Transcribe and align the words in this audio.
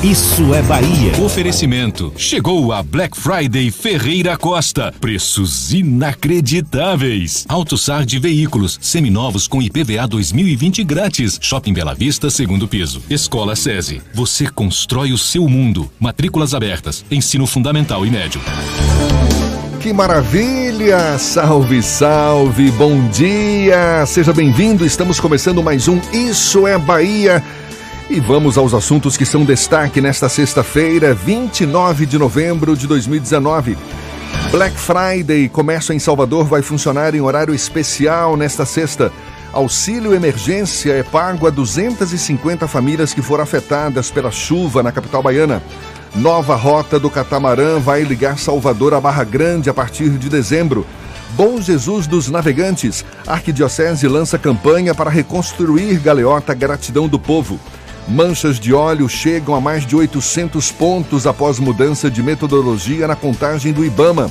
Isso 0.00 0.54
é 0.54 0.62
Bahia. 0.62 1.12
Oferecimento. 1.22 2.12
Chegou 2.16 2.72
a 2.72 2.82
Black 2.82 3.16
Friday 3.16 3.70
Ferreira 3.70 4.36
Costa. 4.36 4.92
Preços 5.00 5.72
inacreditáveis. 5.72 7.44
AutoSar 7.48 8.04
de 8.04 8.18
veículos 8.18 8.78
seminovos 8.80 9.46
com 9.46 9.60
IPVA 9.60 10.06
2020 10.08 10.82
grátis. 10.84 11.38
Shopping 11.40 11.72
Bela 11.72 11.94
Vista, 11.94 12.30
segundo 12.30 12.66
piso. 12.66 13.02
Escola 13.10 13.54
SESI. 13.54 14.02
Você 14.14 14.48
constrói 14.48 15.12
o 15.12 15.18
seu 15.18 15.48
mundo. 15.48 15.90
Matrículas 16.00 16.54
abertas. 16.54 17.04
Ensino 17.10 17.46
fundamental 17.46 18.04
e 18.04 18.10
médio. 18.10 18.40
Que 19.80 19.92
maravilha! 19.92 21.18
Salve, 21.18 21.82
salve! 21.82 22.70
Bom 22.72 23.08
dia! 23.08 24.06
Seja 24.06 24.32
bem-vindo. 24.32 24.86
Estamos 24.86 25.18
começando 25.18 25.60
mais 25.60 25.88
um 25.88 26.00
Isso 26.12 26.68
é 26.68 26.78
Bahia 26.78 27.42
e 28.10 28.20
vamos 28.20 28.58
aos 28.58 28.74
assuntos 28.74 29.16
que 29.16 29.24
são 29.24 29.44
destaque 29.44 30.00
nesta 30.00 30.28
sexta-feira, 30.28 31.14
29 31.14 32.06
de 32.06 32.18
novembro 32.18 32.76
de 32.76 32.86
2019. 32.86 33.76
Black 34.50 34.76
Friday, 34.78 35.48
comércio 35.48 35.92
em 35.92 35.98
Salvador, 35.98 36.44
vai 36.44 36.62
funcionar 36.62 37.14
em 37.14 37.20
horário 37.20 37.54
especial 37.54 38.36
nesta 38.36 38.64
sexta. 38.64 39.12
Auxílio 39.52 40.14
emergência 40.14 40.92
é 40.92 41.02
pago 41.02 41.46
a 41.46 41.50
250 41.50 42.66
famílias 42.66 43.12
que 43.12 43.22
foram 43.22 43.44
afetadas 43.44 44.10
pela 44.10 44.30
chuva 44.30 44.82
na 44.82 44.92
capital 44.92 45.22
baiana. 45.22 45.62
Nova 46.14 46.54
rota 46.54 46.98
do 46.98 47.10
catamarã 47.10 47.78
vai 47.78 48.02
ligar 48.02 48.38
Salvador 48.38 48.94
a 48.94 49.00
Barra 49.00 49.24
Grande 49.24 49.70
a 49.70 49.74
partir 49.74 50.10
de 50.10 50.28
dezembro. 50.28 50.86
Bom 51.30 51.60
Jesus 51.60 52.06
dos 52.06 52.28
Navegantes, 52.28 53.04
Arquidiocese 53.26 54.06
lança 54.06 54.38
campanha 54.38 54.94
para 54.94 55.08
reconstruir 55.08 55.98
Galeota 55.98 56.52
Gratidão 56.52 57.08
do 57.08 57.18
Povo. 57.18 57.58
Manchas 58.08 58.58
de 58.58 58.74
óleo 58.74 59.08
chegam 59.08 59.54
a 59.54 59.60
mais 59.60 59.86
de 59.86 59.94
800 59.94 60.72
pontos 60.72 61.26
após 61.26 61.58
mudança 61.58 62.10
de 62.10 62.22
metodologia 62.22 63.06
na 63.06 63.14
contagem 63.14 63.72
do 63.72 63.84
Ibama. 63.84 64.30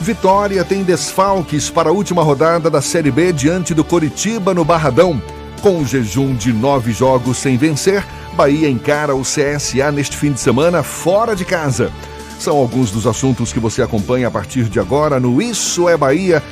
Vitória 0.00 0.64
tem 0.64 0.82
desfalques 0.82 1.70
para 1.70 1.90
a 1.90 1.92
última 1.92 2.22
rodada 2.22 2.70
da 2.70 2.80
Série 2.80 3.10
B 3.10 3.32
diante 3.32 3.74
do 3.74 3.84
Coritiba 3.84 4.54
no 4.54 4.64
Barradão. 4.64 5.22
Com 5.60 5.78
o 5.78 5.86
jejum 5.86 6.34
de 6.34 6.52
nove 6.52 6.90
jogos 6.92 7.36
sem 7.36 7.56
vencer, 7.56 8.04
Bahia 8.34 8.68
encara 8.68 9.14
o 9.14 9.22
CSA 9.22 9.92
neste 9.92 10.16
fim 10.16 10.32
de 10.32 10.40
semana 10.40 10.82
fora 10.82 11.36
de 11.36 11.44
casa. 11.44 11.92
São 12.38 12.56
alguns 12.56 12.90
dos 12.90 13.06
assuntos 13.06 13.52
que 13.52 13.60
você 13.60 13.82
acompanha 13.82 14.26
a 14.26 14.30
partir 14.30 14.64
de 14.64 14.80
agora 14.80 15.20
no 15.20 15.40
Isso 15.40 15.88
é 15.88 15.96
Bahia 15.96 16.42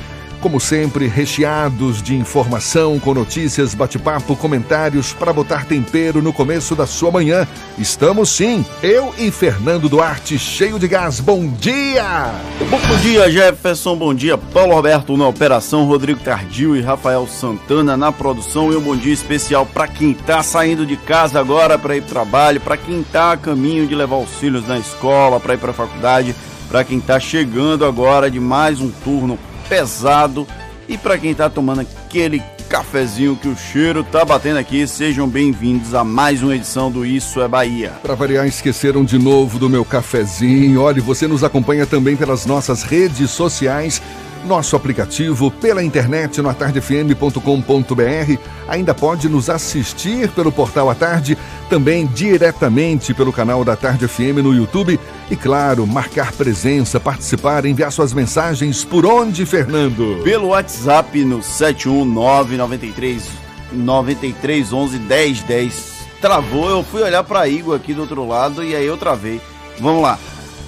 como 0.41 0.59
sempre, 0.59 1.07
recheados 1.07 2.01
de 2.01 2.15
informação, 2.15 2.99
com 2.99 3.13
notícias, 3.13 3.75
bate-papo, 3.75 4.35
comentários 4.35 5.13
para 5.13 5.31
botar 5.31 5.65
tempero 5.65 6.21
no 6.21 6.33
começo 6.33 6.75
da 6.75 6.87
sua 6.87 7.11
manhã. 7.11 7.47
Estamos 7.77 8.29
sim, 8.29 8.65
eu 8.81 9.13
e 9.17 9.29
Fernando 9.29 9.87
Duarte, 9.87 10.39
cheio 10.39 10.79
de 10.79 10.87
gás. 10.87 11.19
Bom 11.19 11.47
dia! 11.47 12.31
Bom 12.69 12.97
dia, 13.01 13.29
Jefferson. 13.29 13.95
Bom 13.95 14.13
dia, 14.13 14.37
Paulo 14.37 14.73
Roberto 14.73 15.15
na 15.15 15.27
operação, 15.27 15.85
Rodrigo 15.85 16.19
Tardio 16.21 16.75
e 16.75 16.81
Rafael 16.81 17.27
Santana 17.27 17.95
na 17.95 18.11
produção. 18.11 18.71
E 18.71 18.75
um 18.75 18.81
bom 18.81 18.95
dia 18.95 19.13
especial 19.13 19.65
para 19.65 19.87
quem 19.87 20.11
está 20.11 20.41
saindo 20.41 20.85
de 20.85 20.97
casa 20.97 21.39
agora 21.39 21.77
para 21.77 21.95
ir 21.95 22.01
para 22.01 22.21
trabalho, 22.21 22.61
para 22.61 22.77
quem 22.77 23.01
está 23.01 23.31
a 23.31 23.37
caminho 23.37 23.85
de 23.85 23.93
levar 23.93 24.17
os 24.17 24.29
filhos 24.35 24.67
na 24.67 24.79
escola, 24.79 25.39
para 25.39 25.53
ir 25.53 25.57
para 25.57 25.71
a 25.71 25.73
faculdade, 25.73 26.35
para 26.69 26.83
quem 26.83 26.97
está 26.97 27.19
chegando 27.19 27.85
agora 27.85 28.29
de 28.29 28.39
mais 28.39 28.79
um 28.79 28.89
turno 28.89 29.37
pesado. 29.71 30.45
E 30.89 30.97
para 30.97 31.17
quem 31.17 31.31
está 31.31 31.49
tomando 31.49 31.79
aquele 31.79 32.43
cafezinho 32.67 33.37
que 33.37 33.47
o 33.47 33.55
cheiro 33.55 34.03
tá 34.03 34.25
batendo 34.25 34.59
aqui, 34.59 34.85
sejam 34.85 35.29
bem-vindos 35.29 35.93
a 35.93 36.03
mais 36.03 36.43
uma 36.43 36.53
edição 36.53 36.91
do 36.91 37.05
Isso 37.05 37.41
é 37.41 37.47
Bahia. 37.47 37.93
Para 38.01 38.13
variar, 38.13 38.45
esqueceram 38.45 39.05
de 39.05 39.17
novo 39.17 39.57
do 39.57 39.69
meu 39.69 39.85
cafezinho. 39.85 40.81
Olha, 40.81 41.01
você 41.01 41.25
nos 41.25 41.41
acompanha 41.41 41.85
também 41.85 42.17
pelas 42.17 42.45
nossas 42.45 42.83
redes 42.83 43.31
sociais 43.31 44.01
nosso 44.45 44.75
aplicativo 44.75 45.49
pela 45.51 45.83
internet 45.83 46.41
no 46.41 46.49
atardefm.com.br. 46.49 48.37
Ainda 48.67 48.93
pode 48.93 49.27
nos 49.29 49.49
assistir 49.49 50.29
pelo 50.29 50.51
portal 50.51 50.89
à 50.89 50.95
tarde, 50.95 51.37
também 51.69 52.05
diretamente 52.07 53.13
pelo 53.13 53.33
canal 53.33 53.63
da 53.63 53.75
Tarde 53.75 54.07
FM 54.07 54.43
no 54.43 54.53
YouTube 54.53 54.99
e 55.29 55.35
claro, 55.35 55.85
marcar 55.87 56.31
presença, 56.33 56.99
participar, 56.99 57.65
enviar 57.65 57.91
suas 57.91 58.13
mensagens 58.13 58.83
por 58.83 59.05
onde, 59.05 59.45
Fernando? 59.45 60.21
Pelo 60.23 60.47
WhatsApp 60.49 61.23
no 61.23 61.41
71993 61.41 63.23
9311 63.71 64.99
1010. 64.99 65.91
Travou, 66.19 66.69
eu 66.69 66.83
fui 66.83 67.01
olhar 67.01 67.23
para 67.23 67.47
Igor 67.47 67.75
aqui 67.75 67.93
do 67.93 68.01
outro 68.01 68.27
lado 68.27 68.63
e 68.63 68.75
aí 68.75 68.85
eu 68.85 68.97
travei. 68.97 69.41
Vamos 69.79 70.03
lá. 70.03 70.19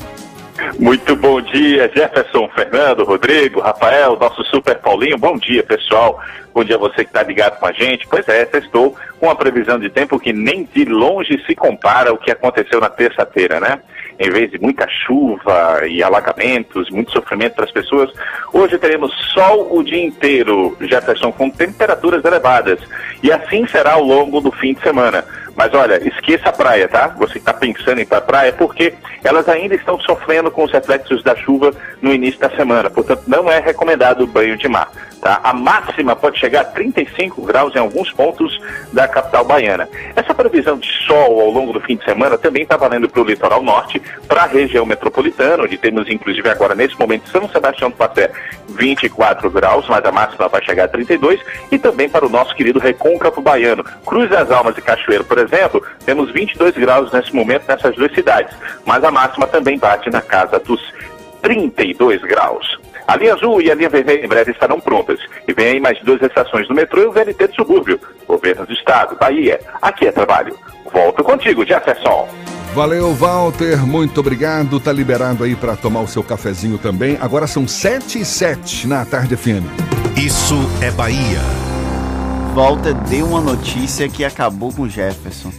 Muito 0.78 1.16
bom 1.16 1.40
dia, 1.40 1.90
Jefferson, 1.94 2.48
Fernando, 2.54 3.02
Rodrigo, 3.02 3.60
Rafael, 3.60 4.16
nosso 4.20 4.44
Super 4.44 4.76
Paulinho. 4.78 5.16
Bom 5.16 5.38
dia, 5.38 5.62
pessoal. 5.62 6.20
Bom 6.52 6.62
dia 6.62 6.76
a 6.76 6.78
você 6.78 6.96
que 6.96 7.10
está 7.10 7.22
ligado 7.22 7.58
com 7.58 7.66
a 7.66 7.72
gente. 7.72 8.06
Pois 8.06 8.28
é, 8.28 8.46
estou 8.52 8.94
com 9.18 9.26
uma 9.26 9.34
previsão 9.34 9.78
de 9.78 9.88
tempo 9.88 10.20
que 10.20 10.34
nem 10.34 10.64
de 10.64 10.84
longe 10.84 11.42
se 11.46 11.54
compara 11.54 12.10
ao 12.10 12.18
que 12.18 12.30
aconteceu 12.30 12.78
na 12.78 12.90
terça-feira, 12.90 13.58
né? 13.58 13.80
Em 14.18 14.30
vez 14.30 14.50
de 14.50 14.58
muita 14.58 14.86
chuva 14.88 15.86
e 15.86 16.02
alagamentos, 16.02 16.90
muito 16.90 17.10
sofrimento 17.10 17.54
para 17.54 17.64
as 17.64 17.72
pessoas, 17.72 18.10
hoje 18.52 18.78
teremos 18.78 19.12
sol 19.32 19.68
o 19.70 19.82
dia 19.82 20.02
inteiro, 20.02 20.76
Jefferson, 20.80 21.32
com 21.32 21.50
temperaturas 21.50 22.24
elevadas. 22.24 22.78
E 23.22 23.32
assim 23.32 23.66
será 23.66 23.94
ao 23.94 24.02
longo 24.02 24.40
do 24.42 24.52
fim 24.52 24.74
de 24.74 24.80
semana. 24.80 25.24
Mas 25.56 25.72
olha, 25.72 26.06
esqueça 26.06 26.50
a 26.50 26.52
praia, 26.52 26.86
tá? 26.86 27.08
Você 27.18 27.38
está 27.38 27.52
pensando 27.54 27.98
em 27.98 28.02
ir 28.02 28.06
para 28.06 28.18
a 28.18 28.22
praia, 28.22 28.52
porque 28.52 28.92
elas 29.24 29.48
ainda 29.48 29.74
estão 29.74 29.98
sofrendo 30.00 30.50
com 30.50 30.64
os 30.64 30.70
reflexos 30.70 31.22
da 31.22 31.34
chuva 31.34 31.72
no 32.02 32.12
início 32.12 32.38
da 32.38 32.50
semana. 32.50 32.90
Portanto, 32.90 33.22
não 33.26 33.50
é 33.50 33.58
recomendado 33.58 34.22
o 34.22 34.26
banho 34.26 34.56
de 34.56 34.68
mar 34.68 34.90
Tá? 35.26 35.40
A 35.42 35.52
máxima 35.52 36.14
pode 36.14 36.38
chegar 36.38 36.60
a 36.60 36.64
35 36.66 37.42
graus 37.42 37.74
em 37.74 37.80
alguns 37.80 38.12
pontos 38.12 38.60
da 38.92 39.08
capital 39.08 39.44
baiana. 39.44 39.88
Essa 40.14 40.32
previsão 40.32 40.78
de 40.78 40.88
sol 41.04 41.40
ao 41.40 41.50
longo 41.50 41.72
do 41.72 41.80
fim 41.80 41.96
de 41.96 42.04
semana 42.04 42.38
também 42.38 42.62
está 42.62 42.76
valendo 42.76 43.08
para 43.08 43.22
o 43.22 43.24
litoral 43.24 43.60
norte, 43.60 44.00
para 44.28 44.44
a 44.44 44.46
região 44.46 44.86
metropolitana, 44.86 45.64
onde 45.64 45.76
temos 45.78 46.08
inclusive 46.08 46.48
agora 46.48 46.76
nesse 46.76 46.96
momento 46.96 47.28
São 47.28 47.48
Sebastião 47.48 47.90
do 47.90 47.96
Passé 47.96 48.30
24 48.68 49.50
graus, 49.50 49.84
mas 49.88 50.04
a 50.04 50.12
máxima 50.12 50.46
vai 50.46 50.64
chegar 50.64 50.84
a 50.84 50.88
32, 50.88 51.40
e 51.72 51.76
também 51.76 52.08
para 52.08 52.24
o 52.24 52.28
nosso 52.28 52.54
querido 52.54 52.78
recôncavo 52.78 53.40
baiano. 53.40 53.82
Cruz 54.06 54.30
das 54.30 54.48
Almas 54.52 54.78
e 54.78 54.80
Cachoeiro, 54.80 55.24
por 55.24 55.38
exemplo, 55.38 55.84
temos 56.04 56.30
22 56.30 56.76
graus 56.76 57.10
nesse 57.10 57.34
momento 57.34 57.64
nessas 57.66 57.96
duas 57.96 58.14
cidades, 58.14 58.56
mas 58.84 59.02
a 59.02 59.10
máxima 59.10 59.48
também 59.48 59.76
bate 59.76 60.08
na 60.08 60.22
casa 60.22 60.60
dos 60.60 60.80
32 61.42 62.22
graus. 62.22 62.78
A 63.06 63.16
linha 63.16 63.34
azul 63.34 63.60
e 63.60 63.70
a 63.70 63.74
linha 63.74 63.88
vermelha 63.88 64.24
em 64.24 64.28
breve 64.28 64.50
estarão 64.50 64.80
prontas. 64.80 65.20
E 65.46 65.52
vem 65.52 65.66
aí 65.68 65.80
mais 65.80 65.98
duas 66.02 66.20
estações 66.20 66.66
do 66.66 66.74
metrô 66.74 67.02
e 67.02 67.06
o 67.06 67.12
VLT 67.12 67.48
de 67.48 67.54
subúrbio. 67.54 68.00
Governo 68.26 68.66
do 68.66 68.72
Estado, 68.72 69.16
Bahia. 69.16 69.60
Aqui 69.80 70.06
é 70.06 70.12
trabalho. 70.12 70.56
Volto 70.92 71.22
contigo, 71.22 71.64
Jefferson. 71.64 72.28
Valeu, 72.74 73.14
Walter. 73.14 73.86
Muito 73.86 74.20
obrigado. 74.20 74.80
Tá 74.80 74.92
liberado 74.92 75.44
aí 75.44 75.54
para 75.54 75.76
tomar 75.76 76.00
o 76.00 76.08
seu 76.08 76.22
cafezinho 76.22 76.78
também. 76.78 77.16
Agora 77.20 77.46
são 77.46 77.66
7 77.66 78.20
e 78.20 78.24
7 78.24 78.86
na 78.86 79.04
tarde 79.04 79.36
FM. 79.36 79.64
Isso 80.16 80.56
é 80.82 80.90
Bahia. 80.90 81.40
Walter 82.54 82.94
deu 83.08 83.26
uma 83.26 83.40
notícia 83.40 84.08
que 84.08 84.24
acabou 84.24 84.72
com 84.72 84.88
Jefferson. 84.88 85.52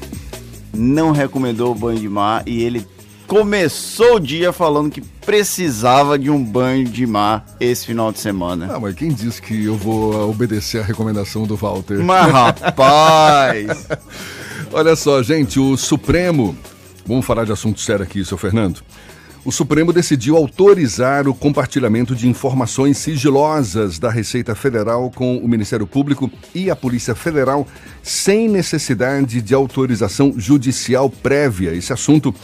Não 0.74 1.12
recomendou 1.12 1.72
o 1.72 1.76
banho 1.76 2.00
de 2.00 2.10
mar 2.10 2.44
e 2.46 2.64
ele 2.64 2.86
começou 3.28 4.16
o 4.16 4.20
dia 4.20 4.54
falando 4.54 4.90
que 4.90 5.02
precisava 5.02 6.18
de 6.18 6.32
um 6.32 6.42
banho 6.42 6.86
de 6.86 7.06
mar 7.06 7.46
esse 7.60 7.86
final 7.86 8.12
de 8.12 8.20
semana. 8.20 8.74
Ah, 8.74 8.80
mas 8.80 8.96
quem 8.96 9.10
disse 9.10 9.42
que 9.42 9.66
eu 9.66 9.76
vou 9.76 10.30
obedecer 10.30 10.80
a 10.80 10.84
recomendação 10.84 11.46
do 11.46 11.56
Walter? 11.56 12.00
Mas 12.00 12.32
rapaz! 12.32 13.88
Olha 14.72 14.96
só, 14.96 15.22
gente, 15.22 15.60
o 15.60 15.76
Supremo. 15.76 16.58
Vamos 17.06 17.26
falar 17.26 17.46
de 17.46 17.52
assunto 17.52 17.80
sério 17.80 18.04
aqui, 18.04 18.24
seu 18.24 18.38
Fernando. 18.38 18.82
O 19.46 19.52
Supremo 19.52 19.94
decidiu 19.94 20.36
autorizar 20.36 21.26
o 21.26 21.34
compartilhamento 21.34 22.14
de 22.14 22.28
informações 22.28 22.98
sigilosas 22.98 23.98
da 23.98 24.12
Receita 24.12 24.54
Federal 24.56 25.10
com 25.10 25.38
o 25.38 25.48
Ministério 25.48 25.88
Público 25.88 26.30
e 26.54 26.70
a 26.70 26.76
Polícia 26.76 27.16
Federal 27.16 27.66
sem 28.04 28.50
necessidade 28.50 29.42
de 29.42 29.54
autorização 29.54 30.34
judicial 30.36 31.10
prévia. 31.10 31.74
Esse 31.74 31.94
assunto 31.94 32.36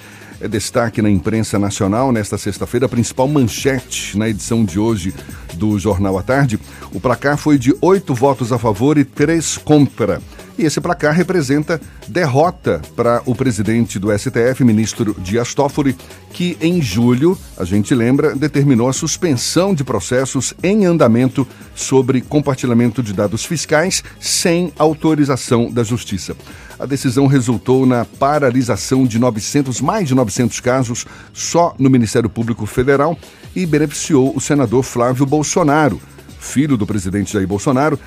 é 0.43 0.47
destaque 0.49 1.01
na 1.01 1.09
imprensa 1.09 1.57
nacional 1.57 2.11
nesta 2.11 2.37
sexta-feira, 2.37 2.85
a 2.85 2.89
principal 2.89 3.29
manchete 3.29 4.17
na 4.17 4.27
edição 4.27 4.65
de 4.65 4.77
hoje 4.77 5.13
do 5.53 5.79
Jornal 5.79 6.17
à 6.17 6.21
Tarde. 6.21 6.59
O 6.91 6.99
placar 6.99 7.37
foi 7.37 7.57
de 7.57 7.73
oito 7.79 8.13
votos 8.13 8.51
a 8.51 8.59
favor 8.59 8.97
e 8.97 9.05
três 9.05 9.57
contra. 9.57 10.21
E 10.57 10.65
esse 10.65 10.79
placar 10.79 11.15
representa 11.15 11.81
derrota 12.07 12.79
para 12.95 13.23
o 13.25 13.33
presidente 13.33 13.97
do 13.97 14.15
STF, 14.15 14.63
ministro 14.63 15.15
Dias 15.19 15.55
Toffoli, 15.55 15.95
que 16.31 16.55
em 16.61 16.79
julho, 16.79 17.37
a 17.57 17.65
gente 17.65 17.95
lembra, 17.95 18.35
determinou 18.35 18.87
a 18.87 18.93
suspensão 18.93 19.73
de 19.73 19.83
processos 19.83 20.53
em 20.61 20.85
andamento 20.85 21.47
sobre 21.73 22.21
compartilhamento 22.21 23.01
de 23.01 23.13
dados 23.13 23.45
fiscais 23.45 24.03
sem 24.19 24.71
autorização 24.77 25.71
da 25.71 25.83
Justiça. 25.83 26.35
A 26.79 26.85
decisão 26.85 27.25
resultou 27.25 27.85
na 27.85 28.05
paralisação 28.05 29.05
de 29.05 29.17
900, 29.17 29.81
mais 29.81 30.07
de 30.07 30.13
900 30.13 30.59
casos 30.59 31.05
só 31.33 31.73
no 31.79 31.89
Ministério 31.89 32.29
Público 32.29 32.65
Federal 32.65 33.17
e 33.55 33.65
beneficiou 33.65 34.35
o 34.35 34.41
senador 34.41 34.83
Flávio 34.83 35.25
Bolsonaro, 35.25 35.99
filho 36.39 36.75
do 36.75 36.85
presidente 36.85 37.33
Jair 37.33 37.47
Bolsonaro, 37.47 37.97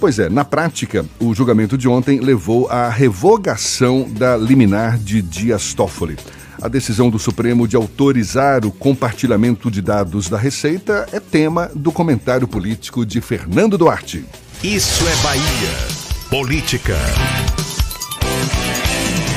Pois 0.00 0.18
é, 0.18 0.28
na 0.28 0.44
prática, 0.44 1.04
o 1.18 1.34
julgamento 1.34 1.76
de 1.76 1.88
ontem 1.88 2.20
levou 2.20 2.68
à 2.68 2.88
revogação 2.88 4.08
da 4.08 4.36
liminar 4.36 4.96
de 4.96 5.20
Dias 5.20 5.74
Toffoli. 5.74 6.16
A 6.62 6.68
decisão 6.68 7.10
do 7.10 7.18
Supremo 7.18 7.66
de 7.66 7.76
autorizar 7.76 8.64
o 8.64 8.70
compartilhamento 8.70 9.70
de 9.70 9.82
dados 9.82 10.28
da 10.28 10.38
Receita 10.38 11.08
é 11.12 11.18
tema 11.18 11.70
do 11.74 11.90
comentário 11.90 12.46
político 12.46 13.04
de 13.04 13.20
Fernando 13.20 13.76
Duarte. 13.76 14.24
Isso 14.62 15.04
é 15.06 15.16
Bahia. 15.22 15.98
Política. 16.30 16.96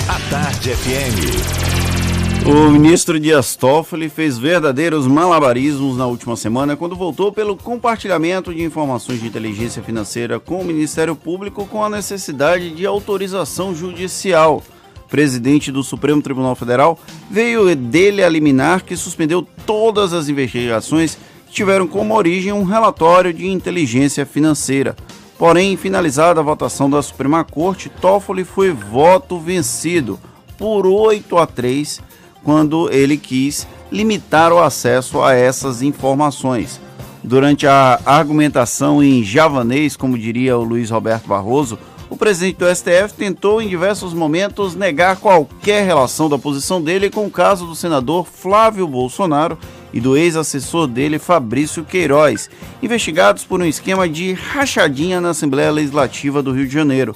A 0.08 0.30
Tarde 0.30 0.76
FM. 0.76 1.81
O 2.44 2.72
ministro 2.72 3.20
Dias 3.20 3.56
Toffoli 3.56 4.10
fez 4.10 4.38
verdadeiros 4.38 5.06
malabarismos 5.06 5.96
na 5.96 6.08
última 6.08 6.36
semana 6.36 6.76
quando 6.76 6.96
voltou 6.96 7.32
pelo 7.32 7.56
compartilhamento 7.56 8.52
de 8.52 8.64
informações 8.64 9.22
de 9.22 9.28
inteligência 9.28 9.84
financeira 9.84 10.40
com 10.40 10.60
o 10.60 10.66
Ministério 10.66 11.16
Público 11.16 11.68
com 11.68 11.84
a 11.84 11.90
necessidade 11.90 12.72
de 12.72 12.84
autorização 12.84 13.76
judicial. 13.76 14.64
Presidente 15.08 15.72
do 15.72 15.84
Supremo 15.84 16.22
Tribunal 16.22 16.56
Federal 16.56 16.98
veio 17.30 17.76
dele 17.76 18.24
a 18.24 18.30
liminar 18.30 18.84
que 18.84 18.98
suspendeu 18.98 19.48
todas 19.66 20.12
as 20.12 20.28
investigações 20.28 21.18
que 21.46 21.54
tiveram 21.54 21.86
como 21.86 22.16
origem 22.16 22.52
um 22.52 22.64
relatório 22.64 23.32
de 23.32 23.48
inteligência 23.48 24.26
financeira. 24.26 24.96
Porém, 25.38 25.78
finalizada 25.78 26.40
a 26.40 26.44
votação 26.44 26.90
da 26.90 27.02
Suprema 27.04 27.44
Corte, 27.44 27.88
Toffoli 27.88 28.44
foi 28.44 28.72
voto 28.72 29.40
vencido 29.40 30.20
por 30.58 30.86
8 30.86 31.38
a 31.38 31.48
3, 31.48 32.02
quando 32.44 32.92
ele 32.92 33.18
quis 33.18 33.68
limitar 33.92 34.52
o 34.52 34.60
acesso 34.60 35.22
a 35.22 35.34
essas 35.34 35.82
informações. 35.82 36.80
Durante 37.24 37.68
a 37.68 38.00
argumentação 38.06 39.04
em 39.04 39.24
javanês, 39.24 39.96
como 39.96 40.18
diria 40.18 40.58
o 40.58 40.64
Luiz 40.64 40.90
Roberto 40.90 41.28
Barroso, 41.28 41.78
o 42.10 42.18
presidente 42.18 42.58
do 42.58 42.76
STF 42.76 43.14
tentou 43.16 43.62
em 43.62 43.70
diversos 43.70 44.14
momentos 44.14 44.76
negar 44.76 45.16
qualquer 45.16 45.86
relação 45.86 46.28
da 46.28 46.38
posição 46.38 46.82
dele 46.82 47.10
com 47.10 47.26
o 47.26 47.32
caso 47.32 47.66
do 47.66 47.76
senador 47.76 48.26
Flávio 48.26 48.86
Bolsonaro 48.86 49.58
e 49.94 50.02
do 50.02 50.18
ex-assessor 50.18 50.88
dele, 50.88 51.20
Fabrício 51.20 51.86
Queiroz, 51.86 52.50
investigados 52.82 53.46
por 53.46 53.62
um 53.62 53.66
esquema 53.66 54.10
de 54.10 54.34
rachadinha 54.34 55.22
na 55.22 55.30
Assembleia 55.30 55.72
Legislativa 55.72 56.42
do 56.42 56.52
Rio 56.52 56.68
de 56.68 56.74
Janeiro. 56.74 57.16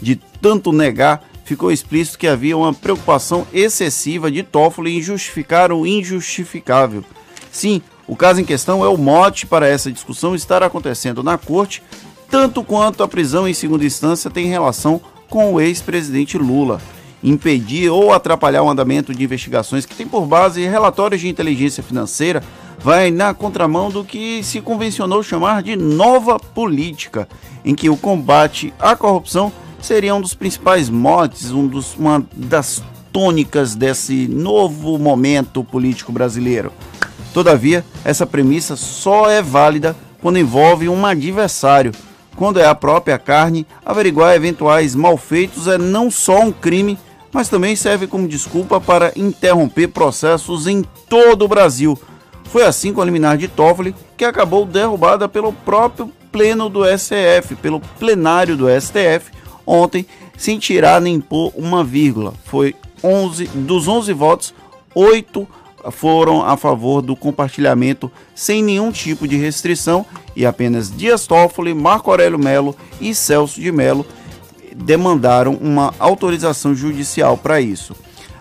De 0.00 0.16
tanto 0.16 0.72
negar, 0.72 1.22
ficou 1.44 1.70
explícito 1.70 2.18
que 2.18 2.26
havia 2.26 2.56
uma 2.56 2.72
preocupação 2.72 3.46
excessiva 3.52 4.30
de 4.30 4.42
Toffoli 4.42 4.96
em 4.96 5.02
justificar 5.02 5.72
o 5.72 5.86
injustificável. 5.86 7.04
Sim, 7.52 7.82
o 8.06 8.16
caso 8.16 8.40
em 8.40 8.44
questão 8.44 8.84
é 8.84 8.88
o 8.88 8.96
mote 8.96 9.46
para 9.46 9.68
essa 9.68 9.92
discussão 9.92 10.34
estar 10.34 10.62
acontecendo 10.62 11.22
na 11.22 11.38
corte, 11.38 11.82
tanto 12.30 12.64
quanto 12.64 13.02
a 13.02 13.08
prisão 13.08 13.46
em 13.46 13.54
segunda 13.54 13.84
instância 13.84 14.30
tem 14.30 14.46
relação 14.46 15.00
com 15.28 15.54
o 15.54 15.60
ex-presidente 15.60 16.36
Lula 16.36 16.80
impedir 17.24 17.88
ou 17.88 18.12
atrapalhar 18.12 18.62
o 18.62 18.68
andamento 18.68 19.14
de 19.14 19.24
investigações 19.24 19.86
que 19.86 19.94
tem 19.94 20.06
por 20.06 20.26
base 20.26 20.64
relatórios 20.66 21.22
de 21.22 21.28
inteligência 21.28 21.82
financeira 21.82 22.42
vai 22.78 23.10
na 23.10 23.32
contramão 23.32 23.90
do 23.90 24.04
que 24.04 24.44
se 24.44 24.60
convencionou 24.60 25.22
chamar 25.22 25.62
de 25.62 25.74
nova 25.74 26.38
política, 26.38 27.26
em 27.64 27.74
que 27.74 27.88
o 27.88 27.96
combate 27.96 28.74
à 28.78 28.94
corrupção 28.94 29.50
seria 29.84 30.14
um 30.14 30.20
dos 30.20 30.34
principais 30.34 30.88
motes, 30.88 31.50
um 31.50 31.66
dos, 31.66 31.94
uma 31.94 32.24
das 32.34 32.82
tônicas 33.12 33.74
desse 33.74 34.26
novo 34.26 34.98
momento 34.98 35.62
político 35.62 36.10
brasileiro. 36.10 36.72
Todavia, 37.34 37.84
essa 38.04 38.26
premissa 38.26 38.76
só 38.76 39.28
é 39.28 39.42
válida 39.42 39.94
quando 40.22 40.38
envolve 40.38 40.88
um 40.88 41.04
adversário. 41.04 41.92
Quando 42.34 42.58
é 42.58 42.66
a 42.66 42.74
própria 42.74 43.18
carne, 43.18 43.66
averiguar 43.84 44.34
eventuais 44.34 44.94
malfeitos 44.94 45.68
é 45.68 45.76
não 45.76 46.10
só 46.10 46.40
um 46.40 46.50
crime, 46.50 46.98
mas 47.30 47.48
também 47.48 47.76
serve 47.76 48.06
como 48.06 48.26
desculpa 48.26 48.80
para 48.80 49.12
interromper 49.14 49.88
processos 49.88 50.66
em 50.66 50.82
todo 51.08 51.44
o 51.44 51.48
Brasil. 51.48 51.98
Foi 52.44 52.64
assim 52.64 52.92
com 52.92 53.02
a 53.02 53.04
liminar 53.04 53.36
de 53.36 53.48
Toffoli, 53.48 53.94
que 54.16 54.24
acabou 54.24 54.64
derrubada 54.64 55.28
pelo 55.28 55.52
próprio 55.52 56.10
pleno 56.32 56.68
do 56.68 56.84
STF, 56.84 57.54
pelo 57.56 57.80
plenário 57.80 58.56
do 58.56 58.66
STF, 58.68 59.30
ontem, 59.66 60.06
sem 60.36 60.58
tirar 60.58 61.00
nem 61.00 61.20
pôr 61.20 61.52
uma 61.56 61.84
vírgula. 61.84 62.34
Foi 62.44 62.74
11 63.02 63.46
dos 63.54 63.88
11 63.88 64.12
votos, 64.12 64.54
8 64.94 65.46
foram 65.90 66.42
a 66.42 66.56
favor 66.56 67.02
do 67.02 67.14
compartilhamento 67.14 68.10
sem 68.34 68.62
nenhum 68.62 68.90
tipo 68.90 69.28
de 69.28 69.36
restrição 69.36 70.06
e 70.34 70.46
apenas 70.46 70.90
Dias 70.90 71.26
Toffoli, 71.26 71.74
Marco 71.74 72.10
Aurélio 72.10 72.38
Melo 72.38 72.74
e 73.00 73.14
Celso 73.14 73.60
de 73.60 73.70
Melo 73.70 74.06
demandaram 74.74 75.54
uma 75.54 75.94
autorização 75.98 76.74
judicial 76.74 77.36
para 77.36 77.60
isso. 77.60 77.94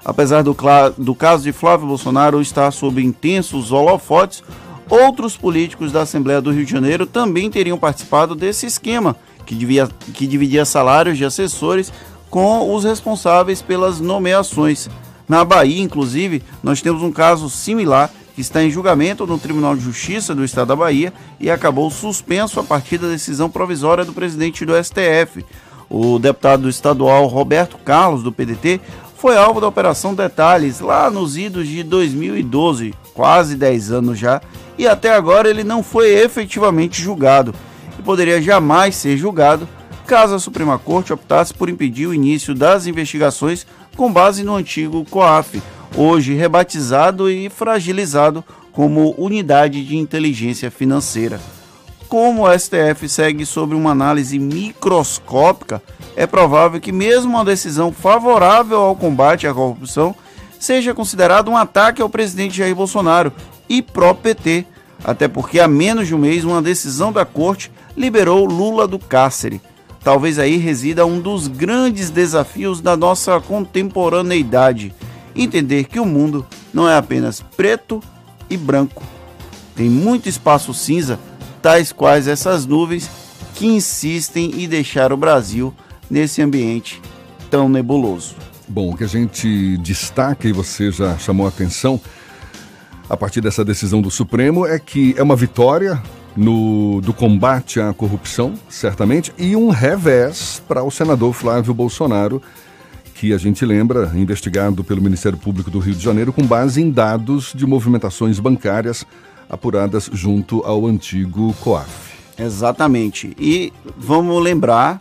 Apesar 0.03 0.41
do, 0.41 0.55
do 0.97 1.15
caso 1.15 1.43
de 1.43 1.51
Flávio 1.51 1.87
Bolsonaro 1.87 2.41
estar 2.41 2.71
sob 2.71 3.01
intensos 3.03 3.71
holofotes, 3.71 4.43
outros 4.89 5.37
políticos 5.37 5.91
da 5.91 6.01
Assembleia 6.01 6.41
do 6.41 6.51
Rio 6.51 6.65
de 6.65 6.71
Janeiro 6.71 7.05
também 7.05 7.49
teriam 7.49 7.77
participado 7.77 8.35
desse 8.35 8.65
esquema, 8.65 9.15
que, 9.45 9.55
devia, 9.55 9.87
que 10.13 10.27
dividia 10.27 10.65
salários 10.65 11.17
de 11.17 11.25
assessores 11.25 11.91
com 12.29 12.73
os 12.73 12.83
responsáveis 12.83 13.61
pelas 13.61 13.99
nomeações. 13.99 14.89
Na 15.27 15.45
Bahia, 15.45 15.81
inclusive, 15.81 16.41
nós 16.61 16.81
temos 16.81 17.01
um 17.01 17.11
caso 17.11 17.49
similar 17.49 18.09
que 18.33 18.41
está 18.41 18.63
em 18.63 18.69
julgamento 18.69 19.27
no 19.27 19.37
Tribunal 19.37 19.75
de 19.75 19.83
Justiça 19.83 20.33
do 20.33 20.43
Estado 20.43 20.69
da 20.69 20.75
Bahia 20.75 21.13
e 21.39 21.51
acabou 21.51 21.89
suspenso 21.91 22.59
a 22.59 22.63
partir 22.63 22.97
da 22.97 23.07
decisão 23.07 23.49
provisória 23.49 24.03
do 24.03 24.13
presidente 24.13 24.65
do 24.65 24.73
STF. 24.83 25.45
O 25.89 26.17
deputado 26.17 26.67
estadual 26.67 27.27
Roberto 27.27 27.77
Carlos, 27.77 28.23
do 28.23 28.31
PDT, 28.31 28.81
foi 29.15 29.37
alvo 29.37 29.61
da 29.61 29.67
Operação 29.67 30.15
Detalhes 30.15 30.79
lá 30.79 31.09
nos 31.11 31.37
idos 31.37 31.67
de 31.67 31.83
2012, 31.83 32.93
quase 33.13 33.55
10 33.55 33.91
anos 33.91 34.17
já, 34.19 34.41
e 34.77 34.87
até 34.87 35.13
agora 35.13 35.49
ele 35.49 35.63
não 35.63 35.83
foi 35.83 36.09
efetivamente 36.09 37.01
julgado 37.01 37.53
e 37.97 38.01
poderia 38.01 38.41
jamais 38.41 38.95
ser 38.95 39.17
julgado 39.17 39.67
caso 40.05 40.35
a 40.35 40.39
Suprema 40.39 40.77
Corte 40.77 41.13
optasse 41.13 41.53
por 41.53 41.69
impedir 41.69 42.07
o 42.07 42.13
início 42.13 42.53
das 42.53 42.85
investigações 42.87 43.65
com 43.95 44.11
base 44.11 44.43
no 44.43 44.55
antigo 44.55 45.05
COAF, 45.05 45.61
hoje 45.95 46.33
rebatizado 46.33 47.29
e 47.29 47.49
fragilizado 47.49 48.43
como 48.71 49.15
Unidade 49.17 49.85
de 49.85 49.95
Inteligência 49.95 50.69
Financeira. 50.69 51.39
Como 52.09 52.45
o 52.45 52.59
STF 52.59 53.07
segue 53.07 53.45
sobre 53.45 53.75
uma 53.75 53.91
análise 53.91 54.37
microscópica, 54.37 55.81
é 56.15 56.27
provável 56.27 56.79
que 56.79 56.91
mesmo 56.91 57.31
uma 57.31 57.45
decisão 57.45 57.91
favorável 57.91 58.81
ao 58.81 58.95
combate 58.95 59.47
à 59.47 59.53
corrupção 59.53 60.15
seja 60.59 60.93
considerado 60.93 61.49
um 61.49 61.57
ataque 61.57 62.01
ao 62.01 62.09
presidente 62.09 62.57
Jair 62.57 62.75
Bolsonaro 62.75 63.33
e 63.67 63.81
pró-PT, 63.81 64.65
até 65.03 65.27
porque 65.27 65.59
há 65.59 65.67
menos 65.67 66.07
de 66.07 66.15
um 66.15 66.19
mês 66.19 66.43
uma 66.43 66.61
decisão 66.61 67.11
da 67.11 67.25
corte 67.25 67.71
liberou 67.95 68.45
Lula 68.45 68.87
do 68.87 68.99
cárcere. 68.99 69.61
Talvez 70.03 70.37
aí 70.37 70.57
resida 70.57 71.05
um 71.05 71.19
dos 71.21 71.47
grandes 71.47 72.09
desafios 72.09 72.81
da 72.81 72.97
nossa 72.97 73.39
contemporaneidade 73.39 74.93
entender 75.35 75.85
que 75.85 75.99
o 75.99 76.05
mundo 76.05 76.45
não 76.73 76.89
é 76.89 76.97
apenas 76.97 77.41
preto 77.41 78.01
e 78.49 78.57
branco. 78.57 79.03
Tem 79.75 79.89
muito 79.89 80.29
espaço 80.29 80.73
cinza, 80.73 81.19
tais 81.61 81.91
quais 81.91 82.27
essas 82.27 82.65
nuvens 82.65 83.09
que 83.55 83.65
insistem 83.65 84.63
em 84.63 84.67
deixar 84.67 85.11
o 85.11 85.17
Brasil 85.17 85.73
nesse 86.09 86.41
ambiente 86.41 87.01
tão 87.49 87.69
nebuloso. 87.69 88.35
Bom, 88.67 88.91
o 88.91 88.97
que 88.97 89.03
a 89.03 89.07
gente 89.07 89.77
destaca 89.77 90.47
e 90.47 90.51
você 90.51 90.91
já 90.91 91.17
chamou 91.17 91.45
a 91.45 91.49
atenção 91.49 91.99
a 93.09 93.17
partir 93.17 93.41
dessa 93.41 93.63
decisão 93.63 94.01
do 94.01 94.09
Supremo 94.09 94.65
é 94.65 94.79
que 94.79 95.13
é 95.17 95.23
uma 95.23 95.35
vitória 95.35 96.01
no, 96.35 97.01
do 97.01 97.13
combate 97.13 97.79
à 97.79 97.93
corrupção, 97.93 98.53
certamente, 98.69 99.33
e 99.37 99.55
um 99.55 99.69
revés 99.69 100.61
para 100.67 100.83
o 100.83 100.91
senador 100.91 101.33
Flávio 101.33 101.73
Bolsonaro, 101.73 102.41
que 103.15 103.33
a 103.33 103.37
gente 103.37 103.65
lembra, 103.65 104.11
investigado 104.15 104.83
pelo 104.83 105.01
Ministério 105.01 105.37
Público 105.37 105.71
do 105.71 105.79
Rio 105.79 105.95
de 105.95 106.03
Janeiro 106.03 106.33
com 106.33 106.43
base 106.43 106.81
em 106.81 106.89
dados 106.89 107.53
de 107.55 107.65
movimentações 107.65 108.39
bancárias 108.39 109.05
apuradas 109.49 110.09
junto 110.11 110.63
ao 110.65 110.85
antigo 110.85 111.53
COAF. 111.61 112.13
Exatamente. 112.37 113.35
E 113.39 113.71
vamos 113.95 114.41
lembrar, 114.41 114.97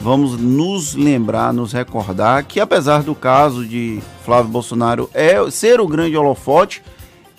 vamos 0.00 0.38
nos 0.38 0.94
lembrar, 0.94 1.54
nos 1.54 1.72
recordar 1.72 2.44
que 2.44 2.60
apesar 2.60 3.02
do 3.02 3.14
caso 3.14 3.64
de 3.64 4.00
Flávio 4.24 4.50
Bolsonaro 4.50 5.08
é 5.14 5.48
ser 5.50 5.80
o 5.80 5.86
grande 5.86 6.16
holofote, 6.16 6.82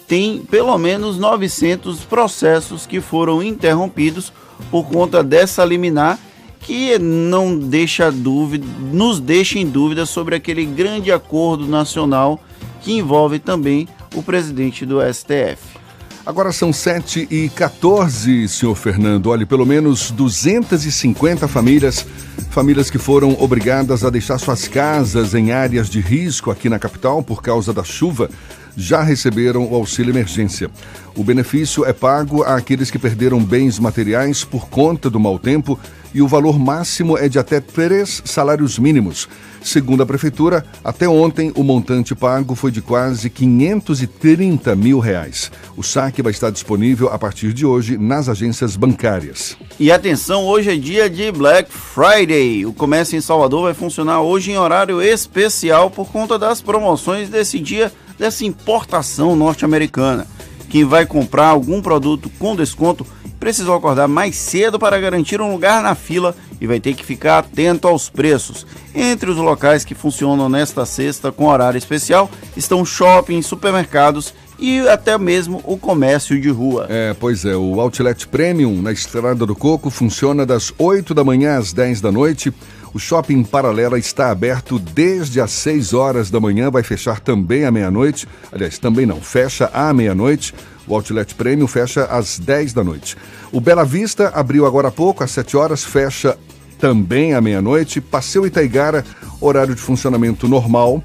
tem 0.08 0.40
pelo 0.40 0.78
menos 0.78 1.18
900 1.18 2.02
processos 2.02 2.86
que 2.86 3.02
foram 3.02 3.42
interrompidos 3.42 4.32
por 4.70 4.86
conta 4.86 5.24
dessa 5.24 5.64
liminar 5.66 6.20
que 6.60 6.98
não 6.98 7.58
deixa 7.58 8.12
dúvida, 8.12 8.66
nos 8.92 9.20
deixa 9.20 9.60
em 9.60 9.68
dúvida 9.68 10.06
sobre 10.06 10.36
aquele 10.36 10.66
grande 10.66 11.12
acordo 11.12 11.68
nacional 11.68 12.40
que 12.82 12.94
envolve 12.94 13.38
também 13.38 13.88
o 14.16 14.24
presidente 14.24 14.86
do 14.86 15.00
STF. 15.02 15.84
Agora 16.26 16.54
são 16.54 16.72
7 16.72 17.28
e 17.30 17.50
14, 17.50 18.48
senhor 18.48 18.76
Fernando. 18.76 19.28
Olha, 19.28 19.46
pelo 19.46 19.66
menos 19.66 20.10
250 20.10 21.50
famílias, 21.50 22.06
famílias 22.50 22.90
que 22.90 22.98
foram 22.98 23.36
obrigadas 23.42 24.06
a 24.06 24.10
deixar 24.10 24.38
suas 24.38 24.66
casas 24.66 25.34
em 25.34 25.52
áreas 25.52 25.90
de 25.90 26.00
risco 26.00 26.50
aqui 26.50 26.70
na 26.70 26.80
capital 26.80 27.22
por 27.22 27.42
causa 27.42 27.74
da 27.74 27.84
chuva, 27.84 28.30
já 28.76 29.02
receberam 29.02 29.72
o 29.72 29.76
auxílio 29.76 30.12
emergência. 30.12 30.70
O 31.16 31.24
benefício 31.24 31.86
é 31.86 31.94
pago 31.94 32.44
àqueles 32.44 32.90
que 32.90 32.98
perderam 32.98 33.44
bens 33.44 33.78
materiais 33.78 34.44
por 34.44 34.68
conta 34.68 35.10
do 35.10 35.20
mau 35.20 35.38
tempo 35.38 35.80
e 36.14 36.22
o 36.22 36.28
valor 36.28 36.60
máximo 36.60 37.18
é 37.18 37.28
de 37.28 37.40
até 37.40 37.60
três 37.60 38.22
salários 38.26 38.78
mínimos. 38.78 39.28
Segundo 39.64 40.04
a 40.04 40.06
Prefeitura, 40.06 40.66
até 40.84 41.08
ontem 41.08 41.52
o 41.56 41.64
montante 41.64 42.14
pago 42.14 42.54
foi 42.54 42.70
de 42.70 42.82
quase 42.82 43.30
530 43.30 44.76
mil 44.76 45.00
reais. 45.00 45.52
O 45.78 45.82
saque 45.82 46.22
vai 46.22 46.32
estar 46.32 46.52
disponível 46.52 47.10
a 47.10 47.18
partir 47.18 47.54
de 47.54 47.66
hoje 47.66 47.98
nas 47.98 48.28
agências 48.28 48.76
bancárias. 48.76 49.58
E 49.80 49.92
atenção, 49.92 50.44
hoje 50.44 50.72
é 50.72 50.76
dia 50.76 51.10
de 51.10 51.32
Black 51.32 51.72
Friday. 51.72 52.66
O 52.66 52.74
comércio 52.74 53.18
em 53.18 53.22
Salvador 53.22 53.64
vai 53.64 53.74
funcionar 53.74 54.22
hoje 54.22 54.52
em 54.52 54.58
horário 54.58 55.02
especial 55.02 55.90
por 55.90 56.12
conta 56.12 56.38
das 56.38 56.62
promoções 56.62 57.30
desse 57.30 57.58
dia, 57.58 57.92
dessa 58.18 58.46
importação 58.46 59.36
norte-americana. 59.36 60.28
Quem 60.70 60.84
vai 60.84 61.06
comprar 61.06 61.48
algum 61.48 61.82
produto 61.82 62.32
com 62.40 62.56
desconto 62.56 63.06
precisou 63.40 63.76
acordar 63.76 64.08
mais 64.08 64.38
cedo 64.38 64.80
para 64.80 65.00
garantir 65.00 65.42
um 65.42 65.52
lugar 65.52 65.84
na 65.84 65.96
fila 65.96 66.34
e 66.62 66.66
vai 66.66 66.80
ter 66.80 66.94
que 66.94 67.04
ficar 67.04 67.40
atento 67.40 67.88
aos 67.88 68.10
preços. 68.10 68.66
Entre 68.96 69.30
os 69.30 69.36
locais 69.36 69.84
que 69.84 69.94
funcionam 69.94 70.48
nesta 70.48 70.86
sexta 70.86 71.30
com 71.30 71.48
horário 71.48 71.78
especial 71.78 72.32
estão 72.56 72.86
shoppings, 72.86 73.46
supermercados 73.46 74.34
e 74.58 74.80
até 74.88 75.18
mesmo 75.18 75.62
o 75.66 75.78
comércio 75.78 76.40
de 76.40 76.50
rua. 76.50 76.88
É, 76.90 77.14
pois 77.20 77.44
é, 77.44 77.54
o 77.54 77.82
Outlet 77.82 78.28
Premium 78.30 78.82
na 78.82 78.94
Estrada 78.94 79.46
do 79.46 79.54
Coco 79.54 79.90
funciona 79.90 80.46
das 80.46 80.74
8 80.78 81.14
da 81.14 81.24
manhã 81.24 81.58
às 81.58 81.74
10 81.74 82.00
da 82.00 82.14
noite. 82.14 82.54
O 82.94 83.00
shopping 83.00 83.44
Paralela 83.44 83.98
está 83.98 84.30
aberto 84.30 84.78
desde 84.78 85.42
as 85.42 85.50
6 85.52 85.94
horas 85.94 86.30
da 86.30 86.40
manhã, 86.40 86.70
vai 86.70 86.84
fechar 86.84 87.20
também 87.20 87.66
à 87.66 87.72
meia-noite. 87.72 88.28
Aliás, 88.52 88.78
também 88.78 89.06
não, 89.06 89.20
fecha 89.20 89.66
à 89.74 89.92
meia-noite. 89.92 90.54
O 90.88 90.94
Outlet 90.94 91.34
Premium 91.34 91.66
fecha 91.66 92.04
às 92.06 92.38
10 92.38 92.74
da 92.74 92.84
noite. 92.84 93.18
O 93.52 93.60
Bela 93.60 93.84
Vista 93.84 94.32
abriu 94.36 94.66
agora 94.66 94.90
há 94.90 94.92
pouco, 94.92 95.24
às 95.24 95.32
7 95.32 95.58
horas, 95.58 95.84
fecha 95.84 96.38
também 96.78 97.34
à 97.34 97.42
meia-noite. 97.42 98.00
Passeio 98.00 98.46
Itaigara, 98.46 99.04
horário 99.42 99.74
de 99.74 99.82
funcionamento 99.82 100.48
normal. 100.48 101.04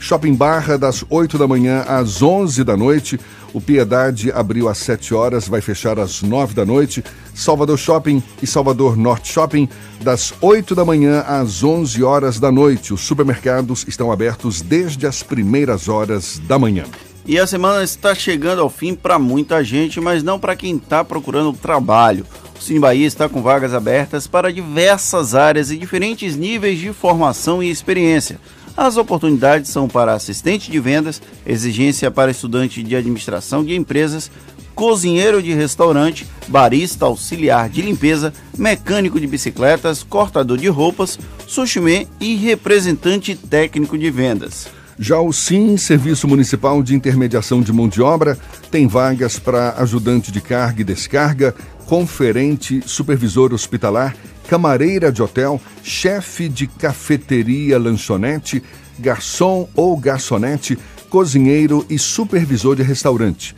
Shopping 0.00 0.34
Barra, 0.34 0.76
das 0.76 1.04
8 1.08 1.38
da 1.38 1.46
manhã 1.46 1.84
às 1.86 2.20
11 2.20 2.64
da 2.64 2.76
noite. 2.76 3.18
O 3.52 3.60
Piedade 3.60 4.32
abriu 4.32 4.68
às 4.68 4.78
7 4.78 5.14
horas, 5.14 5.46
vai 5.46 5.60
fechar 5.60 5.98
às 5.98 6.20
9 6.20 6.54
da 6.54 6.64
noite. 6.64 7.04
Salvador 7.38 7.78
Shopping 7.78 8.20
e 8.42 8.46
Salvador 8.46 8.96
Norte 8.96 9.32
Shopping, 9.32 9.68
das 10.02 10.34
8 10.40 10.74
da 10.74 10.84
manhã 10.84 11.20
às 11.20 11.62
11 11.62 12.02
horas 12.02 12.40
da 12.40 12.50
noite. 12.50 12.92
Os 12.92 13.00
supermercados 13.00 13.86
estão 13.86 14.10
abertos 14.10 14.60
desde 14.60 15.06
as 15.06 15.22
primeiras 15.22 15.88
horas 15.88 16.40
da 16.48 16.58
manhã. 16.58 16.84
E 17.24 17.38
a 17.38 17.46
semana 17.46 17.84
está 17.84 18.12
chegando 18.12 18.60
ao 18.60 18.68
fim 18.68 18.92
para 18.94 19.20
muita 19.20 19.62
gente, 19.62 20.00
mas 20.00 20.22
não 20.22 20.40
para 20.40 20.56
quem 20.56 20.76
está 20.76 21.04
procurando 21.04 21.52
trabalho. 21.52 22.26
O 22.58 22.62
Cine 22.62 22.80
Bahia 22.80 23.06
está 23.06 23.28
com 23.28 23.40
vagas 23.40 23.72
abertas 23.72 24.26
para 24.26 24.52
diversas 24.52 25.36
áreas 25.36 25.70
e 25.70 25.76
diferentes 25.76 26.34
níveis 26.34 26.80
de 26.80 26.92
formação 26.92 27.62
e 27.62 27.70
experiência. 27.70 28.40
As 28.76 28.96
oportunidades 28.96 29.70
são 29.70 29.86
para 29.86 30.14
assistente 30.14 30.70
de 30.70 30.80
vendas, 30.80 31.20
exigência 31.46 32.10
para 32.10 32.30
estudante 32.30 32.82
de 32.82 32.96
administração 32.96 33.64
de 33.64 33.74
empresas, 33.76 34.30
cozinheiro 34.78 35.42
de 35.42 35.52
restaurante, 35.52 36.24
barista 36.46 37.04
auxiliar 37.04 37.68
de 37.68 37.82
limpeza, 37.82 38.32
mecânico 38.56 39.18
de 39.18 39.26
bicicletas, 39.26 40.04
cortador 40.04 40.56
de 40.56 40.68
roupas, 40.68 41.18
sushi 41.48 42.06
e 42.20 42.36
representante 42.36 43.34
técnico 43.34 43.98
de 43.98 44.08
vendas. 44.08 44.68
Já 44.96 45.18
o 45.18 45.32
SIM, 45.32 45.76
Serviço 45.76 46.28
Municipal 46.28 46.80
de 46.80 46.94
Intermediação 46.94 47.60
de 47.60 47.72
Mão 47.72 47.88
de 47.88 48.00
Obra, 48.00 48.38
tem 48.70 48.86
vagas 48.86 49.36
para 49.36 49.74
ajudante 49.78 50.30
de 50.30 50.40
carga 50.40 50.82
e 50.82 50.84
descarga, 50.84 51.56
conferente, 51.84 52.80
supervisor 52.86 53.52
hospitalar, 53.52 54.14
camareira 54.46 55.10
de 55.10 55.20
hotel, 55.20 55.60
chefe 55.82 56.48
de 56.48 56.68
cafeteria 56.68 57.80
lanchonete, 57.80 58.62
garçom 58.96 59.68
ou 59.74 59.96
garçonete, 59.96 60.78
cozinheiro 61.10 61.84
e 61.90 61.98
supervisor 61.98 62.76
de 62.76 62.84
restaurante. 62.84 63.56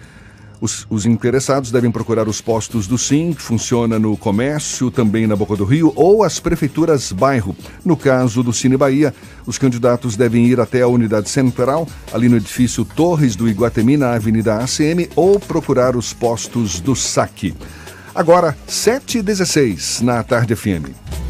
Os, 0.61 0.87
os, 0.91 1.07
interessados 1.07 1.71
devem 1.71 1.91
procurar 1.91 2.29
os 2.29 2.41
postos 2.41 2.87
do 2.87 2.99
SIM, 2.99 3.33
que 3.33 3.41
funciona 3.41 3.99
no 3.99 4.17
comércio, 4.17 4.91
também 4.91 5.27
na 5.27 5.35
Boca 5.35 5.57
do 5.57 5.65
Rio, 5.65 5.93
ou 5.97 6.23
as 6.23 6.39
prefeituras 6.39 7.13
bairro. 7.13 7.57
No 7.85 7.97
caso 7.97 8.43
do 8.43 8.53
Cine 8.53 8.77
Bahia, 8.77 9.15
os 9.47 9.57
candidatos 9.57 10.17
devem 10.17 10.47
ir 10.47 10.61
até 10.61 10.83
a 10.83 10.89
unidade 10.89 11.31
central, 11.31 11.89
ali 12.13 12.29
no 12.29 12.37
edifício 12.37 12.85
Torres 12.85 13.35
do 13.35 13.49
Iguatemi, 13.49 13.97
na 13.97 14.13
Avenida 14.13 14.57
ACM, 14.57 15.09
ou 15.17 15.41
procurar 15.41 15.97
os 15.97 16.13
postos 16.13 16.79
do 16.79 16.95
SAC. 16.95 17.55
Agora, 18.15 18.57
7h16 18.69 20.03
na 20.03 20.23
Tarde 20.23 20.55
FM. 20.55 21.30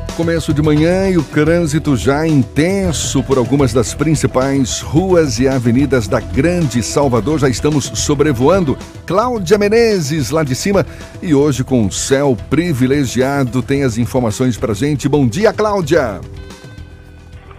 Começo 0.17 0.53
de 0.53 0.61
manhã 0.61 1.09
e 1.09 1.17
o 1.17 1.23
trânsito 1.23 1.95
já 1.95 2.27
intenso 2.27 3.23
por 3.23 3.37
algumas 3.37 3.73
das 3.73 3.93
principais 3.93 4.81
ruas 4.81 5.39
e 5.39 5.47
avenidas 5.47 6.07
da 6.07 6.19
Grande 6.19 6.83
Salvador. 6.83 7.39
Já 7.39 7.47
estamos 7.47 7.85
sobrevoando. 7.95 8.77
Cláudia 9.07 9.57
Menezes 9.57 10.29
lá 10.29 10.43
de 10.43 10.53
cima 10.53 10.85
e 11.21 11.33
hoje 11.33 11.63
com 11.63 11.89
céu 11.89 12.37
privilegiado 12.49 13.63
tem 13.63 13.83
as 13.83 13.97
informações 13.97 14.57
pra 14.57 14.73
gente. 14.73 15.07
Bom 15.07 15.25
dia, 15.27 15.53
Cláudia. 15.53 16.19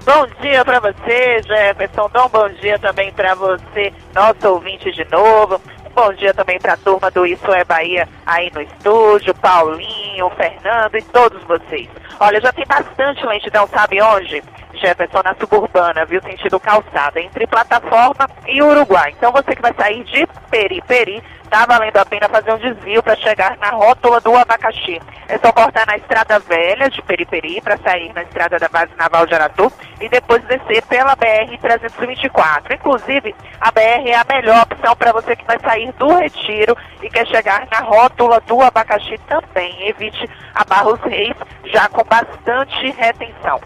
Bom 0.05 0.27
dia 0.41 0.65
para 0.65 0.79
você, 0.81 1.41
Jefferson. 1.47 2.07
Então, 2.11 2.29
bom 2.29 2.49
dia 2.61 2.79
também 2.79 3.13
para 3.13 3.35
você, 3.35 3.93
nosso 4.15 4.47
ouvinte 4.49 4.93
de 4.93 5.05
novo. 5.11 5.61
Bom 5.95 6.13
dia 6.15 6.33
também 6.33 6.59
para 6.59 6.73
a 6.73 6.77
turma 6.77 7.11
do 7.11 7.27
Isso 7.27 7.53
é 7.53 7.65
Bahia 7.65 8.09
aí 8.25 8.51
no 8.55 8.63
estúdio, 8.63 9.35
Paulinho, 9.35 10.02
Fernando 10.31 10.97
e 10.97 11.03
todos 11.03 11.43
vocês. 11.45 11.89
Olha, 12.21 12.41
já 12.41 12.53
tem 12.53 12.65
bastante 12.67 13.25
lentidão, 13.27 13.67
sabe 13.69 14.01
onde? 14.03 14.43
Jefferson, 14.83 15.23
na 15.25 15.35
suburbana, 15.37 16.05
viu? 16.05 16.21
Sentido 16.21 16.59
calçada, 16.59 17.21
entre 17.21 17.47
plataforma 17.47 18.29
e 18.49 18.61
Uruguai. 18.61 19.15
Então 19.17 19.31
você 19.31 19.55
que 19.55 19.63
vai 19.63 19.73
sair 19.75 20.03
de 20.03 20.27
Periperi, 20.51 21.23
tá 21.49 21.65
valendo 21.67 21.97
a 21.99 22.05
pena 22.05 22.29
fazer 22.29 22.53
um 22.53 22.59
desvio 22.59 23.03
para 23.03 23.15
chegar 23.15 23.57
na 23.59 23.71
rótula 23.71 24.21
do 24.21 24.35
abacaxi. 24.37 25.01
É 25.29 25.39
só 25.39 25.53
cortar 25.53 25.87
na 25.87 25.97
estrada 25.97 26.39
velha 26.41 26.91
de 26.91 27.01
Periperi 27.03 27.61
para 27.61 27.77
sair 27.79 28.13
na 28.13 28.23
estrada 28.23 28.59
da 28.59 28.69
base 28.69 28.91
naval 28.99 29.25
de 29.25 29.35
Aratu 29.35 29.73
e 30.01 30.09
depois 30.09 30.43
descer 30.45 30.83
pela 30.87 31.17
BR-324. 31.17 32.75
Inclusive, 32.75 33.35
a 33.61 33.71
BR 33.71 34.09
é 34.09 34.17
a 34.17 34.27
melhor 34.29 34.63
opção 34.63 34.97
para 34.97 35.13
você 35.13 35.37
que 35.37 35.45
vai 35.45 35.61
sair 35.61 35.93
do 35.93 36.13
Retiro 36.13 36.77
e 37.01 37.09
quer 37.09 37.27
chegar 37.29 37.69
na 37.71 37.81
rótula 37.81 38.41
do 38.41 38.61
abacaxi 38.61 39.17
também. 39.29 39.89
Evite 39.89 40.29
a 40.55 40.65
Barros 40.65 41.01
Reis 41.03 41.37
já 41.67 41.89
com 41.89 42.03
bastante 42.03 42.91
retenção. 42.91 43.61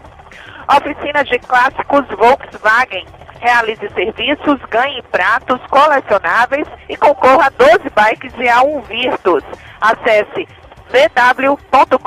Oficina 0.69 1.23
de 1.23 1.39
clássicos 1.39 2.05
Volkswagen. 2.17 3.05
Realize 3.39 3.87
serviços, 3.93 4.59
ganhe 4.69 5.01
pratos 5.11 5.61
colecionáveis 5.69 6.67
e 6.89 6.97
concorra 6.97 7.47
a 7.47 7.49
12 7.49 7.89
bikes 7.95 8.33
e 8.39 8.49
a 8.49 8.61
um 8.63 8.81
Virtus. 8.81 9.43
Acesse 9.79 10.47
vw.com.br 10.89 11.97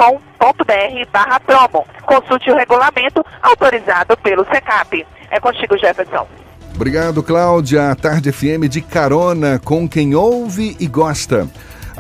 barra 1.13 1.41
promo. 1.41 1.87
Consulte 2.05 2.51
o 2.51 2.57
regulamento 2.57 3.25
autorizado 3.43 4.17
pelo 4.19 4.45
SECAP. 4.47 5.07
É 5.31 5.39
contigo, 5.39 5.79
Jefferson. 5.79 6.27
Obrigado, 6.75 7.23
Cláudia. 7.23 7.95
Tarde 7.95 8.33
FM 8.33 8.69
de 8.69 8.81
carona 8.81 9.61
com 9.63 9.89
quem 9.89 10.15
ouve 10.15 10.77
e 10.81 10.87
gosta. 10.87 11.47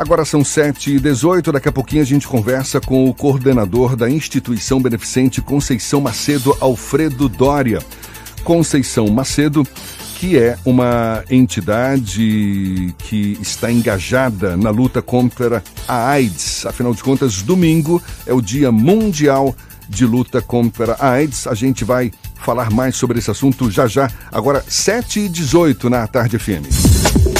Agora 0.00 0.25
são 0.25 0.42
7 0.42 0.95
e 0.95 0.99
18 0.99 1.52
daqui 1.52 1.69
a 1.69 1.73
pouquinho 1.73 2.00
a 2.00 2.07
gente 2.07 2.26
conversa 2.26 2.80
com 2.80 3.07
o 3.07 3.12
coordenador 3.12 3.95
da 3.95 4.08
instituição 4.08 4.80
beneficente 4.80 5.43
Conceição 5.43 6.00
Macedo, 6.00 6.56
Alfredo 6.58 7.28
Dória. 7.28 7.80
Conceição 8.43 9.08
Macedo, 9.08 9.63
que 10.17 10.39
é 10.39 10.56
uma 10.65 11.23
entidade 11.30 12.95
que 12.97 13.36
está 13.43 13.71
engajada 13.71 14.56
na 14.56 14.71
luta 14.71 15.02
contra 15.02 15.63
a 15.86 16.08
AIDS. 16.08 16.65
Afinal 16.65 16.95
de 16.95 17.02
contas, 17.02 17.43
domingo 17.43 18.02
é 18.25 18.32
o 18.32 18.41
Dia 18.41 18.73
Mundial 18.73 19.54
de 19.86 20.06
Luta 20.06 20.41
contra 20.41 20.95
a 20.95 21.10
AIDS. 21.10 21.47
A 21.47 21.52
gente 21.52 21.84
vai 21.84 22.10
falar 22.36 22.71
mais 22.71 22.97
sobre 22.97 23.19
esse 23.19 23.30
assunto 23.30 23.71
já 23.71 23.86
já. 23.86 24.10
Agora, 24.32 24.65
7 24.67 25.21
e 25.21 25.28
18 25.28 25.91
na 25.91 26.06
Tarde 26.06 26.39
FM. 26.39 27.40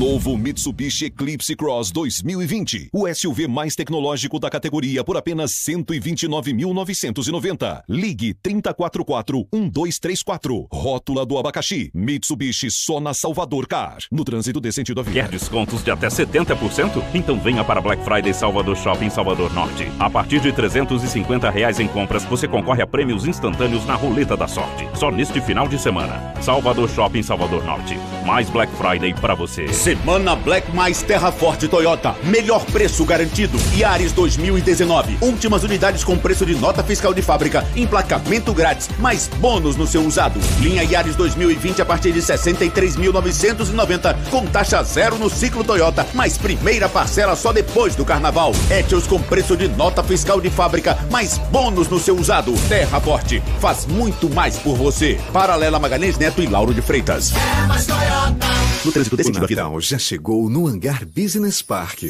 Novo 0.00 0.34
Mitsubishi 0.34 1.04
Eclipse 1.04 1.54
Cross 1.54 1.92
2020. 1.92 2.88
O 2.90 3.06
SUV 3.14 3.46
mais 3.46 3.76
tecnológico 3.76 4.40
da 4.40 4.48
categoria 4.48 5.04
por 5.04 5.14
apenas 5.14 5.52
129.990. 5.52 7.82
Ligue 7.86 8.34
3044-1234. 8.42 10.68
Rótula 10.72 11.26
do 11.26 11.36
abacaxi. 11.36 11.90
Mitsubishi 11.92 12.70
só 12.70 12.98
na 12.98 13.12
Salvador 13.12 13.68
Car. 13.68 13.98
No 14.10 14.24
trânsito 14.24 14.58
de 14.58 14.72
sentido 14.72 15.04
Quer 15.04 15.28
descontos 15.28 15.84
de 15.84 15.90
até 15.90 16.08
70%? 16.08 17.04
Então 17.12 17.38
venha 17.38 17.62
para 17.62 17.82
Black 17.82 18.02
Friday 18.02 18.32
Salvador 18.32 18.78
Shopping 18.78 19.10
Salvador 19.10 19.52
Norte. 19.52 19.86
A 19.98 20.08
partir 20.08 20.40
de 20.40 20.50
350 20.50 21.50
reais 21.50 21.78
em 21.78 21.86
compras, 21.86 22.24
você 22.24 22.48
concorre 22.48 22.80
a 22.80 22.86
prêmios 22.86 23.26
instantâneos 23.26 23.84
na 23.84 23.96
roleta 23.96 24.34
da 24.34 24.48
sorte. 24.48 24.88
Só 24.98 25.10
neste 25.10 25.42
final 25.42 25.68
de 25.68 25.78
semana. 25.78 26.32
Salvador 26.40 26.88
Shopping 26.88 27.22
Salvador 27.22 27.62
Norte. 27.66 27.98
Mais 28.24 28.48
Black 28.48 28.74
Friday 28.76 29.12
para 29.12 29.34
você. 29.34 29.68
Semana 29.90 30.36
Black 30.36 30.72
mais 30.72 31.02
Terra 31.02 31.32
Forte 31.32 31.66
Toyota. 31.66 32.14
Melhor 32.22 32.64
preço 32.66 33.04
garantido. 33.04 33.58
Yaris 33.76 34.12
2019. 34.12 35.18
Últimas 35.20 35.64
unidades 35.64 36.04
com 36.04 36.16
preço 36.16 36.46
de 36.46 36.54
nota 36.54 36.80
fiscal 36.84 37.12
de 37.12 37.20
fábrica. 37.20 37.66
Emplacamento 37.74 38.54
grátis. 38.54 38.88
Mais 39.00 39.26
bônus 39.38 39.74
no 39.74 39.88
seu 39.88 40.06
usado. 40.06 40.38
Linha 40.60 40.84
Yaris 40.84 41.16
2020 41.16 41.82
a 41.82 41.84
partir 41.84 42.12
de 42.12 42.20
63.990. 42.20 44.14
Com 44.30 44.46
taxa 44.46 44.80
zero 44.84 45.18
no 45.18 45.28
ciclo 45.28 45.64
Toyota. 45.64 46.06
Mais 46.14 46.38
primeira 46.38 46.88
parcela 46.88 47.34
só 47.34 47.52
depois 47.52 47.96
do 47.96 48.04
carnaval. 48.04 48.52
Etios 48.70 49.08
com 49.08 49.20
preço 49.20 49.56
de 49.56 49.66
nota 49.66 50.04
fiscal 50.04 50.40
de 50.40 50.50
fábrica. 50.50 50.96
Mais 51.10 51.36
bônus 51.50 51.88
no 51.88 51.98
seu 51.98 52.16
usado. 52.16 52.54
Terra 52.68 53.00
Forte. 53.00 53.42
Faz 53.58 53.86
muito 53.86 54.30
mais 54.30 54.56
por 54.56 54.76
você. 54.76 55.18
Paralela 55.32 55.80
Magalhães 55.80 56.16
Neto 56.16 56.40
e 56.40 56.46
Lauro 56.46 56.72
de 56.72 56.80
Freitas. 56.80 57.32
É 57.34 57.66
mais 57.66 57.86
Toyota. 57.86 58.59
No 58.82 58.90
trânsito 58.90 59.14
desse 59.14 59.30
o 59.30 59.34
Natal 59.34 59.78
já 59.78 59.98
chegou 59.98 60.48
no 60.48 60.66
Hangar 60.66 61.04
Business 61.04 61.60
Park. 61.60 62.02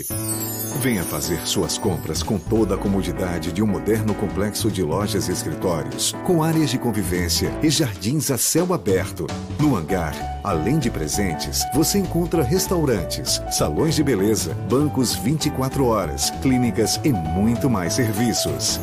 Venha 0.80 1.02
fazer 1.02 1.44
suas 1.44 1.76
compras 1.76 2.22
com 2.22 2.38
toda 2.38 2.76
a 2.76 2.78
comodidade 2.78 3.50
de 3.50 3.60
um 3.60 3.66
moderno 3.66 4.14
complexo 4.14 4.70
de 4.70 4.80
lojas 4.80 5.26
e 5.26 5.32
escritórios, 5.32 6.14
com 6.24 6.44
áreas 6.44 6.70
de 6.70 6.78
convivência 6.78 7.52
e 7.60 7.68
jardins 7.68 8.30
a 8.30 8.38
céu 8.38 8.72
aberto. 8.72 9.26
No 9.58 9.74
hangar, 9.74 10.14
além 10.44 10.78
de 10.78 10.88
presentes, 10.90 11.60
você 11.74 11.98
encontra 11.98 12.44
restaurantes, 12.44 13.42
salões 13.50 13.96
de 13.96 14.04
beleza, 14.04 14.54
bancos 14.70 15.16
24 15.16 15.84
horas, 15.86 16.30
clínicas 16.40 17.00
e 17.02 17.12
muito 17.12 17.68
mais 17.68 17.94
serviços. 17.94 18.78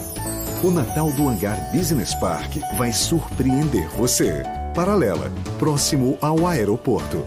O 0.61 0.69
Natal 0.71 1.09
do 1.13 1.29
Hangar 1.29 1.71
Business 1.71 2.13
Park 2.15 2.57
vai 2.77 2.91
surpreender 2.91 3.87
você. 3.91 4.43
Paralela, 4.75 5.31
próximo 5.57 6.17
ao 6.21 6.45
aeroporto. 6.45 7.25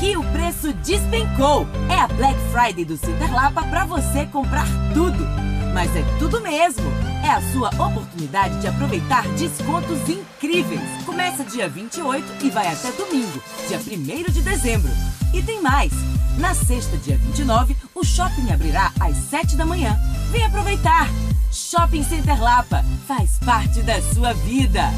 Aqui 0.00 0.16
o 0.16 0.24
preço 0.32 0.72
despencou. 0.72 1.66
É 1.90 1.96
a 1.96 2.08
Black 2.08 2.40
Friday 2.50 2.86
do 2.86 2.96
Cinderlapa 2.96 3.62
para 3.64 3.84
você 3.84 4.24
comprar 4.24 4.66
tudo. 4.94 5.26
Mas 5.74 5.94
é 5.94 6.02
tudo 6.18 6.40
mesmo. 6.40 6.90
É 7.22 7.28
a 7.28 7.52
sua 7.52 7.68
oportunidade 7.68 8.58
de 8.62 8.66
aproveitar 8.66 9.28
descontos 9.34 10.08
incríveis. 10.08 10.80
Começa 11.04 11.44
dia 11.44 11.68
28 11.68 12.46
e 12.46 12.48
vai 12.48 12.68
até 12.68 12.90
domingo, 12.92 13.42
dia 13.68 13.76
1 13.76 14.32
de 14.32 14.40
dezembro. 14.40 14.90
E 15.34 15.42
tem 15.42 15.60
mais. 15.60 15.92
Na 16.38 16.54
sexta, 16.54 16.96
dia 16.96 17.18
29, 17.18 17.76
o 17.94 18.02
shopping 18.02 18.50
abrirá 18.50 18.94
às 18.98 19.14
7 19.28 19.54
da 19.54 19.66
manhã. 19.66 20.00
Vem 20.30 20.46
aproveitar. 20.46 21.10
Shopping 21.52 22.04
Center 22.04 22.42
Lapa 22.42 22.82
faz 23.06 23.32
parte 23.44 23.82
da 23.82 24.00
sua 24.00 24.32
vida. 24.32 24.90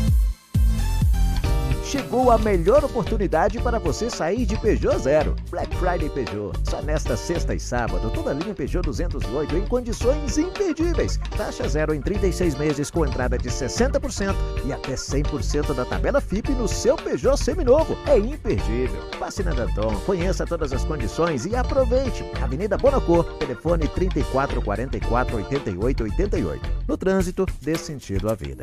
Chegou 1.93 2.31
a 2.31 2.39
melhor 2.39 2.83
oportunidade 2.83 3.61
para 3.61 3.79
você 3.79 4.09
sair 4.09 4.47
de 4.47 4.57
Peugeot 4.57 4.99
Zero. 4.99 5.37
Black 5.51 5.77
Friday 5.77 6.09
Peugeot. 6.09 6.55
Só 6.67 6.81
nesta 6.81 7.19
sexta 7.19 7.55
e 7.55 7.61
sábado, 7.61 8.11
toda 8.15 8.33
linha 8.33 8.55
Peugeot 8.55 8.83
208 8.83 9.55
em 9.55 9.67
condições 9.67 10.39
imperdíveis. 10.39 11.21
Taxa 11.37 11.69
zero 11.69 11.93
em 11.93 12.01
36 12.01 12.55
meses 12.55 12.91
com 12.91 13.05
entrada 13.05 13.37
de 13.37 13.51
60% 13.51 14.35
e 14.65 14.73
até 14.73 14.95
100% 14.95 15.75
da 15.75 15.85
tabela 15.85 16.19
FIP 16.23 16.53
no 16.53 16.67
seu 16.67 16.97
Peugeot 16.97 17.37
seminovo. 17.37 17.95
É 18.07 18.17
imperdível. 18.17 19.03
Passe 19.19 19.43
na 19.43 19.53
Danton, 19.53 19.95
conheça 20.07 20.47
todas 20.47 20.73
as 20.73 20.87
condições 20.87 21.45
e 21.45 21.55
aproveite. 21.55 22.25
Avenida 22.41 22.79
Bonacor, 22.79 23.25
telefone 23.35 23.87
3444 23.87 25.37
8888. 25.37 26.71
No 26.89 26.97
trânsito, 26.97 27.45
dê 27.61 27.77
sentido 27.77 28.31
à 28.31 28.35
vida. 28.35 28.63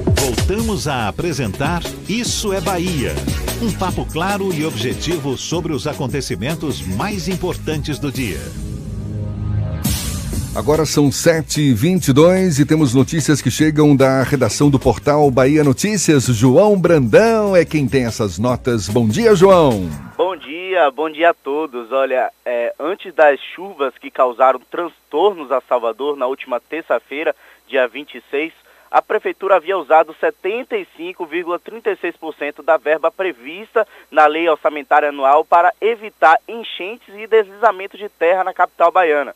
Voltamos 0.21 0.87
a 0.87 1.07
apresentar 1.07 1.81
Isso 2.07 2.53
é 2.53 2.61
Bahia. 2.61 3.09
Um 3.59 3.75
papo 3.75 4.05
claro 4.05 4.53
e 4.53 4.63
objetivo 4.63 5.35
sobre 5.35 5.73
os 5.73 5.87
acontecimentos 5.87 6.85
mais 6.95 7.27
importantes 7.27 7.97
do 7.97 8.11
dia. 8.11 8.37
Agora 10.55 10.85
são 10.85 11.09
7h22 11.09 12.59
e 12.59 12.65
temos 12.67 12.93
notícias 12.93 13.41
que 13.41 13.49
chegam 13.49 13.95
da 13.95 14.21
redação 14.21 14.69
do 14.69 14.77
portal 14.77 15.31
Bahia 15.31 15.63
Notícias. 15.63 16.25
João 16.25 16.79
Brandão 16.79 17.55
é 17.55 17.65
quem 17.65 17.87
tem 17.87 18.05
essas 18.05 18.37
notas. 18.37 18.87
Bom 18.87 19.07
dia, 19.07 19.33
João. 19.33 19.89
Bom 20.15 20.37
dia, 20.37 20.91
bom 20.91 21.09
dia 21.09 21.31
a 21.31 21.33
todos. 21.33 21.91
Olha, 21.91 22.31
é, 22.45 22.75
antes 22.79 23.11
das 23.15 23.39
chuvas 23.55 23.97
que 23.99 24.11
causaram 24.11 24.61
transtornos 24.69 25.51
a 25.51 25.59
Salvador 25.67 26.15
na 26.15 26.27
última 26.27 26.59
terça-feira, 26.59 27.35
dia 27.67 27.87
26, 27.87 28.53
a 28.91 29.01
Prefeitura 29.01 29.55
havia 29.55 29.75
usado 29.77 30.13
75,36% 30.15 32.61
da 32.61 32.75
verba 32.75 33.09
prevista 33.09 33.87
na 34.11 34.27
Lei 34.27 34.49
Orçamentária 34.49 35.07
Anual 35.09 35.45
para 35.45 35.73
evitar 35.79 36.37
enchentes 36.45 37.15
e 37.15 37.25
deslizamento 37.25 37.97
de 37.97 38.09
terra 38.09 38.43
na 38.43 38.53
capital 38.53 38.91
baiana. 38.91 39.33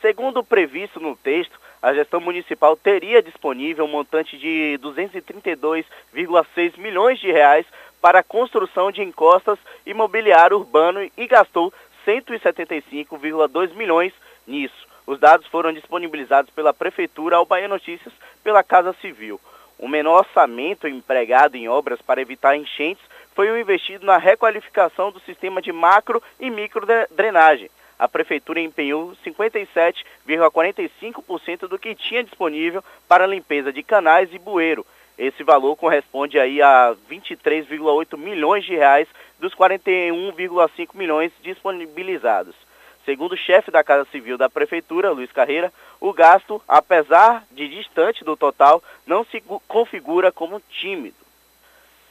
Segundo 0.00 0.38
o 0.38 0.44
previsto 0.44 0.98
no 0.98 1.14
texto, 1.14 1.60
a 1.82 1.92
gestão 1.92 2.20
municipal 2.20 2.74
teria 2.74 3.22
disponível 3.22 3.84
um 3.84 3.88
montante 3.88 4.38
de 4.38 4.78
232,6 4.82 6.78
milhões 6.78 7.20
de 7.20 7.30
reais 7.30 7.66
para 8.00 8.20
a 8.20 8.24
construção 8.24 8.90
de 8.90 9.02
encostas 9.02 9.58
imobiliário 9.84 10.56
urbano 10.56 11.06
e 11.16 11.26
gastou 11.26 11.70
175,2 12.06 13.74
milhões 13.74 14.14
nisso. 14.46 14.86
Os 15.06 15.20
dados 15.20 15.46
foram 15.46 15.72
disponibilizados 15.72 16.50
pela 16.50 16.74
Prefeitura 16.74 17.36
ao 17.36 17.46
Bahia 17.46 17.68
Notícias 17.68 18.12
pela 18.42 18.64
Casa 18.64 18.92
Civil. 19.00 19.40
O 19.78 19.86
menor 19.86 20.20
orçamento 20.20 20.88
empregado 20.88 21.54
em 21.54 21.68
obras 21.68 22.00
para 22.02 22.20
evitar 22.20 22.56
enchentes 22.56 23.04
foi 23.32 23.48
o 23.50 23.58
investido 23.58 24.04
na 24.04 24.16
requalificação 24.16 25.12
do 25.12 25.20
sistema 25.20 25.62
de 25.62 25.70
macro 25.70 26.20
e 26.40 26.50
micro 26.50 26.84
drenagem. 27.10 27.70
A 27.98 28.06
Prefeitura 28.08 28.60
empenhou 28.60 29.14
57,45% 29.24 31.68
do 31.68 31.78
que 31.78 31.94
tinha 31.94 32.24
disponível 32.24 32.82
para 33.06 33.26
limpeza 33.26 33.72
de 33.72 33.84
canais 33.84 34.28
e 34.32 34.40
bueiro. 34.40 34.84
Esse 35.16 35.44
valor 35.44 35.76
corresponde 35.76 36.38
aí 36.38 36.60
a 36.60 36.94
23,8 37.10 38.18
milhões 38.18 38.64
de 38.64 38.74
reais 38.74 39.08
dos 39.38 39.54
41,5 39.54 40.88
milhões 40.94 41.32
disponibilizados. 41.42 42.65
Segundo 43.06 43.34
o 43.34 43.36
chefe 43.36 43.70
da 43.70 43.84
Casa 43.84 44.04
Civil 44.10 44.36
da 44.36 44.50
Prefeitura, 44.50 45.12
Luiz 45.12 45.30
Carreira, 45.30 45.72
o 46.00 46.12
gasto, 46.12 46.60
apesar 46.66 47.44
de 47.52 47.68
distante 47.68 48.24
do 48.24 48.36
total, 48.36 48.82
não 49.06 49.24
se 49.24 49.40
configura 49.68 50.32
como 50.32 50.60
tímido. 50.68 51.14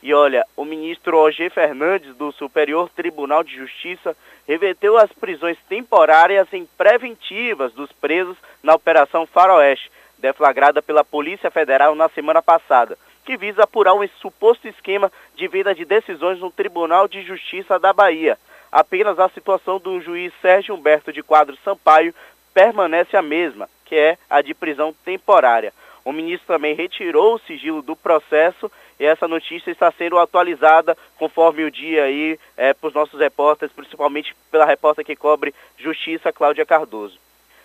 E 0.01 0.13
olha, 0.13 0.45
o 0.55 0.63
ministro 0.63 1.17
Roger 1.17 1.51
Fernandes, 1.51 2.15
do 2.15 2.31
Superior 2.31 2.89
Tribunal 2.89 3.43
de 3.43 3.58
Justiça, 3.58 4.15
reverteu 4.47 4.97
as 4.97 5.12
prisões 5.12 5.58
temporárias 5.67 6.47
em 6.53 6.65
preventivas 6.77 7.73
dos 7.73 7.91
presos 7.91 8.38
na 8.63 8.73
Operação 8.73 9.25
Faroeste, 9.25 9.91
deflagrada 10.17 10.81
pela 10.81 11.03
Polícia 11.03 11.51
Federal 11.51 11.93
na 11.93 12.08
semana 12.08 12.41
passada, 12.41 12.97
que 13.25 13.36
visa 13.36 13.63
apurar 13.63 13.95
um 13.95 14.08
suposto 14.21 14.65
esquema 14.65 15.12
de 15.36 15.45
venda 15.49 15.75
de 15.75 15.84
decisões 15.84 16.39
no 16.39 16.49
Tribunal 16.49 17.05
de 17.05 17.21
Justiça 17.21 17.77
da 17.77 17.91
Bahia 17.91 18.38
apenas 18.75 19.17
a 19.17 19.29
situação 19.29 19.79
do 19.79 20.01
juiz 20.01 20.33
Sérgio 20.41 20.75
Humberto 20.75 21.13
de 21.13 21.23
Quadro 21.23 21.57
Sampaio 21.63 22.13
permanece 22.53 23.15
a 23.15 23.21
mesma, 23.21 23.69
que 23.85 23.95
é 23.95 24.17
a 24.29 24.41
de 24.41 24.53
prisão 24.53 24.93
temporária. 25.05 25.73
O 26.03 26.11
ministro 26.11 26.47
também 26.47 26.75
retirou 26.75 27.35
o 27.35 27.39
sigilo 27.39 27.81
do 27.81 27.95
processo 27.95 28.69
e 28.99 29.05
essa 29.05 29.29
notícia 29.29 29.71
está 29.71 29.89
sendo 29.93 30.19
atualizada 30.19 30.97
conforme 31.17 31.63
o 31.63 31.71
dia 31.71 32.03
aí 32.03 32.38
é, 32.57 32.73
para 32.73 32.89
os 32.89 32.93
nossos 32.93 33.17
repórteres, 33.17 33.73
principalmente 33.73 34.35
pela 34.51 34.65
repórter 34.65 35.05
que 35.05 35.15
cobre 35.15 35.55
Justiça, 35.77 36.33
Cláudia 36.33 36.65
Cardoso. 36.65 37.17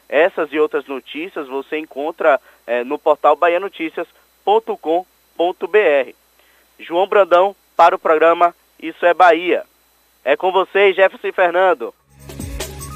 Essas 0.08 0.52
e 0.52 0.60
outras 0.60 0.86
notícias 0.86 1.48
você 1.48 1.76
encontra 1.76 2.40
é, 2.68 2.84
no 2.84 3.00
portal 3.00 3.34
baianoticias.com.br. 3.34 6.14
João 6.78 7.08
Brandão 7.08 7.56
para 7.76 7.96
o 7.96 7.98
programa 7.98 8.54
Isso 8.80 9.04
é 9.04 9.12
Bahia. 9.12 9.64
É 10.24 10.36
com 10.36 10.52
vocês, 10.52 10.94
Jefferson 10.94 11.28
e 11.28 11.32
Fernando. 11.32 11.94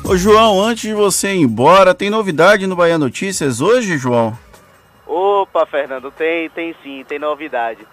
Ô 0.06 0.16
João, 0.16 0.60
antes 0.60 0.82
de 0.82 0.92
você 0.92 1.32
ir 1.32 1.40
embora, 1.40 1.94
tem 1.94 2.10
novidade 2.10 2.66
no 2.66 2.76
Bahia 2.76 2.98
Notícias 2.98 3.62
hoje, 3.62 3.96
João? 3.96 4.38
Opa, 5.06 5.64
Fernando, 5.64 6.10
tem, 6.10 6.50
tem 6.50 6.74
sim, 6.82 7.04
tem 7.08 7.18
novidade. 7.18 7.86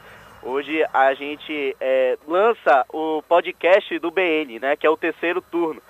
Hoje 0.43 0.83
a 0.93 1.13
gente 1.13 1.75
é, 1.79 2.17
lança 2.27 2.85
o 2.91 3.21
podcast 3.21 3.97
do 3.99 4.11
BN, 4.11 4.59
né, 4.59 4.75
que 4.75 4.85
é 4.85 4.89
o 4.89 4.97
terceiro 4.97 5.41
turno. 5.41 5.81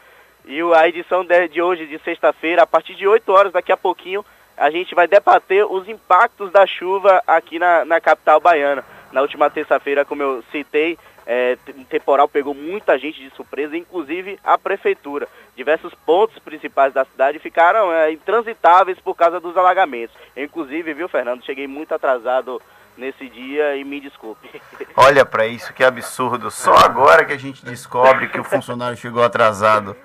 E 0.46 0.60
a 0.76 0.88
edição 0.88 1.26
de 1.26 1.62
hoje, 1.62 1.88
de 1.88 1.98
sexta-feira, 2.00 2.64
a 2.64 2.68
partir 2.68 2.96
de 2.96 3.08
8 3.08 3.32
horas, 3.32 3.54
daqui 3.54 3.72
a 3.72 3.78
pouquinho, 3.78 4.26
a 4.58 4.70
gente 4.70 4.94
vai 4.94 5.08
debater 5.08 5.66
os 5.66 5.88
impactos 5.88 6.52
da 6.52 6.68
chuva 6.68 7.22
aqui 7.26 7.58
na, 7.58 7.86
na 7.86 8.02
capital 8.02 8.40
baiana. 8.40 8.84
Na 9.12 9.22
última 9.22 9.50
terça-feira, 9.50 10.06
como 10.06 10.22
eu 10.22 10.44
citei, 10.52 10.98
é, 11.34 11.58
um 11.78 11.86
temporal 11.86 12.28
pegou 12.28 12.54
muita 12.54 13.00
gente 13.00 13.22
de 13.22 13.34
surpresa, 13.34 13.78
inclusive 13.78 14.38
a 14.44 14.58
prefeitura. 14.58 15.30
Diversos 15.56 15.94
pontos 16.06 16.38
principais 16.40 16.94
da 16.94 17.06
cidade 17.06 17.40
ficaram 17.40 17.90
é, 17.90 18.12
intransitáveis 18.12 19.00
por 19.00 19.16
causa 19.16 19.40
dos 19.40 19.56
alagamentos. 19.56 20.14
Eu, 20.36 20.44
inclusive, 20.44 20.94
viu, 20.94 21.08
Fernando, 21.08 21.46
cheguei 21.46 21.68
muito 21.68 21.96
atrasado 21.96 22.62
nesse 22.98 23.30
dia 23.30 23.78
e 23.78 23.86
me 23.86 24.02
desculpe. 24.02 24.62
Olha 24.94 25.26
para 25.26 25.48
isso, 25.48 25.74
que 25.74 25.86
absurdo. 25.86 26.52
Só 26.52 26.76
agora 26.76 27.24
que 27.24 27.32
a 27.32 27.40
gente 27.40 27.64
descobre 27.64 28.28
que 28.28 28.42
o 28.42 28.44
funcionário 28.44 28.98
chegou 28.98 29.24
atrasado. 29.24 29.96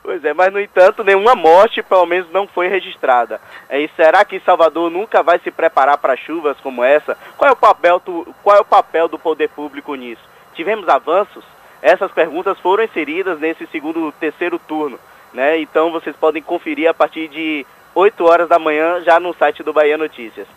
Pois 0.00 0.24
é, 0.24 0.32
mas 0.32 0.52
no 0.52 0.60
entanto, 0.60 1.02
nenhuma 1.02 1.34
morte, 1.34 1.82
pelo 1.82 2.06
menos, 2.06 2.30
não 2.30 2.46
foi 2.46 2.68
registrada. 2.68 3.40
E 3.68 3.90
será 3.96 4.24
que 4.24 4.38
Salvador 4.40 4.88
nunca 4.92 5.24
vai 5.24 5.40
se 5.40 5.50
preparar 5.50 5.98
para 5.98 6.16
chuvas 6.16 6.56
como 6.60 6.84
essa? 6.84 7.18
Qual 7.36 7.48
é 7.48 7.52
o 7.52 7.56
papel, 7.56 8.00
qual 8.44 8.56
é 8.56 8.60
o 8.60 8.64
papel 8.64 9.08
do 9.08 9.18
poder 9.18 9.48
público 9.48 9.96
nisso? 9.96 10.37
Tivemos 10.58 10.88
avanços? 10.88 11.44
Essas 11.80 12.10
perguntas 12.10 12.58
foram 12.58 12.82
inseridas 12.82 13.38
nesse 13.38 13.64
segundo, 13.68 14.12
terceiro 14.18 14.58
turno, 14.58 14.98
né? 15.32 15.60
Então 15.60 15.92
vocês 15.92 16.16
podem 16.16 16.42
conferir 16.42 16.90
a 16.90 16.94
partir 16.94 17.28
de 17.28 17.64
8 17.94 18.24
horas 18.24 18.48
da 18.48 18.58
manhã 18.58 19.00
já 19.04 19.20
no 19.20 19.32
site 19.34 19.62
do 19.62 19.72
Bahia 19.72 19.96
Notícias. 19.96 20.48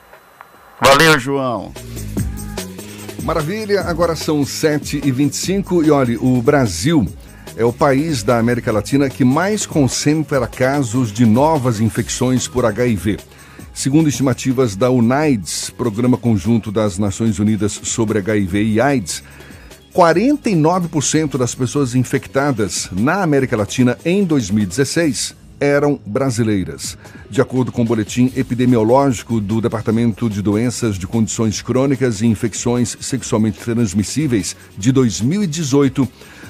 Valeu, 0.80 1.20
João. 1.20 1.72
Maravilha, 3.24 3.82
agora 3.82 4.16
são 4.16 4.42
7h25 4.42 5.86
e 5.86 5.92
olha, 5.92 6.20
o 6.20 6.42
Brasil 6.42 7.06
é 7.56 7.64
o 7.64 7.72
país 7.72 8.24
da 8.24 8.40
América 8.40 8.72
Latina 8.72 9.08
que 9.08 9.24
mais 9.24 9.68
concentra 9.68 10.48
casos 10.48 11.12
de 11.12 11.28
novas 11.28 11.80
infecções 11.80 12.48
por 12.48 12.66
HIV. 12.66 13.20
Segundo 13.72 14.10
estimativas 14.10 14.76
da 14.76 14.90
UNAIDS, 14.90 15.70
Programa 15.70 16.18
Conjunto 16.18 16.72
das 16.72 16.98
Nações 16.98 17.38
Unidas 17.38 17.72
sobre 17.72 18.18
HIV 18.18 18.64
e 18.64 18.82
AIDS, 18.82 19.24
49% 19.94 21.38
das 21.38 21.54
pessoas 21.54 21.96
infectadas 21.96 22.90
na 22.92 23.22
América 23.22 23.58
Latina 23.58 23.98
em 24.06 24.24
2016 24.24 25.36
eram 25.60 26.00
brasileiras. 26.06 26.98
De 27.30 27.40
acordo 27.40 27.72
com 27.72 27.84
o 27.84 27.86
boletim 27.86 28.32
epidemiológico 28.36 29.40
do 29.40 29.62
Departamento 29.62 30.28
de 30.28 30.42
Doenças 30.42 30.98
de 30.98 31.06
Condições 31.06 31.62
Crônicas 31.62 32.22
e 32.22 32.26
Infecções 32.26 32.98
Sexualmente 33.00 33.60
Transmissíveis 33.60 34.56
de 34.76 34.92
2018, 34.92 36.08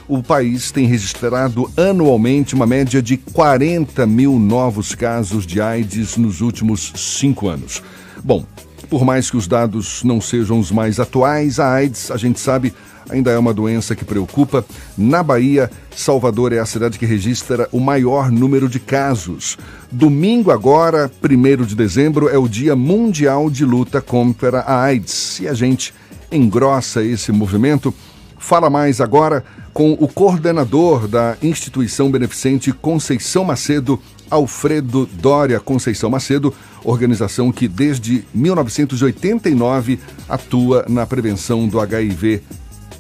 o 0.08 0.24
país 0.24 0.72
tem 0.72 0.86
registrado 0.86 1.70
anualmente 1.76 2.56
uma 2.56 2.66
média 2.66 3.02
de 3.02 3.18
40 3.18 4.06
mil 4.08 4.40
novos 4.40 4.96
casos 4.96 5.46
de 5.46 5.60
AIDS 5.60 6.16
nos 6.16 6.40
últimos 6.40 6.94
cinco 6.96 7.50
anos. 7.50 7.84
Bom, 8.24 8.46
por 8.92 9.06
mais 9.06 9.32
que 9.32 9.38
os 9.38 9.48
dados 9.48 10.04
não 10.04 10.20
sejam 10.20 10.60
os 10.60 10.70
mais 10.70 11.00
atuais, 11.00 11.62
a 11.62 11.76
AIDS, 11.76 12.12
a 12.12 12.18
gente 12.18 12.42
sabe, 12.42 12.74
ainda 13.10 13.32
é 13.32 13.40
uma 13.40 13.54
doença 13.54 13.96
que 13.96 14.04
preocupa. 14.04 14.66
Na 14.98 15.24
Bahia, 15.24 15.72
Salvador 15.96 16.52
é 16.52 16.60
a 16.60 16.66
cidade 16.66 17.00
que 17.00 17.06
registra 17.06 17.70
o 17.72 17.80
maior 17.80 18.30
número 18.30 18.68
de 18.68 18.82
casos. 18.82 19.58
Domingo, 19.90 20.52
agora, 20.52 21.10
1 21.24 21.66
de 21.66 21.74
dezembro, 21.74 22.28
é 22.28 22.38
o 22.38 22.50
Dia 22.50 22.76
Mundial 22.76 23.50
de 23.50 23.64
Luta 23.64 24.02
contra 24.02 24.60
a 24.60 24.82
AIDS. 24.82 25.40
E 25.40 25.48
a 25.48 25.54
gente 25.54 25.94
engrossa 26.30 27.02
esse 27.02 27.32
movimento. 27.32 27.94
Fala 28.38 28.70
mais 28.70 29.00
agora 29.00 29.42
com 29.74 29.94
o 29.94 30.08
coordenador 30.10 31.08
da 31.08 31.38
instituição 31.42 32.12
beneficente 32.12 32.74
Conceição 32.74 33.46
Macedo, 33.46 34.02
Alfredo 34.32 35.06
Dória 35.06 35.60
Conceição 35.60 36.10
Macedo, 36.10 36.54
organização 36.84 37.52
que 37.52 37.68
desde 37.68 38.24
1989 38.34 40.00
atua 40.28 40.86
na 40.88 41.06
prevenção 41.06 41.68
do 41.68 41.80
HIV 41.80 42.42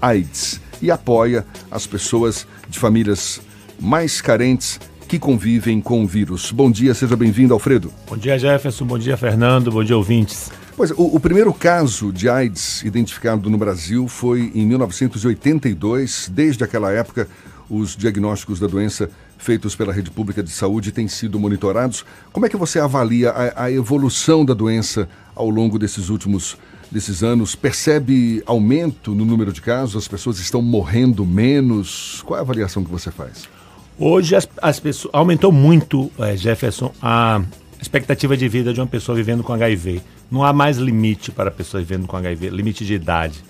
AIDS 0.02 0.60
e 0.82 0.92
apoia 0.92 1.46
as 1.72 1.88
pessoas 1.88 2.46
de 2.68 2.78
famílias 2.78 3.42
mais 3.80 4.20
carentes 4.20 4.80
que 5.08 5.18
convivem 5.18 5.82
com 5.82 6.04
o 6.04 6.08
vírus. 6.08 6.52
Bom 6.52 6.70
dia, 6.70 6.94
seja 6.94 7.16
bem-vindo, 7.16 7.54
Alfredo. 7.54 7.92
Bom 8.08 8.18
dia, 8.18 8.38
Jefferson. 8.38 8.86
Bom 8.86 8.98
dia, 8.98 9.18
Fernando. 9.18 9.72
Bom 9.72 9.84
dia, 9.84 9.98
ouvintes. 9.98 10.52
Pois, 10.76 10.92
o, 10.92 11.16
o, 11.16 11.20
primeiro 11.20 11.54
caso 11.54 12.12
de 12.12 12.30
AIDS 12.30 12.82
identificado 12.84 13.50
no 13.50 13.58
Brasil 13.58 14.08
foi 14.08 14.52
em 14.56 14.66
1982. 14.66 16.32
Desde 16.34 16.64
aquela 16.64 16.92
época, 16.92 17.28
os 17.70 17.96
diagnósticos 17.96 18.60
da 18.60 18.68
doença 18.68 19.10
feitos 19.42 19.76
pela 19.76 19.92
Rede 19.92 20.12
Pública 20.12 20.44
de 20.44 20.52
Saúde 20.52 20.92
têm 20.92 21.08
sido 21.08 21.40
monitorados. 21.40 22.06
Como 22.32 22.46
é 22.46 22.50
que 22.50 22.56
você 22.56 22.80
avalia 22.80 23.32
a, 23.32 23.64
a 23.66 23.72
evolução 23.72 24.46
da 24.46 24.54
doença 24.54 25.10
ao 25.36 25.50
longo 25.50 25.80
desses 25.80 26.10
últimos 26.10 26.58
desses 26.92 27.24
anos? 27.24 27.56
Percebe 27.56 28.44
aumento 28.46 29.16
no 29.16 29.26
número 29.26 29.52
de 29.52 29.60
casos? 29.60 29.96
As 29.96 30.08
pessoas 30.08 30.40
estão 30.40 30.62
morrendo 30.62 31.26
menos? 31.26 32.22
Qual 32.26 32.38
é 32.38 32.40
a 32.40 32.44
avaliação 32.44 32.84
que 32.84 32.92
você 32.92 33.10
faz? 33.10 33.50
Hoje 33.98 34.36
as, 34.36 34.48
as 34.62 34.80
pessoas 34.80 35.14
aumentou 35.14 35.52
muito, 35.52 36.12
é, 36.20 36.38
Jefferson, 36.38 36.94
a 37.02 37.42
expectativa 37.82 38.38
de 38.38 38.48
vida 38.48 38.72
de 38.72 38.80
uma 38.80 38.88
pessoa 38.88 39.16
vivendo 39.16 39.44
com 39.44 39.54
HIV. 39.54 40.02
Não 40.30 40.44
há 40.44 40.54
mais 40.54 40.78
limite 40.78 41.32
para 41.32 41.50
a 41.50 41.52
pessoa 41.52 41.82
vivendo 41.82 42.06
com 42.06 42.16
HIV, 42.16 42.52
limite 42.52 42.86
de 42.86 42.94
idade. 42.94 43.44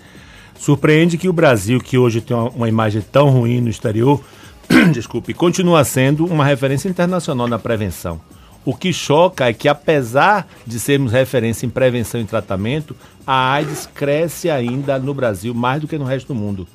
Surpreende 0.58 1.18
que 1.18 1.28
o 1.28 1.32
Brasil, 1.34 1.80
que 1.80 1.98
hoje 1.98 2.22
tem 2.22 2.36
uma 2.36 2.68
imagem 2.68 3.02
tão 3.02 3.28
ruim 3.28 3.60
no 3.60 3.68
exterior, 3.68 4.22
desculpe, 4.92 5.34
continua 5.34 5.84
sendo 5.84 6.24
uma 6.26 6.44
referência 6.44 6.88
internacional 6.88 7.46
na 7.46 7.58
prevenção. 7.58 8.20
O 8.64 8.76
que 8.76 8.92
choca 8.92 9.48
é 9.48 9.52
que, 9.52 9.68
apesar 9.68 10.46
de 10.64 10.78
sermos 10.78 11.10
referência 11.10 11.66
em 11.66 11.70
prevenção 11.70 12.20
e 12.20 12.24
tratamento, 12.24 12.94
a 13.26 13.52
AIDS 13.54 13.88
cresce 13.92 14.48
ainda 14.48 14.98
no 14.98 15.12
Brasil 15.12 15.52
mais 15.52 15.80
do 15.80 15.88
que 15.88 15.98
no 15.98 16.04
resto 16.04 16.28
do 16.28 16.34
mundo. 16.34 16.66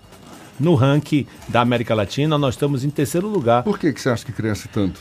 No 0.59 0.75
ranking 0.75 1.25
da 1.47 1.61
América 1.61 1.95
Latina, 1.95 2.37
nós 2.37 2.55
estamos 2.55 2.83
em 2.83 2.89
terceiro 2.89 3.27
lugar. 3.27 3.63
Por 3.63 3.79
que, 3.79 3.93
que 3.93 4.01
você 4.01 4.09
acha 4.09 4.25
que 4.25 4.33
cresce 4.33 4.67
tanto? 4.67 4.99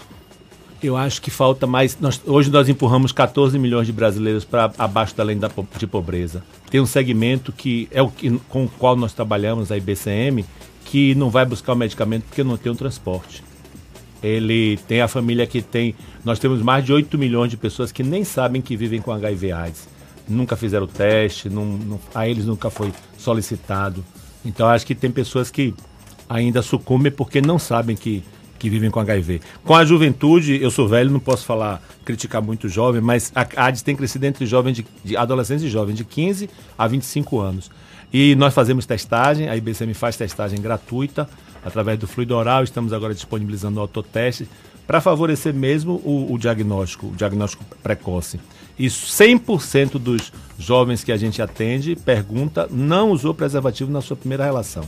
Eu 0.82 0.96
acho 0.96 1.20
que 1.22 1.30
falta 1.30 1.66
mais. 1.66 1.98
Nós, 1.98 2.20
hoje 2.24 2.50
nós 2.50 2.68
empurramos 2.68 3.10
14 3.10 3.58
milhões 3.58 3.86
de 3.86 3.92
brasileiros 3.92 4.44
para 4.44 4.70
abaixo 4.78 5.16
da 5.16 5.24
linha 5.24 5.40
da, 5.40 5.50
de 5.76 5.86
pobreza. 5.86 6.44
Tem 6.70 6.80
um 6.80 6.86
segmento 6.86 7.52
que 7.52 7.88
é 7.90 8.02
o 8.02 8.08
que, 8.08 8.38
com 8.48 8.66
o 8.66 8.68
qual 8.68 8.94
nós 8.94 9.12
trabalhamos, 9.14 9.72
a 9.72 9.76
IBCM, 9.76 10.44
que 10.86 11.14
não 11.14 11.30
vai 11.30 11.44
buscar 11.44 11.72
o 11.72 11.76
medicamento 11.76 12.24
porque 12.24 12.42
não 12.42 12.56
tem 12.56 12.70
um 12.72 12.76
transporte. 12.76 13.42
Ele 14.22 14.78
tem 14.88 15.00
a 15.02 15.08
família 15.08 15.46
que 15.46 15.60
tem. 15.60 15.94
Nós 16.24 16.38
temos 16.38 16.62
mais 16.62 16.84
de 16.84 16.92
8 16.92 17.18
milhões 17.18 17.50
de 17.50 17.56
pessoas 17.56 17.92
que 17.92 18.02
nem 18.02 18.24
sabem 18.24 18.62
que 18.62 18.76
vivem 18.76 19.00
com 19.00 19.12
HIV/AIDS. 19.12 19.88
Nunca 20.28 20.56
fizeram 20.56 20.84
o 20.84 20.88
teste, 20.88 21.48
não, 21.48 21.64
não, 21.64 22.00
a 22.14 22.28
eles 22.28 22.46
nunca 22.46 22.70
foi 22.70 22.92
solicitado. 23.18 24.04
Então 24.44 24.66
acho 24.66 24.86
que 24.86 24.94
tem 24.94 25.10
pessoas 25.10 25.50
que 25.50 25.74
ainda 26.28 26.62
sucumbem 26.62 27.12
porque 27.12 27.40
não 27.40 27.58
sabem 27.58 27.94
que 27.94 28.24
que 28.58 28.70
vivem 28.70 28.90
com 28.90 28.98
HIV. 28.98 29.42
Com 29.64 29.74
a 29.74 29.84
juventude, 29.84 30.58
eu 30.62 30.70
sou 30.70 30.88
velho, 30.88 31.10
não 31.10 31.20
posso 31.20 31.44
falar, 31.44 31.82
criticar 32.04 32.40
muito 32.40 32.70
jovem, 32.70 33.02
mas 33.02 33.30
a 33.34 33.46
AIDS 33.64 33.82
tem 33.82 33.94
crescido 33.94 34.24
entre 34.24 34.46
jovens 34.46 34.76
de, 34.76 34.86
de 35.04 35.14
adolescentes 35.14 35.64
e 35.64 35.68
jovens 35.68 35.94
de 35.94 36.04
15 36.04 36.48
a 36.76 36.86
25 36.86 37.38
anos. 37.38 37.70
E 38.12 38.34
nós 38.36 38.54
fazemos 38.54 38.86
testagem, 38.86 39.48
a 39.48 39.56
IBCM 39.56 39.94
faz 39.94 40.16
testagem 40.16 40.60
gratuita 40.60 41.28
através 41.64 41.98
do 41.98 42.06
fluido 42.06 42.34
oral, 42.34 42.62
estamos 42.62 42.92
agora 42.92 43.14
disponibilizando 43.14 43.78
o 43.78 43.82
autoteste 43.82 44.48
para 44.86 45.00
favorecer 45.00 45.52
mesmo 45.52 46.00
o, 46.04 46.32
o, 46.32 46.38
diagnóstico, 46.38 47.08
o 47.08 47.16
diagnóstico 47.16 47.64
precoce. 47.82 48.38
E 48.78 48.86
100% 48.86 49.98
dos 49.98 50.32
jovens 50.58 51.02
que 51.02 51.10
a 51.10 51.16
gente 51.16 51.42
atende 51.42 51.96
pergunta 51.96 52.68
não 52.70 53.10
usou 53.10 53.34
preservativo 53.34 53.90
na 53.90 54.00
sua 54.00 54.16
primeira 54.16 54.44
relação 54.44 54.84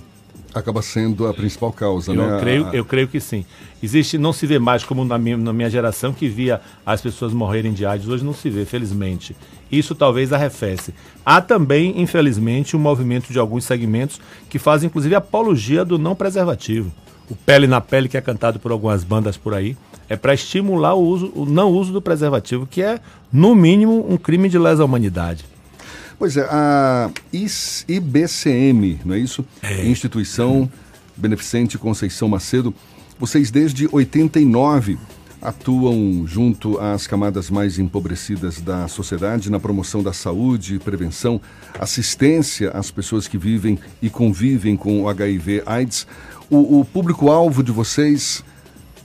acaba 0.59 0.83
sendo 0.83 1.27
a 1.27 1.35
principal 1.35 1.73
causa, 1.73 2.13
eu 2.13 2.17
né? 2.17 2.41
Creio, 2.41 2.69
eu 2.73 2.85
creio 2.85 3.09
que 3.09 3.21
sim. 3.21 3.45
Existe, 3.83 4.19
não 4.19 4.33
se 4.33 4.47
vê 4.47 4.59
mais 4.59 4.85
como 4.85 5.05
na 5.05 5.17
minha, 5.17 5.37
na 5.37 5.53
minha 5.53 5.71
geração 5.71 6.13
que 6.13 6.29
via 6.29 6.61
as 6.85 7.01
pessoas 7.01 7.33
morrerem 7.33 7.73
de 7.73 7.87
AIDS, 7.87 8.09
hoje 8.09 8.25
não 8.25 8.35
se 8.35 8.51
vê, 8.51 8.65
felizmente. 8.65 9.37
Isso 9.71 9.95
talvez 9.95 10.33
arrefece. 10.33 10.93
Há 11.25 11.41
também, 11.41 12.01
infelizmente, 12.01 12.77
um 12.77 12.81
movimento 12.81 13.33
de 13.33 13.39
alguns 13.39 13.65
segmentos 13.65 14.21
que 14.49 14.59
fazem, 14.59 14.89
inclusive, 14.89 15.15
apologia 15.15 15.85
do 15.85 15.99
não 15.99 16.15
preservativo. 16.15 16.93
O 17.31 17.37
Pele 17.37 17.67
na 17.67 17.81
Pele, 17.81 18.09
que 18.09 18.17
é 18.17 18.21
cantado 18.21 18.59
por 18.59 18.73
algumas 18.73 19.05
bandas 19.05 19.37
por 19.37 19.55
aí, 19.55 19.77
é 20.09 20.17
para 20.17 20.33
estimular 20.33 20.95
o, 20.95 21.03
uso, 21.03 21.31
o 21.35 21.45
não 21.45 21.71
uso 21.71 21.93
do 21.93 22.01
preservativo, 22.01 22.67
que 22.67 22.83
é, 22.83 22.99
no 23.33 23.55
mínimo, 23.55 24.07
um 24.09 24.17
crime 24.17 24.49
de 24.49 24.59
lesa 24.59 24.85
humanidade. 24.85 25.45
Pois 26.19 26.37
é, 26.37 26.43
a 26.51 27.11
IBCM, 27.33 29.01
não 29.05 29.15
é 29.15 29.19
isso? 29.19 29.45
É. 29.63 29.87
Instituição 29.87 30.69
Beneficente 31.17 31.79
Conceição 31.79 32.29
Macedo. 32.29 32.75
Vocês 33.21 33.53
desde 33.53 33.89
89 33.91 34.99
atuam 35.41 36.27
junto 36.27 36.79
às 36.81 37.07
camadas 37.07 37.49
mais 37.49 37.79
empobrecidas 37.79 38.61
da 38.61 38.89
sociedade 38.89 39.51
na 39.51 39.61
promoção 39.61 40.03
da 40.03 40.13
saúde, 40.13 40.81
prevenção, 40.81 41.41
assistência 41.79 42.71
às 42.71 42.91
pessoas 42.91 43.29
que 43.29 43.39
vivem 43.39 43.79
e 44.03 44.11
convivem 44.11 44.77
com 44.77 45.03
o 45.03 45.09
HIV/AIDS. 45.09 46.07
O, 46.51 46.81
o 46.81 46.85
público-alvo 46.85 47.63
de 47.63 47.71
vocês, 47.71 48.43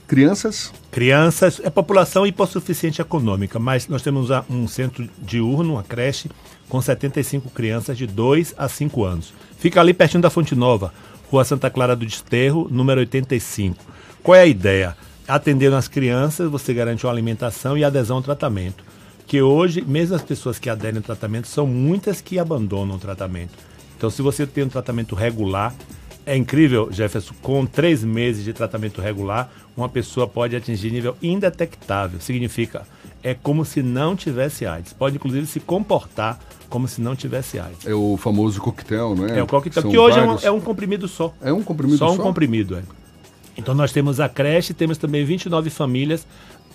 crianças? 0.08 0.72
Crianças, 0.90 1.60
é 1.62 1.70
população 1.70 2.26
hipossuficiente 2.26 3.00
econômica, 3.00 3.58
mas 3.58 3.86
nós 3.86 4.02
temos 4.02 4.30
um 4.50 4.66
centro 4.66 5.08
diurno, 5.18 5.74
uma 5.74 5.82
creche, 5.82 6.28
com 6.74 6.82
75 6.82 7.50
crianças 7.50 7.96
de 7.96 8.04
2 8.04 8.52
a 8.58 8.68
5 8.68 9.04
anos. 9.04 9.32
Fica 9.56 9.80
ali 9.80 9.94
pertinho 9.94 10.20
da 10.20 10.28
Fonte 10.28 10.56
Nova, 10.56 10.92
Rua 11.30 11.44
Santa 11.44 11.70
Clara 11.70 11.94
do 11.94 12.04
Desterro, 12.04 12.66
número 12.68 12.98
85. 12.98 13.76
Qual 14.24 14.34
é 14.34 14.40
a 14.40 14.46
ideia? 14.46 14.96
Atendendo 15.28 15.76
as 15.76 15.86
crianças, 15.86 16.50
você 16.50 16.74
garante 16.74 17.06
uma 17.06 17.12
alimentação 17.12 17.78
e 17.78 17.84
adesão 17.84 18.16
ao 18.16 18.24
tratamento. 18.24 18.82
Que 19.24 19.40
hoje, 19.40 19.82
mesmo 19.82 20.16
as 20.16 20.22
pessoas 20.22 20.58
que 20.58 20.68
aderem 20.68 20.96
ao 20.96 21.04
tratamento, 21.04 21.46
são 21.46 21.64
muitas 21.64 22.20
que 22.20 22.40
abandonam 22.40 22.96
o 22.96 22.98
tratamento. 22.98 23.52
Então, 23.96 24.10
se 24.10 24.20
você 24.20 24.44
tem 24.44 24.64
um 24.64 24.68
tratamento 24.68 25.14
regular, 25.14 25.72
é 26.26 26.36
incrível, 26.36 26.88
Jefferson, 26.90 27.34
com 27.40 27.64
três 27.64 28.02
meses 28.02 28.42
de 28.42 28.52
tratamento 28.52 29.00
regular, 29.00 29.48
uma 29.76 29.88
pessoa 29.88 30.26
pode 30.26 30.56
atingir 30.56 30.90
nível 30.90 31.16
indetectável. 31.22 32.20
Significa, 32.20 32.84
é 33.24 33.32
como 33.32 33.64
se 33.64 33.82
não 33.82 34.14
tivesse 34.14 34.66
AIDS. 34.66 34.92
Pode, 34.92 35.16
inclusive, 35.16 35.46
se 35.46 35.58
comportar 35.58 36.38
como 36.68 36.86
se 36.86 37.00
não 37.00 37.16
tivesse 37.16 37.58
AIDS. 37.58 37.86
É 37.86 37.94
o 37.94 38.18
famoso 38.18 38.60
coquetel, 38.60 39.14
não 39.14 39.26
é? 39.26 39.38
É 39.38 39.42
o 39.42 39.46
coquetel, 39.46 39.82
São 39.82 39.90
que 39.90 39.96
hoje 39.96 40.20
vários... 40.20 40.44
é, 40.44 40.50
um, 40.50 40.54
é, 40.54 40.58
um, 40.58 40.60
comprimido 40.60 41.08
só. 41.08 41.32
É 41.40 41.50
um 41.50 41.62
comprimido 41.62 41.96
só? 41.96 42.08
Só 42.08 42.14
um 42.14 42.18
comprimido, 42.18 42.76
é. 42.76 42.82
Então 43.56 43.74
nós 43.74 43.92
temos 43.92 44.20
a 44.20 44.28
creche, 44.28 44.74
temos 44.74 44.98
também 44.98 45.24
29 45.24 45.70
famílias 45.70 46.26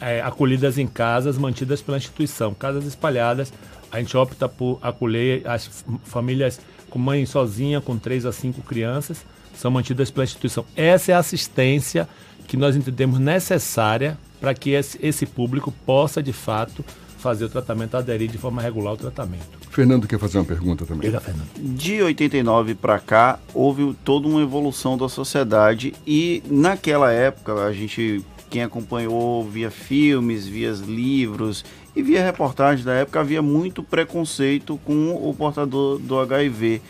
é, 0.02 0.22
acolhidas 0.22 0.80
em 0.80 0.88
casas 0.88 1.38
mantidas 1.38 1.82
pela 1.82 1.98
instituição, 1.98 2.54
casas 2.54 2.86
espalhadas. 2.86 3.54
A 3.92 4.00
gente 4.00 4.18
opta 4.18 4.50
por 4.50 4.80
acolher 4.82 5.48
as 5.48 5.86
famílias 6.06 6.60
com 6.90 6.98
mãe 6.98 7.26
sozinha, 7.28 7.80
com 7.80 7.96
três 7.96 8.26
a 8.26 8.32
cinco 8.32 8.62
crianças, 8.62 9.24
são 9.56 9.70
mantidas 9.70 10.10
pela 10.10 10.24
instituição. 10.24 10.66
Essa 10.76 11.12
é 11.12 11.16
a 11.16 11.20
assistência 11.20 12.10
que 12.48 12.58
nós 12.58 12.76
entendemos 12.76 13.20
necessária 13.20 14.18
para 14.40 14.54
que 14.54 14.72
esse, 14.72 14.98
esse 15.02 15.26
público 15.26 15.74
possa, 15.86 16.22
de 16.22 16.34
fato, 16.34 16.84
fazer 17.20 17.46
o 17.46 17.50
tratamento, 17.50 17.96
aderir 17.96 18.30
de 18.30 18.38
forma 18.38 18.62
regular 18.62 18.92
ao 18.92 18.98
tratamento. 18.98 19.60
Fernando 19.70 20.08
quer 20.08 20.18
fazer 20.18 20.38
uma 20.40 20.46
pergunta 20.46 20.86
também. 20.86 21.10
Diga, 21.10 21.20
Fernando. 21.20 21.48
De 21.58 22.02
89 22.02 22.76
para 22.76 22.98
cá, 23.00 23.40
houve 23.54 23.94
toda 24.04 24.28
uma 24.28 24.42
evolução 24.42 24.98
da 24.98 25.08
sociedade 25.08 25.94
e 26.08 26.42
naquela 26.50 27.12
época 27.12 27.54
a 27.66 27.74
gente, 27.74 28.24
quem 28.50 28.64
acompanhou, 28.64 29.48
via 29.48 29.70
filmes, 29.70 30.48
via 30.48 30.72
livros 30.72 31.64
e 31.96 32.02
via 32.02 32.24
reportagens 32.24 32.86
da 32.86 32.94
época, 32.94 33.20
havia 33.20 33.42
muito 33.42 33.84
preconceito 33.84 34.80
com 34.86 35.12
o 35.12 35.34
portador 35.34 36.00
do 36.00 36.18
HIV. 36.20 36.82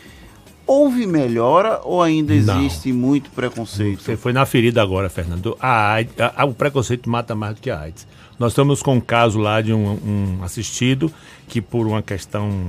Houve 0.72 1.04
melhora 1.04 1.80
ou 1.82 2.00
ainda 2.00 2.32
existe 2.32 2.92
Não. 2.92 2.98
muito 3.00 3.28
preconceito? 3.30 4.02
Você 4.04 4.16
foi 4.16 4.32
na 4.32 4.46
ferida 4.46 4.80
agora, 4.80 5.10
Fernando. 5.10 5.56
A 5.58 5.94
AIDS, 5.94 6.14
a, 6.20 6.42
a, 6.42 6.44
o 6.44 6.54
preconceito 6.54 7.10
mata 7.10 7.34
mais 7.34 7.56
do 7.56 7.60
que 7.60 7.70
a 7.70 7.80
AIDS. 7.80 8.06
Nós 8.38 8.52
estamos 8.52 8.80
com 8.80 8.94
um 8.94 9.00
caso 9.00 9.40
lá 9.40 9.60
de 9.60 9.72
um, 9.72 9.98
um 10.06 10.44
assistido 10.44 11.12
que, 11.48 11.60
por 11.60 11.88
uma 11.88 12.02
questão 12.02 12.68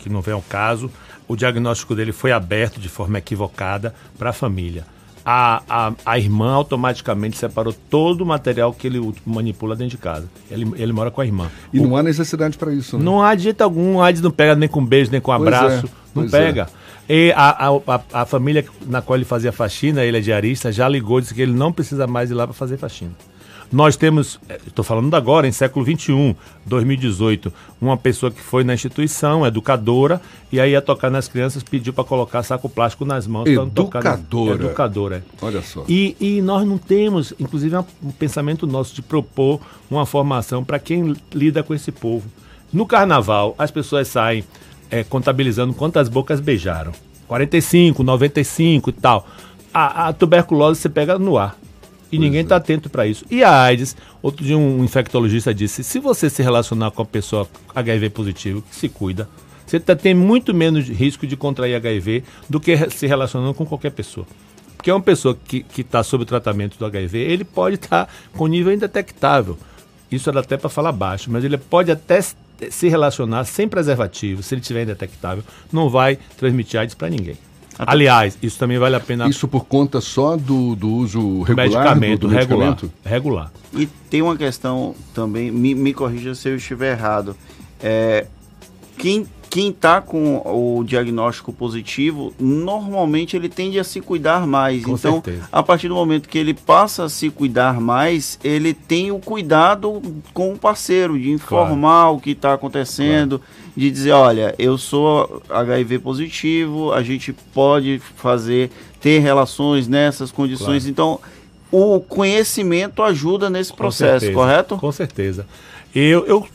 que 0.00 0.08
não 0.08 0.20
vem 0.20 0.34
ao 0.34 0.42
caso, 0.42 0.90
o 1.28 1.36
diagnóstico 1.36 1.94
dele 1.94 2.10
foi 2.10 2.32
aberto 2.32 2.80
de 2.80 2.88
forma 2.88 3.18
equivocada 3.18 3.94
para 4.18 4.30
a 4.30 4.32
família. 4.32 4.84
a, 5.24 5.62
a, 5.68 5.92
a 6.04 6.18
irmã 6.18 6.52
automaticamente 6.52 7.36
separou 7.36 7.72
todo 7.72 8.22
o 8.22 8.26
material 8.26 8.72
que 8.72 8.86
ele 8.86 9.12
manipula 9.24 9.74
dentro 9.74 9.96
de 9.96 9.98
casa. 9.98 10.28
Ele, 10.50 10.72
ele 10.76 10.92
mora 10.92 11.10
com 11.12 11.20
a 11.20 11.26
irmã. 11.26 11.48
E 11.72 11.78
não 11.80 11.96
há 11.96 12.02
necessidade 12.02 12.56
para 12.58 12.72
isso, 12.72 12.96
né? 12.98 13.04
Não 13.04 13.22
há 13.22 13.34
de 13.34 13.42
jeito 13.44 13.60
algum, 13.62 14.00
a 14.00 14.06
AIDS 14.06 14.22
não 14.22 14.30
pega 14.30 14.54
nem 14.54 14.68
com 14.68 14.84
beijo, 14.84 15.10
nem 15.10 15.20
com 15.20 15.32
Pois 15.32 15.46
abraço, 15.46 15.86
é, 15.86 15.90
não 16.14 16.28
pega. 16.28 16.68
E 17.08 17.32
a, 17.36 17.68
a, 17.68 18.00
a, 18.22 18.26
família 18.26 18.64
na 18.86 19.00
qual 19.00 19.16
ele 19.16 19.24
fazia 19.24 19.52
faxina, 19.52 20.04
ele 20.04 20.18
é 20.18 20.20
diarista, 20.20 20.72
já 20.72 20.88
ligou, 20.88 21.20
disse 21.20 21.34
que 21.34 21.42
ele 21.42 21.52
não 21.52 21.72
precisa 21.72 22.06
mais 22.06 22.30
ir 22.30 22.34
lá 22.34 22.46
para 22.46 22.54
fazer 22.54 22.76
faxina. 22.76 23.12
Nós 23.70 23.96
temos, 23.96 24.38
estou 24.66 24.84
falando 24.84 25.12
agora, 25.14 25.46
em 25.46 25.52
século 25.52 25.84
XXI, 25.84 26.36
2018, 26.64 27.52
uma 27.80 27.96
pessoa 27.96 28.30
que 28.30 28.40
foi 28.40 28.62
na 28.62 28.74
instituição, 28.74 29.44
educadora, 29.44 30.20
e 30.52 30.60
aí 30.60 30.70
ia 30.72 30.82
tocar 30.82 31.10
nas 31.10 31.26
crianças, 31.26 31.62
pediu 31.62 31.92
para 31.92 32.04
colocar 32.04 32.42
saco 32.42 32.68
plástico 32.68 33.04
nas 33.04 33.26
mãos. 33.26 33.48
não 33.50 33.68
tocar 33.68 33.98
Educadora. 33.98 34.64
Educadora. 34.64 35.16
é. 35.16 35.44
Olha 35.44 35.62
só. 35.62 35.84
E, 35.88 36.16
e 36.20 36.40
nós 36.42 36.66
não 36.66 36.78
temos, 36.78 37.34
inclusive, 37.40 37.76
um 37.76 38.12
pensamento 38.12 38.66
nosso 38.66 38.94
de 38.94 39.02
propor 39.02 39.60
uma 39.90 40.06
formação 40.06 40.62
para 40.62 40.78
quem 40.78 41.14
lida 41.34 41.62
com 41.62 41.74
esse 41.74 41.90
povo. 41.90 42.30
No 42.72 42.86
carnaval, 42.86 43.54
as 43.58 43.70
pessoas 43.70 44.06
saem 44.08 44.44
é, 44.90 45.04
contabilizando 45.04 45.74
quantas 45.74 46.08
bocas 46.08 46.40
beijaram. 46.40 46.92
45, 47.26 48.02
95 48.02 48.90
e 48.90 48.92
tal. 48.92 49.26
A, 49.72 50.08
a 50.08 50.12
tuberculose 50.12 50.80
você 50.80 50.88
pega 50.88 51.18
no 51.18 51.36
ar. 51.36 51.56
E 52.10 52.18
ninguém 52.18 52.42
está 52.42 52.56
atento 52.56 52.88
para 52.88 53.06
isso. 53.06 53.24
E 53.30 53.42
a 53.42 53.62
AIDS, 53.62 53.96
outro 54.22 54.44
dia 54.44 54.56
um 54.56 54.84
infectologista 54.84 55.52
disse: 55.52 55.82
se 55.82 55.98
você 55.98 56.30
se 56.30 56.42
relacionar 56.42 56.92
com 56.92 57.02
a 57.02 57.04
pessoa 57.04 57.48
HIV 57.74 58.10
positivo, 58.10 58.62
que 58.62 58.74
se 58.74 58.88
cuida, 58.88 59.28
você 59.66 59.80
tá, 59.80 59.96
tem 59.96 60.14
muito 60.14 60.54
menos 60.54 60.88
risco 60.88 61.26
de 61.26 61.36
contrair 61.36 61.74
HIV 61.74 62.22
do 62.48 62.60
que 62.60 62.76
se 62.90 63.06
relacionando 63.06 63.54
com 63.54 63.66
qualquer 63.66 63.90
pessoa. 63.90 64.26
Porque 64.76 64.90
uma 64.90 65.00
pessoa 65.00 65.36
que 65.36 65.64
está 65.76 66.02
sob 66.02 66.22
o 66.22 66.26
tratamento 66.26 66.78
do 66.78 66.86
HIV, 66.86 67.18
ele 67.18 67.44
pode 67.44 67.74
estar 67.74 68.08
com 68.36 68.46
nível 68.46 68.72
indetectável. 68.72 69.58
Isso 70.10 70.30
era 70.30 70.40
até 70.40 70.56
para 70.56 70.70
falar 70.70 70.92
baixo, 70.92 71.30
mas 71.30 71.42
ele 71.42 71.58
pode 71.58 71.90
até 71.90 72.20
se 72.70 72.88
relacionar 72.88 73.44
sem 73.44 73.68
preservativo, 73.68 74.42
se 74.42 74.54
ele 74.54 74.62
tiver 74.62 74.82
indetectável, 74.82 75.44
não 75.72 75.88
vai 75.88 76.18
transmitir 76.36 76.80
AIDS 76.80 76.94
para 76.94 77.08
ninguém. 77.10 77.36
Aliás, 77.78 78.38
isso 78.42 78.58
também 78.58 78.78
vale 78.78 78.96
a 78.96 79.00
pena. 79.00 79.28
Isso 79.28 79.46
por 79.46 79.66
conta 79.66 80.00
só 80.00 80.36
do, 80.36 80.74
do 80.74 80.88
uso 80.88 81.42
regular 81.42 81.68
medicamento, 81.68 82.20
do, 82.20 82.28
do 82.28 82.34
regular, 82.34 82.68
medicamento? 82.68 82.92
regular. 83.04 83.52
E 83.74 83.86
tem 84.08 84.22
uma 84.22 84.36
questão 84.36 84.94
também, 85.12 85.50
me, 85.50 85.74
me 85.74 85.92
corrija 85.92 86.34
se 86.34 86.48
eu 86.48 86.56
estiver 86.56 86.92
errado. 86.92 87.36
É, 87.82 88.26
quem, 88.96 89.26
quem 89.56 89.72
tá 89.72 90.02
com 90.02 90.36
o 90.44 90.84
diagnóstico 90.84 91.50
positivo, 91.50 92.34
normalmente 92.38 93.38
ele 93.38 93.48
tende 93.48 93.78
a 93.78 93.84
se 93.84 94.02
cuidar 94.02 94.46
mais. 94.46 94.84
Com 94.84 94.96
então, 94.96 95.14
certeza. 95.14 95.48
a 95.50 95.62
partir 95.62 95.88
do 95.88 95.94
momento 95.94 96.28
que 96.28 96.36
ele 96.36 96.52
passa 96.52 97.04
a 97.04 97.08
se 97.08 97.30
cuidar 97.30 97.80
mais, 97.80 98.38
ele 98.44 98.74
tem 98.74 99.10
o 99.10 99.18
cuidado 99.18 100.02
com 100.34 100.52
o 100.52 100.58
parceiro, 100.58 101.18
de 101.18 101.30
informar 101.30 102.10
o 102.10 102.20
que 102.20 102.32
está 102.32 102.52
acontecendo, 102.52 103.40
de 103.74 103.90
dizer, 103.90 104.10
olha, 104.10 104.54
eu 104.58 104.76
sou 104.76 105.42
HIV 105.48 106.00
positivo, 106.00 106.92
a 106.92 107.02
gente 107.02 107.32
pode 107.32 107.98
fazer, 107.98 108.70
ter 109.00 109.20
relações 109.20 109.88
nessas 109.88 110.30
condições. 110.30 110.82
Claro. 110.82 110.90
Então, 110.90 111.20
o 111.72 111.98
conhecimento 111.98 113.02
ajuda 113.02 113.48
nesse 113.48 113.70
Com 113.70 113.78
processo, 113.78 114.20
certeza, 114.20 114.32
correto? 114.34 114.76
Com 114.76 114.92
certeza. 114.92 115.46
Eu, 115.94 116.26
eu 116.26 116.46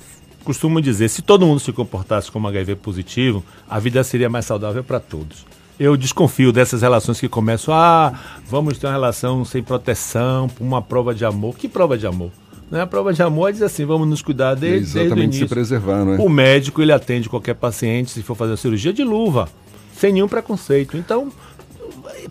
costumo 0.43 0.81
dizer, 0.81 1.09
se 1.09 1.21
todo 1.21 1.45
mundo 1.45 1.59
se 1.59 1.71
comportasse 1.71 2.31
como 2.31 2.47
HIV 2.47 2.75
positivo, 2.75 3.43
a 3.69 3.79
vida 3.79 4.03
seria 4.03 4.29
mais 4.29 4.45
saudável 4.45 4.83
para 4.83 4.99
todos. 4.99 5.45
Eu 5.79 5.97
desconfio 5.97 6.51
dessas 6.51 6.81
relações 6.81 7.19
que 7.19 7.27
começam, 7.27 7.73
ah, 7.73 8.13
vamos 8.47 8.77
ter 8.77 8.87
uma 8.87 8.93
relação 8.93 9.43
sem 9.43 9.63
proteção, 9.63 10.49
uma 10.59 10.81
prova 10.81 11.13
de 11.13 11.25
amor. 11.25 11.55
Que 11.55 11.67
prova 11.67 11.97
de 11.97 12.05
amor? 12.05 12.31
Não 12.69 12.79
é 12.79 12.83
a 12.83 12.87
prova 12.87 13.11
de 13.11 13.21
amor, 13.21 13.49
é 13.49 13.51
dizer 13.51 13.65
assim, 13.65 13.83
vamos 13.83 14.07
nos 14.07 14.21
cuidar 14.21 14.53
desde, 14.53 14.79
desde 14.79 14.97
o 14.97 15.01
Exatamente, 15.01 15.31
se 15.33 15.39
início. 15.39 15.55
preservar, 15.55 16.07
é? 16.07 16.21
O 16.21 16.29
médico, 16.29 16.81
ele 16.81 16.93
atende 16.93 17.27
qualquer 17.27 17.55
paciente, 17.55 18.11
se 18.11 18.23
for 18.23 18.35
fazer 18.35 18.55
cirurgia, 18.57 18.93
de 18.93 19.03
luva, 19.03 19.49
sem 19.93 20.13
nenhum 20.13 20.27
preconceito. 20.27 20.95
Então, 20.95 21.31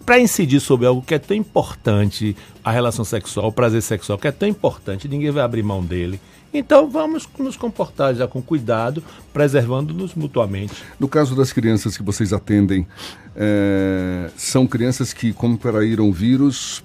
para 0.07 0.19
incidir 0.19 0.61
sobre 0.61 0.87
algo 0.87 1.03
que 1.03 1.15
é 1.15 1.19
tão 1.19 1.37
importante, 1.37 2.37
a 2.65 2.71
relação 2.71 3.05
sexual, 3.05 3.49
o 3.49 3.53
prazer 3.53 3.83
sexual, 3.83 4.19
que 4.19 4.29
é 4.29 4.33
tão 4.33 4.49
importante, 4.49 5.09
ninguém 5.09 5.31
vai 5.31 5.43
abrir 5.43 5.63
mão 5.63 5.85
dele. 5.85 6.21
Então, 6.53 6.89
vamos 6.91 7.29
nos 7.39 7.57
comportar 7.57 8.15
já 8.15 8.27
com 8.27 8.43
cuidado, 8.43 9.03
preservando-nos 9.33 10.15
mutuamente. 10.15 10.75
No 10.99 11.09
caso 11.09 11.37
das 11.37 11.53
crianças 11.53 11.97
que 11.97 12.03
vocês 12.03 12.33
atendem, 12.33 12.87
é, 13.37 14.31
são 14.37 14.67
crianças 14.67 15.13
que 15.13 15.33
contraíram 15.33 16.13
vírus 16.13 16.83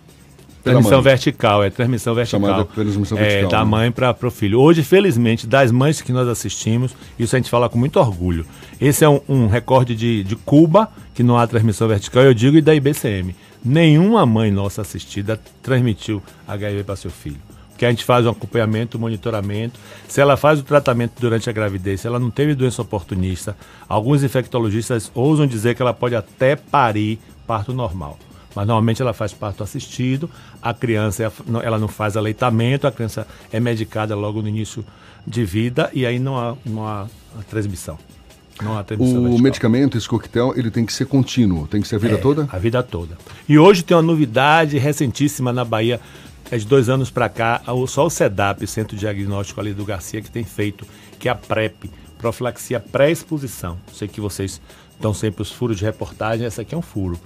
Transmissão 0.65 0.99
vertical, 0.99 1.63
é 1.63 1.69
transmissão 1.69 2.15
vertical. 2.15 2.41
Chamada 2.41 2.65
transmissão 2.65 3.17
é, 3.19 3.21
vertical, 3.21 3.51
Da 3.51 3.59
né? 3.59 3.65
mãe 3.65 3.91
para 3.91 4.17
o 4.19 4.31
filho. 4.31 4.59
Hoje, 4.59 4.81
felizmente, 4.81 5.45
das 5.45 5.71
mães 5.71 6.01
que 6.01 6.11
nós 6.11 6.27
assistimos, 6.27 6.95
isso 7.19 7.35
a 7.35 7.39
gente 7.39 7.51
fala 7.51 7.69
com 7.69 7.77
muito 7.77 7.99
orgulho. 7.99 8.47
Esse 8.81 9.05
é 9.05 9.09
um, 9.09 9.21
um 9.29 9.47
recorde 9.47 9.95
de, 9.95 10.23
de 10.23 10.35
Cuba, 10.35 10.89
que 11.13 11.21
não 11.21 11.37
há 11.37 11.45
transmissão 11.45 11.87
vertical, 11.87 12.23
eu 12.23 12.33
digo, 12.33 12.57
e 12.57 12.61
da 12.61 12.73
IBCM. 12.73 13.35
Nenhuma 13.63 14.25
mãe 14.25 14.49
nossa 14.49 14.81
assistida 14.81 15.39
transmitiu 15.61 16.21
HIV 16.47 16.83
para 16.83 16.95
seu 16.95 17.11
filho. 17.11 17.37
Porque 17.75 17.85
a 17.85 17.89
gente 17.89 18.05
faz 18.05 18.25
um 18.25 18.29
acompanhamento, 18.29 18.97
um 18.97 19.01
monitoramento. 19.01 19.77
Se 20.07 20.21
ela 20.21 20.37
faz 20.37 20.61
o 20.61 20.63
tratamento 20.63 21.11
durante 21.19 21.49
a 21.49 21.53
gravidez, 21.53 21.99
se 21.99 22.07
ela 22.07 22.17
não 22.17 22.31
teve 22.31 22.55
doença 22.55 22.81
oportunista, 22.81 23.53
alguns 23.89 24.23
infectologistas 24.23 25.11
ousam 25.13 25.45
dizer 25.45 25.75
que 25.75 25.81
ela 25.81 25.93
pode 25.93 26.15
até 26.15 26.55
parir 26.55 27.19
parto 27.45 27.73
normal. 27.73 28.17
Mas 28.55 28.65
normalmente 28.65 29.01
ela 29.01 29.11
faz 29.11 29.33
parto 29.33 29.61
assistido, 29.61 30.29
a 30.61 30.73
criança 30.73 31.29
ela 31.61 31.77
não 31.77 31.89
faz 31.89 32.15
aleitamento, 32.15 32.87
a 32.87 32.91
criança 32.93 33.27
é 33.51 33.59
medicada 33.59 34.15
logo 34.15 34.41
no 34.41 34.47
início 34.47 34.85
de 35.27 35.43
vida 35.43 35.91
e 35.93 36.05
aí 36.05 36.17
não 36.17 36.37
há, 36.39 36.55
não 36.65 36.87
há 36.87 37.07
transmissão. 37.49 37.97
Não 38.63 38.77
há 38.77 38.83
transmissão 38.85 39.17
O 39.17 39.23
vertical. 39.23 39.43
medicamento, 39.43 39.97
esse 39.97 40.07
coquetel, 40.07 40.53
ele 40.55 40.71
tem 40.71 40.85
que 40.85 40.93
ser 40.93 41.05
contínuo, 41.07 41.67
tem 41.67 41.81
que 41.81 41.87
ser 41.89 41.97
a 41.97 41.99
vida 41.99 42.13
É, 42.13 42.17
toda? 42.17 42.47
A 42.49 42.57
vida 42.57 42.81
toda. 42.81 43.17
E 43.49 43.59
hoje 43.59 43.83
tem 43.83 43.97
uma 43.97 44.01
novidade 44.01 44.77
recentíssima 44.77 45.51
na 45.51 45.65
Bahia, 45.65 45.99
é 46.51 46.57
de 46.57 46.65
dois 46.65 46.89
anos 46.89 47.09
para 47.09 47.27
cá, 47.29 47.61
só 47.87 48.05
o 48.05 48.09
CEDAP, 48.09 48.67
Centro 48.67 48.95
Diagnóstico 48.95 49.59
ali 49.59 49.73
do 49.73 49.85
Garcia, 49.85 50.21
que 50.21 50.29
tem 50.29 50.43
feito, 50.43 50.85
que 51.19 51.27
é 51.27 51.31
a 51.31 51.35
PrEP, 51.35 51.89
profilaxia 52.17 52.79
pré-exposição. 52.79 53.77
Sei 53.91 54.07
que 54.07 54.21
vocês 54.21 54.61
dão 54.99 55.13
sempre 55.13 55.41
os 55.41 55.51
furos 55.51 55.77
de 55.77 55.85
reportagem, 55.85 56.45
essa 56.45 56.61
aqui 56.61 56.75
é 56.75 56.77
um 56.77 56.81
furo. 56.81 57.19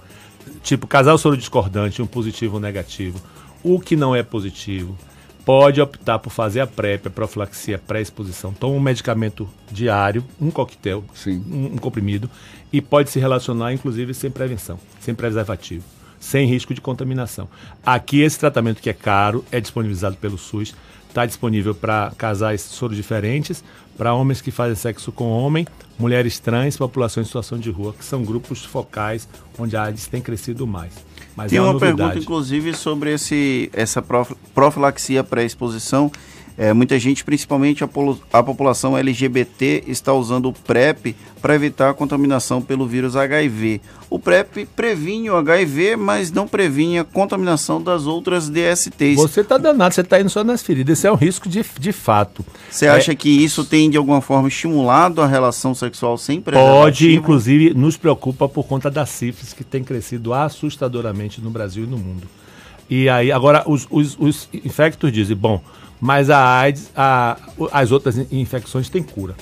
Tipo, 0.62 0.86
casal 0.86 1.18
soro 1.18 1.36
discordante, 1.36 2.02
um 2.02 2.06
positivo 2.06 2.54
ou 2.54 2.58
um 2.58 2.62
negativo. 2.62 3.20
O 3.62 3.78
que 3.78 3.94
não 3.94 4.16
é 4.16 4.22
positivo 4.22 4.96
pode 5.44 5.80
optar 5.80 6.18
por 6.18 6.30
fazer 6.30 6.60
a 6.60 6.66
PrEP, 6.66 7.06
a 7.06 7.10
profilaxia 7.10 7.78
pré-exposição. 7.78 8.52
Toma 8.52 8.74
um 8.74 8.80
medicamento 8.80 9.48
diário, 9.70 10.24
um 10.40 10.50
coquetel, 10.50 11.04
Um, 11.26 11.74
um 11.74 11.76
comprimido, 11.76 12.30
e 12.72 12.80
pode 12.80 13.10
se 13.10 13.18
relacionar, 13.18 13.72
inclusive, 13.72 14.14
sem 14.14 14.30
prevenção, 14.30 14.78
sem 15.00 15.14
preservativo, 15.14 15.84
sem 16.20 16.46
risco 16.46 16.72
de 16.74 16.80
contaminação. 16.80 17.48
Aqui, 17.84 18.20
esse 18.20 18.38
tratamento 18.38 18.80
que 18.80 18.90
é 18.90 18.92
caro, 18.92 19.44
é 19.50 19.58
disponibilizado 19.60 20.16
pelo 20.16 20.38
SUS, 20.38 20.74
está 21.08 21.26
disponível 21.26 21.74
para 21.74 22.12
casais 22.16 22.60
soros 22.60 22.96
diferentes, 22.96 23.64
para 23.98 24.14
homens 24.14 24.40
que 24.40 24.50
fazem 24.50 24.76
sexo 24.76 25.10
com 25.10 25.24
homem, 25.30 25.66
mulheres 25.98 26.38
trans, 26.38 26.76
população 26.76 27.22
em 27.22 27.26
situação 27.26 27.58
de 27.58 27.70
rua, 27.70 27.92
que 27.98 28.04
são 28.04 28.22
grupos 28.22 28.64
focais 28.64 29.28
onde 29.58 29.76
a 29.76 29.84
AIDS 29.84 30.06
tem 30.06 30.22
crescido 30.22 30.66
mais. 30.66 30.92
Mas 31.36 31.50
Tem 31.50 31.58
é 31.58 31.62
uma, 31.62 31.70
uma 31.72 31.80
pergunta, 31.80 32.18
inclusive, 32.18 32.74
sobre 32.74 33.14
esse, 33.14 33.70
essa 33.72 34.00
prof- 34.02 34.34
profilaxia 34.54 35.24
pré-exposição. 35.24 36.10
É, 36.62 36.74
muita 36.74 36.98
gente, 36.98 37.24
principalmente 37.24 37.82
a, 37.82 37.88
a 38.34 38.42
população 38.42 38.94
LGBT, 38.94 39.82
está 39.86 40.12
usando 40.12 40.50
o 40.50 40.52
PrEP 40.52 41.16
para 41.40 41.54
evitar 41.54 41.88
a 41.88 41.94
contaminação 41.94 42.60
pelo 42.60 42.86
vírus 42.86 43.16
HIV. 43.16 43.80
O 44.10 44.18
PrEP 44.18 44.66
previne 44.76 45.30
o 45.30 45.36
HIV, 45.36 45.96
mas 45.96 46.30
não 46.30 46.46
previne 46.46 46.98
a 46.98 47.04
contaminação 47.04 47.82
das 47.82 48.04
outras 48.04 48.50
DSTs. 48.50 49.16
Você 49.16 49.40
está 49.40 49.56
danado, 49.56 49.94
você 49.94 50.02
está 50.02 50.20
indo 50.20 50.28
só 50.28 50.44
nas 50.44 50.62
feridas. 50.62 50.98
Esse 50.98 51.06
é 51.06 51.10
um 51.10 51.14
risco 51.14 51.48
de, 51.48 51.64
de 51.78 51.92
fato. 51.92 52.44
Você 52.70 52.84
É, 52.84 52.90
acha 52.90 53.14
que 53.14 53.30
isso 53.30 53.64
tem, 53.64 53.88
de 53.88 53.96
alguma 53.96 54.20
forma, 54.20 54.46
estimulado 54.46 55.22
a 55.22 55.26
relação 55.26 55.74
sexual 55.74 56.18
sem 56.18 56.42
preservativo? 56.42 56.82
Pode, 56.82 57.14
inclusive, 57.14 57.72
nos 57.72 57.96
preocupa 57.96 58.46
por 58.46 58.66
conta 58.66 58.90
da 58.90 59.06
sífilis, 59.06 59.54
que 59.54 59.64
tem 59.64 59.82
crescido 59.82 60.34
assustadoramente 60.34 61.40
no 61.40 61.48
Brasil 61.48 61.84
e 61.84 61.86
no 61.86 61.96
mundo. 61.96 62.28
E 62.90 63.08
aí, 63.08 63.32
agora, 63.32 63.62
os, 63.66 63.86
os, 63.90 64.14
os 64.20 64.46
infectos 64.52 65.10
dizem, 65.10 65.34
bom, 65.34 65.62
mas 66.00 66.30
a 66.30 66.58
AIDS, 66.58 66.90
a, 66.96 67.36
as 67.72 67.92
outras 67.92 68.16
in- 68.16 68.26
infecções 68.30 68.88
têm 68.88 69.02
cura. 69.02 69.34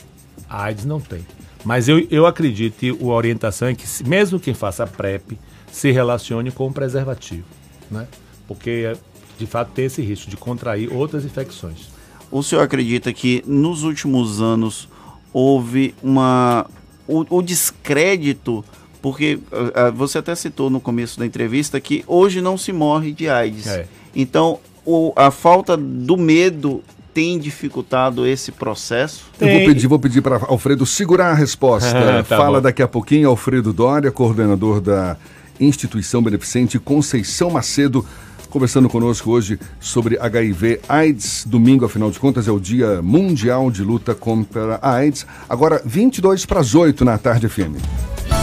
A 0.49 0.65
AIDS 0.65 0.85
não 0.85 1.01
tem. 1.01 1.25
Mas 1.65 1.89
eu, 1.89 2.07
eu 2.11 2.27
acredito 2.27 2.79
que 2.79 2.91
a 2.91 3.05
orientação 3.05 3.69
é 3.69 3.75
que, 3.75 3.85
mesmo 4.05 4.41
quem 4.41 4.55
faça 4.55 4.85
a 4.85 4.87
PrEP, 4.87 5.39
se 5.71 5.91
relacione 5.91 6.51
com 6.51 6.67
o 6.67 6.73
preservativo, 6.73 7.45
né? 7.91 8.07
Porque, 8.47 8.97
de 9.39 9.47
fato, 9.47 9.73
tem 9.73 9.85
esse 9.85 10.01
risco 10.01 10.31
de 10.31 10.37
contrair 10.37 10.93
outras 10.93 11.25
infecções. 11.25 11.89
O 12.31 12.43
senhor 12.43 12.63
acredita 12.63 13.13
que 13.13 13.43
nos 13.47 13.83
últimos 13.83 14.41
anos 14.41 14.89
houve 15.33 15.95
uma 16.03 16.67
o, 17.07 17.39
o 17.39 17.43
descrédito 17.43 18.65
Porque 19.01 19.39
uh, 19.53 19.89
uh, 19.89 19.93
você 19.93 20.19
até 20.19 20.35
citou 20.35 20.69
no 20.69 20.81
começo 20.81 21.19
da 21.19 21.27
entrevista 21.27 21.81
que 21.81 22.05
hoje 22.07 22.41
não 22.41 22.59
se 22.59 22.73
morre 22.73 23.13
de 23.13 23.29
AIDS. 23.29 23.67
É. 23.67 23.87
Então, 24.15 24.59
o, 24.89 25.13
a 25.15 25.31
falta 25.31 25.77
do 25.77 26.17
medo 26.17 26.83
tem 27.13 27.39
dificultado 27.39 28.27
esse 28.27 28.51
processo? 28.51 29.25
Eu 29.39 29.49
vou 29.49 29.67
pedir, 29.67 29.87
vou 29.87 29.99
pedir 29.99 30.23
para 30.23 30.37
Alfredo 30.47 30.87
segurar 30.87 31.31
a 31.31 31.35
resposta. 31.35 31.93
Tá 32.27 32.37
Fala 32.37 32.59
bom. 32.59 32.63
daqui 32.63 32.83
a 32.83 32.89
pouquinho 32.89 33.29
Alfredo 33.29 33.73
Dória, 33.73 34.11
coordenador 34.11 34.81
da 34.81 35.17
instituição 35.61 36.23
beneficente 36.23 36.79
Conceição 36.79 37.51
Macedo, 37.51 38.05
conversando 38.49 38.89
conosco 38.89 39.31
hoje 39.31 39.59
sobre 39.79 40.19
HIV 40.19 40.81
AIDS. 40.89 41.45
Domingo, 41.47 41.85
afinal 41.85 42.11
de 42.11 42.19
contas, 42.19 42.49
é 42.49 42.51
o 42.51 42.59
Dia 42.59 43.03
Mundial 43.03 43.71
de 43.71 43.83
Luta 43.83 44.15
contra 44.15 44.77
a 44.81 44.95
AIDS. 44.95 45.27
Agora, 45.49 45.83
22 45.85 46.47
para 46.47 46.61
as 46.61 46.75
8 46.75 47.05
na 47.05 47.19
tarde 47.19 47.47
FM. 47.47 48.38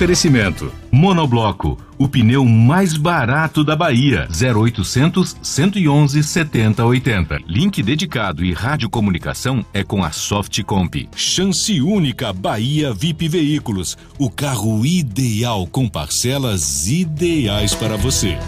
Oferecimento: 0.00 0.72
Monobloco, 0.90 1.76
o 1.98 2.08
pneu 2.08 2.42
mais 2.46 2.96
barato 2.96 3.62
da 3.62 3.76
Bahia. 3.76 4.26
0800 4.30 5.36
111 5.42 6.22
7080. 6.22 7.36
Link 7.46 7.82
dedicado 7.82 8.42
e 8.42 8.54
radiocomunicação 8.54 9.62
é 9.74 9.84
com 9.84 10.02
a 10.02 10.10
Softcomp. 10.10 11.06
Chance 11.14 11.82
única 11.82 12.32
Bahia 12.32 12.94
VIP 12.94 13.28
Veículos, 13.28 13.98
o 14.18 14.30
carro 14.30 14.86
ideal 14.86 15.66
com 15.66 15.86
parcelas 15.86 16.88
ideais 16.88 17.74
para 17.74 17.98
você. 17.98 18.38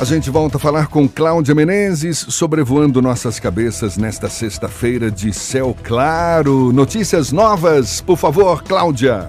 A 0.00 0.06
gente 0.06 0.30
volta 0.30 0.56
a 0.56 0.60
falar 0.60 0.86
com 0.86 1.06
Cláudia 1.06 1.54
Menezes, 1.54 2.24
sobrevoando 2.30 3.02
nossas 3.02 3.38
cabeças 3.38 3.98
nesta 3.98 4.30
sexta-feira 4.30 5.10
de 5.10 5.30
céu 5.30 5.76
claro. 5.84 6.72
Notícias 6.72 7.30
novas, 7.32 8.00
por 8.00 8.16
favor, 8.16 8.62
Cláudia. 8.62 9.28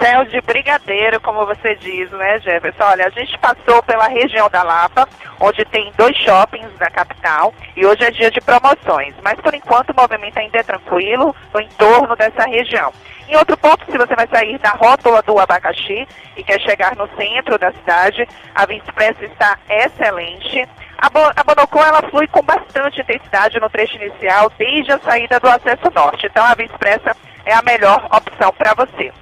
Céu 0.00 0.24
de 0.26 0.40
brigadeiro, 0.42 1.20
como 1.20 1.44
você 1.44 1.74
diz, 1.74 2.10
né, 2.12 2.38
Jefferson? 2.38 2.84
Olha, 2.84 3.06
a 3.06 3.10
gente 3.10 3.36
passou 3.38 3.82
pela 3.82 4.06
região 4.06 4.48
da 4.48 4.62
Lapa, 4.62 5.08
onde 5.40 5.64
tem 5.64 5.92
dois 5.96 6.16
shoppings 6.18 6.72
da 6.78 6.88
capital, 6.88 7.52
e 7.76 7.84
hoje 7.84 8.04
é 8.04 8.10
dia 8.10 8.30
de 8.30 8.40
promoções. 8.40 9.14
Mas 9.22 9.40
por 9.40 9.52
enquanto 9.54 9.90
o 9.90 10.00
movimento 10.00 10.38
ainda 10.38 10.58
é 10.58 10.62
tranquilo 10.62 11.34
no 11.52 11.60
entorno 11.60 12.14
dessa 12.14 12.44
região. 12.46 12.92
Em 13.28 13.36
outro 13.36 13.56
ponto, 13.58 13.84
se 13.90 13.98
você 13.98 14.14
vai 14.14 14.26
sair 14.28 14.56
da 14.58 14.70
rótula 14.70 15.20
do 15.22 15.38
abacaxi 15.38 16.06
e 16.36 16.42
quer 16.44 16.60
chegar 16.60 16.96
no 16.96 17.08
centro 17.16 17.58
da 17.58 17.72
cidade, 17.72 18.26
a 18.54 18.64
Via 18.64 18.78
Expressa 18.78 19.24
está 19.24 19.58
excelente. 19.68 20.66
A, 20.96 21.10
Bo 21.10 21.20
a 21.34 21.44
Bonocô, 21.44 21.78
ela 21.80 22.02
flui 22.08 22.26
com 22.28 22.42
bastante 22.42 23.00
intensidade 23.00 23.60
no 23.60 23.68
trecho 23.68 23.96
inicial, 23.96 24.50
desde 24.56 24.92
a 24.92 24.98
saída 25.00 25.38
do 25.40 25.48
acesso 25.48 25.90
norte. 25.94 26.26
Então 26.26 26.44
a 26.44 26.54
Via 26.54 26.66
Expressa 26.66 27.14
é 27.44 27.52
a 27.52 27.62
melhor 27.62 28.06
opção 28.10 28.52
para 28.52 28.74
você. 28.74 29.12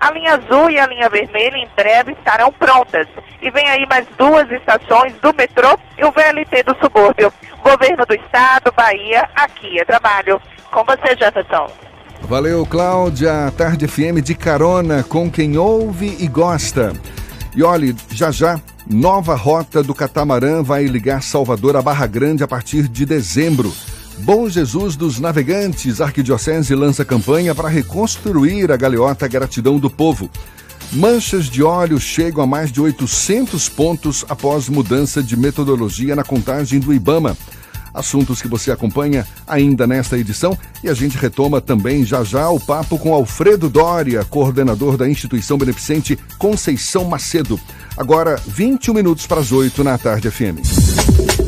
A 0.00 0.12
linha 0.12 0.34
azul 0.34 0.70
e 0.70 0.78
a 0.78 0.86
linha 0.86 1.08
vermelha 1.08 1.56
em 1.56 1.68
breve 1.76 2.12
estarão 2.12 2.52
prontas. 2.52 3.08
E 3.42 3.50
vem 3.50 3.68
aí 3.68 3.84
mais 3.86 4.06
duas 4.16 4.48
estações 4.50 5.12
do 5.20 5.34
metrô 5.34 5.76
e 5.98 6.04
o 6.04 6.12
VLT 6.12 6.62
do 6.62 6.76
subúrbio. 6.80 7.32
Governo 7.62 8.06
do 8.06 8.14
Estado, 8.14 8.72
Bahia, 8.76 9.28
aqui 9.34 9.80
é 9.80 9.84
trabalho. 9.84 10.40
Com 10.70 10.84
você, 10.84 11.16
Jefferson. 11.16 11.68
Valeu, 12.22 12.64
Cláudia. 12.64 13.52
Tarde 13.56 13.88
FM 13.88 14.22
de 14.22 14.34
carona 14.36 15.02
com 15.02 15.28
quem 15.28 15.58
ouve 15.58 16.16
e 16.20 16.28
gosta. 16.28 16.92
E 17.56 17.62
olhe, 17.64 17.96
já 18.10 18.30
já, 18.30 18.60
nova 18.88 19.34
rota 19.34 19.82
do 19.82 19.94
catamarã 19.94 20.62
vai 20.62 20.84
ligar 20.84 21.22
Salvador 21.22 21.76
a 21.76 21.82
Barra 21.82 22.06
Grande 22.06 22.44
a 22.44 22.48
partir 22.48 22.86
de 22.86 23.04
dezembro. 23.04 23.72
Bom 24.20 24.48
Jesus 24.48 24.96
dos 24.96 25.20
Navegantes, 25.20 26.00
Arquidiocese 26.00 26.74
lança 26.74 27.04
campanha 27.04 27.54
para 27.54 27.68
reconstruir 27.68 28.70
a 28.70 28.76
galeota 28.76 29.28
Gratidão 29.28 29.78
do 29.78 29.88
Povo. 29.88 30.28
Manchas 30.92 31.46
de 31.46 31.62
óleo 31.62 32.00
chegam 32.00 32.42
a 32.42 32.46
mais 32.46 32.72
de 32.72 32.80
800 32.80 33.68
pontos 33.68 34.24
após 34.28 34.68
mudança 34.68 35.22
de 35.22 35.36
metodologia 35.36 36.16
na 36.16 36.24
contagem 36.24 36.80
do 36.80 36.92
Ibama. 36.92 37.36
Assuntos 37.94 38.42
que 38.42 38.48
você 38.48 38.70
acompanha 38.70 39.26
ainda 39.46 39.86
nesta 39.86 40.18
edição 40.18 40.56
e 40.82 40.88
a 40.88 40.94
gente 40.94 41.16
retoma 41.16 41.60
também 41.60 42.04
já 42.04 42.22
já 42.22 42.48
o 42.50 42.60
papo 42.60 42.98
com 42.98 43.14
Alfredo 43.14 43.68
Dória, 43.68 44.24
coordenador 44.24 44.96
da 44.96 45.08
instituição 45.08 45.56
beneficente 45.56 46.18
Conceição 46.38 47.04
Macedo. 47.04 47.58
Agora, 47.96 48.40
21 48.46 48.94
minutos 48.94 49.26
para 49.26 49.40
as 49.40 49.52
8 49.52 49.82
na 49.82 49.96
tarde 49.96 50.30
FM. 50.30 51.47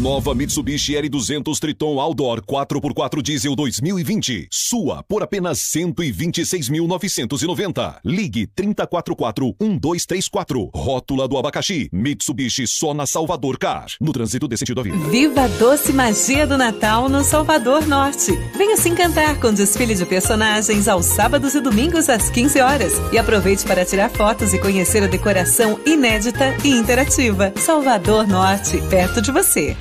Nova 0.00 0.34
Mitsubishi 0.34 0.94
L200 0.94 1.58
Triton 1.58 2.00
Outdoor 2.00 2.40
4x4 2.46 3.20
Diesel 3.20 3.54
2020. 3.54 4.48
Sua 4.50 5.02
por 5.02 5.22
apenas 5.22 5.58
126.990. 5.58 7.96
Ligue 8.02 8.48
3044-1234. 8.56 10.70
Rótula 10.74 11.28
do 11.28 11.36
abacaxi. 11.36 11.90
Mitsubishi 11.92 12.66
só 12.66 12.94
na 12.94 13.04
Salvador 13.04 13.58
Car. 13.58 13.84
No 14.00 14.14
trânsito 14.14 14.48
desse 14.48 14.60
sentido 14.60 14.80
à 14.80 14.84
vida. 14.84 14.96
Viva 15.10 15.42
a 15.42 15.46
doce 15.46 15.92
magia 15.92 16.46
do 16.46 16.56
Natal 16.56 17.10
no 17.10 17.22
Salvador 17.22 17.86
Norte. 17.86 18.32
Venha 18.56 18.78
se 18.78 18.88
encantar 18.88 19.38
com 19.40 19.52
desfile 19.52 19.94
de 19.94 20.06
personagens 20.06 20.88
aos 20.88 21.04
sábados 21.04 21.54
e 21.54 21.60
domingos 21.60 22.08
às 22.08 22.30
15 22.30 22.62
horas. 22.62 22.94
E 23.12 23.18
aproveite 23.18 23.66
para 23.66 23.84
tirar 23.84 24.08
fotos 24.08 24.54
e 24.54 24.58
conhecer 24.58 25.02
a 25.02 25.06
decoração 25.06 25.78
inédita 25.84 26.56
e 26.64 26.70
interativa. 26.70 27.52
Salvador 27.56 28.26
Norte, 28.26 28.80
perto 28.88 29.20
de 29.20 29.30
você. 29.30 29.76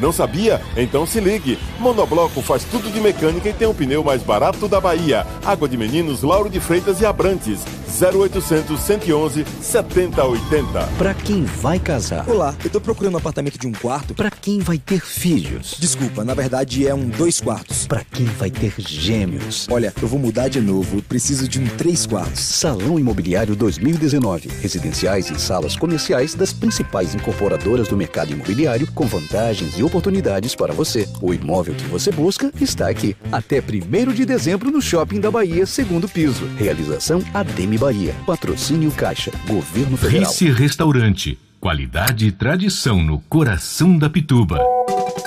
Não 0.00 0.12
sabia? 0.12 0.60
Então 0.76 1.06
se 1.06 1.20
ligue. 1.20 1.58
Monobloco 1.78 2.40
faz 2.40 2.64
tudo 2.64 2.90
de 2.90 3.00
mecânica 3.00 3.48
e 3.48 3.52
tem 3.52 3.68
o 3.68 3.74
pneu 3.74 4.02
mais 4.04 4.22
barato 4.22 4.68
da 4.68 4.80
Bahia. 4.80 5.26
Água 5.44 5.68
de 5.68 5.76
Meninos, 5.76 6.22
Lauro 6.22 6.48
de 6.48 6.60
Freitas 6.60 7.00
e 7.00 7.06
Abrantes. 7.06 7.60
0800 8.00 8.78
111 8.80 9.44
7080. 9.60 10.82
Pra 10.98 11.14
quem 11.14 11.44
vai 11.44 11.78
casar? 11.78 12.28
Olá, 12.28 12.54
eu 12.62 12.70
tô 12.70 12.80
procurando 12.80 13.14
um 13.14 13.18
apartamento 13.18 13.58
de 13.58 13.66
um 13.66 13.72
quarto. 13.72 14.14
Pra 14.14 14.30
quem 14.30 14.60
vai 14.60 14.78
ter 14.78 15.00
filhos? 15.00 15.76
Desculpa, 15.78 16.24
na 16.24 16.34
verdade 16.34 16.86
é 16.86 16.94
um 16.94 17.08
dois 17.08 17.40
quartos. 17.40 17.86
Pra 17.86 18.04
quem 18.04 18.26
vai 18.26 18.50
ter 18.50 18.74
gêmeos? 18.78 19.66
Olha, 19.70 19.92
eu 20.00 20.06
vou 20.06 20.18
mudar 20.18 20.48
de 20.48 20.60
novo, 20.60 21.02
preciso 21.02 21.48
de 21.48 21.58
um 21.58 21.66
três 21.66 22.06
quartos. 22.06 22.40
Salão 22.40 22.98
Imobiliário 22.98 23.56
2019. 23.56 24.48
Residenciais 24.60 25.30
e 25.30 25.40
salas 25.40 25.74
comerciais 25.76 26.34
das 26.34 26.52
principais 26.52 27.14
incorporadoras 27.14 27.88
do 27.88 27.96
mercado 27.96 28.32
imobiliário 28.32 28.86
com 28.92 29.06
vantagens 29.06 29.78
e 29.78 29.82
oportunidades 29.88 30.54
para 30.54 30.72
você. 30.72 31.08
O 31.20 31.34
imóvel 31.34 31.74
que 31.74 31.84
você 31.86 32.12
busca 32.12 32.52
está 32.60 32.88
aqui. 32.88 33.16
Até 33.32 33.60
1 33.60 34.12
de 34.12 34.24
dezembro 34.24 34.70
no 34.70 34.80
Shopping 34.80 35.18
da 35.18 35.30
Bahia, 35.30 35.66
segundo 35.66 36.08
piso. 36.08 36.46
Realização 36.56 37.22
Ademe 37.34 37.76
Bahia. 37.76 38.14
Patrocínio 38.24 38.92
Caixa. 38.92 39.32
Governo 39.46 39.96
Federal. 39.96 40.30
Rice 40.30 40.50
Restaurante. 40.50 41.38
Qualidade 41.60 42.26
e 42.26 42.32
tradição 42.32 43.02
no 43.02 43.18
coração 43.22 43.98
da 43.98 44.08
Pituba. 44.08 44.58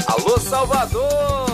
Alô, 0.07 0.39
Salvador! 0.39 1.50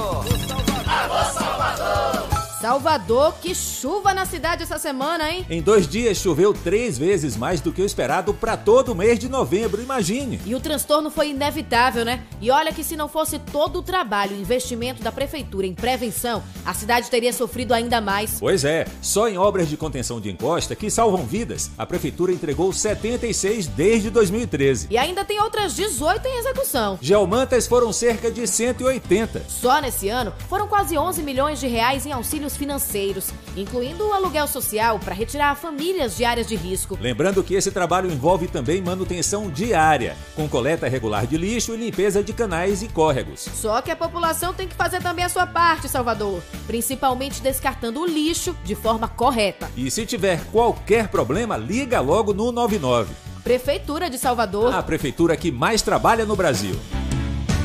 Salvador, 2.67 3.35
que 3.41 3.55
chuva 3.55 4.13
na 4.13 4.25
cidade 4.25 4.61
essa 4.61 4.77
semana, 4.77 5.31
hein? 5.31 5.45
Em 5.49 5.61
dois 5.61 5.87
dias 5.87 6.17
choveu 6.17 6.53
três 6.53 6.97
vezes 6.97 7.37
mais 7.37 7.61
do 7.61 7.71
que 7.71 7.81
o 7.81 7.85
esperado 7.85 8.33
para 8.33 8.57
todo 8.57 8.91
o 8.91 8.95
mês 8.95 9.17
de 9.17 9.29
novembro, 9.29 9.81
imagine. 9.81 10.37
E 10.45 10.53
o 10.53 10.59
transtorno 10.59 11.09
foi 11.09 11.29
inevitável, 11.29 12.03
né? 12.03 12.25
E 12.41 12.51
olha 12.51 12.73
que 12.73 12.83
se 12.83 12.97
não 12.97 13.07
fosse 13.07 13.39
todo 13.39 13.79
o 13.79 13.81
trabalho 13.81 14.35
e 14.35 14.41
investimento 14.41 15.01
da 15.01 15.13
prefeitura 15.13 15.65
em 15.65 15.73
prevenção, 15.73 16.43
a 16.65 16.73
cidade 16.73 17.09
teria 17.09 17.31
sofrido 17.31 17.73
ainda 17.73 18.01
mais. 18.01 18.37
Pois 18.37 18.65
é, 18.65 18.85
só 19.01 19.29
em 19.29 19.37
obras 19.37 19.69
de 19.69 19.77
contenção 19.77 20.19
de 20.19 20.29
encosta 20.29 20.75
que 20.75 20.91
salvam 20.91 21.25
vidas, 21.25 21.71
a 21.77 21.85
prefeitura 21.85 22.33
entregou 22.33 22.73
76 22.73 23.67
desde 23.67 24.09
2013. 24.09 24.87
E 24.89 24.97
ainda 24.97 25.23
tem 25.23 25.39
outras 25.39 25.73
18 25.73 26.27
em 26.27 26.39
execução. 26.39 26.99
Geomantas 27.01 27.65
foram 27.65 27.93
cerca 27.93 28.29
de 28.29 28.45
180. 28.45 29.45
Só 29.47 29.79
nesse 29.79 30.09
ano 30.09 30.33
foram 30.49 30.67
quase 30.67 30.97
11 30.97 31.23
milhões 31.23 31.61
de 31.61 31.67
reais 31.67 32.05
em 32.05 32.11
auxílios 32.11 32.56
financeiros, 32.57 33.31
incluindo 33.55 34.05
o 34.05 34.13
aluguel 34.13 34.47
social 34.47 34.99
para 34.99 35.13
retirar 35.13 35.55
famílias 35.55 36.17
de 36.17 36.25
áreas 36.25 36.47
de 36.47 36.55
risco. 36.55 36.97
Lembrando 36.99 37.43
que 37.43 37.53
esse 37.53 37.71
trabalho 37.71 38.11
envolve 38.11 38.47
também 38.47 38.81
manutenção 38.81 39.49
diária, 39.49 40.17
com 40.35 40.49
coleta 40.49 40.87
regular 40.87 41.25
de 41.25 41.37
lixo 41.37 41.73
e 41.73 41.77
limpeza 41.77 42.23
de 42.23 42.33
canais 42.33 42.81
e 42.81 42.87
córregos. 42.87 43.41
Só 43.41 43.81
que 43.81 43.91
a 43.91 43.95
população 43.95 44.53
tem 44.53 44.67
que 44.67 44.75
fazer 44.75 45.01
também 45.01 45.23
a 45.23 45.29
sua 45.29 45.47
parte, 45.47 45.87
Salvador, 45.87 46.41
principalmente 46.65 47.41
descartando 47.41 48.01
o 48.01 48.05
lixo 48.05 48.55
de 48.63 48.75
forma 48.75 49.07
correta. 49.07 49.69
E 49.77 49.89
se 49.89 50.05
tiver 50.05 50.43
qualquer 50.51 51.07
problema, 51.07 51.55
liga 51.55 52.01
logo 52.01 52.33
no 52.33 52.51
99. 52.51 53.13
Prefeitura 53.43 54.09
de 54.09 54.17
Salvador. 54.17 54.73
A 54.73 54.83
prefeitura 54.83 55.37
que 55.37 55.51
mais 55.51 55.81
trabalha 55.81 56.25
no 56.25 56.35
Brasil. 56.35 56.75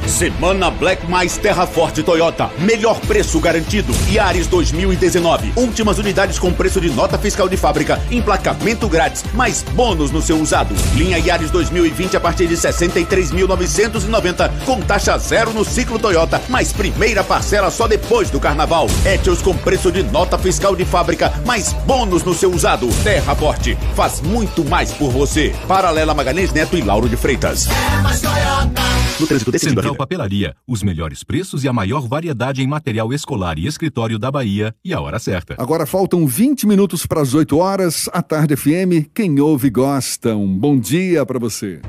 Semana 0.06 0.70
Black 0.70 1.08
mais 1.08 1.36
Terra 1.36 1.66
Forte 1.66 2.02
Toyota. 2.02 2.50
Melhor 2.58 3.00
preço 3.00 3.40
garantido. 3.40 3.92
Yaris 4.10 4.46
2019. 4.46 5.52
Últimas 5.56 5.98
unidades 5.98 6.38
com 6.38 6.52
preço 6.52 6.80
de 6.80 6.90
nota 6.90 7.18
fiscal 7.18 7.48
de 7.48 7.56
fábrica. 7.56 8.00
Emplacamento 8.10 8.88
grátis. 8.88 9.24
Mais 9.32 9.62
bônus 9.62 10.10
no 10.10 10.20
seu 10.20 10.38
usado. 10.38 10.74
Linha 10.94 11.18
Yaris 11.18 11.50
2020 11.50 12.16
a 12.16 12.20
partir 12.20 12.46
de 12.46 12.56
63.990. 12.56 14.50
Com 14.64 14.80
taxa 14.80 15.16
zero 15.18 15.52
no 15.52 15.64
ciclo 15.64 15.98
Toyota. 15.98 16.40
Mais 16.48 16.72
primeira 16.72 17.24
parcela 17.24 17.70
só 17.70 17.86
depois 17.88 18.30
do 18.30 18.40
carnaval. 18.40 18.86
Etios 19.04 19.40
com 19.40 19.56
preço 19.56 19.90
de 19.90 20.02
nota 20.02 20.36
fiscal 20.38 20.76
de 20.76 20.84
fábrica. 20.84 21.32
Mais 21.46 21.72
bônus 21.86 22.22
no 22.22 22.34
seu 22.34 22.50
usado. 22.52 22.88
Terra 23.02 23.34
Forte. 23.34 23.78
Faz 23.94 24.20
muito 24.20 24.64
mais 24.64 24.92
por 24.92 25.10
você. 25.10 25.54
Paralela 25.66 26.14
Magalhães 26.14 26.52
Neto 26.52 26.76
e 26.76 26.82
Lauro 26.82 27.08
de 27.08 27.16
Freitas. 27.16 27.68
É 27.68 28.02
mais 28.02 28.20
Toyota. 28.20 28.91
No 29.20 29.26
trânsito 29.26 29.54
a 29.54 29.58
Central 29.58 29.92
vida. 29.92 29.98
Papelaria, 29.98 30.56
os 30.66 30.82
melhores 30.82 31.22
preços 31.22 31.64
e 31.64 31.68
a 31.68 31.72
maior 31.72 32.08
variedade 32.08 32.62
em 32.62 32.66
material 32.66 33.12
escolar 33.12 33.58
e 33.58 33.66
escritório 33.66 34.18
da 34.18 34.30
Bahia 34.30 34.74
e 34.84 34.92
a 34.92 35.00
hora 35.00 35.18
certa. 35.18 35.54
Agora 35.58 35.86
faltam 35.86 36.26
20 36.26 36.66
minutos 36.66 37.06
para 37.06 37.20
as 37.20 37.34
8 37.34 37.56
horas. 37.58 38.08
A 38.12 38.22
Tarde 38.22 38.56
FM, 38.56 39.08
quem 39.14 39.38
ouve 39.40 39.70
gosta. 39.70 40.34
Um 40.36 40.56
bom 40.56 40.78
dia 40.78 41.24
para 41.24 41.38
você. 41.38 41.80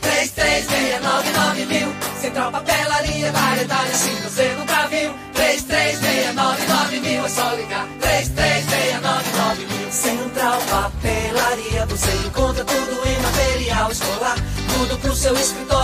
3369 0.00 1.66
mil. 1.66 1.88
Central 2.20 2.52
Papelaria, 2.52 3.32
variedade 3.32 3.90
assim 3.90 4.14
você 4.22 4.54
nunca 4.58 4.86
viu. 4.88 5.12
3369 5.34 7.00
mil, 7.00 7.24
é 7.24 7.28
só 7.28 7.54
ligar. 7.54 7.88
3369 8.00 9.66
mil. 9.66 9.90
Central 9.90 10.60
Papelaria, 10.70 11.86
você 11.86 12.10
encontra 12.26 12.64
tudo 12.64 13.08
em 13.08 13.22
material 13.22 13.92
escolar. 13.92 14.36
Tudo 14.78 14.98
pro 14.98 15.14
seu 15.14 15.34
escritório, 15.34 15.83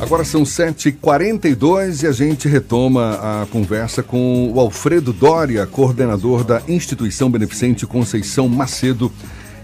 Agora 0.00 0.24
são 0.24 0.44
7h42 0.44 2.04
e 2.04 2.06
a 2.06 2.12
gente 2.12 2.48
retoma 2.48 3.42
a 3.42 3.46
conversa 3.46 4.02
com 4.02 4.50
o 4.50 4.58
Alfredo 4.58 5.12
Doria, 5.12 5.66
coordenador 5.66 6.42
da 6.42 6.62
Instituição 6.66 7.30
Beneficente 7.30 7.86
Conceição 7.86 8.48
Macedo, 8.48 9.12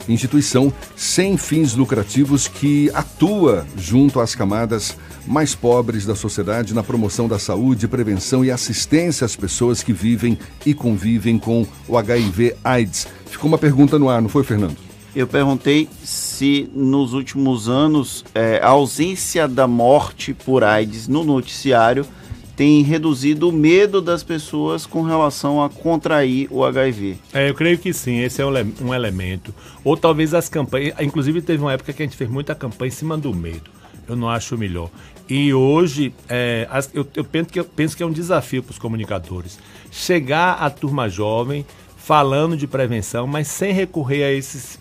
instituição 0.06 0.70
sem 0.94 1.38
fins 1.38 1.74
lucrativos 1.74 2.46
que 2.46 2.90
atua 2.92 3.66
junto 3.78 4.20
às 4.20 4.34
camadas 4.34 4.94
mais 5.26 5.54
pobres 5.54 6.04
da 6.04 6.14
sociedade 6.14 6.74
na 6.74 6.82
promoção 6.82 7.26
da 7.26 7.38
saúde, 7.38 7.88
prevenção 7.88 8.44
e 8.44 8.50
assistência 8.50 9.24
às 9.24 9.34
pessoas 9.34 9.82
que 9.82 9.92
vivem 9.92 10.38
e 10.66 10.74
convivem 10.74 11.38
com 11.38 11.66
o 11.88 11.96
HIV/AIDS. 11.96 13.08
Ficou 13.30 13.48
uma 13.48 13.58
pergunta 13.58 13.98
no 13.98 14.10
ar, 14.10 14.20
não 14.20 14.28
foi, 14.28 14.44
Fernando? 14.44 14.85
Eu 15.16 15.26
perguntei 15.26 15.88
se 16.04 16.68
nos 16.74 17.14
últimos 17.14 17.70
anos 17.70 18.22
é, 18.34 18.60
a 18.62 18.68
ausência 18.68 19.48
da 19.48 19.66
morte 19.66 20.34
por 20.34 20.62
AIDS 20.62 21.08
no 21.08 21.24
noticiário 21.24 22.06
tem 22.54 22.82
reduzido 22.82 23.48
o 23.48 23.52
medo 23.52 24.02
das 24.02 24.22
pessoas 24.22 24.84
com 24.84 25.00
relação 25.00 25.64
a 25.64 25.70
contrair 25.70 26.48
o 26.50 26.62
HIV. 26.62 27.16
É, 27.32 27.48
eu 27.48 27.54
creio 27.54 27.78
que 27.78 27.94
sim, 27.94 28.20
esse 28.20 28.42
é 28.42 28.44
um, 28.44 28.54
ele- 28.54 28.74
elemento. 28.94 29.54
Ou 29.82 29.96
talvez 29.96 30.34
as 30.34 30.50
campanhas. 30.50 30.94
Inclusive, 31.00 31.40
teve 31.40 31.62
uma 31.62 31.72
época 31.72 31.94
que 31.94 32.02
a 32.02 32.06
gente 32.06 32.16
fez 32.16 32.28
muita 32.28 32.54
campanha 32.54 32.88
em 32.88 32.92
cima 32.92 33.16
do 33.16 33.34
medo. 33.34 33.70
Eu 34.06 34.16
não 34.16 34.28
acho 34.28 34.58
melhor. 34.58 34.90
E 35.26 35.52
hoje, 35.54 36.12
é, 36.28 36.68
eu, 36.92 37.06
eu 37.16 37.24
penso, 37.24 37.48
que, 37.48 37.58
eu 37.58 37.64
penso 37.64 37.96
que 37.96 38.02
é 38.02 38.06
um 38.06 38.12
desafio 38.12 38.62
para 38.62 38.72
os 38.72 38.78
comunicadores. 38.78 39.58
Chegar 39.90 40.58
à 40.60 40.68
turma 40.68 41.08
jovem 41.08 41.64
falando 41.96 42.54
de 42.54 42.66
prevenção, 42.66 43.26
mas 43.26 43.48
sem 43.48 43.72
recorrer 43.72 44.24
a 44.24 44.30
esses, 44.32 44.78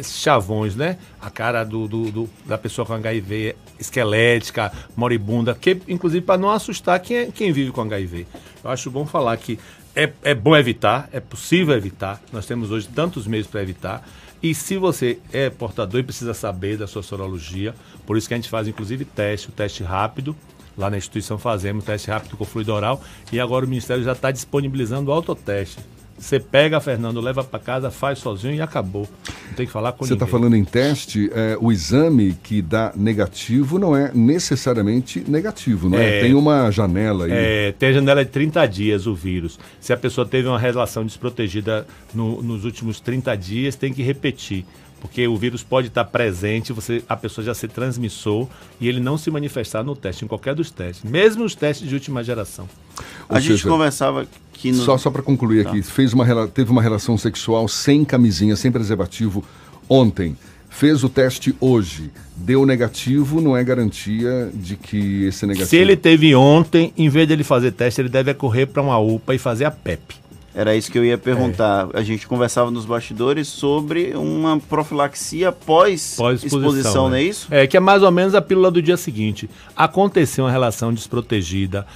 esses 0.00 0.18
chavões, 0.18 0.74
né? 0.74 0.98
A 1.20 1.30
cara 1.30 1.62
do, 1.64 1.86
do- 1.86 2.10
do- 2.10 2.30
da 2.44 2.58
pessoa 2.58 2.84
com 2.86 2.94
HIV 2.94 3.54
esquelética, 3.78 4.72
moribunda, 4.96 5.54
que 5.54 5.80
inclusive 5.88 6.24
para 6.24 6.38
não 6.38 6.50
assustar 6.50 6.98
quem, 7.00 7.16
é- 7.16 7.26
quem 7.26 7.52
vive 7.52 7.70
com 7.70 7.82
HIV. 7.82 8.26
Eu 8.64 8.70
acho 8.70 8.90
bom 8.90 9.06
falar 9.06 9.36
que 9.36 9.58
é, 9.94 10.10
é 10.22 10.34
bom 10.34 10.56
evitar, 10.56 11.08
é 11.12 11.20
possível 11.20 11.74
evitar. 11.76 12.20
Nós 12.32 12.46
temos 12.46 12.70
hoje 12.70 12.88
tantos 12.88 13.26
meios 13.26 13.46
para 13.46 13.62
evitar. 13.62 14.06
E 14.42 14.54
se 14.54 14.76
você 14.78 15.18
é 15.32 15.50
portador 15.50 16.00
e 16.00 16.02
precisa 16.04 16.32
saber 16.32 16.78
da 16.78 16.86
sua 16.86 17.02
sorologia, 17.02 17.74
por 18.06 18.16
isso 18.16 18.26
que 18.28 18.32
a 18.34 18.36
gente 18.36 18.48
faz 18.48 18.66
inclusive 18.68 19.04
teste, 19.04 19.48
o 19.48 19.52
teste 19.52 19.82
rápido. 19.82 20.34
Lá 20.78 20.88
na 20.88 20.96
instituição 20.96 21.36
fazemos 21.36 21.84
teste 21.84 22.08
rápido 22.08 22.36
com 22.36 22.44
fluido 22.44 22.72
oral 22.72 23.02
e 23.32 23.38
agora 23.40 23.66
o 23.66 23.68
Ministério 23.68 24.02
já 24.02 24.12
está 24.12 24.30
disponibilizando 24.30 25.10
o 25.10 25.12
autoteste. 25.14 25.78
Você 26.20 26.38
pega, 26.38 26.78
Fernando, 26.80 27.18
leva 27.20 27.42
para 27.42 27.58
casa, 27.58 27.90
faz 27.90 28.18
sozinho 28.18 28.54
e 28.54 28.60
acabou. 28.60 29.08
Não 29.48 29.54
tem 29.54 29.64
que 29.66 29.72
falar 29.72 29.92
com 29.92 30.04
Você 30.04 30.12
está 30.12 30.26
ninguém. 30.26 30.38
falando 30.40 30.54
em 30.56 30.64
teste, 30.64 31.30
é, 31.34 31.56
o 31.58 31.72
exame 31.72 32.36
que 32.42 32.60
dá 32.60 32.92
negativo 32.94 33.78
não 33.78 33.96
é 33.96 34.12
necessariamente 34.14 35.24
negativo, 35.26 35.88
não 35.88 35.98
é? 35.98 36.18
É. 36.18 36.20
Tem 36.20 36.34
uma 36.34 36.70
janela 36.70 37.24
aí. 37.24 37.30
É, 37.32 37.72
tem 37.78 37.88
a 37.88 37.92
janela 37.92 38.24
de 38.24 38.30
30 38.30 38.66
dias 38.66 39.06
o 39.06 39.14
vírus. 39.14 39.58
Se 39.80 39.92
a 39.92 39.96
pessoa 39.96 40.26
teve 40.26 40.46
uma 40.46 40.58
relação 40.58 41.04
desprotegida 41.06 41.86
no- 42.14 42.42
nos 42.42 42.64
últimos 42.66 43.00
30 43.00 43.34
dias, 43.34 43.74
tem 43.74 43.92
que 43.92 44.02
repetir. 44.02 44.66
Porque 45.00 45.26
o 45.26 45.36
vírus 45.36 45.62
pode 45.62 45.88
estar 45.88 46.04
presente, 46.04 46.72
você, 46.72 47.02
a 47.08 47.16
pessoa 47.16 47.44
já 47.44 47.54
ser 47.54 47.68
transmissor 47.68 48.46
e 48.80 48.88
ele 48.88 49.00
não 49.00 49.16
se 49.16 49.30
manifestar 49.30 49.82
no 49.82 49.96
teste, 49.96 50.24
em 50.24 50.28
qualquer 50.28 50.54
dos 50.54 50.70
testes, 50.70 51.08
mesmo 51.08 51.44
os 51.44 51.54
testes 51.54 51.88
de 51.88 51.94
última 51.94 52.22
geração. 52.22 52.68
Ou 53.28 53.36
a 53.36 53.40
gente 53.40 53.52
seja, 53.52 53.68
conversava 53.68 54.26
que 54.52 54.70
no... 54.70 54.82
Só, 54.84 54.98
só 54.98 55.10
para 55.10 55.22
concluir 55.22 55.66
aqui, 55.66 55.82
fez 55.82 56.12
uma, 56.12 56.46
teve 56.48 56.70
uma 56.70 56.82
relação 56.82 57.16
sexual 57.16 57.66
sem 57.66 58.04
camisinha, 58.04 58.54
sem 58.56 58.70
preservativo 58.70 59.42
ontem. 59.88 60.36
Fez 60.68 61.02
o 61.02 61.08
teste 61.08 61.54
hoje, 61.58 62.10
deu 62.36 62.64
negativo, 62.64 63.40
não 63.40 63.56
é 63.56 63.64
garantia 63.64 64.50
de 64.54 64.76
que 64.76 65.24
esse 65.24 65.44
negativo. 65.44 65.68
Se 65.68 65.76
ele 65.76 65.96
teve 65.96 66.32
ontem, 66.34 66.92
em 66.96 67.08
vez 67.08 67.26
dele 67.26 67.42
fazer 67.42 67.72
teste, 67.72 68.00
ele 68.00 68.08
deve 68.08 68.32
correr 68.34 68.66
para 68.66 68.80
uma 68.80 68.96
UPA 68.98 69.34
e 69.34 69.38
fazer 69.38 69.64
a 69.64 69.70
PEP. 69.70 70.19
Era 70.54 70.74
isso 70.74 70.90
que 70.90 70.98
eu 70.98 71.04
ia 71.04 71.16
perguntar. 71.16 71.88
A 71.94 72.02
gente 72.02 72.26
conversava 72.26 72.70
nos 72.70 72.84
bastidores 72.84 73.46
sobre 73.48 74.14
uma 74.16 74.58
profilaxia 74.58 75.52
pós-exposição, 75.52 77.08
não 77.08 77.14
é 77.16 77.22
isso? 77.22 77.46
É, 77.50 77.66
que 77.66 77.76
é 77.76 77.80
mais 77.80 78.02
ou 78.02 78.10
menos 78.10 78.34
a 78.34 78.42
pílula 78.42 78.70
do 78.70 78.82
dia 78.82 78.96
seguinte. 78.96 79.48
Aconteceu 79.76 80.44
uma 80.44 80.50
relação 80.50 80.92
desprotegida. 80.92 81.86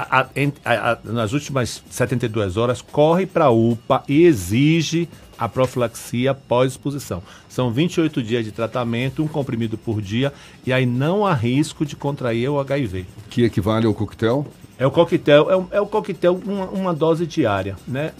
a- 0.00 0.20
a- 0.64 0.90
a- 0.92 0.98
nas 1.02 1.32
últimas 1.32 1.82
72 1.90 2.56
horas, 2.56 2.80
corre 2.80 3.26
para 3.26 3.46
a 3.46 3.50
UPA 3.50 4.04
e 4.08 4.22
exige 4.22 5.08
a 5.36 5.48
profilaxia 5.48 6.32
pós-exposição. 6.34 7.20
São 7.48 7.72
28 7.72 8.22
dias 8.22 8.44
de 8.44 8.52
tratamento, 8.52 9.24
um 9.24 9.26
comprimido 9.26 9.76
por 9.76 10.00
dia, 10.00 10.32
e 10.64 10.72
aí 10.72 10.86
não 10.86 11.26
há 11.26 11.34
risco 11.34 11.84
de 11.84 11.96
contrair 11.96 12.48
o 12.48 12.60
HIV. 12.60 13.06
Que 13.28 13.42
equivale 13.42 13.86
ao 13.86 13.94
coquetel? 13.94 14.46
É 14.78 14.86
o 14.86 14.90
coquetel, 14.90 15.50
é, 15.50 15.56
um- 15.56 15.66
é 15.72 15.80
o 15.80 15.86
coquetel 15.86 16.40
uma, 16.44 16.66
uma 16.66 16.94
dose 16.94 17.26
diária, 17.26 17.76
né? 17.86 18.12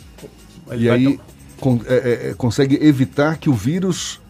Ele 0.70 0.84
e 0.84 0.90
aí 0.90 1.20
é, 1.86 1.94
é, 1.94 2.30
é, 2.30 2.34
consegue 2.34 2.78
evitar 2.82 3.36
que 3.38 3.48
o 3.48 3.52
vírus 3.54 4.20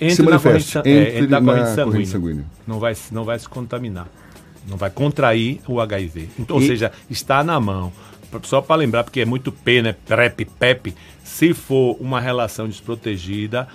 Entre 0.00 0.16
se 0.16 0.22
na 0.22 0.26
corrente, 0.38 0.44
manifeste. 0.46 0.72
san- 0.72 0.82
é, 0.84 1.08
entre 1.18 1.26
na 1.28 1.40
na 1.40 1.46
corrente 1.52 1.68
sanguínea. 1.68 1.84
corrente 1.92 2.08
sanguínea. 2.08 2.44
Não 2.66 2.78
vai, 2.78 2.94
se- 2.94 3.14
não 3.14 3.24
vai 3.24 3.38
se 3.38 3.48
contaminar. 3.48 4.08
Não 4.68 4.76
vai 4.76 4.90
contrair 4.90 5.60
o 5.66 5.80
HIV. 5.80 6.28
Então, 6.38 6.56
Ou 6.56 6.62
E- 6.62 6.66
seja, 6.66 6.92
está 7.08 7.42
na 7.44 7.58
mão. 7.60 7.92
Só 8.42 8.60
para 8.60 8.76
lembrar, 8.76 9.02
porque 9.04 9.20
é 9.20 9.24
muito 9.24 9.50
P, 9.50 9.82
né? 9.82 9.92
PrEP, 10.06 10.44
PEP. 10.44 10.94
Se 11.24 11.52
for 11.52 11.96
uma 12.00 12.20
relação 12.20 12.68
desprotegida, 12.68 13.66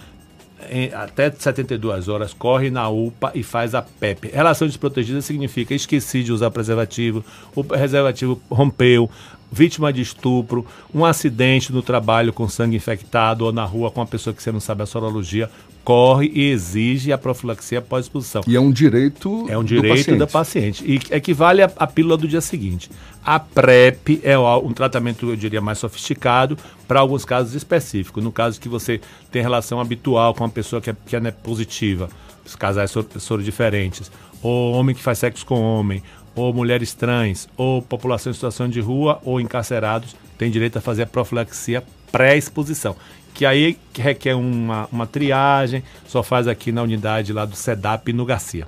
até 0.94 1.30
72 1.32 2.08
horas, 2.08 2.34
corre 2.34 2.70
na 2.70 2.90
UPA 2.90 3.32
e 3.36 3.44
faz 3.44 3.76
a 3.76 3.82
PEP. 3.82 4.30
Relação 4.30 4.68
desprotegida 4.68 5.22
significa 5.22 5.74
esqueci 5.74 6.24
de 6.24 6.32
usar 6.32 6.52
preservativo, 6.52 7.24
o 7.56 7.64
preservativo 7.64 8.42
rompeu, 8.50 9.10
vítima 9.52 9.94
de 9.94 10.02
estupro, 10.02 10.66
um 10.94 11.06
acidente 11.06 11.72
no 11.72 11.82
trabalho 11.82 12.34
com 12.34 12.48
sangue 12.50 12.76
infectado 12.76 13.46
ou 13.46 13.52
na 13.52 13.64
rua 13.64 13.92
com 13.92 14.00
uma 14.00 14.08
pessoa 14.08 14.34
que 14.34 14.42
você 14.42 14.52
não 14.52 14.60
sabe 14.60 14.84
a 14.84 14.86
sorologia, 14.86 15.50
corre 15.86 16.32
e 16.34 16.50
exige 16.50 17.14
a 17.14 17.18
profilaxia 17.18 17.78
após 17.78 18.06
exposição. 18.08 18.42
E 18.48 18.56
é 18.56 18.60
um 18.60 18.72
direito 18.72 19.46
É 19.48 19.56
um 19.56 19.62
do 19.62 19.68
direito 19.68 19.96
paciente. 19.96 20.18
da 20.18 20.28
paciente. 20.28 20.84
E 20.84 20.96
equivale 21.16 21.62
à, 21.62 21.72
à 21.78 21.86
pílula 21.86 22.18
do 22.18 22.28
dia 22.28 22.42
seguinte. 22.42 22.90
A 23.24 23.40
PrEP 23.40 24.20
é 24.24 24.38
um 24.38 24.74
tratamento, 24.74 25.30
eu 25.30 25.36
diria, 25.36 25.62
mais 25.62 25.78
sofisticado 25.78 26.58
para 26.88 27.00
alguns 27.00 27.24
casos 27.24 27.54
específicos. 27.54 28.24
No 28.24 28.32
caso 28.32 28.60
que 28.60 28.68
você 28.68 29.00
tem 29.32 29.42
relação 29.42 29.80
habitual 29.80 30.34
com 30.34 30.44
uma 30.44 30.50
pessoa 30.50 30.82
que 30.82 30.90
é, 30.90 30.96
que 31.06 31.16
é 31.16 31.20
né, 31.20 31.32
positiva, 31.32 32.10
os 32.44 32.56
casais 32.56 32.90
sor, 32.90 33.06
soro 33.20 33.44
diferentes, 33.44 34.12
ou 34.42 34.74
homem 34.74 34.96
que 34.96 35.02
faz 35.04 35.20
sexo 35.20 35.46
com 35.46 35.62
homem, 35.62 36.02
ou 36.36 36.52
mulheres 36.54 36.94
trans, 36.94 37.48
ou 37.56 37.82
população 37.82 38.32
em 38.32 38.34
situação 38.34 38.68
de 38.68 38.80
rua, 38.82 39.20
ou 39.24 39.40
encarcerados, 39.40 40.16
tem 40.38 40.52
direito 40.52 40.78
a 40.78 40.82
fazer 40.82 41.04
a 41.04 41.08
profilaxia 41.08 41.84
pré-exposição. 42.12 42.96
Que 43.36 43.46
aí 43.46 43.78
requer 43.94 44.34
uma, 44.34 44.88
uma 44.92 45.06
triagem, 45.06 45.84
só 46.08 46.24
faz 46.24 46.48
aqui 46.48 46.72
na 46.72 46.82
unidade 46.82 47.32
lá 47.34 47.46
do 47.46 47.56
SEDAP 47.56 48.12
no 48.14 48.26
Garcia. 48.26 48.66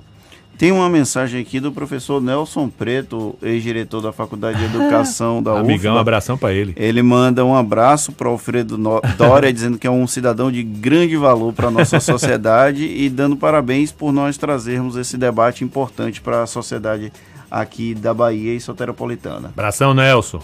Tem 0.58 0.70
uma 0.72 0.88
mensagem 0.90 1.40
aqui 1.40 1.58
do 1.60 1.70
professor 1.72 2.20
Nelson 2.20 2.68
Preto, 2.68 3.34
ex-diretor 3.40 4.02
da 4.02 4.12
Faculdade 4.12 4.58
de 4.58 4.64
Educação 4.64 5.40
da 5.42 5.52
UFBA. 5.56 5.60
Amigão, 5.64 5.94
um 5.94 5.98
abração 5.98 6.36
para 6.36 6.52
ele. 6.52 6.74
Ele 6.76 7.00
manda 7.00 7.44
um 7.44 7.54
abraço 7.54 8.10
para 8.12 8.28
Alfredo 8.28 8.76
No- 8.76 9.00
Dória, 9.16 9.52
dizendo 9.52 9.78
que 9.78 9.86
é 9.86 9.90
um 9.90 10.06
cidadão 10.06 10.50
de 10.52 10.62
grande 10.62 11.16
valor 11.16 11.52
para 11.52 11.68
a 11.68 11.70
nossa 11.70 11.98
sociedade 12.00 12.84
e 12.84 13.08
dando 13.08 13.36
parabéns 13.36 13.90
por 13.92 14.12
nós 14.12 14.36
trazermos 14.36 14.96
esse 14.96 15.16
debate 15.16 15.62
importante 15.64 16.20
para 16.20 16.42
a 16.42 16.46
sociedade 16.46 17.12
aqui 17.50 17.94
da 17.94 18.12
Bahia 18.12 18.52
e 18.52 18.60
soteropolitana. 18.60 19.48
Abração, 19.48 19.94
Nelson. 19.94 20.40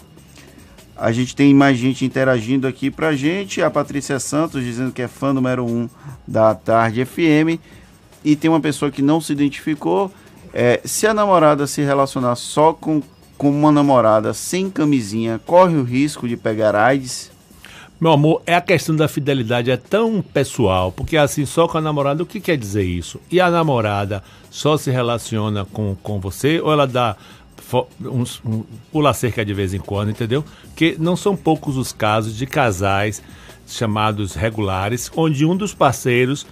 A 0.97 1.11
gente 1.11 1.35
tem 1.35 1.53
mais 1.53 1.77
gente 1.77 2.05
interagindo 2.05 2.67
aqui 2.67 2.91
pra 2.91 3.15
gente. 3.15 3.61
A 3.61 3.71
Patrícia 3.71 4.21
Santos 4.21 4.63
dizendo 4.63 4.93
que 4.93 5.03
é 5.03 5.09
fã 5.09 5.33
número 5.33 5.65
um 5.65 5.89
da 6.27 6.55
Tarde 6.55 7.05
FM. 7.05 7.61
E 8.25 8.37
tem 8.37 8.49
uma 8.49 8.61
pessoa 8.61 8.91
que 8.91 9.03
não 9.03 9.21
se 9.21 9.33
identificou. 9.33 10.11
É, 10.53 10.81
se 10.85 11.07
a 11.07 11.13
namorada 11.13 11.67
se 11.67 11.83
relacionar 11.83 12.37
só 12.37 12.73
com, 12.73 13.03
com 13.37 13.51
uma 13.51 13.73
namorada 13.73 14.33
sem 14.33 14.71
camisinha, 14.71 15.41
corre 15.45 15.77
o 15.77 15.83
risco 15.83 16.29
de 16.29 16.37
pegar 16.37 16.77
AIDS? 16.77 17.33
Meu 18.01 18.13
amor, 18.13 18.43
é 18.47 18.55
a 18.55 18.61
questão 18.61 18.95
da 18.95 19.09
fidelidade 19.09 19.71
é 19.71 19.77
tão 19.77 20.21
pessoal, 20.21 20.93
porque 20.93 21.17
assim, 21.17 21.47
só 21.47 21.67
com 21.67 21.79
a 21.79 21.81
namorada, 21.81 22.23
o 22.23 22.27
que 22.27 22.41
quer 22.41 22.57
dizer 22.57 22.83
isso? 22.83 23.21
E 23.31 23.41
a 23.41 23.51
namorada 23.51 24.23
só 24.51 24.77
se 24.77 24.91
relaciona 24.91 25.65
com, 25.65 25.97
com 26.03 26.21
você 26.21 26.61
ou 26.61 26.73
ela 26.73 26.87
dá 26.87 27.17
um, 28.03 28.65
pula 28.93 29.13
cerca 29.13 29.45
de 29.45 29.55
vez 29.55 29.75
em 29.75 29.79
quando, 29.79 30.11
entendeu? 30.11 30.45
Que 30.75 30.97
não 30.99 31.17
são 31.17 31.37
poucos 31.37 31.77
os 31.77 31.93
casos 31.93 32.37
de 32.37 32.47
casais 32.47 33.23
chamados 33.67 34.35
regulares, 34.35 35.11
onde 35.17 35.45
um 35.45 35.57
dos 35.57 35.75
parceiros 35.75 36.47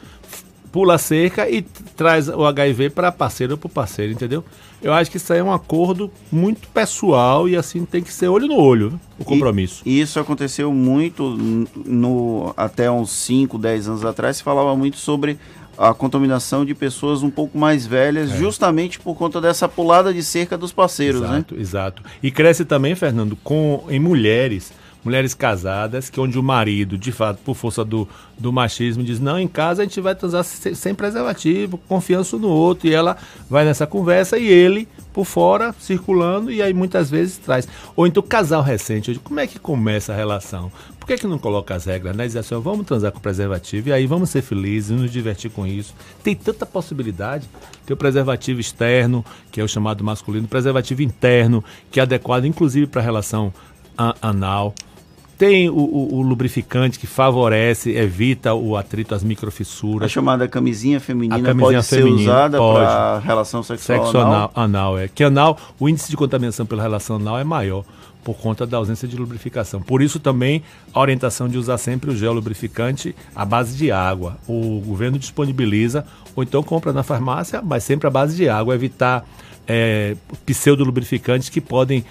pula 0.73 0.97
cerca 0.97 1.49
e 1.49 1.61
traz 1.63 2.29
o 2.29 2.47
HIV 2.47 2.91
para 2.91 3.13
parceiro 3.13 3.53
ou 3.53 3.59
para 3.59 3.69
parceiro, 3.69 4.13
entendeu? 4.13 4.43
Eu 4.83 4.93
acho 4.93 5.11
que 5.11 5.19
isso 5.19 5.33
aí 5.33 5.39
é 5.39 5.45
um 5.45 5.53
acordo 5.53 6.11
muito 6.31 6.67
pessoal 6.69 7.49
e 7.49 7.55
assim 7.55 7.85
tem 7.85 8.03
que 8.03 8.13
ser 8.13 8.29
olho 8.29 8.49
no 8.49 8.57
olho, 8.57 8.91
né? 8.91 9.01
o 9.19 9.25
compromisso. 9.25 9.83
E 9.85 10.01
isso 10.01 10.19
aconteceu 10.19 10.73
muito 10.73 11.37
no 11.85 12.55
até 12.57 12.91
uns 12.91 13.11
5, 13.11 13.59
10 13.59 13.89
anos 13.89 14.05
atrás, 14.05 14.39
se 14.39 14.43
falava 14.43 14.75
muito 14.75 14.97
sobre 14.97 15.39
a 15.79 15.95
contaminação 15.95 16.65
de 16.65 16.75
pessoas 16.75 17.23
um 17.23 17.31
pouco 17.31 17.57
mais 17.59 17.87
velhas, 17.87 18.31
É. 18.33 18.37
justamente 18.37 18.99
por 19.01 19.15
conta 19.15 19.41
dessa 19.41 19.69
pulada 19.69 20.13
de 20.13 20.23
cerca 20.23 20.57
dos 20.59 20.73
parceiros, 20.73 21.21
né? 21.23 21.29
Exato, 21.37 21.55
exato. 21.59 22.03
E 22.23 22.31
cresce 22.31 22.65
também, 22.65 22.95
Fernando, 22.95 23.37
com 23.43 23.85
em 23.89 23.99
mulheres, 23.99 24.73
mulheres 25.05 25.35
casadas, 25.35 26.09
que 26.09 26.21
onde 26.21 26.39
o 26.39 26.43
marido, 26.43 26.97
de 26.97 27.11
fato, 27.11 27.39
por 27.45 27.55
força 27.55 27.85
do, 27.85 28.09
do 28.39 28.53
machismo, 28.53 29.03
diz, 29.03 29.19
não, 29.19 29.39
em 29.39 29.49
casa 29.49 29.83
a 29.83 29.85
gente 29.85 30.01
vai 30.01 30.15
transar 30.15 30.45
sem, 30.45 30.75
sem 30.75 30.95
preservativo, 30.95 31.77
confiança 31.77 32.37
no 32.37 32.49
outro, 32.49 32.89
e 32.89 32.95
ela 32.95 33.17
vai 33.51 33.65
nessa 33.65 33.87
conversa 33.87 34.39
e 34.39 34.47
ele 34.47 34.89
por 35.13 35.25
fora, 35.27 35.75
circulando, 35.79 36.51
e 36.51 36.63
aí 36.63 36.73
muitas 36.73 37.11
vezes 37.11 37.37
traz. 37.37 37.69
Ou 37.95 38.07
então 38.07 38.23
casal 38.23 38.63
recente, 38.63 39.13
digo, 39.13 39.25
como 39.25 39.41
é 39.41 39.47
que 39.47 39.59
começa 39.59 40.13
a 40.13 40.17
relação? 40.17 40.73
Por 40.99 41.07
que, 41.07 41.17
que 41.17 41.27
não 41.27 41.37
coloca 41.37 41.75
as 41.75 41.85
regras, 41.85 42.17
né? 42.17 42.25
Diz 42.27 42.37
assim, 42.37 42.55
ó, 42.55 42.61
vamos 42.61 42.87
transar 42.87 43.11
com 43.11 43.19
preservativo, 43.19 43.89
e 43.89 43.93
aí 43.93 44.07
vamos 44.07 44.31
ser 44.31 44.41
felizes, 44.41 44.97
nos 44.97 45.11
divertir 45.11 45.51
com 45.51 45.67
isso. 45.67 45.95
Tem 46.23 46.35
tanta 46.35 46.65
possibilidade. 46.65 47.49
Tem 47.85 47.93
o 47.93 47.97
preservativo 47.97 48.61
externo, 48.61 49.25
que 49.51 49.61
é 49.61 49.65
o 49.65 49.69
chamado 49.69 50.05
masculino, 50.05 50.47
preservativo 50.47 51.03
interno, 51.03 51.63
que 51.91 51.99
é 51.99 52.05
adequado 52.05 52.45
inclusive 52.45 52.87
para 52.87 53.01
a 53.01 53.05
relação 53.05 53.53
anal. 54.21 54.75
Tem 55.43 55.69
o, 55.69 55.75
o- 55.75 56.15
o 56.19 56.23
lubrificante 56.23 57.01
que 57.01 57.07
favorece, 57.07 57.91
evita 57.91 58.55
o 58.55 58.77
atrito, 58.77 59.13
as 59.13 59.25
A 59.25 59.27
microfissuras. 59.27 60.11
chamada 60.13 60.47
camisinha 60.47 61.01
feminina 61.01 61.35
A 61.35 61.43
camisinha 61.43 61.79
pode 61.79 61.87
ser 61.87 61.97
feminina, 61.97 62.31
usada 62.33 62.59
pode. 62.59 62.79
para 62.87 63.19
relação 63.19 63.61
sexual 63.61 64.05
Sexo 64.05 64.19
anal? 64.19 64.33
anal, 64.33 64.53
anal, 64.55 64.99
é. 64.99 65.09
Que 65.09 65.25
anal, 65.25 65.59
o 65.81 65.89
índice 65.89 66.11
de 66.11 66.17
contaminação 66.17 66.65
pela 66.65 66.81
relação 66.81 67.17
anal 67.17 67.39
é 67.41 67.43
maior 67.45 67.85
por 68.23 68.35
conta 68.37 68.65
da 68.65 68.77
ausência 68.77 69.09
de 69.09 69.17
lubrificação. 69.17 69.83
Por 69.83 70.01
isso 70.01 70.21
também 70.21 70.63
a 70.95 71.01
orientação 71.01 71.49
de 71.49 71.59
usar 71.59 71.77
sempre 71.77 72.13
o 72.13 72.17
gel 72.17 72.33
lubrificante 72.35 73.13
à 73.35 73.45
base 73.45 73.77
de 73.77 73.91
água. 73.91 74.37
O 74.47 74.81
governo 74.87 75.19
disponibiliza, 75.19 76.07
ou 76.37 76.45
então 76.45 76.63
compra 76.63 76.93
na 76.93 77.03
farmácia, 77.03 77.61
mas 77.61 77.83
sempre 77.83 78.07
à 78.07 78.11
base 78.11 78.37
de 78.37 78.49
água, 78.49 78.77
evitar 78.77 79.25
é, 79.67 80.15
pseudo-lubrificantes 80.47 81.49
que 81.49 81.61
podem 81.61 82.05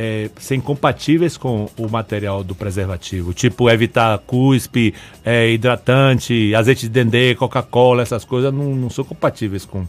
é, 0.00 0.30
ser 0.38 0.54
incompatíveis 0.54 1.36
com 1.36 1.68
o 1.76 1.88
material 1.88 2.44
do 2.44 2.54
preservativo. 2.54 3.34
Tipo, 3.34 3.68
evitar 3.68 4.16
cuspe, 4.20 4.94
é, 5.24 5.50
hidratante, 5.50 6.54
azeite 6.54 6.82
de 6.82 6.88
dendê, 6.90 7.34
Coca-Cola, 7.34 8.02
essas 8.02 8.24
coisas 8.24 8.54
não, 8.54 8.76
não 8.76 8.88
são 8.88 9.04
compatíveis 9.04 9.64
com, 9.64 9.84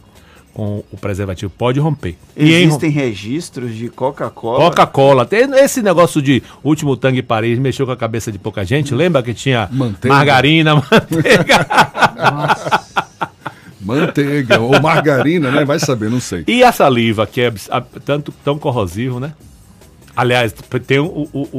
com 0.52 0.82
o 0.90 0.96
preservativo. 0.96 1.52
Pode 1.56 1.78
romper. 1.78 2.16
E 2.36 2.52
em 2.54 2.62
rom- 2.64 2.68
Existem 2.70 2.90
registros 2.90 3.72
de 3.76 3.88
Coca-Cola? 3.88 4.58
Coca-Cola. 4.64 5.28
Esse 5.62 5.80
negócio 5.80 6.20
de 6.20 6.42
último 6.64 6.96
tangue 6.96 7.22
Paris 7.22 7.56
mexeu 7.58 7.86
com 7.86 7.92
a 7.92 7.96
cabeça 7.96 8.32
de 8.32 8.38
pouca 8.38 8.64
gente. 8.64 8.92
Lembra 8.92 9.22
que 9.22 9.32
tinha 9.32 9.68
Manteiga. 9.70 10.16
margarina, 10.16 10.74
manteiga. 10.90 11.66
Manteiga 13.80 14.60
ou 14.60 14.78
margarina, 14.80 15.50
né? 15.50 15.64
Vai 15.64 15.78
saber, 15.78 16.10
não 16.10 16.20
sei. 16.20 16.44
e 16.46 16.62
a 16.62 16.70
saliva, 16.70 17.26
que 17.26 17.40
é 17.40 17.52
tanto 18.04 18.32
tão 18.44 18.58
corrosivo, 18.58 19.18
né? 19.18 19.32
Aliás, 20.16 20.52
tem 20.86 20.98
o, 20.98 21.06
o, 21.06 21.28
o, 21.32 21.58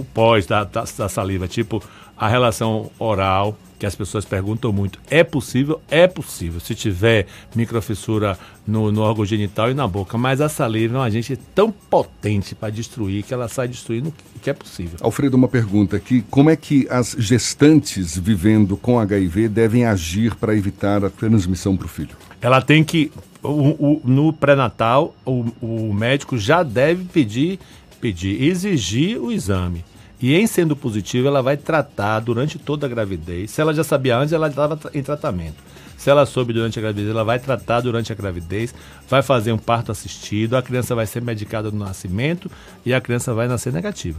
o- 0.00 0.06
pós 0.12 0.46
da, 0.46 0.64
da, 0.64 0.84
da 0.96 1.08
saliva, 1.08 1.46
tipo 1.48 1.82
a 2.16 2.28
relação 2.28 2.90
oral, 3.00 3.56
que 3.78 3.86
as 3.86 3.96
pessoas 3.96 4.24
perguntam 4.24 4.72
muito. 4.72 5.00
É 5.10 5.24
possível? 5.24 5.80
É 5.90 6.06
possível, 6.06 6.60
se 6.60 6.72
tiver 6.74 7.26
microfissura 7.52 8.38
no, 8.66 8.92
no 8.92 9.00
órgão 9.02 9.24
genital 9.24 9.70
e 9.70 9.74
na 9.74 9.88
boca. 9.88 10.16
Mas 10.16 10.40
a 10.40 10.48
saliva 10.48 10.96
é 10.96 11.00
um 11.00 11.02
agente 11.02 11.36
tão 11.54 11.72
potente 11.72 12.54
para 12.54 12.70
destruir 12.70 13.24
que 13.24 13.34
ela 13.34 13.48
sai 13.48 13.66
destruindo 13.66 14.12
o 14.36 14.38
que 14.38 14.50
é 14.50 14.52
possível. 14.52 14.98
Alfredo, 15.00 15.36
uma 15.36 15.48
pergunta 15.48 15.96
aqui. 15.96 16.24
Como 16.30 16.48
é 16.50 16.54
que 16.54 16.86
as 16.90 17.16
gestantes 17.18 18.16
vivendo 18.16 18.76
com 18.76 19.00
HIV 19.00 19.48
devem 19.48 19.84
agir 19.84 20.34
para 20.36 20.54
evitar 20.54 21.04
a 21.04 21.10
transmissão 21.10 21.76
para 21.76 21.86
o 21.86 21.88
filho? 21.88 22.16
Ela 22.40 22.60
tem 22.62 22.84
que. 22.84 23.10
o- 23.42 23.48
o- 23.96 24.00
no 24.04 24.32
pré-natal, 24.32 25.12
o, 25.24 25.46
o 25.60 25.92
médico 25.92 26.38
já 26.38 26.62
deve 26.62 27.02
pedir, 27.04 27.58
pedir, 28.02 28.42
exigir 28.42 29.18
o 29.18 29.30
exame. 29.30 29.84
E 30.20 30.34
em 30.34 30.46
sendo 30.46 30.76
positivo, 30.76 31.28
ela 31.28 31.40
vai 31.40 31.56
tratar 31.56 32.20
durante 32.20 32.58
toda 32.58 32.86
a 32.86 32.88
gravidez. 32.88 33.52
Se 33.52 33.60
ela 33.60 33.72
já 33.72 33.84
sabia 33.84 34.18
antes, 34.18 34.32
ela 34.32 34.48
estava 34.48 34.78
em 34.92 35.02
tratamento. 35.02 35.56
Se 35.96 36.10
ela 36.10 36.26
soube 36.26 36.52
durante 36.52 36.78
a 36.78 36.82
gravidez, 36.82 37.08
ela 37.08 37.22
vai 37.22 37.38
tratar 37.38 37.80
durante 37.80 38.12
a 38.12 38.14
gravidez, 38.14 38.74
vai 39.08 39.22
fazer 39.22 39.52
um 39.52 39.58
parto 39.58 39.92
assistido, 39.92 40.56
a 40.56 40.62
criança 40.62 40.96
vai 40.96 41.06
ser 41.06 41.22
medicada 41.22 41.70
no 41.70 41.78
nascimento 41.78 42.50
e 42.84 42.92
a 42.92 43.00
criança 43.00 43.32
vai 43.32 43.46
nascer 43.46 43.72
negativa. 43.72 44.18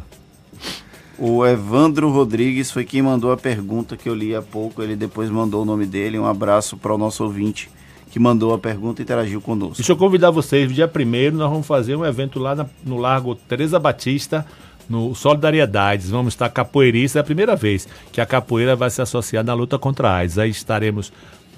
O 1.18 1.46
Evandro 1.46 2.10
Rodrigues 2.10 2.72
foi 2.72 2.86
quem 2.86 3.02
mandou 3.02 3.32
a 3.32 3.38
pergunta 3.38 3.98
que 3.98 4.08
eu 4.08 4.16
li 4.16 4.34
há 4.34 4.42
pouco. 4.42 4.82
Ele 4.82 4.96
depois 4.96 5.30
mandou 5.30 5.62
o 5.62 5.66
nome 5.66 5.86
dele. 5.86 6.18
Um 6.18 6.26
abraço 6.26 6.76
para 6.76 6.94
o 6.94 6.98
nosso 6.98 7.24
ouvinte 7.24 7.70
que 8.14 8.20
mandou 8.20 8.54
a 8.54 8.60
pergunta 8.60 9.02
e 9.02 9.04
interagiu 9.04 9.42
conosco. 9.42 9.78
Deixa 9.78 9.92
eu 9.92 9.98
convidar 9.98 10.30
vocês, 10.30 10.72
dia 10.72 10.86
1 10.88 11.32
nós 11.36 11.50
vamos 11.50 11.66
fazer 11.66 11.96
um 11.96 12.06
evento 12.06 12.38
lá 12.38 12.54
na- 12.54 12.68
no 12.86 12.98
Largo 12.98 13.34
Teresa 13.34 13.80
Batista, 13.80 14.46
no 14.88 15.16
Solidariedades. 15.16 16.12
Vamos 16.12 16.36
estar 16.36 16.48
capoeirista, 16.50 17.18
é 17.18 17.22
a 17.22 17.24
primeira 17.24 17.56
vez 17.56 17.88
que 18.12 18.22
a 18.22 18.26
capoeira 18.28 18.76
vai 18.76 18.92
se 18.92 19.02
associar 19.02 19.44
na 19.44 19.56
luta 19.56 19.80
contra 19.80 20.10
a 20.12 20.18
AIDS. 20.18 20.38
Aí 20.38 20.52
estaremos 20.52 21.12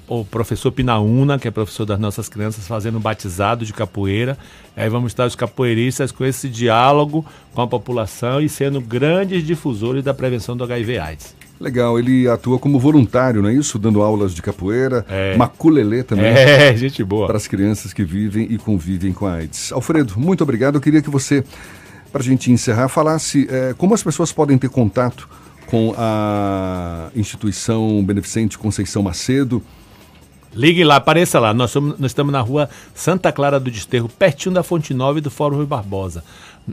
o 0.07 0.23
professor 0.23 0.71
Pinaúna, 0.71 1.37
que 1.37 1.45
é 1.45 1.51
professor 1.51 1.85
das 1.85 1.99
nossas 1.99 2.29
crianças, 2.29 2.65
fazendo 2.65 2.99
um 2.99 3.01
batizado 3.01 3.65
de 3.65 3.73
capoeira. 3.73 4.37
Aí 4.77 4.87
vamos 4.87 5.11
estar 5.11 5.25
os 5.25 5.35
capoeiristas 5.35 6.09
com 6.09 6.23
esse 6.23 6.47
diálogo 6.47 7.25
com 7.53 7.61
a 7.63 7.67
população 7.67 8.39
e 8.39 8.47
sendo 8.47 8.79
grandes 8.79 9.45
difusores 9.45 10.05
da 10.05 10.13
prevenção 10.13 10.55
do 10.55 10.63
HIV 10.63 10.99
AIDS. 10.99 11.35
Legal, 11.59 11.97
ele 11.97 12.27
atua 12.27 12.59
como 12.59 12.77
voluntário, 12.79 13.41
não 13.41 13.49
é 13.49 13.53
isso? 13.53 13.79
Dando 13.79 14.01
aulas 14.01 14.33
de 14.35 14.41
capoeira, 14.41 15.05
É. 15.09 15.37
maculelê 15.37 16.03
também. 16.03 16.25
É, 16.25 16.75
gente 16.77 17.03
boa. 17.03 17.27
Para 17.27 17.37
as 17.37 17.47
crianças 17.47 17.93
que 17.93 18.03
vivem 18.03 18.45
e 18.49 18.57
convivem 18.57 19.13
com 19.13 19.25
a 19.25 19.35
AIDS. 19.35 19.71
Alfredo, 19.71 20.13
muito 20.17 20.43
obrigado. 20.43 20.75
Eu 20.75 20.81
queria 20.81 21.01
que 21.01 21.09
você, 21.09 21.43
para 22.11 22.21
a 22.21 22.25
gente 22.25 22.51
encerrar, 22.51 22.89
falasse 22.89 23.47
eh, 23.49 23.73
como 23.77 23.93
as 23.93 24.03
pessoas 24.03 24.33
podem 24.33 24.57
ter 24.57 24.69
contato 24.69 25.29
com 25.67 25.95
a 25.97 27.09
instituição 27.15 28.03
beneficente 28.03 28.57
Conceição 28.57 29.01
Macedo 29.01 29.63
Ligue 30.53 30.85
lá, 30.85 30.95
apareça 30.95 31.37
lá. 31.37 31.53
Nós, 31.53 31.69
somos, 31.71 31.99
nós 31.99 32.11
estamos 32.11 32.31
na 32.31 32.39
rua 32.39 32.69
Santa 32.93 33.29
Clara 33.29 33.59
do 33.59 33.69
Desterro, 33.69 34.07
pertinho 34.07 34.55
da 34.55 34.63
Fonte 34.63 34.93
Nova 34.93 35.17
e 35.17 35.21
do 35.21 35.29
Fórum 35.29 35.57
Rui 35.57 35.65
Barbosa. 35.65 36.23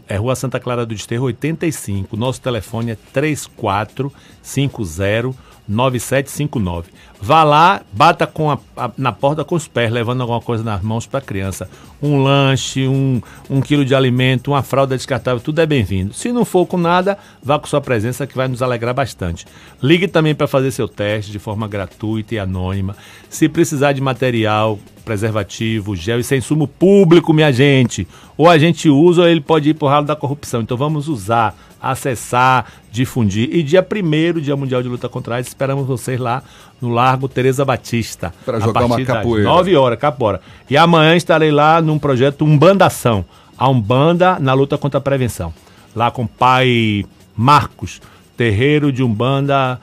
É 0.08 0.16
Rua 0.16 0.34
Santa 0.34 0.58
Clara 0.58 0.86
do 0.86 0.94
Desterro 0.94 1.26
85. 1.26 2.16
Nosso 2.16 2.40
telefone 2.40 2.92
é 2.92 2.96
3450 3.12 5.51
9759. 5.72 6.90
Vá 7.20 7.44
lá, 7.44 7.82
bata 7.92 8.26
com 8.26 8.50
a, 8.50 8.58
a, 8.76 8.90
na 8.98 9.12
porta 9.12 9.44
com 9.44 9.54
os 9.54 9.68
pés, 9.68 9.92
levando 9.92 10.22
alguma 10.22 10.40
coisa 10.40 10.64
nas 10.64 10.82
mãos 10.82 11.06
para 11.06 11.20
a 11.20 11.22
criança. 11.22 11.70
Um 12.02 12.20
lanche, 12.22 12.88
um, 12.88 13.22
um 13.48 13.60
quilo 13.60 13.84
de 13.84 13.94
alimento, 13.94 14.50
uma 14.50 14.62
fralda 14.62 14.96
descartável, 14.96 15.40
tudo 15.40 15.60
é 15.60 15.66
bem-vindo. 15.66 16.12
Se 16.12 16.32
não 16.32 16.44
for 16.44 16.66
com 16.66 16.76
nada, 16.76 17.16
vá 17.42 17.58
com 17.58 17.66
sua 17.66 17.80
presença 17.80 18.26
que 18.26 18.36
vai 18.36 18.48
nos 18.48 18.60
alegrar 18.60 18.92
bastante. 18.92 19.46
Ligue 19.80 20.08
também 20.08 20.34
para 20.34 20.48
fazer 20.48 20.72
seu 20.72 20.88
teste 20.88 21.30
de 21.30 21.38
forma 21.38 21.68
gratuita 21.68 22.34
e 22.34 22.38
anônima. 22.40 22.96
Se 23.30 23.48
precisar 23.48 23.92
de 23.92 24.00
material, 24.00 24.78
preservativo, 25.04 25.94
gel, 25.94 26.20
isso 26.20 26.34
é 26.34 26.36
insumo 26.36 26.66
público, 26.66 27.32
minha 27.32 27.52
gente. 27.52 28.06
Ou 28.36 28.48
a 28.48 28.58
gente 28.58 28.88
usa 28.88 29.22
ou 29.22 29.28
ele 29.28 29.40
pode 29.40 29.70
ir 29.70 29.74
para 29.74 29.86
o 29.86 29.88
ralo 29.88 30.06
da 30.06 30.16
corrupção. 30.16 30.62
Então 30.62 30.76
vamos 30.76 31.08
usar 31.08 31.56
acessar, 31.82 32.66
difundir. 32.90 33.48
E 33.52 33.62
dia 33.62 33.84
1 33.84 34.40
Dia 34.40 34.54
Mundial 34.54 34.82
de 34.82 34.88
Luta 34.88 35.08
contra 35.08 35.34
a 35.34 35.36
AIDS, 35.38 35.48
esperamos 35.48 35.86
vocês 35.86 36.20
lá 36.20 36.42
no 36.80 36.90
Largo 36.90 37.28
Tereza 37.28 37.64
Batista. 37.64 38.32
Para 38.46 38.60
jogar 38.60 38.84
uma 38.84 39.04
capoeira. 39.04 39.48
9 39.48 39.76
horas, 39.76 39.98
capoeira. 39.98 40.40
E 40.70 40.76
amanhã 40.76 41.16
estarei 41.16 41.50
lá 41.50 41.82
num 41.82 41.98
projeto 41.98 42.44
Umbandação. 42.44 43.24
A 43.58 43.68
Umbanda 43.68 44.38
na 44.38 44.54
luta 44.54 44.78
contra 44.78 44.98
a 44.98 45.00
prevenção. 45.00 45.52
Lá 45.94 46.10
com 46.10 46.24
o 46.24 46.28
pai 46.28 47.04
Marcos, 47.36 48.00
terreiro 48.36 48.90
de 48.90 49.02
Umbanda, 49.02 49.78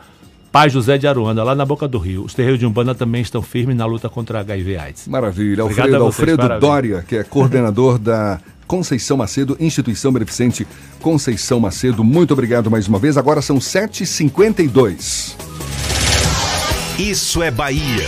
pai 0.51 0.69
José 0.69 0.97
de 0.97 1.07
Aruanda, 1.07 1.43
lá 1.43 1.55
na 1.55 1.65
Boca 1.65 1.87
do 1.87 1.97
Rio. 1.97 2.23
Os 2.23 2.33
terreiros 2.33 2.59
de 2.59 2.65
Umbanda 2.65 2.95
também 2.95 3.21
estão 3.21 3.41
firmes 3.41 3.75
na 3.75 3.85
luta 3.85 4.09
contra 4.09 4.39
a 4.39 4.41
HIV 4.41 4.77
AIDS. 4.77 5.07
Maravilha. 5.07 5.63
Obrigado 5.63 5.95
Alfredo, 5.95 6.05
vocês, 6.05 6.39
Alfredo 6.39 6.59
Dória, 6.59 7.05
que 7.07 7.17
é 7.17 7.23
coordenador 7.23 7.97
da 7.97 8.39
Conceição 8.69 9.17
Macedo, 9.17 9.57
Instituição 9.59 10.13
Beneficente 10.13 10.67
Conceição 11.01 11.59
Macedo. 11.59 12.03
Muito 12.03 12.33
obrigado 12.33 12.69
mais 12.69 12.87
uma 12.87 12.99
vez. 12.99 13.17
Agora 13.17 13.41
são 13.41 13.57
7h52. 13.57 15.35
Isso 16.99 17.41
é 17.41 17.49
Bahia. 17.49 18.05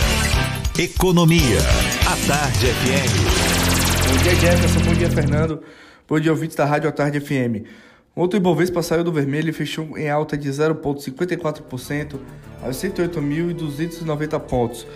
Economia. 0.78 1.58
A 2.06 2.14
Tarde 2.28 2.66
FM. 2.66 4.08
Bom 4.08 4.22
dia, 4.22 4.36
Jefferson. 4.36 4.80
Bom 4.84 4.94
dia, 4.94 5.10
Fernando. 5.10 5.60
Bom 6.08 6.20
dia, 6.20 6.30
ouvintes 6.30 6.54
da 6.54 6.64
Rádio 6.64 6.88
A 6.88 6.92
Tarde 6.92 7.18
FM. 7.18 7.66
Ontem 8.14 8.36
o 8.36 8.38
Ibovespa 8.38 8.82
saiu 8.82 9.02
do 9.02 9.10
vermelho 9.10 9.50
e 9.50 9.52
fechou 9.52 9.98
em 9.98 10.08
alta 10.08 10.36
de 10.36 10.48
0,54% 10.48 12.20
aos 12.62 12.76
108.290 12.76 14.38
pontos. 14.38 14.86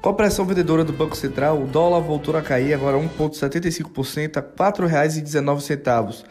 Com 0.00 0.08
a 0.08 0.14
pressão 0.14 0.46
vendedora 0.46 0.82
do 0.82 0.94
Banco 0.94 1.14
Central, 1.14 1.62
o 1.62 1.66
dólar 1.66 2.00
voltou 2.00 2.34
a 2.34 2.40
cair 2.40 2.72
agora 2.72 2.96
1,75% 2.96 4.38
a 4.38 4.40
R$ 4.40 4.46
4,19. 4.72 6.24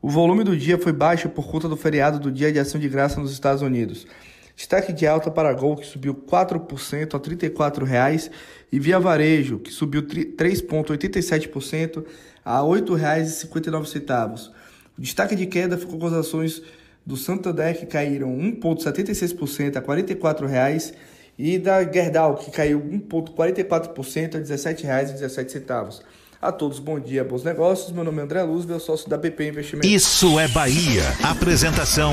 O 0.00 0.08
volume 0.08 0.42
do 0.42 0.56
dia 0.56 0.78
foi 0.78 0.90
baixo 0.90 1.28
por 1.28 1.46
conta 1.46 1.68
do 1.68 1.76
feriado 1.76 2.18
do 2.18 2.32
Dia 2.32 2.50
de 2.50 2.58
Ação 2.58 2.80
de 2.80 2.88
Graça 2.88 3.20
nos 3.20 3.30
Estados 3.30 3.60
Unidos. 3.60 4.06
Destaque 4.56 4.90
de 4.90 5.06
alta 5.06 5.30
para 5.30 5.52
Gol, 5.52 5.76
que 5.76 5.86
subiu 5.86 6.14
4% 6.14 7.14
a 7.14 7.18
R$ 7.18 7.50
34,00, 7.50 8.30
e 8.72 8.80
Via 8.80 8.98
Varejo, 8.98 9.58
que 9.58 9.70
subiu 9.70 10.02
3,87% 10.02 12.02
a 12.42 12.62
R$ 12.62 12.68
8,59. 12.68 14.48
O 14.96 15.02
destaque 15.02 15.36
de 15.36 15.44
queda 15.44 15.76
ficou 15.76 15.98
com 15.98 16.06
as 16.06 16.14
ações 16.14 16.62
do 17.04 17.18
Santander, 17.18 17.78
que 17.78 17.84
caíram 17.84 18.34
1,76% 18.34 19.76
a 19.76 19.80
R$ 19.80 19.86
44,00, 20.04 20.94
e 21.40 21.58
da 21.58 21.82
Gerdau, 21.82 22.34
que 22.34 22.50
caiu 22.50 22.78
1,44% 22.78 24.34
a 24.34 24.38
R$ 24.38 24.44
17,17. 24.44 26.00
A 26.42 26.52
todos, 26.52 26.78
bom 26.78 27.00
dia, 27.00 27.24
bons 27.24 27.42
negócios. 27.42 27.92
Meu 27.92 28.04
nome 28.04 28.18
é 28.18 28.22
André 28.22 28.42
Luz, 28.42 28.66
meu 28.66 28.78
sócio 28.78 29.08
da 29.08 29.16
BP 29.16 29.48
Investimentos. 29.48 29.90
Isso 29.90 30.38
é 30.38 30.48
Bahia. 30.48 31.02
Apresentação: 31.22 32.12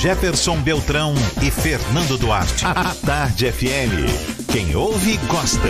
Jefferson 0.00 0.60
Beltrão 0.62 1.14
e 1.42 1.50
Fernando 1.50 2.18
Duarte. 2.18 2.64
A 2.64 2.94
Tarde 2.94 3.50
FM. 3.50 4.50
Quem 4.50 4.74
ouve, 4.76 5.16
gosta. 5.26 5.68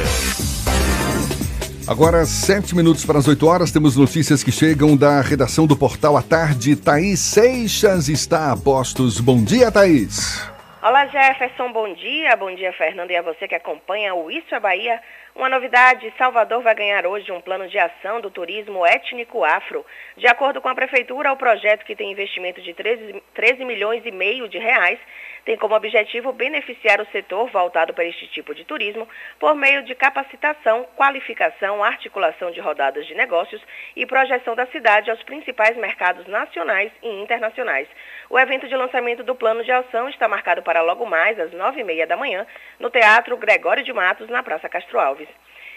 Agora, 1.87 2.27
sete 2.27 2.75
minutos 2.75 3.05
para 3.05 3.21
as 3.21 3.29
8 3.29 3.47
horas, 3.47 3.71
temos 3.71 3.97
notícias 3.97 4.43
que 4.43 4.51
chegam 4.51 4.97
da 4.97 5.21
redação 5.21 5.67
do 5.67 5.77
Portal 5.77 6.17
à 6.17 6.23
Tarde. 6.23 6.75
Thaís 6.75 7.21
Seixas 7.21 8.09
está 8.09 8.51
a 8.51 8.57
postos. 8.57 9.21
Bom 9.21 9.43
dia, 9.43 9.71
Thaís. 9.71 10.56
Olá 10.87 11.05
Jefferson, 11.07 11.73
bom 11.73 11.93
dia. 11.95 12.37
Bom 12.37 12.55
dia 12.55 12.73
Fernando 12.75 13.11
e 13.11 13.17
a 13.17 13.21
você 13.21 13.49
que 13.49 13.57
acompanha 13.57 14.15
o 14.15 14.31
Isso 14.31 14.55
é 14.55 14.61
Bahia. 14.61 15.03
Uma 15.35 15.49
novidade, 15.49 16.15
Salvador 16.17 16.63
vai 16.63 16.77
ganhar 16.77 17.05
hoje 17.05 17.33
um 17.33 17.41
plano 17.41 17.67
de 17.67 17.77
ação 17.77 18.21
do 18.21 18.31
turismo 18.31 18.87
étnico 18.87 19.45
afro. 19.45 19.85
De 20.17 20.29
acordo 20.29 20.61
com 20.61 20.69
a 20.69 20.75
prefeitura, 20.77 21.33
o 21.33 21.37
projeto 21.37 21.85
que 21.85 21.97
tem 21.97 22.13
investimento 22.13 22.63
de 22.63 22.73
13, 22.73 23.21
13 23.35 23.65
milhões 23.65 24.07
e 24.07 24.13
meio 24.13 24.49
de 24.49 24.59
reais 24.59 25.01
tem 25.45 25.57
como 25.57 25.75
objetivo 25.75 26.33
beneficiar 26.33 27.01
o 27.01 27.07
setor 27.07 27.51
voltado 27.51 27.93
para 27.93 28.05
este 28.05 28.27
tipo 28.29 28.55
de 28.55 28.65
turismo 28.65 29.09
por 29.41 29.55
meio 29.55 29.83
de 29.83 29.95
capacitação, 29.95 30.85
qualificação, 30.97 31.83
articulação 31.83 32.51
de 32.53 32.61
rodadas 32.61 33.07
de 33.07 33.15
negócios 33.15 33.61
e 33.95 34.07
projeção 34.07 34.55
da 34.55 34.67
cidade 34.67 35.11
aos 35.11 35.23
principais 35.25 35.77
mercados 35.77 36.27
nacionais 36.29 36.93
e 37.03 37.09
internacionais. 37.09 37.89
O 38.29 38.39
evento 38.39 38.67
de 38.67 38.75
lançamento 38.75 39.23
do 39.23 39.37
plano 39.37 39.63
de 39.63 39.71
ação 39.71 40.09
está 40.09 40.27
marcado 40.27 40.61
para 40.61 40.83
logo 40.83 41.07
mais 41.07 41.39
às 41.39 41.53
nove 41.53 41.81
e 41.81 41.85
meia 41.85 42.07
da 42.07 42.17
manhã 42.17 42.45
no 42.81 42.91
Teatro 42.91 43.37
Gregório 43.37 43.85
de 43.85 43.93
Matos, 43.93 44.29
na 44.29 44.43
Praça 44.43 44.69
Castro 44.69 44.99
Alves. 44.99 45.29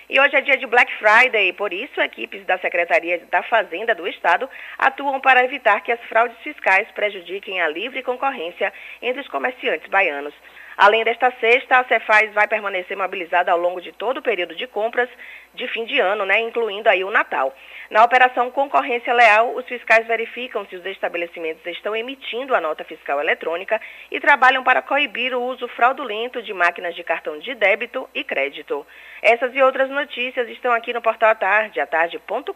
E 0.10 0.20
hoje 0.20 0.36
é 0.36 0.42
dia 0.42 0.58
de 0.58 0.66
Black 0.66 0.92
Friday, 0.98 1.54
por 1.54 1.72
isso 1.72 2.02
equipes 2.02 2.44
da 2.48 2.58
Secretaria 2.58 3.22
da 3.30 3.44
Fazenda 3.44 3.94
do 3.94 4.08
Estado 4.08 4.50
atuam 4.80 5.20
para 5.20 5.44
evitar 5.44 5.82
que 5.82 5.92
as 5.92 6.00
fraudes 6.06 6.40
fiscais 6.40 6.90
prejudiquem 6.96 7.62
a 7.62 7.68
livre 7.68 8.02
concorrência 8.02 8.74
entre 9.04 9.22
os 9.22 9.28
comerciantes 9.28 9.88
baianos. 9.88 10.34
Além 10.76 11.04
desta 11.04 11.30
sexta, 11.40 11.78
a 11.78 11.84
Cefaz 11.84 12.34
vai 12.34 12.48
permanecer 12.48 12.98
mobilizada 12.98 13.52
ao 13.52 13.60
longo 13.60 13.82
de 13.82 13.92
todo 13.92 14.18
o 14.18 14.22
período 14.24 14.56
de 14.56 14.66
compras 14.66 15.10
de 15.54 15.68
fim 15.68 15.86
de 15.86 16.00
ano, 16.00 16.26
né, 16.26 16.40
incluindo 16.40 16.90
aí 16.90 17.04
o 17.04 17.12
Natal. 17.12 17.54
Na 17.90 18.04
operação 18.04 18.52
Concorrência 18.52 19.12
Leal, 19.12 19.56
os 19.56 19.66
fiscais 19.66 20.06
verificam 20.06 20.64
se 20.68 20.76
os 20.76 20.86
estabelecimentos 20.86 21.66
estão 21.66 21.96
emitindo 21.96 22.54
a 22.54 22.62
nota 22.62 22.84
fiscal 22.84 23.20
eletrônica 23.20 23.82
e 24.12 24.20
trabalham 24.20 24.64
para 24.64 24.84
coibir 24.84 25.34
o 25.34 25.42
uso 25.42 25.68
fraudulento 25.70 26.40
de 26.44 26.54
máquinas 26.54 26.96
de 26.96 27.04
cartão 27.04 27.40
de 27.40 27.56
débito 27.56 28.08
e 28.14 28.24
crédito. 28.24 28.86
Essas 29.24 29.56
e 29.56 29.62
outras 29.64 29.90
notícias 29.90 30.48
estão 30.50 30.72
aqui 30.72 30.94
no 30.94 31.02
portal 31.02 31.32
Atarde, 31.32 31.80
atarde.com.br. 31.80 32.54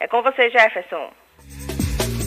É 0.00 0.08
com 0.08 0.22
você, 0.22 0.50
Jefferson. 0.50 1.12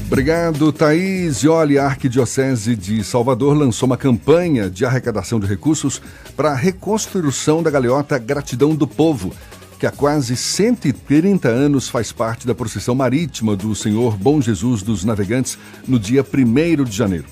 Obrigado, 0.07 0.72
Thaís. 0.72 1.43
E 1.43 1.49
olha, 1.49 1.82
a 1.82 1.88
Arquidiocese 1.88 2.78
de 2.78 3.03
Salvador 3.03 3.57
lançou 3.57 3.88
uma 3.88 3.97
campanha 3.97 4.70
de 4.70 4.86
arrecadação 4.86 5.38
de 5.38 5.45
recursos 5.45 5.99
para 6.34 6.51
a 6.51 6.55
reconstrução 6.55 7.61
da 7.61 7.70
galeota 7.70 8.18
Gratidão 8.18 8.74
do 8.74 8.88
Povo 8.88 9.36
que 9.80 9.86
há 9.86 9.91
quase 9.91 10.36
130 10.36 11.47
anos 11.47 11.88
faz 11.88 12.11
parte 12.11 12.47
da 12.47 12.55
procissão 12.55 12.95
marítima 12.95 13.55
do 13.55 13.75
Senhor 13.75 14.17
Bom 14.17 14.41
Jesus 14.41 14.82
dos 14.82 15.03
Navegantes 15.03 15.57
no 15.88 15.99
dia 15.99 16.25
1 16.25 16.84
de 16.84 16.95
janeiro. 16.95 17.25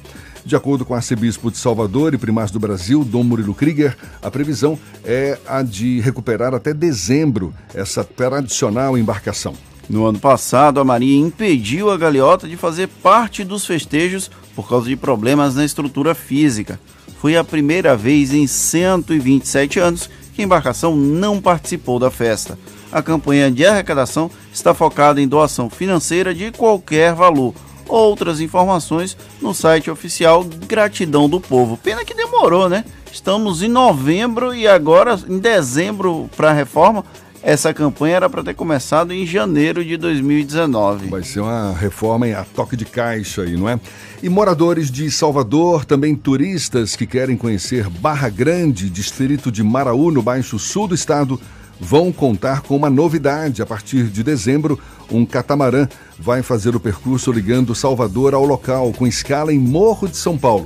De 0.45 0.55
acordo 0.55 0.85
com 0.85 0.93
o 0.93 0.95
arcebispo 0.95 1.49
de 1.49 1.57
Salvador 1.57 2.13
e 2.13 2.19
primaz 2.19 2.51
do 2.51 2.59
Brasil, 2.59 3.03
Dom 3.03 3.23
Murilo 3.23 3.55
Krieger, 3.55 3.97
a 4.21 4.29
previsão 4.29 4.77
é 5.03 5.39
a 5.47 5.63
de 5.63 5.99
recuperar 6.01 6.53
até 6.53 6.71
dezembro 6.71 7.51
essa 7.73 8.03
tradicional 8.03 8.95
embarcação. 8.95 9.55
No 9.89 10.05
ano 10.05 10.19
passado, 10.19 10.79
a 10.79 10.83
Marinha 10.83 11.25
impediu 11.25 11.89
a 11.89 11.97
galeota 11.97 12.47
de 12.47 12.57
fazer 12.57 12.87
parte 12.87 13.43
dos 13.43 13.65
festejos 13.65 14.29
por 14.55 14.69
causa 14.69 14.87
de 14.87 14.95
problemas 14.95 15.55
na 15.55 15.65
estrutura 15.65 16.13
física. 16.13 16.79
Foi 17.19 17.35
a 17.35 17.43
primeira 17.43 17.95
vez 17.95 18.31
em 18.31 18.45
127 18.45 19.79
anos 19.79 20.09
que 20.35 20.41
a 20.41 20.45
embarcação 20.45 20.95
não 20.95 21.41
participou 21.41 21.97
da 21.97 22.11
festa. 22.11 22.59
A 22.91 23.01
campanha 23.01 23.49
de 23.49 23.65
arrecadação 23.65 24.29
está 24.53 24.73
focada 24.73 25.21
em 25.21 25.27
doação 25.27 25.69
financeira 25.69 26.33
de 26.33 26.51
qualquer 26.51 27.13
valor. 27.13 27.53
Outras 27.87 28.41
informações 28.41 29.15
no 29.41 29.53
site 29.53 29.89
oficial 29.89 30.43
Gratidão 30.43 31.29
do 31.29 31.39
Povo. 31.39 31.77
Pena 31.77 32.03
que 32.03 32.13
demorou, 32.13 32.67
né? 32.67 32.83
Estamos 33.11 33.61
em 33.61 33.69
novembro 33.69 34.53
e 34.53 34.67
agora 34.67 35.17
em 35.27 35.39
dezembro 35.39 36.29
para 36.35 36.49
a 36.49 36.53
reforma. 36.53 37.05
Essa 37.47 37.71
campanha 37.71 38.15
era 38.15 38.27
para 38.27 38.43
ter 38.43 38.55
começado 38.55 39.13
em 39.13 39.23
janeiro 39.23 39.85
de 39.85 39.97
2019. 39.97 41.09
Vai 41.09 41.21
ser 41.21 41.41
uma 41.41 41.73
reforma 41.73 42.25
a 42.25 42.43
toque 42.43 42.75
de 42.75 42.85
caixa 42.85 43.43
aí, 43.43 43.55
não 43.55 43.69
é? 43.69 43.79
E 44.23 44.27
moradores 44.27 44.89
de 44.89 45.11
Salvador, 45.11 45.85
também 45.85 46.15
turistas 46.15 46.95
que 46.95 47.05
querem 47.05 47.37
conhecer 47.37 47.87
Barra 47.87 48.29
Grande, 48.29 48.89
distrito 48.89 49.51
de 49.51 49.61
Maraú, 49.61 50.09
no 50.09 50.23
Baixo 50.23 50.57
Sul 50.57 50.87
do 50.87 50.95
estado, 50.95 51.39
vão 51.79 52.11
contar 52.11 52.61
com 52.61 52.75
uma 52.75 52.89
novidade. 52.89 53.61
A 53.61 53.65
partir 53.67 54.05
de 54.05 54.23
dezembro, 54.23 54.79
um 55.11 55.23
catamarã 55.23 55.87
vai 56.17 56.41
fazer 56.41 56.75
o 56.75 56.79
percurso 56.79 57.31
ligando 57.31 57.75
Salvador 57.75 58.33
ao 58.33 58.43
local, 58.43 58.91
com 58.91 59.05
escala 59.05 59.53
em 59.53 59.59
Morro 59.59 60.07
de 60.07 60.17
São 60.17 60.35
Paulo. 60.35 60.65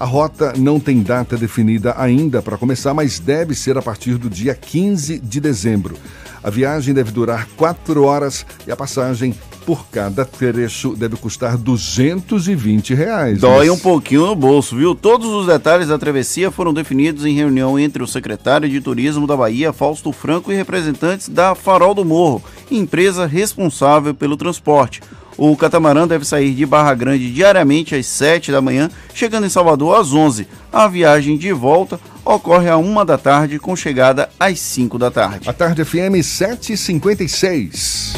A 0.00 0.06
rota 0.06 0.54
não 0.56 0.80
tem 0.80 1.02
data 1.02 1.36
definida 1.36 1.94
ainda 1.98 2.40
para 2.40 2.56
começar, 2.56 2.94
mas 2.94 3.18
deve 3.18 3.54
ser 3.54 3.76
a 3.76 3.82
partir 3.82 4.14
do 4.16 4.30
dia 4.30 4.54
15 4.54 5.18
de 5.18 5.38
dezembro. 5.38 5.94
A 6.42 6.48
viagem 6.48 6.94
deve 6.94 7.10
durar 7.10 7.46
quatro 7.54 8.04
horas 8.04 8.46
e 8.66 8.72
a 8.72 8.76
passagem 8.76 9.34
por 9.66 9.84
cada 9.88 10.24
trecho 10.24 10.96
deve 10.96 11.16
custar 11.16 11.58
220 11.58 12.94
reais. 12.94 13.40
Dói 13.40 13.68
Mas- 13.68 13.78
um 13.78 13.78
pouquinho 13.78 14.24
no 14.26 14.34
bolso, 14.34 14.74
viu? 14.74 14.94
Todos 14.94 15.28
os 15.28 15.46
detalhes 15.46 15.88
da 15.88 15.98
travessia 15.98 16.50
foram 16.50 16.72
definidos 16.72 17.26
em 17.26 17.34
reunião 17.34 17.78
entre 17.78 18.02
o 18.02 18.06
secretário 18.06 18.70
de 18.70 18.80
Turismo 18.80 19.26
da 19.26 19.36
Bahia, 19.36 19.70
Fausto 19.70 20.12
Franco, 20.12 20.50
e 20.50 20.56
representantes 20.56 21.28
da 21.28 21.54
Farol 21.54 21.92
do 21.94 22.06
Morro, 22.06 22.42
empresa 22.70 23.26
responsável 23.26 24.14
pelo 24.14 24.34
transporte. 24.38 25.02
O 25.40 25.56
catamarã 25.56 26.06
deve 26.06 26.26
sair 26.26 26.52
de 26.52 26.66
Barra 26.66 26.92
Grande 26.94 27.32
diariamente 27.32 27.94
às 27.94 28.04
7 28.04 28.52
da 28.52 28.60
manhã, 28.60 28.90
chegando 29.14 29.46
em 29.46 29.48
Salvador 29.48 29.98
às 29.98 30.12
11. 30.12 30.46
A 30.70 30.86
viagem 30.86 31.38
de 31.38 31.50
volta 31.50 31.98
ocorre 32.22 32.68
à 32.68 32.76
1 32.76 33.06
da 33.06 33.16
tarde, 33.16 33.58
com 33.58 33.74
chegada 33.74 34.28
às 34.38 34.60
5 34.60 34.98
da 34.98 35.10
tarde. 35.10 35.48
A 35.48 35.52
tarde 35.54 35.82
FM 35.82 36.22
756. 36.22 38.12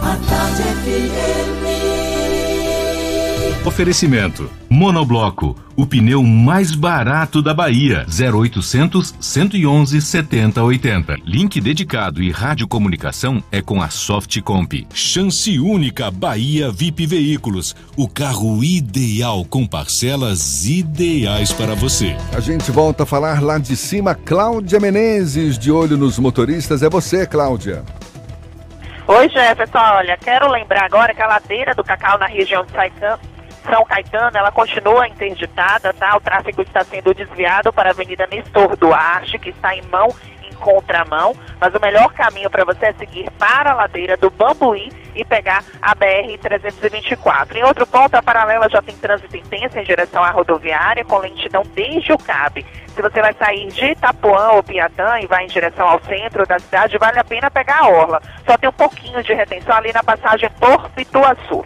A 0.00 0.16
tarde 0.26 1.63
Oferecimento: 3.64 4.50
Monobloco, 4.68 5.56
o 5.74 5.86
pneu 5.86 6.22
mais 6.22 6.74
barato 6.74 7.40
da 7.40 7.54
Bahia. 7.54 8.04
0800 8.06 9.14
111 9.18 10.00
7080. 10.02 11.16
Link 11.24 11.60
dedicado 11.60 12.22
e 12.22 12.30
radiocomunicação 12.30 13.42
é 13.50 13.62
com 13.62 13.80
a 13.80 13.88
Softcomp. 13.88 14.86
Chance 14.92 15.58
única 15.58 16.10
Bahia 16.10 16.70
VIP 16.70 17.06
Veículos, 17.06 17.74
o 17.96 18.06
carro 18.06 18.62
ideal 18.62 19.44
com 19.46 19.66
parcelas 19.66 20.66
ideais 20.66 21.50
para 21.52 21.74
você. 21.74 22.16
A 22.36 22.40
gente 22.40 22.70
volta 22.70 23.04
a 23.04 23.06
falar 23.06 23.42
lá 23.42 23.56
de 23.58 23.76
cima. 23.76 24.14
Cláudia 24.14 24.78
Menezes, 24.78 25.58
de 25.58 25.70
olho 25.72 25.96
nos 25.96 26.18
motoristas. 26.18 26.82
É 26.82 26.90
você, 26.90 27.26
Cláudia. 27.26 27.82
Oi, 29.06 29.28
Jefferson. 29.28 29.78
Olha, 29.78 30.16
quero 30.18 30.50
lembrar 30.50 30.84
agora 30.84 31.14
que 31.14 31.20
a 31.22 31.26
ladeira 31.26 31.74
do 31.74 31.82
Cacau 31.84 32.18
na 32.18 32.26
região 32.26 32.64
de 32.64 32.72
Saican- 32.72 33.18
São 33.68 33.84
Caetano, 33.84 34.36
ela 34.36 34.52
continua 34.52 35.08
interditada, 35.08 35.92
tá? 35.92 36.16
O 36.16 36.20
tráfego 36.20 36.62
está 36.62 36.84
sendo 36.84 37.14
desviado 37.14 37.72
para 37.72 37.90
a 37.90 37.92
Avenida 37.92 38.26
Nestor 38.30 38.76
Duarte, 38.76 39.38
que 39.38 39.50
está 39.50 39.74
em 39.74 39.82
mão 39.82 40.14
em 40.42 40.52
contramão, 40.54 41.34
mas 41.60 41.74
o 41.74 41.80
melhor 41.80 42.12
caminho 42.12 42.50
para 42.50 42.64
você 42.64 42.86
é 42.86 42.92
seguir 42.92 43.30
para 43.32 43.70
a 43.70 43.74
ladeira 43.74 44.16
do 44.16 44.30
Bambuí 44.30 44.92
e 45.14 45.24
pegar 45.24 45.64
a 45.80 45.94
BR-324. 45.94 47.56
Em 47.56 47.64
outro 47.64 47.86
ponto, 47.86 48.14
a 48.14 48.22
paralela 48.22 48.68
já 48.68 48.82
tem 48.82 48.96
trânsito 48.96 49.36
intenso 49.36 49.78
em 49.78 49.84
direção 49.84 50.22
à 50.22 50.30
rodoviária, 50.30 51.04
com 51.04 51.18
lentidão 51.18 51.62
desde 51.74 52.12
o 52.12 52.18
CAB. 52.18 52.64
Se 52.94 53.02
você 53.02 53.20
vai 53.20 53.32
sair 53.34 53.68
de 53.68 53.86
Itapuã 53.86 54.50
ou 54.50 54.62
Piatã 54.62 55.18
e 55.20 55.26
vai 55.26 55.44
em 55.44 55.48
direção 55.48 55.88
ao 55.88 56.00
centro 56.00 56.46
da 56.46 56.58
cidade, 56.58 56.98
vale 56.98 57.18
a 57.18 57.24
pena 57.24 57.50
pegar 57.50 57.80
a 57.80 57.88
orla. 57.88 58.22
Só 58.46 58.56
tem 58.58 58.68
um 58.68 58.72
pouquinho 58.72 59.22
de 59.22 59.32
retenção 59.32 59.74
ali 59.74 59.92
na 59.92 60.02
passagem 60.02 60.50
por 60.60 60.90
Pituaçu. 60.90 61.64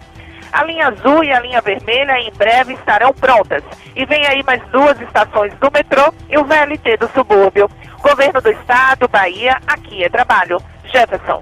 A 0.53 0.65
linha 0.65 0.89
azul 0.89 1.23
e 1.25 1.33
a 1.33 1.41
linha 1.41 1.61
vermelha 1.61 2.19
em 2.21 2.33
breve 2.33 2.75
estarão 2.75 3.13
prontas. 3.13 3.63
E 3.95 4.05
vem 4.05 4.27
aí 4.27 4.43
mais 4.45 4.63
duas 4.71 5.01
estações 5.01 5.53
do 5.55 5.71
metrô 5.73 6.13
e 6.29 6.39
o 6.39 6.45
VLT 6.45 6.97
do 6.99 7.09
subúrbio. 7.15 7.71
Governo 8.01 8.41
do 8.41 8.51
Estado, 8.51 9.09
Bahia, 9.09 9.59
aqui 9.67 10.05
é 10.05 10.09
trabalho. 10.09 10.61
Jefferson. 10.93 11.41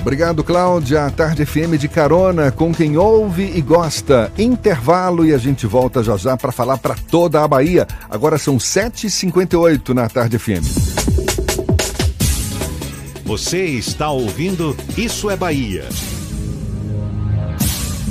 Obrigado, 0.00 0.42
Cláudia. 0.42 1.04
A 1.04 1.10
Tarde 1.10 1.44
FM 1.44 1.76
de 1.78 1.86
carona 1.86 2.50
com 2.50 2.72
quem 2.72 2.96
ouve 2.96 3.52
e 3.54 3.60
gosta. 3.60 4.32
Intervalo 4.38 5.26
e 5.26 5.34
a 5.34 5.38
gente 5.38 5.66
volta 5.66 6.02
já 6.02 6.16
já 6.16 6.36
para 6.36 6.50
falar 6.50 6.78
para 6.78 6.96
toda 7.10 7.44
a 7.44 7.48
Bahia. 7.48 7.86
Agora 8.08 8.38
são 8.38 8.56
7h58 8.56 9.90
na 9.90 10.08
Tarde 10.08 10.38
FM. 10.38 10.64
Você 13.24 13.64
está 13.64 14.10
ouvindo 14.10 14.76
Isso 14.96 15.30
é 15.30 15.36
Bahia. 15.36 15.84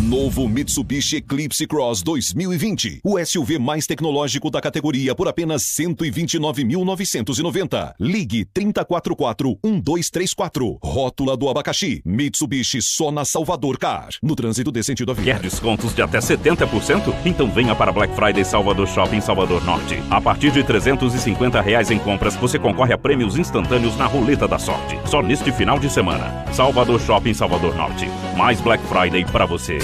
Novo 0.09 0.47
Mitsubishi 0.47 1.17
Eclipse 1.17 1.67
Cross 1.67 2.01
2020. 2.01 3.01
O 3.03 3.23
SUV 3.23 3.59
mais 3.59 3.85
tecnológico 3.85 4.49
da 4.49 4.59
categoria 4.59 5.13
por 5.13 5.27
apenas 5.27 5.61
129.990. 5.61 7.93
Ligue 7.99 8.43
3044-1234. 8.45 10.79
Rótula 10.81 11.37
do 11.37 11.47
abacaxi. 11.47 12.01
Mitsubishi 12.03 12.81
só 12.81 13.11
na 13.11 13.23
Salvador 13.23 13.77
Car. 13.77 14.09
No 14.23 14.35
trânsito 14.35 14.71
dê 14.71 14.81
sentido 14.81 15.11
à 15.11 15.13
vida. 15.13 15.31
Quer 15.31 15.41
descontos 15.41 15.93
de 15.93 16.01
até 16.01 16.17
70%? 16.17 17.13
Então 17.23 17.47
venha 17.51 17.75
para 17.75 17.91
Black 17.91 18.15
Friday 18.15 18.43
Salvador 18.43 18.87
Shopping 18.87 19.21
Salvador 19.21 19.63
Norte. 19.63 20.01
A 20.09 20.19
partir 20.19 20.51
de 20.51 20.63
350 20.63 21.61
reais 21.61 21.91
em 21.91 21.99
compras, 21.99 22.35
você 22.35 22.57
concorre 22.57 22.93
a 22.93 22.97
prêmios 22.97 23.37
instantâneos 23.37 23.95
na 23.95 24.07
Roleta 24.07 24.47
da 24.47 24.57
Sorte. 24.57 24.97
Só 25.07 25.21
neste 25.21 25.51
final 25.51 25.77
de 25.77 25.87
semana. 25.87 26.51
Salvador 26.51 26.99
Shopping 26.99 27.35
Salvador 27.35 27.75
Norte. 27.75 28.07
Mais 28.35 28.59
Black 28.59 28.83
Friday 28.87 29.23
para 29.25 29.45
você. 29.45 29.77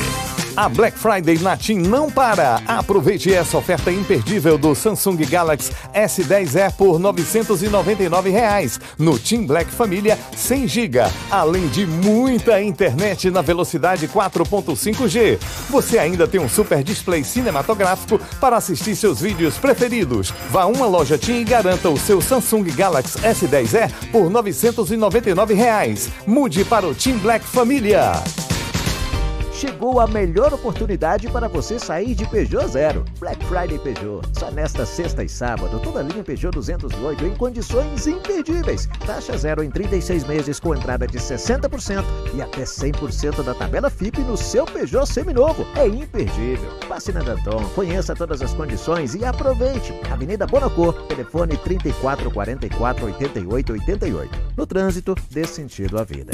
A 0.55 0.69
Black 0.69 0.97
Friday 0.97 1.37
na 1.39 1.57
TIM 1.57 1.79
não 1.79 2.09
para. 2.09 2.61
Aproveite 2.65 3.33
essa 3.33 3.57
oferta 3.57 3.91
imperdível 3.91 4.57
do 4.57 4.73
Samsung 4.73 5.17
Galaxy 5.17 5.71
S10e 5.93 6.71
por 6.77 6.97
999 6.97 8.29
reais. 8.29 8.79
No 8.97 9.19
TIM 9.19 9.45
Black 9.45 9.69
Família 9.69 10.17
100 10.35 10.67
GB, 10.67 10.99
além 11.29 11.67
de 11.67 11.85
muita 11.85 12.61
internet 12.61 13.29
na 13.29 13.41
velocidade 13.41 14.07
4.5G. 14.07 15.37
Você 15.69 15.99
ainda 15.99 16.25
tem 16.25 16.39
um 16.39 16.47
super 16.47 16.81
display 16.83 17.23
cinematográfico 17.23 18.17
para 18.39 18.55
assistir 18.55 18.95
seus 18.95 19.19
vídeos 19.19 19.57
preferidos. 19.57 20.33
Vá 20.49 20.63
a 20.63 20.67
uma 20.67 20.85
loja 20.85 21.17
TIM 21.17 21.41
e 21.41 21.43
garanta 21.43 21.89
o 21.89 21.99
seu 21.99 22.21
Samsung 22.21 22.63
Galaxy 22.63 23.19
S10e 23.19 23.91
por 24.09 24.29
999 24.29 25.53
reais. 25.53 26.09
Mude 26.25 26.63
para 26.63 26.87
o 26.87 26.95
TIM 26.95 27.17
Black 27.17 27.45
Família. 27.45 28.13
Chegou 29.65 29.99
a 29.99 30.05
melhor 30.05 30.53
oportunidade 30.53 31.27
para 31.27 31.47
você 31.47 31.79
sair 31.79 32.13
de 32.13 32.23
Peugeot 32.29 32.67
Zero. 32.67 33.03
Black 33.19 33.43
Friday 33.45 33.79
Peugeot. 33.79 34.21
Só 34.37 34.51
nesta 34.51 34.85
sexta 34.85 35.23
e 35.23 35.27
sábado, 35.27 35.79
toda 35.79 36.01
a 36.01 36.03
linha 36.03 36.23
Peugeot 36.23 36.53
208 36.53 37.25
em 37.25 37.35
condições 37.35 38.05
imperdíveis. 38.05 38.87
Taxa 39.07 39.35
zero 39.35 39.63
em 39.63 39.71
36 39.71 40.23
meses 40.25 40.59
com 40.59 40.75
entrada 40.75 41.07
de 41.07 41.17
60% 41.17 42.03
e 42.35 42.43
até 42.43 42.61
100% 42.61 43.41
da 43.41 43.55
tabela 43.55 43.89
FIP 43.89 44.19
no 44.19 44.37
seu 44.37 44.65
Peugeot 44.65 45.07
seminovo. 45.07 45.65
É 45.75 45.87
imperdível. 45.87 46.69
Passe 46.87 47.11
na 47.11 47.23
Danton, 47.23 47.67
conheça 47.73 48.13
todas 48.13 48.43
as 48.43 48.53
condições 48.53 49.15
e 49.15 49.25
aproveite. 49.25 49.99
Avenida 50.11 50.45
Bonocor, 50.45 50.93
telefone 51.07 51.57
3444 51.57 53.05
8888. 53.15 54.31
No 54.55 54.67
trânsito, 54.67 55.15
dê 55.31 55.47
sentido 55.47 55.97
à 55.97 56.03
vida. 56.03 56.33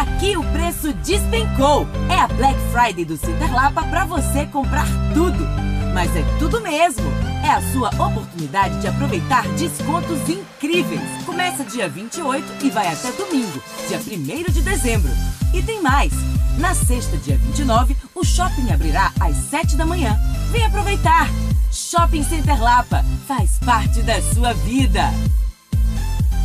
Aqui 0.00 0.34
o 0.34 0.42
preço 0.44 0.94
despencou. 0.94 1.86
É 2.08 2.20
a 2.20 2.26
Black 2.26 2.58
Friday 2.72 3.04
do 3.04 3.18
Cinderlapa 3.18 3.82
para 3.82 4.06
você 4.06 4.46
comprar 4.46 4.86
tudo. 5.12 5.46
Mas 5.92 6.16
é 6.16 6.22
tudo 6.38 6.58
mesmo. 6.58 7.04
É 7.44 7.50
a 7.50 7.60
sua 7.70 7.90
oportunidade 7.90 8.80
de 8.80 8.88
aproveitar 8.88 9.46
descontos 9.58 10.26
incríveis. 10.26 11.02
Começa 11.26 11.64
dia 11.64 11.86
28 11.86 12.64
e 12.64 12.70
vai 12.70 12.88
até 12.88 13.12
domingo, 13.12 13.62
dia 13.88 13.98
1 13.98 14.50
de 14.50 14.62
dezembro. 14.62 15.10
E 15.52 15.62
tem 15.62 15.82
mais. 15.82 16.14
Na 16.56 16.74
sexta, 16.74 17.18
dia 17.18 17.36
29, 17.36 17.94
o 18.14 18.24
shopping 18.24 18.72
abrirá 18.72 19.12
às 19.20 19.36
7 19.50 19.76
da 19.76 19.84
manhã. 19.84 20.18
Vem 20.50 20.64
aproveitar. 20.64 21.28
Shopping 21.70 22.22
Center 22.22 22.58
Lapa 22.58 23.04
faz 23.28 23.58
parte 23.58 24.00
da 24.00 24.22
sua 24.22 24.54
vida. 24.54 25.12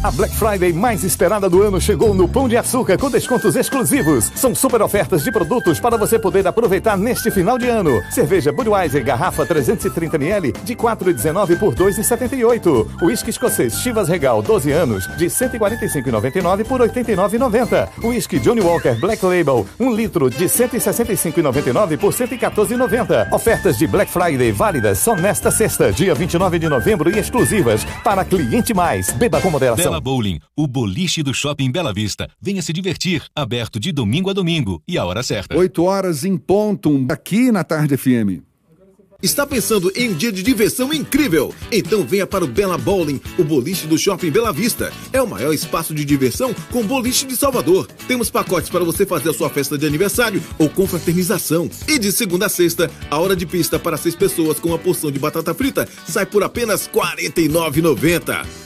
A 0.05 0.11
Black 0.11 0.35
Friday 0.35 0.71
mais 0.71 1.03
esperada 1.03 1.49
do 1.49 1.63
ano 1.63 1.81
chegou 1.81 2.13
no 2.13 2.29
Pão 2.29 2.47
de 2.47 2.55
Açúcar 2.55 2.95
com 2.95 3.09
descontos 3.09 3.55
exclusivos. 3.55 4.31
São 4.35 4.53
super 4.53 4.79
ofertas 4.83 5.23
de 5.23 5.31
produtos 5.31 5.79
para 5.79 5.97
você 5.97 6.19
poder 6.19 6.45
aproveitar 6.45 6.95
neste 6.95 7.31
final 7.31 7.57
de 7.57 7.67
ano. 7.67 8.03
Cerveja 8.11 8.51
Budweiser 8.51 9.03
garrafa 9.03 9.43
330ml 9.47 10.55
de 10.63 10.75
4,19 10.75 11.57
por 11.57 11.73
2,78. 11.73 13.01
Whisky 13.01 13.31
escocês 13.31 13.79
Chivas 13.79 14.07
Regal 14.07 14.43
12 14.43 14.71
anos 14.71 15.07
de 15.17 15.25
145,99 15.25 16.65
por 16.65 16.81
89,90. 16.81 17.89
Whisky 18.03 18.37
Johnny 18.37 18.61
Walker 18.61 18.93
Black 18.99 19.25
Label 19.25 19.65
1 19.79 19.91
litro 19.91 20.29
de 20.29 20.45
165,99 20.45 21.97
por 21.97 22.13
114,90. 22.13 23.33
Ofertas 23.33 23.75
de 23.75 23.87
Black 23.87 24.11
Friday 24.11 24.51
válidas 24.51 24.99
só 24.99 25.15
nesta 25.15 25.49
sexta, 25.49 25.91
dia 25.91 26.13
29 26.13 26.59
de 26.59 26.69
novembro 26.69 27.09
e 27.09 27.17
exclusivas 27.17 27.83
para 28.03 28.23
cliente 28.23 28.71
mais. 28.71 29.09
Beba 29.09 29.41
com 29.41 29.49
moderação. 29.49 29.94
Bela 29.95 30.01
Bowling, 30.01 30.39
o 30.57 30.67
boliche 30.67 31.23
do 31.23 31.33
Shopping 31.33 31.71
Bela 31.71 31.93
Vista. 31.93 32.29
Venha 32.41 32.61
se 32.61 32.73
divertir, 32.73 33.23
aberto 33.33 33.79
de 33.79 33.91
domingo 33.91 34.29
a 34.29 34.33
domingo 34.33 34.81
e 34.87 34.97
a 34.97 35.05
hora 35.05 35.23
certa. 35.23 35.55
8 35.55 35.83
horas 35.83 36.25
em 36.25 36.35
ponto, 36.37 37.05
aqui 37.09 37.51
na 37.51 37.63
Tarde 37.63 37.95
FM. 37.95 38.43
Está 39.23 39.47
pensando 39.47 39.91
em 39.95 40.09
um 40.09 40.13
dia 40.13 40.31
de 40.31 40.43
diversão 40.43 40.93
incrível? 40.93 41.55
Então 41.71 42.03
venha 42.03 42.27
para 42.27 42.43
o 42.43 42.47
Bela 42.47 42.77
Bowling, 42.77 43.21
o 43.39 43.43
boliche 43.43 43.87
do 43.87 43.97
Shopping 43.97 44.29
Bela 44.29 44.51
Vista. 44.51 44.91
É 45.13 45.21
o 45.21 45.27
maior 45.27 45.53
espaço 45.53 45.95
de 45.95 46.03
diversão 46.03 46.53
com 46.71 46.83
boliche 46.83 47.25
de 47.25 47.37
Salvador. 47.37 47.87
Temos 48.07 48.29
pacotes 48.29 48.69
para 48.69 48.83
você 48.83 49.05
fazer 49.05 49.29
a 49.29 49.33
sua 49.33 49.49
festa 49.49 49.77
de 49.77 49.87
aniversário 49.87 50.43
ou 50.59 50.69
confraternização. 50.69 51.69
E 51.87 51.97
de 51.97 52.11
segunda 52.11 52.47
a 52.47 52.49
sexta, 52.49 52.91
a 53.09 53.17
hora 53.17 53.35
de 53.35 53.45
pista 53.45 53.79
para 53.79 53.95
seis 53.95 54.15
pessoas 54.15 54.59
com 54.59 54.69
uma 54.69 54.79
porção 54.79 55.09
de 55.09 55.19
batata 55.19 55.53
frita 55.53 55.87
sai 56.05 56.25
por 56.25 56.43
apenas 56.43 56.87
R$ 56.87 56.93
49,90. 56.93 58.65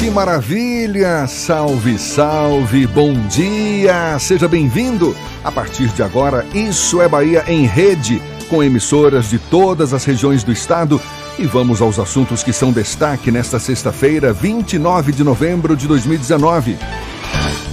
Que 0.00 0.08
maravilha! 0.08 1.26
Salve, 1.26 1.98
salve, 1.98 2.86
bom 2.86 3.12
dia! 3.28 4.18
Seja 4.18 4.48
bem-vindo! 4.48 5.14
A 5.44 5.52
partir 5.52 5.88
de 5.88 6.02
agora, 6.02 6.42
Isso 6.54 7.02
é 7.02 7.06
Bahia 7.06 7.44
em 7.46 7.66
Rede, 7.66 8.22
com 8.48 8.62
emissoras 8.62 9.28
de 9.28 9.38
todas 9.38 9.92
as 9.92 10.02
regiões 10.06 10.42
do 10.42 10.50
estado. 10.50 10.98
E 11.38 11.44
vamos 11.44 11.82
aos 11.82 11.98
assuntos 11.98 12.42
que 12.42 12.50
são 12.50 12.72
destaque 12.72 13.30
nesta 13.30 13.58
sexta-feira, 13.58 14.32
29 14.32 15.12
de 15.12 15.22
novembro 15.22 15.76
de 15.76 15.86
2019. 15.86 16.78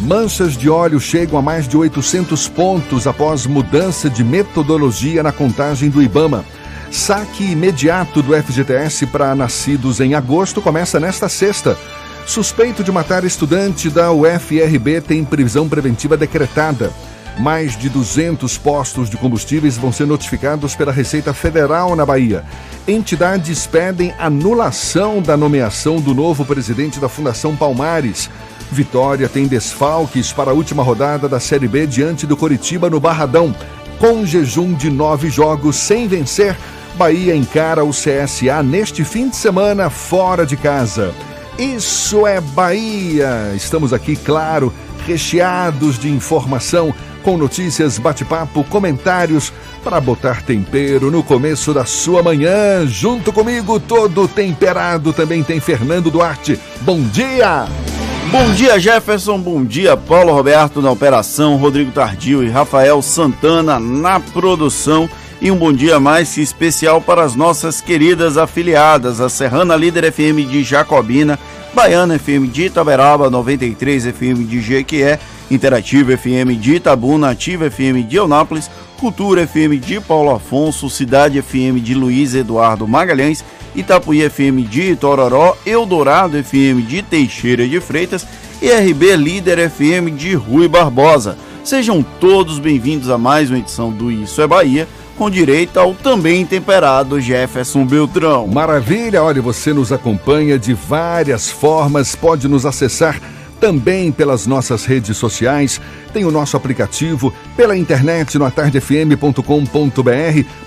Manchas 0.02 0.58
de 0.58 0.70
óleo 0.70 1.00
chegam 1.00 1.40
a 1.40 1.42
mais 1.42 1.66
de 1.66 1.78
800 1.78 2.50
pontos 2.50 3.08
após 3.08 3.46
mudança 3.46 4.10
de 4.10 4.26
metodologia 4.26 5.24
na 5.24 5.32
contagem 5.32 5.90
do 5.90 6.04
Ibama. 6.04 6.44
Saque 6.92 7.52
imediato 7.52 8.22
do 8.22 8.34
FGTS 8.34 9.08
para 9.08 9.34
nascidos 9.34 10.02
em 10.02 10.14
agosto 10.14 10.62
começa 10.62 11.00
nesta 11.00 11.30
sexta. 11.30 11.78
Suspeito 12.28 12.84
de 12.84 12.92
matar 12.92 13.24
estudante 13.24 13.90
da 13.90 14.12
UFRB 14.12 15.00
tem 15.00 15.24
prisão 15.24 15.70
preventiva 15.70 16.18
decretada. 16.18 16.92
Mais 17.40 17.78
de 17.78 17.88
200 17.88 18.58
postos 18.58 19.10
de 19.10 19.16
combustíveis 19.16 19.78
vão 19.78 19.94
ser 19.94 20.06
notificados 20.06 20.76
pela 20.76 20.92
Receita 20.92 21.34
Federal 21.34 21.96
na 21.96 22.06
Bahia. 22.06 22.44
Entidades 22.86 23.66
pedem 23.66 24.14
anulação 24.20 25.22
da 25.22 25.38
nomeação 25.38 26.02
do 26.02 26.14
novo 26.14 26.44
presidente 26.44 27.00
da 27.00 27.08
Fundação 27.08 27.56
Palmares. 27.56 28.30
Vitória 28.70 29.30
tem 29.30 29.48
desfalques 29.48 30.34
para 30.34 30.52
a 30.52 30.54
última 30.54 30.84
rodada 30.84 31.30
da 31.30 31.40
Série 31.40 31.68
B 31.68 31.88
diante 31.88 32.28
do 32.28 32.36
Coritiba 32.36 32.90
no 32.90 33.00
Barradão. 33.00 33.56
Com 34.00 34.26
jejum 34.26 34.74
de 34.74 34.90
nove 34.90 35.30
jogos 35.30 35.78
sem 35.78 36.10
vencer, 36.10 36.58
Bahia 36.96 37.34
encara 37.34 37.86
o 37.86 37.92
CSA 37.92 38.62
neste 38.62 39.06
fim 39.06 39.30
de 39.30 39.38
semana 39.38 39.90
fora 39.90 40.46
de 40.46 40.58
casa. 40.58 41.16
Isso 41.58 42.28
é 42.28 42.40
Bahia! 42.40 43.52
Estamos 43.56 43.92
aqui, 43.92 44.16
claro, 44.16 44.72
recheados 45.08 45.98
de 45.98 46.08
informação, 46.08 46.94
com 47.24 47.36
notícias, 47.36 47.98
bate-papo, 47.98 48.64
comentários, 48.66 49.52
para 49.84 50.00
botar 50.00 50.44
tempero 50.44 51.10
no 51.10 51.24
começo 51.24 51.74
da 51.74 51.84
sua 51.84 52.22
manhã. 52.22 52.86
Junto 52.86 53.34
comigo, 53.34 53.80
todo 53.80 54.28
temperado, 54.28 55.12
também 55.12 55.42
tem 55.42 55.60
Fernando 55.60 56.12
Duarte. 56.12 56.60
Bom 56.82 57.02
dia! 57.02 57.66
Bom 58.30 58.52
dia, 58.52 58.78
Jefferson. 58.78 59.40
Bom 59.40 59.64
dia, 59.64 59.98
Paulo 59.98 60.34
Roberto 60.34 60.80
na 60.80 60.92
operação, 60.92 61.56
Rodrigo 61.56 61.92
Tardio 61.92 62.44
e 62.44 62.50
Rafael 62.50 63.02
Santana 63.02 63.80
na 63.80 64.20
produção. 64.20 65.10
E 65.40 65.52
um 65.52 65.56
bom 65.56 65.72
dia 65.72 66.00
mais 66.00 66.34
que 66.34 66.42
especial 66.42 67.00
para 67.00 67.24
as 67.24 67.36
nossas 67.36 67.80
queridas 67.80 68.38
afiliadas, 68.38 69.22
a 69.22 69.30
Serrana 69.30 69.76
Líder 69.76 70.12
FM 70.12 70.50
de 70.50 70.64
Jacobina, 70.64 71.38
Baiana 71.76 72.18
FM 72.18 72.48
de 72.48 72.66
Itaberaba, 72.66 73.30
93 73.30 74.08
FM 74.08 74.48
de 74.48 74.60
Jequié, 74.60 75.20
Interativa 75.52 76.18
FM 76.18 76.56
de 76.60 76.76
Itabuna, 76.76 77.30
Ativa 77.30 77.70
FM 77.70 78.02
de 78.08 78.16
Eunápolis, 78.16 78.70
Cultura 79.00 79.46
FM 79.46 79.78
de 79.78 80.02
Paulo 80.02 80.32
Afonso, 80.32 80.90
Cidade 80.90 81.40
FM 81.40 81.82
de 81.82 81.94
Luiz 81.94 82.34
Eduardo 82.34 82.88
Magalhães, 82.88 83.46
Itapuí 83.76 84.28
FM 84.28 84.64
de 84.68 84.94
Itororó, 84.94 85.56
Eldorado 85.68 86.36
FM 86.36 86.82
de 86.82 87.04
Teixeira 87.04 87.68
de 87.68 87.80
Freitas 87.80 88.26
e 88.60 88.72
RB 88.72 89.16
Líder 89.16 89.70
FM 89.70 90.18
de 90.18 90.34
Rui 90.34 90.68
Barbosa. 90.68 91.38
Sejam 91.64 92.02
todos 92.02 92.58
bem-vindos 92.58 93.08
a 93.10 93.20
mais 93.20 93.52
uma 93.52 93.60
edição 93.60 93.92
do 93.92 94.10
Isso 94.12 94.42
é 94.42 94.48
Bahia, 94.48 94.88
com 95.18 95.30
direito 95.30 95.80
ao 95.80 95.96
também 95.96 96.46
temperado 96.46 97.20
Jefferson 97.20 97.86
Beltrão. 97.86 98.48
Maravilha! 98.48 99.24
Olha, 99.24 99.42
você 99.42 99.74
nos 99.74 99.92
acompanha 99.92 100.60
de 100.60 100.74
várias 100.74 101.50
formas, 101.50 102.16
pode 102.16 102.48
nos 102.48 102.66
acessar 102.66 103.20
também 103.60 104.12
pelas 104.12 104.46
nossas 104.46 104.86
redes 104.86 105.18
sociais, 105.18 105.82
tem 106.14 106.24
o 106.24 106.32
nosso 106.32 106.56
aplicativo, 106.56 107.34
pela 107.56 107.76
internet 107.76 108.38
no 108.38 108.46
atardefm.com.br, 108.46 109.42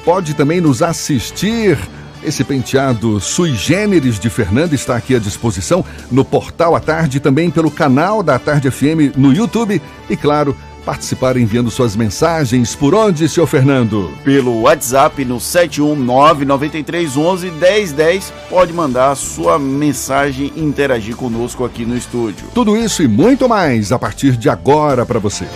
pode 0.05 0.34
também 0.34 0.61
nos 0.61 0.82
assistir. 0.82 1.78
Esse 2.22 2.44
penteado 2.44 3.18
sui 3.18 3.55
generis 3.55 4.18
de 4.18 4.28
Fernando 4.28 4.74
está 4.74 4.96
aqui 4.96 5.14
à 5.14 5.18
disposição 5.18 5.84
no 6.11 6.24
portal 6.24 6.74
à 6.74 6.80
tarde, 6.80 7.20
também 7.20 7.51
pelo 7.51 7.70
canal 7.70 8.22
da 8.22 8.38
Tarde 8.38 8.70
FM 8.70 9.16
no 9.16 9.32
YouTube 9.32 9.80
e, 10.09 10.16
claro, 10.16 10.55
participar 10.81 11.37
enviando 11.37 11.70
suas 11.70 11.95
mensagens. 11.95 12.74
Por 12.74 12.95
onde, 12.95 13.28
seu 13.28 13.47
Fernando? 13.47 14.11
Pelo 14.24 14.62
WhatsApp 14.62 15.22
no 15.24 15.37
71993111010. 15.37 18.33
Pode 18.49 18.72
mandar 18.72 19.14
sua 19.14 19.59
mensagem 19.59 20.51
e 20.57 20.61
interagir 20.61 21.14
conosco 21.16 21.64
aqui 21.64 21.85
no 21.85 21.97
estúdio. 21.97 22.47
Tudo 22.55 22.76
isso 22.76 23.03
e 23.03 23.09
muito 23.09 23.49
mais 23.49 23.91
a 23.93 23.99
partir 23.99 24.37
de 24.37 24.49
agora 24.49 25.05
para 25.07 25.18
você. 25.18 25.47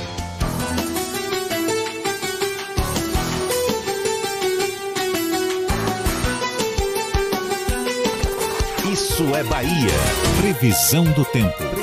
Isso 8.92 9.24
é 9.34 9.42
Bahia. 9.44 9.90
Previsão 10.40 11.04
do 11.04 11.24
tempo. 11.24 11.73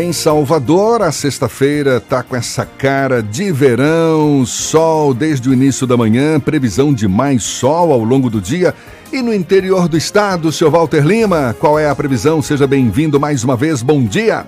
Em 0.00 0.14
Salvador, 0.14 1.02
a 1.02 1.12
sexta-feira 1.12 2.00
tá 2.00 2.22
com 2.22 2.34
essa 2.34 2.64
cara 2.64 3.22
de 3.22 3.52
verão, 3.52 4.46
sol 4.46 5.12
desde 5.12 5.50
o 5.50 5.52
início 5.52 5.86
da 5.86 5.94
manhã, 5.94 6.40
previsão 6.40 6.94
de 6.94 7.06
mais 7.06 7.42
sol 7.42 7.92
ao 7.92 8.02
longo 8.02 8.30
do 8.30 8.40
dia. 8.40 8.74
E 9.12 9.20
no 9.20 9.34
interior 9.34 9.88
do 9.88 9.98
estado, 9.98 10.50
seu 10.52 10.70
Walter 10.70 11.04
Lima, 11.04 11.54
qual 11.60 11.78
é 11.78 11.86
a 11.86 11.94
previsão? 11.94 12.40
Seja 12.40 12.66
bem-vindo 12.66 13.20
mais 13.20 13.44
uma 13.44 13.56
vez, 13.56 13.82
bom 13.82 14.02
dia. 14.02 14.46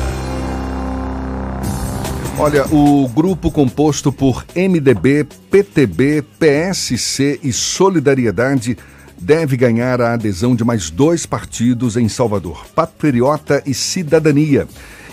Olha, 2.38 2.66
o 2.72 3.08
grupo 3.08 3.50
composto 3.52 4.12
por 4.12 4.44
MDB, 4.56 5.26
PTB, 5.52 6.24
PSC 6.40 7.40
e 7.44 7.54
Solidariedade 7.54 8.76
deve 9.24 9.56
ganhar 9.56 10.02
a 10.02 10.14
adesão 10.14 10.54
de 10.54 10.66
mais 10.66 10.90
dois 10.90 11.26
partidos 11.26 11.96
em 11.96 12.10
Salvador, 12.10 12.66
Patriota 12.76 13.64
e 13.66 13.74
Cidadania. 13.74 14.68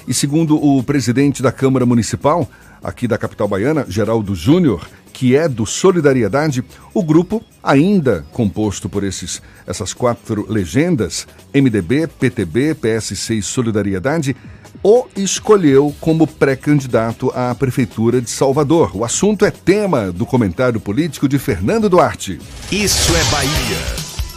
E 0.06 0.12
segundo 0.12 0.56
o 0.56 0.82
presidente 0.82 1.40
da 1.40 1.52
Câmara 1.52 1.86
Municipal, 1.86 2.50
aqui 2.82 3.06
da 3.06 3.16
capital 3.16 3.46
baiana, 3.46 3.86
Geraldo 3.88 4.34
Júnior, 4.34 4.88
que 5.12 5.36
é 5.36 5.48
do 5.48 5.64
Solidariedade, 5.64 6.64
o 6.92 7.04
grupo, 7.04 7.40
ainda 7.62 8.24
composto 8.32 8.88
por 8.88 9.04
esses, 9.04 9.40
essas 9.64 9.94
quatro 9.94 10.44
legendas, 10.50 11.28
MDB, 11.54 12.08
PTB, 12.08 12.74
PSC 12.74 13.34
e 13.34 13.42
Solidariedade, 13.42 14.34
o 14.82 15.06
escolheu 15.16 15.94
como 16.00 16.26
pré-candidato 16.26 17.30
à 17.34 17.54
Prefeitura 17.54 18.20
de 18.20 18.30
Salvador. 18.30 18.90
O 18.94 19.04
assunto 19.04 19.44
é 19.44 19.50
tema 19.50 20.10
do 20.10 20.24
comentário 20.24 20.80
político 20.80 21.28
de 21.28 21.38
Fernando 21.38 21.88
Duarte. 21.88 22.38
Isso 22.72 23.12
é 23.14 23.24
Bahia. 23.30 23.78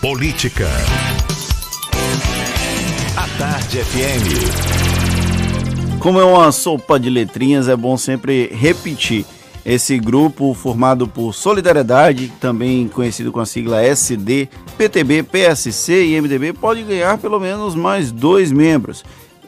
Política. 0.02 0.68
A 3.16 3.28
Tarde 3.38 3.78
FM. 3.84 4.28
Como 6.00 6.20
é 6.20 6.26
uma 6.26 6.52
sopa 6.52 7.00
de 7.00 7.10
letrinhas, 7.10 7.70
é 7.70 7.76
bom 7.78 7.96
sempre 7.96 8.48
repetir. 8.48 9.26
Esse 9.66 9.98
grupo 9.98 10.54
formado 10.54 11.08
por 11.08 11.34
Solidariedade, 11.34 12.28
também 12.42 12.90
conhecido 12.90 13.32
com 13.32 13.40
a 13.40 13.46
sigla 13.46 13.82
SD, 13.82 14.50
PTB, 14.78 15.24
PSC 15.24 16.08
e 16.08 16.20
MDB, 16.20 16.52
pode 16.52 16.84
ganhar 16.84 17.18
pelo 17.18 17.40
menos 17.40 17.74
mais 17.74 18.12
dois 18.12 18.52
membros. 18.52 19.06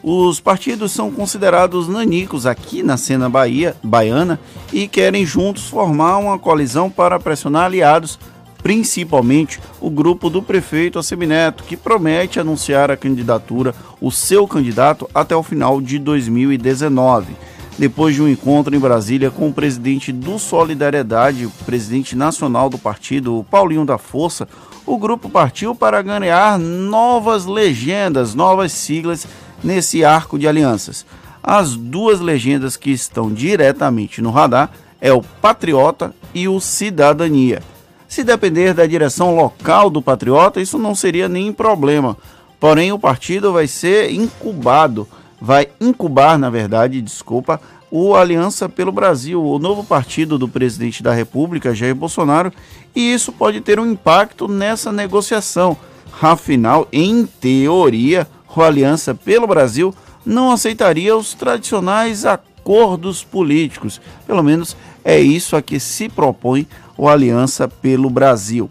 Os 0.08 0.38
partidos 0.38 0.92
são 0.92 1.10
considerados 1.10 1.88
nanicos 1.88 2.46
aqui 2.46 2.80
na 2.80 2.96
cena 2.96 3.28
Bahia, 3.28 3.74
baiana 3.82 4.38
e 4.72 4.86
querem 4.86 5.26
juntos 5.26 5.66
formar 5.66 6.18
uma 6.18 6.38
coalizão 6.38 6.88
para 6.88 7.18
pressionar 7.18 7.64
aliados, 7.64 8.16
principalmente 8.62 9.58
o 9.80 9.90
grupo 9.90 10.30
do 10.30 10.40
prefeito 10.40 10.96
Assemineto, 10.96 11.64
que 11.64 11.76
promete 11.76 12.38
anunciar 12.38 12.88
a 12.88 12.96
candidatura, 12.96 13.74
o 14.00 14.12
seu 14.12 14.46
candidato, 14.46 15.10
até 15.12 15.34
o 15.34 15.42
final 15.42 15.80
de 15.80 15.98
2019. 15.98 17.34
Depois 17.76 18.14
de 18.14 18.22
um 18.22 18.28
encontro 18.28 18.76
em 18.76 18.78
Brasília 18.78 19.28
com 19.28 19.48
o 19.48 19.52
presidente 19.52 20.12
do 20.12 20.38
Solidariedade, 20.38 21.46
o 21.46 21.50
presidente 21.64 22.14
nacional 22.14 22.70
do 22.70 22.78
partido, 22.78 23.44
Paulinho 23.50 23.84
da 23.84 23.98
Força, 23.98 24.46
o 24.86 24.96
grupo 24.96 25.28
partiu 25.28 25.74
para 25.74 26.00
ganhar 26.00 26.60
novas 26.60 27.44
legendas, 27.44 28.36
novas 28.36 28.70
siglas 28.70 29.26
nesse 29.66 30.04
arco 30.04 30.38
de 30.38 30.46
alianças. 30.46 31.04
As 31.42 31.74
duas 31.74 32.20
legendas 32.20 32.76
que 32.76 32.90
estão 32.90 33.32
diretamente 33.32 34.22
no 34.22 34.30
radar 34.30 34.70
é 35.00 35.12
o 35.12 35.20
Patriota 35.20 36.14
e 36.32 36.48
o 36.48 36.60
Cidadania. 36.60 37.60
Se 38.08 38.22
depender 38.22 38.72
da 38.72 38.86
direção 38.86 39.34
local 39.34 39.90
do 39.90 40.00
Patriota, 40.00 40.60
isso 40.60 40.78
não 40.78 40.94
seria 40.94 41.28
nem 41.28 41.52
problema. 41.52 42.16
Porém, 42.60 42.92
o 42.92 42.98
partido 42.98 43.52
vai 43.52 43.66
ser 43.66 44.12
incubado, 44.12 45.06
vai 45.40 45.68
incubar, 45.80 46.38
na 46.38 46.48
verdade, 46.48 47.02
desculpa, 47.02 47.60
o 47.90 48.14
Aliança 48.14 48.68
pelo 48.68 48.92
Brasil, 48.92 49.42
o 49.44 49.58
novo 49.58 49.82
partido 49.84 50.38
do 50.38 50.48
presidente 50.48 51.02
da 51.02 51.12
República, 51.12 51.74
Jair 51.74 51.94
Bolsonaro, 51.94 52.52
e 52.94 53.12
isso 53.12 53.32
pode 53.32 53.60
ter 53.60 53.78
um 53.78 53.86
impacto 53.86 54.48
nessa 54.48 54.92
negociação. 54.92 55.76
Afinal, 56.20 56.88
em 56.92 57.26
teoria, 57.26 58.26
o 58.60 58.64
Aliança 58.64 59.14
pelo 59.14 59.46
Brasil 59.46 59.94
não 60.24 60.50
aceitaria 60.50 61.16
os 61.16 61.34
tradicionais 61.34 62.24
acordos 62.24 63.22
políticos. 63.22 64.00
Pelo 64.26 64.42
menos 64.42 64.76
é 65.04 65.20
isso 65.20 65.56
a 65.56 65.62
que 65.62 65.78
se 65.78 66.08
propõe 66.08 66.66
o 66.96 67.08
Aliança 67.08 67.68
pelo 67.68 68.10
Brasil. 68.10 68.68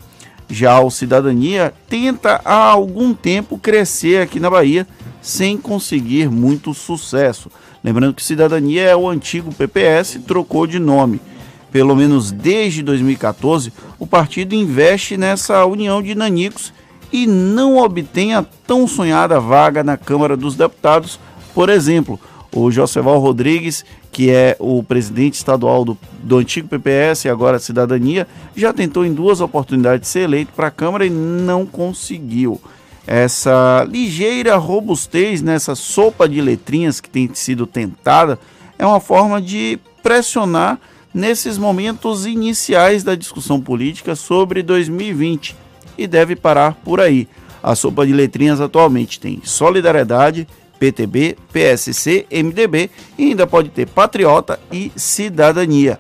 Já 0.50 0.80
o 0.80 0.92
Cidadania 0.92 1.74
tenta 1.90 2.42
há 2.44 2.70
algum 2.70 3.14
tempo 3.14 3.58
crescer 3.58 4.22
aqui 4.22 4.40
na 4.40 4.50
Bahia 4.50 4.86
sem 5.22 5.58
conseguir 5.58 6.30
muito 6.30 6.74
sucesso. 6.74 7.50
Lembrando 7.84 8.14
que 8.14 8.24
Cidadania 8.24 8.84
é 8.84 8.96
o 8.96 9.10
antigo 9.10 9.54
PPS, 9.54 10.20
trocou 10.28 10.68
de 10.68 10.78
nome. 10.78 11.20
Pelo 11.72 11.96
menos 11.96 12.32
desde 12.32 12.84
2014, 12.84 13.74
o 14.00 14.06
partido 14.06 14.56
investe 14.56 15.18
nessa 15.18 15.66
união 15.66 16.02
de 16.02 16.16
nanicos 16.16 16.72
e 17.16 17.26
não 17.26 17.78
obtém 17.78 18.34
a 18.34 18.44
tão 18.68 18.86
sonhada 18.86 19.40
vaga 19.40 19.82
na 19.86 19.96
Câmara 19.96 20.36
dos 20.36 20.58
Deputados. 20.58 21.18
Por 21.54 21.70
exemplo, 21.70 22.20
o 22.54 22.70
Joseval 22.70 23.20
Rodrigues, 23.20 23.86
que 24.12 24.30
é 24.30 24.58
o 24.60 24.84
presidente 24.84 25.36
estadual 25.36 25.86
do, 25.86 25.98
do 26.22 26.40
antigo 26.40 26.68
PPS 26.68 27.24
e 27.24 27.30
agora 27.30 27.58
Cidadania, 27.58 28.28
já 28.54 28.74
tentou 28.74 29.06
em 29.06 29.14
duas 29.14 29.40
oportunidades 29.40 30.10
ser 30.10 30.24
eleito 30.24 30.52
para 30.54 30.68
a 30.68 30.72
Câmara 30.72 31.06
e 31.06 31.10
não 31.10 31.66
conseguiu. 31.66 32.60
Essa 33.08 33.88
ligeira 33.90 34.58
robustez 34.58 35.42
nessa 35.42 35.74
sopa 35.74 36.28
de 36.28 36.42
letrinhas 36.42 37.00
que 37.00 37.10
tem 37.10 37.30
sido 37.34 37.66
tentada 37.66 38.38
é 38.78 38.86
uma 38.86 39.00
forma 39.00 39.42
de 39.42 39.80
pressionar 40.04 40.78
nesses 41.14 41.58
momentos 41.58 42.26
iniciais 42.26 43.06
da 43.06 43.16
discussão 43.16 43.62
política 43.62 44.18
sobre 44.18 44.62
2020 44.62 45.64
e 45.98 46.08
deve 46.08 46.36
parar 46.36 46.76
por 46.84 47.00
aí. 47.00 47.28
A 47.62 47.76
sopa 47.76 48.06
de 48.06 48.14
letrinhas 48.14 48.62
atualmente 48.62 49.20
tem 49.20 49.42
Solidariedade, 49.44 50.48
PTB, 50.80 51.38
PSC, 51.52 52.28
MDB 52.32 52.90
e 53.18 53.30
ainda 53.30 53.48
pode 53.48 53.70
ter 53.70 53.88
Patriota 53.88 54.60
e 54.72 54.92
Cidadania. 54.96 56.00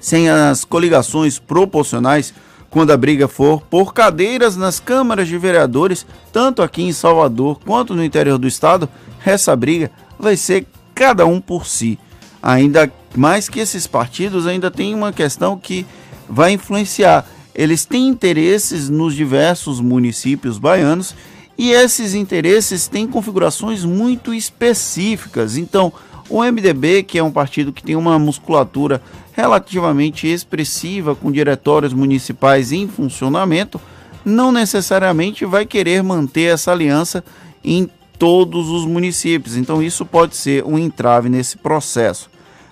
Sem 0.00 0.30
as 0.30 0.64
coligações 0.64 1.38
proporcionais, 1.38 2.32
quando 2.70 2.92
a 2.92 2.96
briga 2.96 3.26
for 3.26 3.62
por 3.62 3.92
cadeiras 3.92 4.56
nas 4.56 4.78
câmaras 4.78 5.26
de 5.26 5.36
vereadores, 5.36 6.06
tanto 6.32 6.62
aqui 6.62 6.82
em 6.82 6.92
Salvador 6.92 7.58
quanto 7.64 7.94
no 7.94 8.04
interior 8.04 8.38
do 8.38 8.46
estado, 8.46 8.88
essa 9.24 9.54
briga 9.56 9.90
vai 10.18 10.36
ser 10.36 10.66
cada 10.94 11.26
um 11.26 11.40
por 11.40 11.66
si. 11.66 11.98
Ainda 12.42 12.90
mais 13.16 13.48
que 13.48 13.60
esses 13.60 13.86
partidos 13.86 14.46
ainda 14.46 14.70
têm 14.70 14.94
uma 14.94 15.12
questão 15.12 15.58
que 15.58 15.86
vai 16.28 16.52
influenciar. 16.52 17.26
Eles 17.58 17.84
têm 17.84 18.06
interesses 18.06 18.88
nos 18.88 19.16
diversos 19.16 19.80
municípios 19.80 20.58
baianos 20.58 21.12
e 21.58 21.72
esses 21.72 22.14
interesses 22.14 22.86
têm 22.86 23.04
configurações 23.04 23.84
muito 23.84 24.32
específicas. 24.32 25.56
Então, 25.56 25.92
o 26.30 26.40
MDB, 26.40 27.02
que 27.02 27.18
é 27.18 27.22
um 27.22 27.32
partido 27.32 27.72
que 27.72 27.82
tem 27.82 27.96
uma 27.96 28.16
musculatura 28.16 29.02
relativamente 29.32 30.28
expressiva 30.28 31.16
com 31.16 31.32
diretórios 31.32 31.92
municipais 31.92 32.70
em 32.70 32.86
funcionamento, 32.86 33.80
não 34.24 34.52
necessariamente 34.52 35.44
vai 35.44 35.66
querer 35.66 36.00
manter 36.00 36.54
essa 36.54 36.70
aliança 36.70 37.24
em 37.64 37.90
todos 38.20 38.68
os 38.68 38.84
municípios. 38.84 39.56
Então, 39.56 39.82
isso 39.82 40.06
pode 40.06 40.36
ser 40.36 40.62
um 40.64 40.78
entrave 40.78 41.28
nesse 41.28 41.56
processo. 41.56 42.30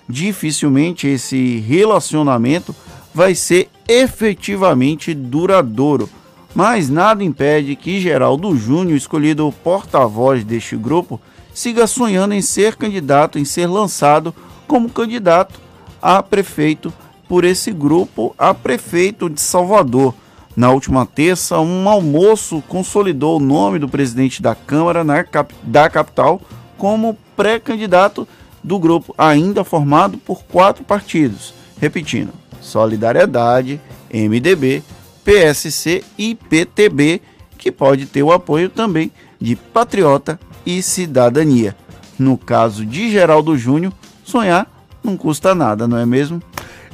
Dificilmente 0.08 1.08
esse 1.08 1.58
relacionamento 1.58 2.72
vai 3.16 3.34
ser 3.34 3.68
efetivamente 3.88 5.14
duradouro 5.14 6.08
mas 6.56 6.88
nada 6.88 7.22
impede 7.22 7.76
que 7.76 8.00
Geraldo 8.00 8.56
Júnior, 8.56 8.96
escolhido 8.96 9.52
porta-voz 9.62 10.42
deste 10.42 10.74
grupo, 10.74 11.20
siga 11.52 11.86
sonhando 11.86 12.32
em 12.32 12.40
ser 12.40 12.76
candidato, 12.76 13.38
em 13.38 13.44
ser 13.44 13.66
lançado 13.66 14.34
como 14.66 14.88
candidato 14.88 15.60
a 16.00 16.22
prefeito 16.22 16.90
por 17.28 17.44
esse 17.44 17.70
grupo 17.70 18.34
a 18.38 18.54
prefeito 18.54 19.28
de 19.28 19.38
Salvador. 19.38 20.14
Na 20.56 20.70
última 20.70 21.04
terça, 21.04 21.60
um 21.60 21.86
almoço 21.90 22.64
consolidou 22.66 23.36
o 23.36 23.42
nome 23.42 23.78
do 23.78 23.86
presidente 23.86 24.40
da 24.40 24.54
Câmara 24.54 25.04
na 25.04 25.22
cap 25.24 25.54
da 25.62 25.90
capital 25.90 26.40
como 26.78 27.18
pré-candidato 27.36 28.26
do 28.64 28.78
grupo, 28.78 29.14
ainda 29.18 29.62
formado 29.62 30.16
por 30.16 30.42
quatro 30.44 30.82
partidos. 30.84 31.52
Repetindo: 31.78 32.32
Solidariedade, 32.66 33.80
MDB, 34.12 34.82
PSC 35.24 36.04
e 36.18 36.34
PTB, 36.34 37.20
que 37.56 37.72
pode 37.72 38.06
ter 38.06 38.22
o 38.22 38.32
apoio 38.32 38.68
também 38.68 39.10
de 39.40 39.56
Patriota 39.56 40.38
e 40.64 40.82
Cidadania. 40.82 41.76
No 42.18 42.36
caso 42.36 42.84
de 42.84 43.10
Geraldo 43.10 43.56
Júnior, 43.56 43.92
sonhar 44.24 44.70
não 45.02 45.16
custa 45.16 45.54
nada, 45.54 45.86
não 45.86 45.96
é 45.96 46.04
mesmo? 46.04 46.42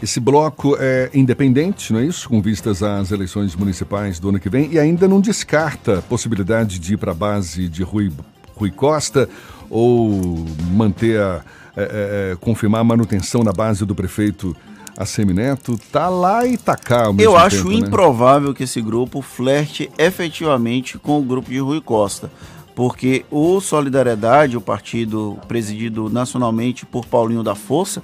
Esse 0.02 0.18
bloco 0.18 0.76
é 0.78 1.10
independente, 1.14 1.92
não 1.92 2.00
é 2.00 2.04
isso? 2.04 2.28
Com 2.28 2.42
vistas 2.42 2.82
às 2.82 3.10
eleições 3.10 3.54
municipais 3.54 4.18
do 4.18 4.28
ano 4.28 4.40
que 4.40 4.50
vem 4.50 4.70
e 4.72 4.78
ainda 4.78 5.06
não 5.06 5.20
descarta 5.20 5.98
a 5.98 6.02
possibilidade 6.02 6.78
de 6.78 6.94
ir 6.94 6.96
para 6.96 7.12
a 7.12 7.14
base 7.14 7.68
de 7.68 7.82
Rui, 7.82 8.12
Rui 8.56 8.70
Costa 8.70 9.28
ou 9.70 10.44
manter 10.72 11.20
a, 11.20 11.40
é, 11.76 12.32
é, 12.32 12.36
confirmar 12.40 12.80
a 12.80 12.84
manutenção 12.84 13.42
na 13.42 13.52
base 13.52 13.86
do 13.86 13.94
prefeito 13.94 14.54
Assemineto. 14.96 15.78
Tá 15.90 16.08
lá 16.08 16.46
e 16.46 16.56
tá 16.56 16.76
cá 16.76 17.12
Eu 17.18 17.36
acho 17.36 17.64
tempo, 17.64 17.70
né? 17.70 17.86
improvável 17.86 18.54
que 18.54 18.64
esse 18.64 18.80
grupo 18.80 19.22
flerte 19.22 19.90
efetivamente 19.98 20.98
com 20.98 21.18
o 21.18 21.22
grupo 21.22 21.50
de 21.50 21.58
Rui 21.58 21.80
Costa. 21.80 22.30
Porque 22.74 23.24
o 23.30 23.60
Solidariedade, 23.60 24.56
o 24.56 24.60
partido 24.60 25.38
presidido 25.46 26.08
nacionalmente 26.08 26.86
por 26.86 27.04
Paulinho 27.04 27.42
da 27.42 27.54
Força, 27.54 28.02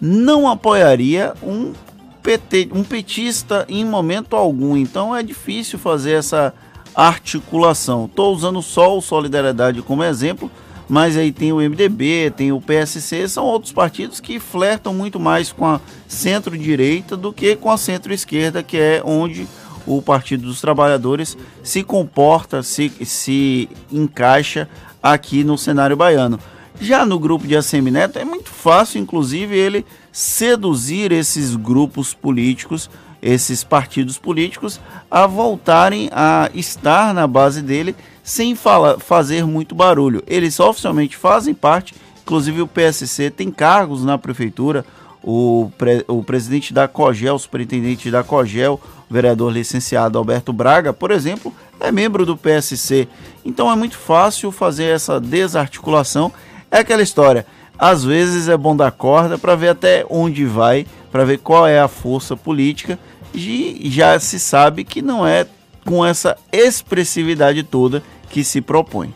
não 0.00 0.48
apoiaria 0.48 1.34
um, 1.42 1.72
PT, 2.22 2.70
um 2.72 2.82
petista 2.82 3.64
em 3.68 3.84
momento 3.84 4.34
algum. 4.34 4.76
Então 4.76 5.14
é 5.14 5.22
difícil 5.22 5.78
fazer 5.78 6.12
essa 6.12 6.52
articulação. 6.94 8.06
Estou 8.06 8.34
usando 8.34 8.60
só 8.60 8.96
o 8.96 9.00
Solidariedade 9.00 9.82
como 9.82 10.02
exemplo, 10.02 10.50
mas 10.88 11.16
aí 11.16 11.32
tem 11.32 11.52
o 11.52 11.56
MDB, 11.56 12.32
tem 12.36 12.52
o 12.52 12.60
PSC, 12.60 13.28
são 13.28 13.44
outros 13.44 13.72
partidos 13.72 14.20
que 14.20 14.38
flertam 14.38 14.92
muito 14.92 15.18
mais 15.18 15.52
com 15.52 15.66
a 15.66 15.80
centro-direita 16.06 17.16
do 17.16 17.32
que 17.32 17.56
com 17.56 17.70
a 17.70 17.76
centro-esquerda, 17.76 18.62
que 18.62 18.76
é 18.76 19.02
onde 19.04 19.46
o 19.86 20.00
Partido 20.00 20.46
dos 20.46 20.60
Trabalhadores 20.60 21.36
se 21.62 21.82
comporta, 21.82 22.62
se, 22.62 22.90
se 23.04 23.68
encaixa 23.90 24.68
aqui 25.02 25.42
no 25.44 25.58
cenário 25.58 25.96
baiano. 25.96 26.38
Já 26.80 27.04
no 27.04 27.18
grupo 27.18 27.46
de 27.46 27.56
Assemineto 27.56 28.18
é 28.18 28.24
muito 28.24 28.50
fácil, 28.50 29.00
inclusive, 29.00 29.56
ele 29.56 29.84
seduzir 30.10 31.12
esses 31.12 31.54
grupos 31.54 32.14
políticos, 32.14 32.90
esses 33.20 33.62
partidos 33.62 34.18
políticos, 34.18 34.80
a 35.10 35.26
voltarem 35.26 36.08
a 36.12 36.50
estar 36.54 37.14
na 37.14 37.26
base 37.26 37.62
dele 37.62 37.94
sem 38.22 38.54
fala, 38.54 38.98
fazer 38.98 39.44
muito 39.44 39.74
barulho. 39.74 40.22
Eles 40.26 40.58
oficialmente 40.60 41.16
fazem 41.16 41.54
parte, 41.54 41.94
inclusive 42.22 42.62
o 42.62 42.66
PSC 42.66 43.30
tem 43.30 43.50
cargos 43.50 44.04
na 44.04 44.16
prefeitura, 44.16 44.84
o, 45.22 45.70
pre, 45.78 46.04
o 46.08 46.22
presidente 46.22 46.72
da 46.72 46.88
COGEL, 46.88 47.34
o 47.34 47.38
superintendente 47.38 48.10
da 48.10 48.24
COGEL, 48.24 48.80
o 49.08 49.12
vereador 49.12 49.52
licenciado 49.52 50.18
Alberto 50.18 50.52
Braga, 50.52 50.92
por 50.92 51.10
exemplo, 51.10 51.54
é 51.78 51.92
membro 51.92 52.26
do 52.26 52.36
PSC. 52.36 53.08
Então 53.44 53.70
é 53.70 53.76
muito 53.76 53.96
fácil 53.96 54.50
fazer 54.50 54.84
essa 54.84 55.20
desarticulação. 55.20 56.32
É 56.70 56.78
aquela 56.78 57.02
história. 57.02 57.46
Às 57.78 58.04
vezes 58.04 58.48
é 58.48 58.56
bom 58.56 58.76
dar 58.76 58.92
corda 58.92 59.36
para 59.36 59.56
ver 59.56 59.70
até 59.70 60.04
onde 60.08 60.44
vai, 60.44 60.86
para 61.10 61.24
ver 61.24 61.38
qual 61.38 61.66
é 61.66 61.80
a 61.80 61.88
força 61.88 62.36
política. 62.36 62.98
E 63.34 63.80
já 63.90 64.18
se 64.20 64.38
sabe 64.38 64.84
que 64.84 65.00
não 65.00 65.26
é 65.26 65.46
com 65.84 66.04
essa 66.04 66.36
expressividade 66.52 67.62
toda 67.62 68.02
que 68.30 68.42
se 68.44 68.60
propõe. 68.60 69.14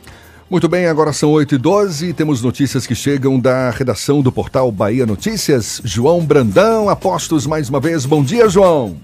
Muito 0.48 0.68
bem, 0.68 0.86
agora 0.86 1.12
são 1.12 1.32
8h12 1.32 2.14
temos 2.14 2.40
notícias 2.40 2.86
que 2.86 2.94
chegam 2.94 3.40
da 3.40 3.70
redação 3.70 4.22
do 4.22 4.30
portal 4.30 4.70
Bahia 4.70 5.04
Notícias. 5.04 5.82
João 5.84 6.24
Brandão, 6.24 6.88
apostos 6.88 7.46
mais 7.46 7.68
uma 7.68 7.80
vez. 7.80 8.06
Bom 8.06 8.22
dia, 8.22 8.48
João. 8.48 8.96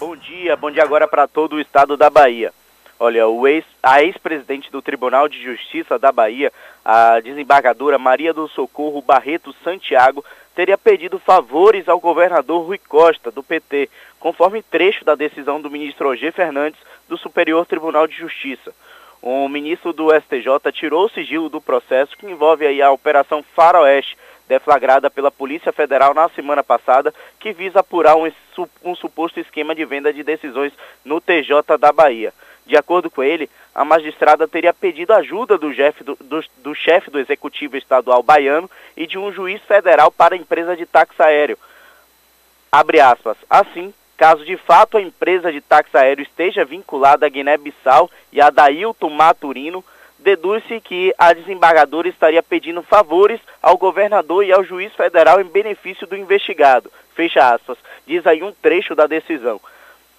Bom 0.00 0.16
dia, 0.16 0.56
bom 0.56 0.70
dia 0.70 0.82
agora 0.82 1.06
para 1.06 1.28
todo 1.28 1.56
o 1.56 1.60
estado 1.60 1.94
da 1.94 2.08
Bahia. 2.08 2.52
Olha, 3.00 3.28
o 3.28 3.46
ex, 3.46 3.64
a 3.80 4.02
ex-presidente 4.02 4.72
do 4.72 4.82
Tribunal 4.82 5.28
de 5.28 5.40
Justiça 5.40 5.96
da 6.00 6.10
Bahia, 6.10 6.52
a 6.84 7.20
desembargadora 7.20 7.96
Maria 7.96 8.34
do 8.34 8.48
Socorro 8.48 9.00
Barreto 9.00 9.54
Santiago, 9.62 10.24
teria 10.52 10.76
pedido 10.76 11.20
favores 11.20 11.88
ao 11.88 12.00
governador 12.00 12.66
Rui 12.66 12.78
Costa, 12.78 13.30
do 13.30 13.40
PT, 13.40 13.88
conforme 14.18 14.62
trecho 14.62 15.04
da 15.04 15.14
decisão 15.14 15.60
do 15.60 15.70
ministro 15.70 16.08
Roger 16.08 16.32
Fernandes 16.32 16.80
do 17.08 17.16
Superior 17.16 17.64
Tribunal 17.66 18.08
de 18.08 18.16
Justiça. 18.16 18.74
O 19.22 19.48
ministro 19.48 19.92
do 19.92 20.08
STJ 20.10 20.72
tirou 20.72 21.06
o 21.06 21.10
sigilo 21.10 21.48
do 21.48 21.60
processo 21.60 22.16
que 22.16 22.26
envolve 22.26 22.82
a 22.82 22.90
Operação 22.90 23.44
Faroeste, 23.54 24.18
deflagrada 24.48 25.08
pela 25.08 25.30
Polícia 25.30 25.72
Federal 25.72 26.12
na 26.14 26.28
semana 26.30 26.64
passada, 26.64 27.14
que 27.38 27.52
visa 27.52 27.78
apurar 27.78 28.16
um, 28.16 28.28
um 28.82 28.96
suposto 28.96 29.38
esquema 29.38 29.72
de 29.72 29.84
venda 29.84 30.12
de 30.12 30.24
decisões 30.24 30.72
no 31.04 31.20
TJ 31.20 31.78
da 31.78 31.92
Bahia. 31.92 32.32
De 32.68 32.76
acordo 32.76 33.10
com 33.10 33.22
ele, 33.22 33.48
a 33.74 33.82
magistrada 33.82 34.46
teria 34.46 34.74
pedido 34.74 35.14
ajuda 35.14 35.56
do 35.56 35.72
chefe 35.72 36.04
do, 36.04 36.14
do, 36.20 36.42
do, 36.58 36.74
do 37.10 37.18
Executivo 37.18 37.78
Estadual 37.78 38.22
baiano 38.22 38.70
e 38.94 39.06
de 39.06 39.16
um 39.16 39.32
juiz 39.32 39.62
federal 39.62 40.12
para 40.12 40.34
a 40.34 40.38
empresa 40.38 40.76
de 40.76 40.84
táxi 40.84 41.22
aéreo. 41.22 41.58
Abre 42.70 43.00
aspas. 43.00 43.38
Assim, 43.48 43.94
caso 44.18 44.44
de 44.44 44.58
fato 44.58 44.98
a 44.98 45.00
empresa 45.00 45.50
de 45.50 45.62
táxi 45.62 45.96
aéreo 45.96 46.22
esteja 46.22 46.62
vinculada 46.62 47.24
a 47.24 47.28
Guiné-Bissau 47.30 48.10
e 48.30 48.38
a 48.38 48.50
Dailton 48.50 49.08
Maturino, 49.08 49.82
deduz-se 50.18 50.78
que 50.82 51.14
a 51.16 51.32
desembargadora 51.32 52.06
estaria 52.06 52.42
pedindo 52.42 52.82
favores 52.82 53.40
ao 53.62 53.78
governador 53.78 54.44
e 54.44 54.52
ao 54.52 54.62
juiz 54.62 54.92
federal 54.94 55.40
em 55.40 55.44
benefício 55.44 56.06
do 56.06 56.14
investigado. 56.14 56.92
Fecha 57.14 57.54
aspas. 57.54 57.78
Diz 58.06 58.26
aí 58.26 58.42
um 58.42 58.52
trecho 58.52 58.94
da 58.94 59.06
decisão. 59.06 59.58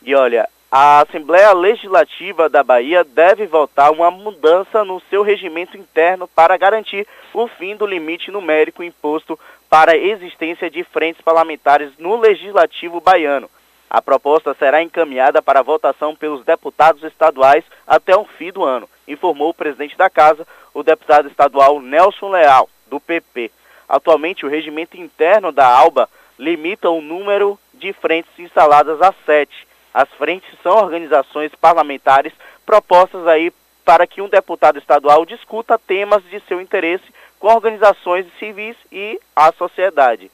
E 0.01 0.15
olha, 0.15 0.49
a 0.71 1.01
Assembleia 1.01 1.51
Legislativa 1.51 2.47
da 2.47 2.63
Bahia 2.63 3.03
deve 3.03 3.47
votar 3.47 3.91
uma 3.91 4.11
mudança 4.11 4.83
no 4.85 5.01
seu 5.09 5.23
regimento 5.23 5.75
interno 5.75 6.27
para 6.27 6.55
garantir 6.57 7.07
o 7.33 7.47
fim 7.47 7.75
do 7.75 7.87
limite 7.87 8.29
numérico 8.29 8.83
imposto 8.83 9.39
para 9.67 9.93
a 9.93 9.97
existência 9.97 10.69
de 10.69 10.83
frentes 10.83 11.21
parlamentares 11.23 11.91
no 11.97 12.19
Legislativo 12.19 13.01
baiano. 13.01 13.49
A 13.89 13.99
proposta 13.99 14.53
será 14.53 14.83
encaminhada 14.83 15.41
para 15.41 15.63
votação 15.63 16.15
pelos 16.15 16.45
deputados 16.45 17.03
estaduais 17.03 17.63
até 17.87 18.15
o 18.15 18.23
fim 18.23 18.51
do 18.51 18.63
ano, 18.63 18.87
informou 19.07 19.49
o 19.49 19.53
presidente 19.53 19.97
da 19.97 20.07
Casa, 20.07 20.47
o 20.71 20.83
deputado 20.83 21.27
estadual 21.27 21.79
Nelson 21.79 22.29
Leal, 22.29 22.69
do 22.87 22.99
PP. 22.99 23.49
Atualmente, 23.87 24.45
o 24.45 24.49
regimento 24.49 24.95
interno 24.95 25.51
da 25.51 25.65
ALBA 25.65 26.07
limita 26.37 26.91
o 26.91 27.01
número 27.01 27.57
de 27.73 27.91
frentes 27.93 28.31
instaladas 28.37 29.01
a 29.01 29.11
sete. 29.25 29.67
As 29.93 30.09
frentes 30.09 30.49
são 30.61 30.77
organizações 30.77 31.53
parlamentares 31.55 32.33
propostas 32.65 33.25
aí 33.27 33.51
para 33.83 34.05
que 34.05 34.21
um 34.21 34.29
deputado 34.29 34.77
estadual 34.77 35.25
discuta 35.25 35.79
temas 35.79 36.23
de 36.25 36.39
seu 36.41 36.61
interesse 36.61 37.05
com 37.39 37.47
organizações 37.47 38.27
civis 38.37 38.75
e 38.91 39.19
a 39.35 39.51
sociedade. 39.51 40.29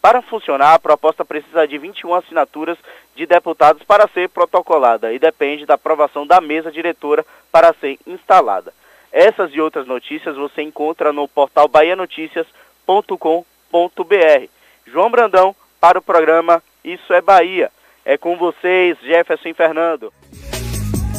Para 0.00 0.20
funcionar, 0.20 0.74
a 0.74 0.78
proposta 0.78 1.24
precisa 1.24 1.66
de 1.66 1.78
21 1.78 2.14
assinaturas 2.14 2.76
de 3.16 3.24
deputados 3.24 3.82
para 3.84 4.06
ser 4.08 4.28
protocolada 4.28 5.12
e 5.12 5.18
depende 5.18 5.64
da 5.64 5.74
aprovação 5.74 6.26
da 6.26 6.40
mesa 6.40 6.70
diretora 6.70 7.24
para 7.50 7.74
ser 7.80 7.98
instalada. 8.06 8.72
Essas 9.10 9.52
e 9.54 9.60
outras 9.60 9.86
notícias 9.86 10.36
você 10.36 10.60
encontra 10.60 11.12
no 11.12 11.26
portal 11.26 11.68
bahianoticias.com.br. 11.68 14.48
João 14.86 15.10
Brandão 15.10 15.56
para 15.80 15.98
o 15.98 16.02
programa 16.02 16.62
Isso 16.84 17.14
é 17.14 17.22
Bahia. 17.22 17.72
É 18.04 18.18
com 18.18 18.36
vocês, 18.36 18.98
Jefferson 19.02 19.48
e 19.48 19.54
Fernando. 19.54 20.12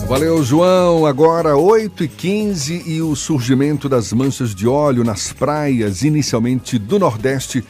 Valeu, 0.08 0.44
João. 0.44 1.08
Agora 1.08 1.58
8 1.58 2.04
e 2.04 2.08
15 2.08 2.84
e 2.86 3.02
o 3.02 3.16
surgimento 3.16 3.90
das 3.90 4.14
manchas 4.14 4.54
de 4.54 4.68
óleo 4.68 5.04
nas 5.04 5.34
praias, 5.34 6.04
inicialmente 6.04 6.78
do 6.78 7.00
Nordeste, 7.00 7.64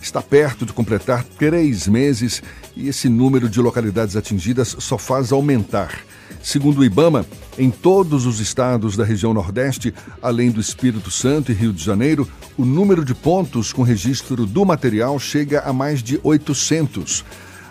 está 0.00 0.22
perto 0.22 0.64
de 0.64 0.72
completar 0.72 1.22
três 1.22 1.86
meses 1.86 2.42
e 2.74 2.88
esse 2.88 3.10
número 3.10 3.46
de 3.46 3.60
localidades 3.60 4.16
atingidas 4.16 4.74
só 4.78 4.96
faz 4.96 5.32
aumentar. 5.32 6.00
Segundo 6.42 6.78
o 6.78 6.84
Ibama, 6.84 7.26
em 7.58 7.70
todos 7.70 8.24
os 8.24 8.40
estados 8.40 8.96
da 8.96 9.04
região 9.04 9.34
Nordeste, 9.34 9.94
além 10.22 10.50
do 10.50 10.60
Espírito 10.60 11.10
Santo 11.10 11.52
e 11.52 11.54
Rio 11.54 11.74
de 11.74 11.84
Janeiro, 11.84 12.26
o 12.56 12.64
número 12.64 13.04
de 13.04 13.14
pontos 13.14 13.70
com 13.70 13.82
registro 13.82 14.46
do 14.46 14.64
material 14.64 15.18
chega 15.18 15.60
a 15.60 15.74
mais 15.74 16.02
de 16.02 16.18
800. 16.22 17.22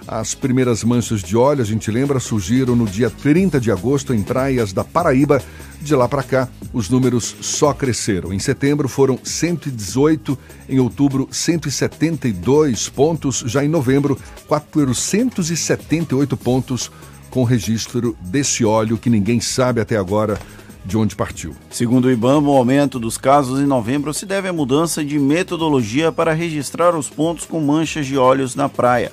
As 0.07 0.33
primeiras 0.33 0.83
manchas 0.83 1.21
de 1.21 1.37
óleo, 1.37 1.61
a 1.61 1.65
gente 1.65 1.91
lembra, 1.91 2.19
surgiram 2.19 2.75
no 2.75 2.85
dia 2.85 3.09
30 3.09 3.59
de 3.59 3.71
agosto 3.71 4.13
em 4.13 4.23
praias 4.23 4.73
da 4.73 4.83
Paraíba. 4.83 5.41
De 5.79 5.95
lá 5.95 6.07
para 6.07 6.23
cá, 6.23 6.49
os 6.73 6.89
números 6.89 7.35
só 7.41 7.73
cresceram. 7.73 8.33
Em 8.33 8.39
setembro 8.39 8.87
foram 8.87 9.19
118, 9.23 10.37
em 10.69 10.79
outubro 10.79 11.27
172 11.31 12.89
pontos, 12.89 13.43
já 13.45 13.63
em 13.63 13.67
novembro 13.67 14.17
478 14.47 16.37
pontos 16.37 16.91
com 17.29 17.43
registro 17.43 18.15
desse 18.19 18.65
óleo 18.65 18.97
que 18.97 19.09
ninguém 19.09 19.39
sabe 19.39 19.79
até 19.79 19.97
agora 19.97 20.37
de 20.85 20.97
onde 20.97 21.15
partiu. 21.15 21.55
Segundo 21.69 22.05
o 22.05 22.11
IBAMA, 22.11 22.49
o 22.49 22.57
aumento 22.57 22.99
dos 22.99 23.17
casos 23.17 23.59
em 23.59 23.65
novembro 23.65 24.13
se 24.13 24.25
deve 24.25 24.47
à 24.47 24.53
mudança 24.53 25.05
de 25.05 25.17
metodologia 25.19 26.11
para 26.11 26.33
registrar 26.33 26.95
os 26.95 27.07
pontos 27.07 27.45
com 27.45 27.59
manchas 27.61 28.05
de 28.05 28.17
óleos 28.17 28.55
na 28.55 28.67
praia. 28.67 29.11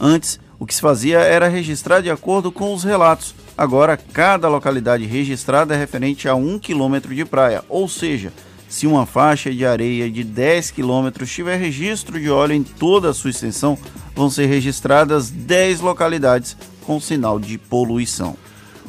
Antes, 0.00 0.38
o 0.58 0.66
que 0.66 0.74
se 0.74 0.80
fazia 0.80 1.18
era 1.18 1.48
registrar 1.48 2.00
de 2.00 2.10
acordo 2.10 2.50
com 2.50 2.74
os 2.74 2.84
relatos. 2.84 3.34
Agora, 3.56 3.96
cada 3.96 4.48
localidade 4.48 5.04
registrada 5.04 5.74
é 5.74 5.78
referente 5.78 6.28
a 6.28 6.34
um 6.34 6.58
quilômetro 6.58 7.14
de 7.14 7.24
praia, 7.24 7.64
ou 7.68 7.88
seja, 7.88 8.32
se 8.68 8.86
uma 8.86 9.06
faixa 9.06 9.50
de 9.52 9.64
areia 9.64 10.10
de 10.10 10.24
10 10.24 10.72
quilômetros 10.72 11.30
tiver 11.30 11.56
registro 11.56 12.18
de 12.20 12.28
óleo 12.28 12.54
em 12.54 12.62
toda 12.62 13.10
a 13.10 13.14
sua 13.14 13.30
extensão, 13.30 13.78
vão 14.14 14.28
ser 14.28 14.46
registradas 14.46 15.30
10 15.30 15.80
localidades 15.80 16.56
com 16.84 17.00
sinal 17.00 17.38
de 17.38 17.58
poluição. 17.58 18.36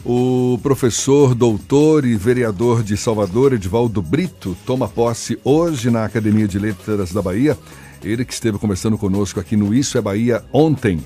O 0.05 0.57
professor, 0.63 1.35
doutor 1.35 2.05
e 2.05 2.15
vereador 2.15 2.81
de 2.81 2.95
Salvador, 2.95 3.53
Edvaldo 3.53 4.01
Brito, 4.01 4.55
toma 4.65 4.87
posse 4.87 5.37
hoje 5.43 5.89
na 5.89 6.05
Academia 6.05 6.47
de 6.47 6.57
Letras 6.57 7.11
da 7.11 7.21
Bahia. 7.21 7.57
Ele 8.03 8.25
que 8.25 8.33
esteve 8.33 8.57
conversando 8.57 8.97
conosco 8.97 9.39
aqui 9.39 9.55
no 9.55 9.73
Isso 9.73 9.97
é 9.97 10.01
Bahia 10.01 10.43
ontem. 10.51 11.03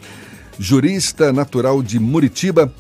Jurista 0.60 1.32
natural 1.32 1.82
de 1.82 2.00
Muritiba, 2.00 2.74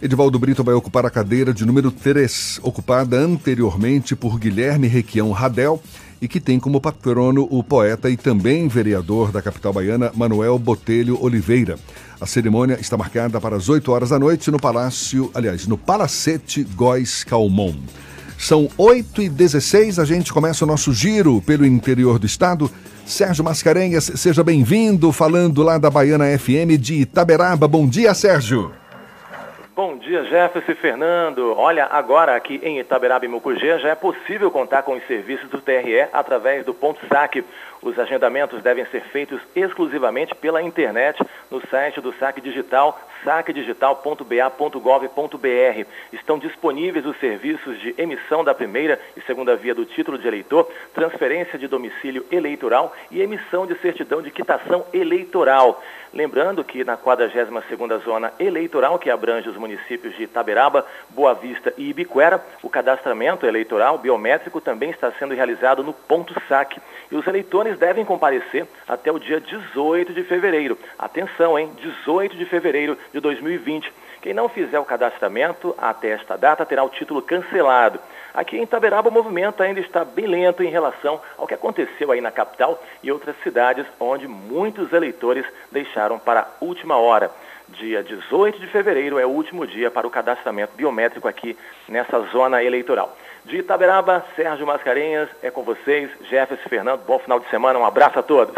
Edivaldo 0.00 0.38
Brito 0.38 0.62
vai 0.62 0.74
ocupar 0.74 1.06
a 1.06 1.10
cadeira 1.10 1.54
de 1.54 1.64
número 1.64 1.90
3, 1.90 2.60
ocupada 2.62 3.16
anteriormente 3.18 4.14
por 4.14 4.38
Guilherme 4.38 4.86
Requião 4.86 5.30
Radel, 5.32 5.82
e 6.20 6.28
que 6.28 6.40
tem 6.40 6.58
como 6.58 6.80
patrono 6.80 7.46
o 7.50 7.62
poeta 7.62 8.08
e 8.08 8.16
também 8.16 8.68
vereador 8.68 9.32
da 9.32 9.42
capital 9.42 9.72
baiana, 9.72 10.10
Manuel 10.14 10.58
Botelho 10.58 11.22
Oliveira. 11.22 11.78
A 12.20 12.26
cerimônia 12.26 12.78
está 12.80 12.96
marcada 12.96 13.40
para 13.40 13.56
as 13.56 13.68
8 13.68 13.90
horas 13.92 14.10
da 14.10 14.18
noite 14.18 14.50
no 14.50 14.58
Palácio, 14.58 15.30
aliás, 15.34 15.66
no 15.66 15.76
Palacete 15.76 16.64
Góis 16.64 17.24
Calmon. 17.24 17.74
São 18.38 18.68
8 18.76 19.22
e 19.22 19.28
16 19.28 19.98
a 19.98 20.04
gente 20.04 20.32
começa 20.32 20.64
o 20.64 20.68
nosso 20.68 20.92
giro 20.92 21.42
pelo 21.42 21.66
interior 21.66 22.18
do 22.18 22.26
estado. 22.26 22.70
Sérgio 23.06 23.44
Mascarenhas, 23.44 24.04
seja 24.16 24.42
bem-vindo, 24.42 25.12
falando 25.12 25.62
lá 25.62 25.78
da 25.78 25.88
Baiana 25.88 26.24
FM 26.36 26.76
de 26.76 27.02
Itaberaba. 27.02 27.68
Bom 27.68 27.88
dia, 27.88 28.12
Sérgio. 28.12 28.72
Bom 29.76 29.96
dia, 29.96 30.24
Jefferson 30.24 30.72
e 30.72 30.74
Fernando. 30.74 31.54
Olha, 31.56 31.84
agora 31.84 32.34
aqui 32.34 32.58
em 32.64 32.80
Itaberaba 32.80 33.24
e 33.24 33.28
Mucugê 33.28 33.78
já 33.78 33.90
é 33.90 33.94
possível 33.94 34.50
contar 34.50 34.82
com 34.82 34.94
os 34.94 35.06
serviços 35.06 35.48
do 35.48 35.60
TRE 35.60 36.08
através 36.12 36.64
do 36.64 36.74
ponto 36.74 36.98
saque. 37.06 37.44
Os 37.80 37.96
agendamentos 37.96 38.60
devem 38.60 38.84
ser 38.86 39.02
feitos 39.12 39.40
exclusivamente 39.54 40.34
pela 40.34 40.60
internet 40.60 41.22
no 41.48 41.60
site 41.68 42.00
do 42.00 42.12
Saque 42.14 42.40
Digital, 42.40 42.98
saquedigital.ba.gov.br. 43.26 45.86
Estão 46.12 46.38
disponíveis 46.38 47.04
os 47.04 47.18
serviços 47.18 47.80
de 47.80 47.92
emissão 47.98 48.44
da 48.44 48.54
primeira 48.54 49.00
e 49.16 49.20
segunda 49.22 49.56
via 49.56 49.74
do 49.74 49.84
título 49.84 50.16
de 50.16 50.28
eleitor, 50.28 50.70
transferência 50.94 51.58
de 51.58 51.66
domicílio 51.66 52.24
eleitoral 52.30 52.94
e 53.10 53.20
emissão 53.20 53.66
de 53.66 53.76
certidão 53.80 54.22
de 54.22 54.30
quitação 54.30 54.86
eleitoral. 54.92 55.82
Lembrando 56.16 56.64
que 56.64 56.82
na 56.82 56.96
42ª 56.96 58.02
Zona 58.02 58.32
Eleitoral, 58.40 58.98
que 58.98 59.10
abrange 59.10 59.50
os 59.50 59.56
municípios 59.58 60.16
de 60.16 60.22
Itaberaba, 60.22 60.86
Boa 61.10 61.34
Vista 61.34 61.74
e 61.76 61.90
Ibiquera, 61.90 62.42
o 62.62 62.70
cadastramento 62.70 63.44
eleitoral 63.44 63.98
biométrico 63.98 64.58
também 64.58 64.88
está 64.88 65.12
sendo 65.12 65.34
realizado 65.34 65.84
no 65.84 65.92
ponto 65.92 66.34
saque. 66.48 66.80
E 67.12 67.16
os 67.16 67.26
eleitores 67.26 67.78
devem 67.78 68.02
comparecer 68.02 68.66
até 68.88 69.12
o 69.12 69.18
dia 69.18 69.38
18 69.38 70.14
de 70.14 70.22
fevereiro. 70.22 70.78
Atenção, 70.98 71.58
hein? 71.58 71.70
18 71.82 72.34
de 72.34 72.46
fevereiro 72.46 72.96
de 73.12 73.20
2020. 73.20 73.92
Quem 74.22 74.32
não 74.32 74.48
fizer 74.48 74.78
o 74.78 74.86
cadastramento 74.86 75.74
até 75.76 76.12
esta 76.12 76.38
data 76.38 76.64
terá 76.64 76.82
o 76.82 76.88
título 76.88 77.20
cancelado. 77.20 78.00
Aqui 78.36 78.58
em 78.58 78.64
Itaberaba 78.64 79.08
o 79.08 79.12
movimento 79.12 79.62
ainda 79.62 79.80
está 79.80 80.04
bem 80.04 80.26
lento 80.26 80.62
em 80.62 80.68
relação 80.68 81.18
ao 81.38 81.46
que 81.46 81.54
aconteceu 81.54 82.12
aí 82.12 82.20
na 82.20 82.30
capital 82.30 82.78
e 83.02 83.10
outras 83.10 83.34
cidades 83.42 83.86
onde 83.98 84.28
muitos 84.28 84.92
eleitores 84.92 85.46
deixaram 85.72 86.18
para 86.18 86.40
a 86.40 86.46
última 86.60 86.98
hora. 86.98 87.30
Dia 87.70 88.02
18 88.02 88.60
de 88.60 88.66
fevereiro 88.66 89.18
é 89.18 89.24
o 89.24 89.30
último 89.30 89.66
dia 89.66 89.90
para 89.90 90.06
o 90.06 90.10
cadastramento 90.10 90.74
biométrico 90.76 91.26
aqui 91.26 91.56
nessa 91.88 92.20
zona 92.30 92.62
eleitoral. 92.62 93.16
De 93.46 93.56
Itaberaba, 93.56 94.22
Sérgio 94.36 94.66
Mascarenhas, 94.66 95.30
é 95.42 95.50
com 95.50 95.62
vocês, 95.62 96.10
Jefferson 96.28 96.68
Fernando, 96.68 97.00
bom 97.06 97.18
final 97.18 97.40
de 97.40 97.48
semana, 97.48 97.78
um 97.78 97.86
abraço 97.86 98.18
a 98.18 98.22
todos. 98.22 98.54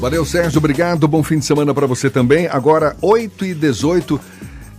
Valeu, 0.00 0.24
Sérgio, 0.24 0.58
obrigado, 0.58 1.06
bom 1.06 1.22
fim 1.22 1.38
de 1.38 1.44
semana 1.44 1.74
para 1.74 1.86
você 1.86 2.08
também. 2.08 2.46
Agora, 2.46 2.96
8 3.02 3.44
e 3.44 3.54
18 3.54 4.18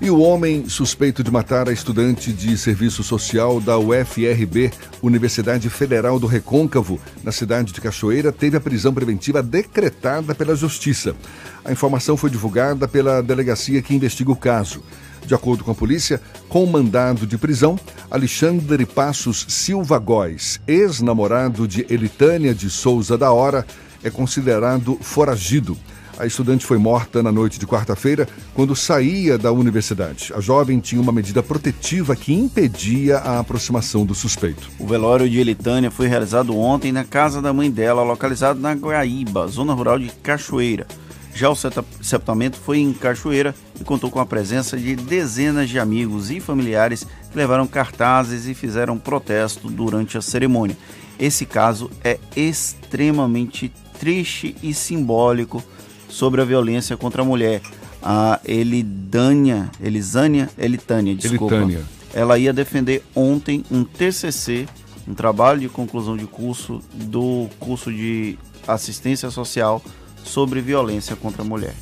e 0.02 0.10
o 0.10 0.19
homem 0.19 0.68
suspeito 0.68 1.23
de 1.23 1.30
matar 1.30 1.69
a 1.69 1.72
estudante 1.72 2.34
de 2.34 2.57
serviço 2.57 3.03
social 3.03 3.61
da 3.61 3.78
UFRB, 3.78 4.72
Universidade 4.99 5.69
Federal 5.69 6.19
do 6.19 6.26
Recôncavo, 6.26 6.99
na 7.23 7.32
cidade 7.32 7.72
de 7.72 7.80
Cachoeira, 7.80 8.32
teve 8.32 8.57
a 8.57 8.60
prisão 8.60 8.91
preventiva 8.91 9.44
decretada 9.44 10.34
pela 10.34 10.56
Justiça. 10.56 11.15
A 11.64 11.72
informação 11.72 12.18
foi 12.18 12.32
divulgada 12.32 12.88
pela 12.88 13.22
delegacia 13.22 13.80
que 13.84 13.94
investiga 13.94 14.32
o 14.32 14.36
caso. 14.36 14.82
De 15.23 15.36
acordo 15.36 15.64
com 15.64 15.69
a 15.69 15.76
polícia, 15.76 16.19
com 16.49 16.65
mandado 16.65 17.28
de 17.28 17.38
prisão, 17.38 17.80
Alexandre 18.10 18.88
Passos 18.88 19.45
Silva 19.49 19.99
Góes, 19.99 20.60
ex-namorado 20.68 21.68
de 21.68 21.86
Elitânia 21.88 22.56
de 22.56 22.72
Souza 22.72 23.15
da 23.19 23.32
Hora, 23.32 23.68
é 24.03 24.10
considerado 24.10 24.98
foragido. 24.99 25.78
A 26.22 26.27
estudante 26.27 26.68
foi 26.68 26.77
morta 26.77 27.23
na 27.23 27.31
noite 27.31 27.60
de 27.60 27.65
quarta-feira 27.65 28.30
quando 28.53 28.76
saía 28.76 29.39
da 29.39 29.52
universidade. 29.52 30.31
A 30.35 30.39
jovem 30.39 30.80
tinha 30.80 31.02
uma 31.02 31.11
medida 31.11 31.41
protetiva 31.41 32.15
que 32.15 32.31
impedia 32.31 33.18
a 33.18 33.39
aproximação 33.39 34.06
do 34.06 34.14
suspeito. 34.14 34.69
O 34.77 34.85
velório 34.85 35.27
de 35.27 35.39
Elitânia 35.39 35.89
foi 35.89 36.06
realizado 36.06 36.56
ontem 36.56 36.91
na 36.91 37.03
casa 37.03 37.41
da 37.41 37.52
mãe 37.52 37.72
dela, 37.72 38.03
localizada 38.03 38.60
na 38.60 38.73
Guaíba, 38.73 39.48
zona 39.48 39.73
rural 39.73 39.98
de 39.98 40.11
Cachoeira. 40.22 40.85
Já 41.34 41.49
o 41.49 41.56
sepultamento 41.56 42.57
foi 42.57 42.77
em 42.77 42.93
Cachoeira 42.93 43.56
e 43.80 43.84
contou 43.84 44.11
com 44.11 44.19
a 44.19 44.26
presença 44.26 44.77
de 44.77 44.95
dezenas 44.95 45.72
de 45.72 45.80
amigos 45.80 46.30
e 46.30 46.39
familiares 46.39 47.03
que 47.31 47.35
levaram 47.35 47.65
cartazes 47.65 48.45
e 48.45 48.53
fizeram 48.53 48.95
protesto 48.95 49.72
durante 49.72 50.19
a 50.19 50.22
cerimônia. 50.22 50.77
Esse 51.18 51.48
caso 51.48 51.89
é 52.03 52.19
extremamente 52.35 53.73
triste 53.99 54.56
e 54.61 54.72
simbólico 54.72 55.64
sobre 56.12 56.42
a 56.42 56.46
violência 56.46 56.96
contra 56.98 57.22
a 57.22 57.26
mulher. 57.26 57.62
A 58.04 58.40
Elidânia, 58.46 59.72
Elisânia, 59.82 60.50
Elitânia, 60.58 61.16
desculpa. 61.16 61.56
Elitânia. 61.56 61.84
Ela 62.14 62.38
ia 62.38 62.52
defender 62.52 63.04
ontem 63.16 63.64
um 63.72 63.84
TCC, 63.84 64.68
um 65.08 65.14
trabalho 65.14 65.62
de 65.62 65.70
conclusão 65.70 66.18
de 66.18 66.26
curso 66.26 66.82
do 66.94 67.48
curso 67.60 67.92
de 67.92 68.38
assistência 68.68 69.32
social 69.32 69.82
sobre 70.24 70.62
violência 70.62 71.16
contra 71.16 71.42
a 71.42 71.46
mulher. 71.46 71.74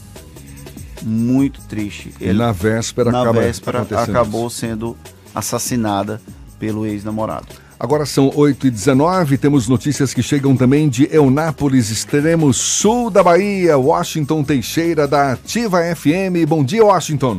Muito 1.02 1.62
triste. 1.62 2.14
Ele, 2.20 2.38
na 2.38 2.52
véspera, 2.52 3.12
na 3.12 3.22
acaba 3.22 3.42
véspera 3.42 3.82
acabou 3.82 4.50
sendo 4.50 4.96
assassinada 5.34 6.22
pelo 6.60 6.86
ex-namorado. 6.86 7.48
Agora 7.80 8.06
são 8.06 8.30
8 8.36 8.68
e 8.68 8.72
19 8.72 9.38
temos 9.38 9.70
notícias 9.70 10.14
que 10.14 10.22
chegam 10.22 10.54
também 10.54 10.90
de 10.90 11.08
Eunápolis, 11.16 11.90
extremo 11.90 12.52
sul 12.52 13.10
da 13.10 13.24
Bahia. 13.24 13.78
Washington 13.78 14.44
Teixeira, 14.44 15.08
da 15.08 15.32
Ativa 15.32 15.78
FM. 15.96 16.46
Bom 16.46 16.62
dia, 16.62 16.84
Washington. 16.84 17.38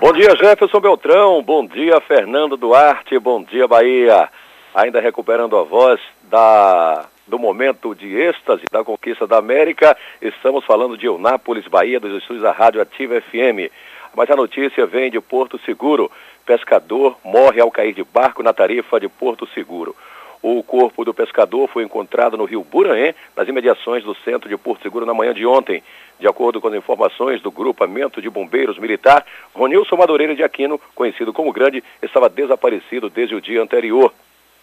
Bom 0.00 0.12
dia, 0.14 0.34
Jefferson 0.36 0.80
Beltrão. 0.80 1.42
Bom 1.42 1.66
dia, 1.66 2.00
Fernando 2.00 2.56
Duarte. 2.56 3.18
Bom 3.18 3.42
dia, 3.42 3.68
Bahia. 3.68 4.30
Ainda 4.74 5.02
recuperando 5.02 5.54
a 5.54 5.64
voz 5.64 6.00
da 6.30 7.04
do 7.26 7.38
momento 7.38 7.94
de 7.94 8.16
êxtase 8.16 8.62
da 8.72 8.82
conquista 8.82 9.26
da 9.26 9.36
América, 9.36 9.94
estamos 10.22 10.64
falando 10.64 10.96
de 10.96 11.04
Eunápolis, 11.04 11.68
Bahia, 11.68 12.00
dos 12.00 12.16
estúdios 12.22 12.42
da 12.42 12.52
Rádio 12.52 12.80
Ativa 12.80 13.20
FM. 13.20 13.70
Mas 14.14 14.30
a 14.30 14.36
notícia 14.36 14.86
vem 14.86 15.10
de 15.10 15.20
Porto 15.20 15.58
Seguro. 15.64 16.10
Pescador 16.44 17.16
morre 17.24 17.60
ao 17.60 17.70
cair 17.70 17.92
de 17.92 18.02
barco 18.02 18.42
na 18.42 18.52
tarifa 18.52 18.98
de 18.98 19.08
Porto 19.08 19.46
Seguro. 19.48 19.94
O 20.40 20.62
corpo 20.62 21.04
do 21.04 21.12
pescador 21.12 21.68
foi 21.68 21.82
encontrado 21.82 22.36
no 22.36 22.44
rio 22.44 22.62
Buranhê, 22.62 23.14
nas 23.36 23.48
imediações 23.48 24.04
do 24.04 24.14
centro 24.16 24.48
de 24.48 24.56
Porto 24.56 24.82
Seguro, 24.82 25.04
na 25.04 25.12
manhã 25.12 25.34
de 25.34 25.44
ontem. 25.44 25.82
De 26.20 26.28
acordo 26.28 26.60
com 26.60 26.68
as 26.68 26.74
informações 26.74 27.42
do 27.42 27.50
grupamento 27.50 28.22
de 28.22 28.30
bombeiros 28.30 28.78
militar, 28.78 29.26
Ronilson 29.52 29.96
Madureira 29.96 30.36
de 30.36 30.44
Aquino, 30.44 30.80
conhecido 30.94 31.32
como 31.32 31.52
Grande, 31.52 31.82
estava 32.00 32.28
desaparecido 32.28 33.10
desde 33.10 33.34
o 33.34 33.40
dia 33.40 33.60
anterior. 33.60 34.12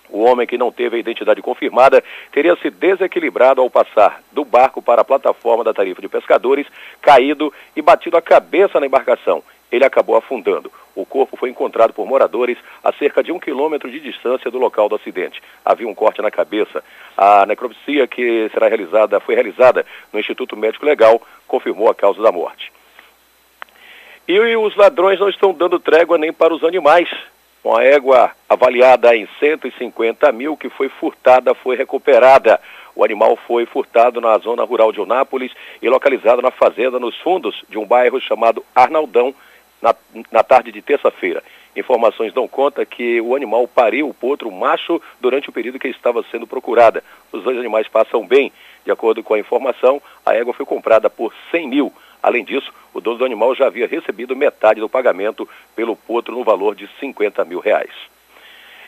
O 0.09 0.23
homem 0.23 0.47
que 0.47 0.57
não 0.57 0.71
teve 0.71 0.97
a 0.97 0.99
identidade 0.99 1.41
confirmada 1.41 2.03
teria 2.31 2.55
se 2.57 2.69
desequilibrado 2.69 3.61
ao 3.61 3.69
passar 3.69 4.21
do 4.31 4.45
barco 4.45 4.81
para 4.81 5.01
a 5.01 5.05
plataforma 5.05 5.63
da 5.63 5.73
tarifa 5.73 6.01
de 6.01 6.07
pescadores, 6.07 6.67
caído 7.01 7.51
e 7.75 7.81
batido 7.81 8.17
a 8.17 8.21
cabeça 8.21 8.79
na 8.79 8.85
embarcação. 8.85 9.43
Ele 9.71 9.83
acabou 9.83 10.15
afundando. 10.15 10.71
O 10.95 11.05
corpo 11.05 11.35
foi 11.35 11.49
encontrado 11.49 11.91
por 11.91 12.05
moradores 12.05 12.57
a 12.83 12.93
cerca 12.93 13.21
de 13.21 13.31
um 13.31 13.39
quilômetro 13.39 13.91
de 13.91 13.99
distância 13.99 14.49
do 14.49 14.57
local 14.57 14.87
do 14.87 14.95
acidente. 14.95 15.41
Havia 15.65 15.87
um 15.87 15.95
corte 15.95 16.21
na 16.21 16.31
cabeça. 16.31 16.83
A 17.17 17.45
necropsia 17.45 18.07
que 18.07 18.49
será 18.53 18.67
realizada 18.67 19.19
foi 19.19 19.35
realizada 19.35 19.85
no 20.13 20.19
Instituto 20.19 20.55
Médico 20.55 20.85
Legal, 20.85 21.21
confirmou 21.47 21.89
a 21.89 21.95
causa 21.95 22.21
da 22.21 22.31
morte. 22.31 22.71
E 24.27 24.39
os 24.55 24.75
ladrões 24.75 25.19
não 25.19 25.29
estão 25.29 25.53
dando 25.53 25.79
trégua 25.79 26.17
nem 26.17 26.31
para 26.31 26.53
os 26.53 26.63
animais. 26.63 27.09
Uma 27.65 27.83
égua 27.83 28.31
avaliada 28.47 29.15
em 29.15 29.27
150 29.39 30.31
mil 30.31 30.55
que 30.55 30.69
foi 30.69 30.87
furtada 30.87 31.55
foi 31.55 31.75
recuperada. 31.75 32.61
O 32.95 33.03
animal 33.03 33.35
foi 33.47 33.65
furtado 33.65 34.21
na 34.21 34.37
zona 34.37 34.63
rural 34.63 34.91
de 34.91 35.01
Onápolis 35.01 35.51
e 35.81 35.89
localizado 35.89 36.43
na 36.43 36.51
fazenda 36.51 36.99
nos 36.99 37.17
fundos 37.21 37.65
de 37.67 37.79
um 37.79 37.83
bairro 37.83 38.21
chamado 38.21 38.63
Arnaldão, 38.75 39.33
na, 39.81 39.95
na 40.31 40.43
tarde 40.43 40.71
de 40.71 40.79
terça-feira. 40.79 41.43
Informações 41.75 42.31
dão 42.31 42.47
conta 42.47 42.85
que 42.85 43.19
o 43.19 43.35
animal 43.35 43.67
pariu 43.67 44.07
o 44.07 44.13
potro 44.13 44.51
macho 44.51 45.01
durante 45.19 45.49
o 45.49 45.51
período 45.51 45.79
que 45.79 45.87
estava 45.87 46.23
sendo 46.29 46.45
procurada. 46.45 47.03
Os 47.31 47.43
dois 47.43 47.57
animais 47.57 47.87
passam 47.87 48.27
bem. 48.27 48.53
De 48.85 48.91
acordo 48.91 49.23
com 49.23 49.33
a 49.33 49.39
informação, 49.39 50.01
a 50.25 50.35
égua 50.35 50.53
foi 50.53 50.65
comprada 50.65 51.09
por 51.09 51.33
100 51.51 51.67
mil. 51.67 51.93
Além 52.21 52.45
disso, 52.45 52.71
o 52.93 53.01
dono 53.01 53.17
do 53.17 53.25
animal 53.25 53.55
já 53.55 53.67
havia 53.67 53.87
recebido 53.87 54.35
metade 54.35 54.79
do 54.79 54.87
pagamento 54.87 55.47
pelo 55.75 55.95
potro 55.95 56.33
no 56.35 56.43
valor 56.43 56.75
de 56.75 56.87
50 56.99 57.43
mil 57.45 57.59
reais. 57.59 57.91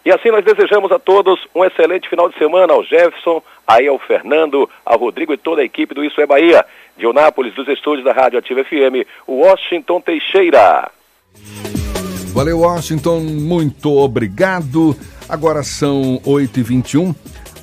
E 0.05 0.11
assim 0.11 0.29
nós 0.29 0.45
desejamos 0.45 0.91
a 0.91 0.99
todos 0.99 1.39
um 1.53 1.65
excelente 1.65 2.07
final 2.07 2.29
de 2.29 2.37
semana 2.37 2.73
ao 2.73 2.83
Jefferson, 2.83 3.41
aí 3.67 3.87
ao 3.87 3.99
Fernando, 3.99 4.69
ao 4.85 4.97
Rodrigo 4.97 5.33
e 5.33 5.37
toda 5.37 5.61
a 5.61 5.65
equipe 5.65 5.93
do 5.93 6.05
Isso 6.05 6.21
é 6.21 6.25
Bahia. 6.25 6.65
De 6.95 7.05
Onápolis, 7.05 7.53
dos 7.53 7.67
estúdios 7.67 8.05
da 8.05 8.13
Rádio 8.13 8.39
Ativa 8.39 8.63
FM, 8.63 9.05
Washington 9.27 9.99
Teixeira. 9.99 10.89
Valeu, 12.33 12.59
Washington. 12.59 13.19
Muito 13.19 13.91
obrigado. 13.97 14.95
Agora 15.27 15.61
são 15.61 16.21
8h21 16.25 17.13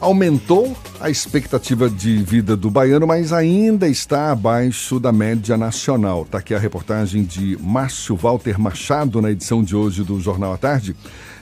aumentou 0.04 0.76
a 1.00 1.08
expectativa 1.08 1.88
de 1.88 2.18
vida 2.18 2.54
do 2.54 2.70
baiano, 2.70 3.06
mas 3.06 3.32
ainda 3.32 3.88
está 3.88 4.32
abaixo 4.32 5.00
da 5.00 5.10
média 5.10 5.56
nacional. 5.56 6.24
Está 6.24 6.38
aqui 6.38 6.54
a 6.54 6.58
reportagem 6.58 7.24
de 7.24 7.56
Márcio 7.58 8.14
Walter 8.14 8.60
Machado 8.60 9.22
na 9.22 9.30
edição 9.30 9.64
de 9.64 9.74
hoje 9.74 10.04
do 10.04 10.20
Jornal 10.20 10.52
à 10.52 10.58
Tarde. 10.58 10.94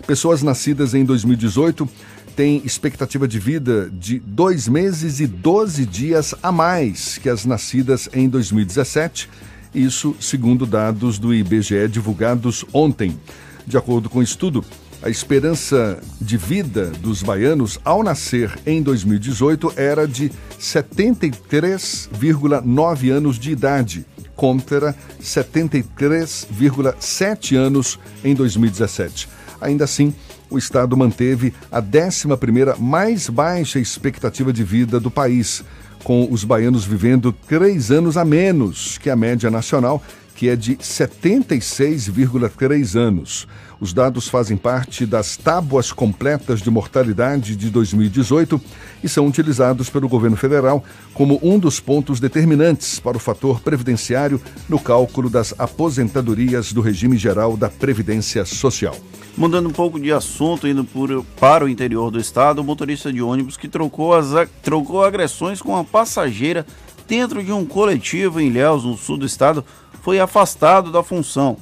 Pessoas 0.07 0.45
nascidas 0.45 0.95
em 0.95 1.05
2018 1.05 1.89
têm 2.37 2.63
expectativa 2.65 3.27
de 3.27 3.41
vida 3.41 3.91
de 3.93 4.21
dois 4.21 4.69
meses 4.69 5.19
e 5.19 5.27
12 5.27 5.85
dias 5.85 6.33
a 6.41 6.53
mais 6.53 7.19
que 7.19 7.29
as 7.29 7.45
nascidas 7.45 8.09
em 8.15 8.29
2017. 8.29 9.29
Isso 9.75 10.15
segundo 10.21 10.67
dados 10.67 11.19
do 11.19 11.35
IBGE 11.35 11.89
divulgados 11.89 12.65
ontem. 12.73 13.19
De 13.67 13.77
acordo 13.77 14.09
com 14.09 14.21
o 14.21 14.23
estudo, 14.23 14.65
a 15.03 15.11
esperança 15.11 15.99
de 16.21 16.37
vida 16.37 16.93
dos 17.01 17.25
baianos 17.25 17.81
ao 17.85 18.05
nascer 18.05 18.57
em 18.65 18.81
2018 18.81 19.73
era 19.77 20.07
de 20.07 20.31
73,9 20.61 23.11
anos 23.11 23.37
de 23.37 23.51
idade, 23.51 24.07
contra 24.37 24.95
73,7 25.21 27.57
anos 27.57 27.99
em 28.23 28.33
2017. 28.33 29.29
Ainda 29.61 29.83
assim, 29.85 30.15
o 30.49 30.57
Estado 30.57 30.97
manteve 30.97 31.53
a 31.71 31.83
11ª 31.83 32.79
mais 32.79 33.29
baixa 33.29 33.81
expectativa 33.81 34.53
de 34.53 34.63
vida 34.63 35.01
do 35.01 35.11
país, 35.11 35.65
com 36.05 36.29
os 36.31 36.45
baianos 36.45 36.85
vivendo 36.85 37.33
três 37.33 37.91
anos 37.91 38.17
a 38.17 38.25
menos 38.25 38.99
que 38.99 39.11
a 39.11 39.17
média 39.17 39.51
nacional, 39.51 40.01
que 40.35 40.49
é 40.49 40.57
de 40.57 40.77
76,3 40.77 42.97
anos. 42.97 43.47
Os 43.83 43.93
dados 43.93 44.29
fazem 44.29 44.57
parte 44.57 45.05
das 45.05 45.37
tábuas 45.37 45.91
completas 45.91 46.63
de 46.63 46.71
mortalidade 46.71 47.57
de 47.57 47.69
2018 47.69 48.61
e 49.03 49.09
são 49.09 49.27
utilizados 49.27 49.91
pelo 49.91 50.09
governo 50.09 50.37
federal 50.37 50.85
como 51.13 51.41
um 51.43 51.59
dos 51.59 51.81
pontos 51.81 52.21
determinantes 52.21 53.01
para 53.01 53.17
o 53.17 53.21
fator 53.21 53.59
previdenciário 53.59 54.41
no 54.69 54.79
cálculo 54.79 55.29
das 55.29 55.53
aposentadorias 55.59 56.73
do 56.73 56.81
regime 56.81 57.19
geral 57.19 57.57
da 57.57 57.69
Previdência 57.69 58.45
Social. 58.45 58.95
Mudando 59.37 59.69
um 59.69 59.73
pouco 59.73 59.99
de 59.99 60.13
assunto, 60.13 60.69
indo 60.69 60.85
por, 60.85 61.25
para 61.41 61.65
o 61.65 61.69
interior 61.69 62.09
do 62.09 62.21
estado, 62.21 62.61
o 62.61 62.65
motorista 62.65 63.13
de 63.13 63.21
ônibus 63.21 63.57
que 63.57 63.67
trocou, 63.67 64.15
as, 64.15 64.49
trocou 64.63 65.03
agressões 65.03 65.61
com 65.61 65.73
uma 65.73 65.83
passageira 65.83 66.65
dentro 67.09 67.43
de 67.43 67.51
um 67.51 67.65
coletivo 67.65 68.41
em 68.41 68.47
Ilhéus, 68.47 68.85
no 68.85 68.97
sul 68.97 69.19
do 69.19 69.27
estado, 69.27 69.65
foi 70.03 70.21
afastado 70.21 70.93
da 70.93 71.03
função. 71.03 71.57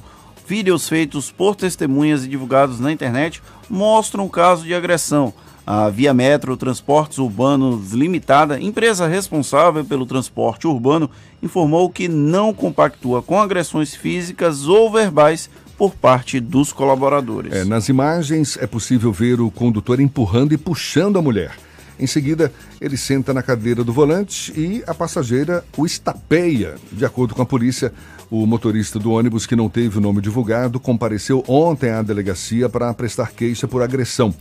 Vídeos 0.51 0.89
feitos 0.89 1.31
por 1.31 1.55
testemunhas 1.55 2.25
e 2.25 2.27
divulgados 2.27 2.77
na 2.77 2.91
internet 2.91 3.41
mostram 3.69 4.25
o 4.25 4.29
caso 4.29 4.65
de 4.65 4.73
agressão. 4.73 5.33
A 5.65 5.87
Via 5.87 6.13
Metro 6.13 6.57
Transportes 6.57 7.19
Urbanos 7.19 7.93
Limitada, 7.93 8.59
empresa 8.59 9.07
responsável 9.07 9.85
pelo 9.85 10.05
transporte 10.05 10.67
urbano, 10.67 11.09
informou 11.41 11.89
que 11.89 12.09
não 12.09 12.53
compactua 12.53 13.21
com 13.21 13.39
agressões 13.39 13.95
físicas 13.95 14.67
ou 14.67 14.91
verbais 14.91 15.49
por 15.77 15.95
parte 15.95 16.37
dos 16.41 16.73
colaboradores. 16.73 17.53
É, 17.53 17.63
nas 17.63 17.87
imagens 17.87 18.57
é 18.57 18.67
possível 18.67 19.13
ver 19.13 19.39
o 19.39 19.49
condutor 19.49 20.01
empurrando 20.01 20.51
e 20.51 20.57
puxando 20.57 21.17
a 21.17 21.21
mulher. 21.21 21.55
Em 21.97 22.07
seguida, 22.07 22.51
ele 22.81 22.97
senta 22.97 23.33
na 23.33 23.43
cadeira 23.43 23.83
do 23.83 23.93
volante 23.93 24.51
e 24.59 24.83
a 24.87 24.93
passageira 24.93 25.63
o 25.77 25.85
estapeia. 25.85 26.75
De 26.91 27.05
acordo 27.05 27.35
com 27.35 27.43
a 27.43 27.45
polícia, 27.45 27.93
o 28.31 28.45
motorista 28.47 28.97
do 28.97 29.11
ônibus, 29.11 29.45
que 29.45 29.57
não 29.57 29.67
teve 29.67 29.97
o 29.97 30.01
nome 30.01 30.21
divulgado, 30.21 30.79
compareceu 30.79 31.43
ontem 31.49 31.89
à 31.89 32.01
delegacia 32.01 32.69
para 32.69 32.93
prestar 32.93 33.33
queixa 33.33 33.67
por 33.67 33.83
agressão. 33.83 34.33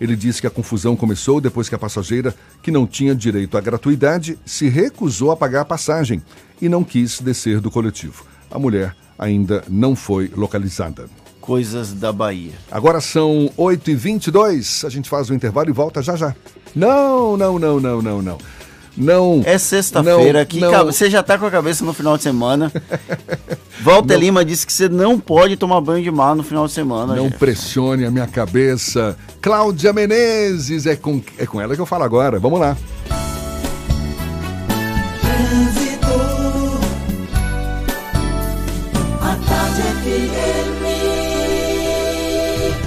Ele 0.00 0.16
disse 0.16 0.40
que 0.40 0.46
a 0.46 0.50
confusão 0.50 0.96
começou 0.96 1.42
depois 1.42 1.68
que 1.68 1.74
a 1.74 1.78
passageira, 1.78 2.34
que 2.62 2.70
não 2.70 2.86
tinha 2.86 3.14
direito 3.14 3.58
à 3.58 3.60
gratuidade, 3.60 4.38
se 4.46 4.68
recusou 4.70 5.30
a 5.30 5.36
pagar 5.36 5.60
a 5.60 5.64
passagem 5.64 6.22
e 6.60 6.70
não 6.70 6.82
quis 6.82 7.20
descer 7.20 7.60
do 7.60 7.70
coletivo. 7.70 8.24
A 8.50 8.58
mulher 8.58 8.96
ainda 9.18 9.62
não 9.68 9.94
foi 9.94 10.32
localizada. 10.34 11.04
Coisas 11.38 11.92
da 11.92 12.10
Bahia. 12.10 12.52
Agora 12.72 12.98
são 13.02 13.50
8h22, 13.58 14.86
a 14.86 14.88
gente 14.88 15.10
faz 15.10 15.28
o 15.28 15.34
intervalo 15.34 15.68
e 15.68 15.72
volta 15.72 16.00
já 16.00 16.16
já. 16.16 16.34
Não, 16.74 17.36
não, 17.36 17.58
não, 17.58 17.78
não, 17.78 18.00
não, 18.00 18.22
não. 18.22 18.38
Não. 18.96 19.42
É 19.44 19.58
sexta-feira 19.58 20.44
que 20.44 20.60
não. 20.60 20.86
você 20.86 21.10
já 21.10 21.22
tá 21.22 21.36
com 21.36 21.46
a 21.46 21.50
cabeça 21.50 21.84
no 21.84 21.92
final 21.92 22.16
de 22.16 22.22
semana. 22.22 22.72
Walter 23.82 24.16
Lima 24.16 24.44
disse 24.44 24.66
que 24.66 24.72
você 24.72 24.88
não 24.88 25.18
pode 25.18 25.56
tomar 25.56 25.80
banho 25.80 26.02
de 26.02 26.10
mar 26.10 26.34
no 26.34 26.42
final 26.42 26.66
de 26.66 26.72
semana. 26.72 27.14
Não 27.14 27.24
gente. 27.24 27.38
pressione 27.38 28.04
a 28.04 28.10
minha 28.10 28.26
cabeça. 28.26 29.16
Cláudia 29.40 29.92
Menezes, 29.92 30.86
é 30.86 30.96
com, 30.96 31.20
é 31.36 31.44
com 31.44 31.60
ela 31.60 31.74
que 31.74 31.80
eu 31.80 31.86
falo 31.86 32.04
agora. 32.04 32.38
Vamos 32.38 32.60
lá. 32.60 32.76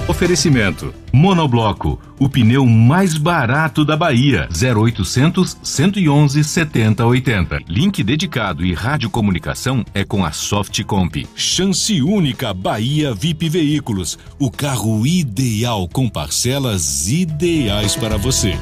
Oferecimento: 0.08 0.94
Monobloco, 1.12 2.00
o 2.18 2.30
pneu 2.30 2.64
mais 2.64 3.18
barato 3.18 3.84
da 3.84 3.94
Bahia. 3.94 4.48
0800 4.50 5.58
111 5.62 6.42
7080. 6.42 7.58
Link 7.68 8.02
dedicado 8.02 8.64
e 8.64 8.72
radiocomunicação 8.72 9.84
é 9.92 10.04
com 10.04 10.24
a 10.24 10.32
Softcomp. 10.32 11.28
Chance 11.34 12.00
única 12.00 12.54
Bahia 12.54 13.12
VIP 13.12 13.50
Veículos, 13.50 14.18
o 14.38 14.50
carro 14.50 15.06
ideal 15.06 15.86
com 15.86 16.08
parcelas 16.08 17.10
ideais 17.10 17.94
para 17.94 18.16
você. 18.16 18.56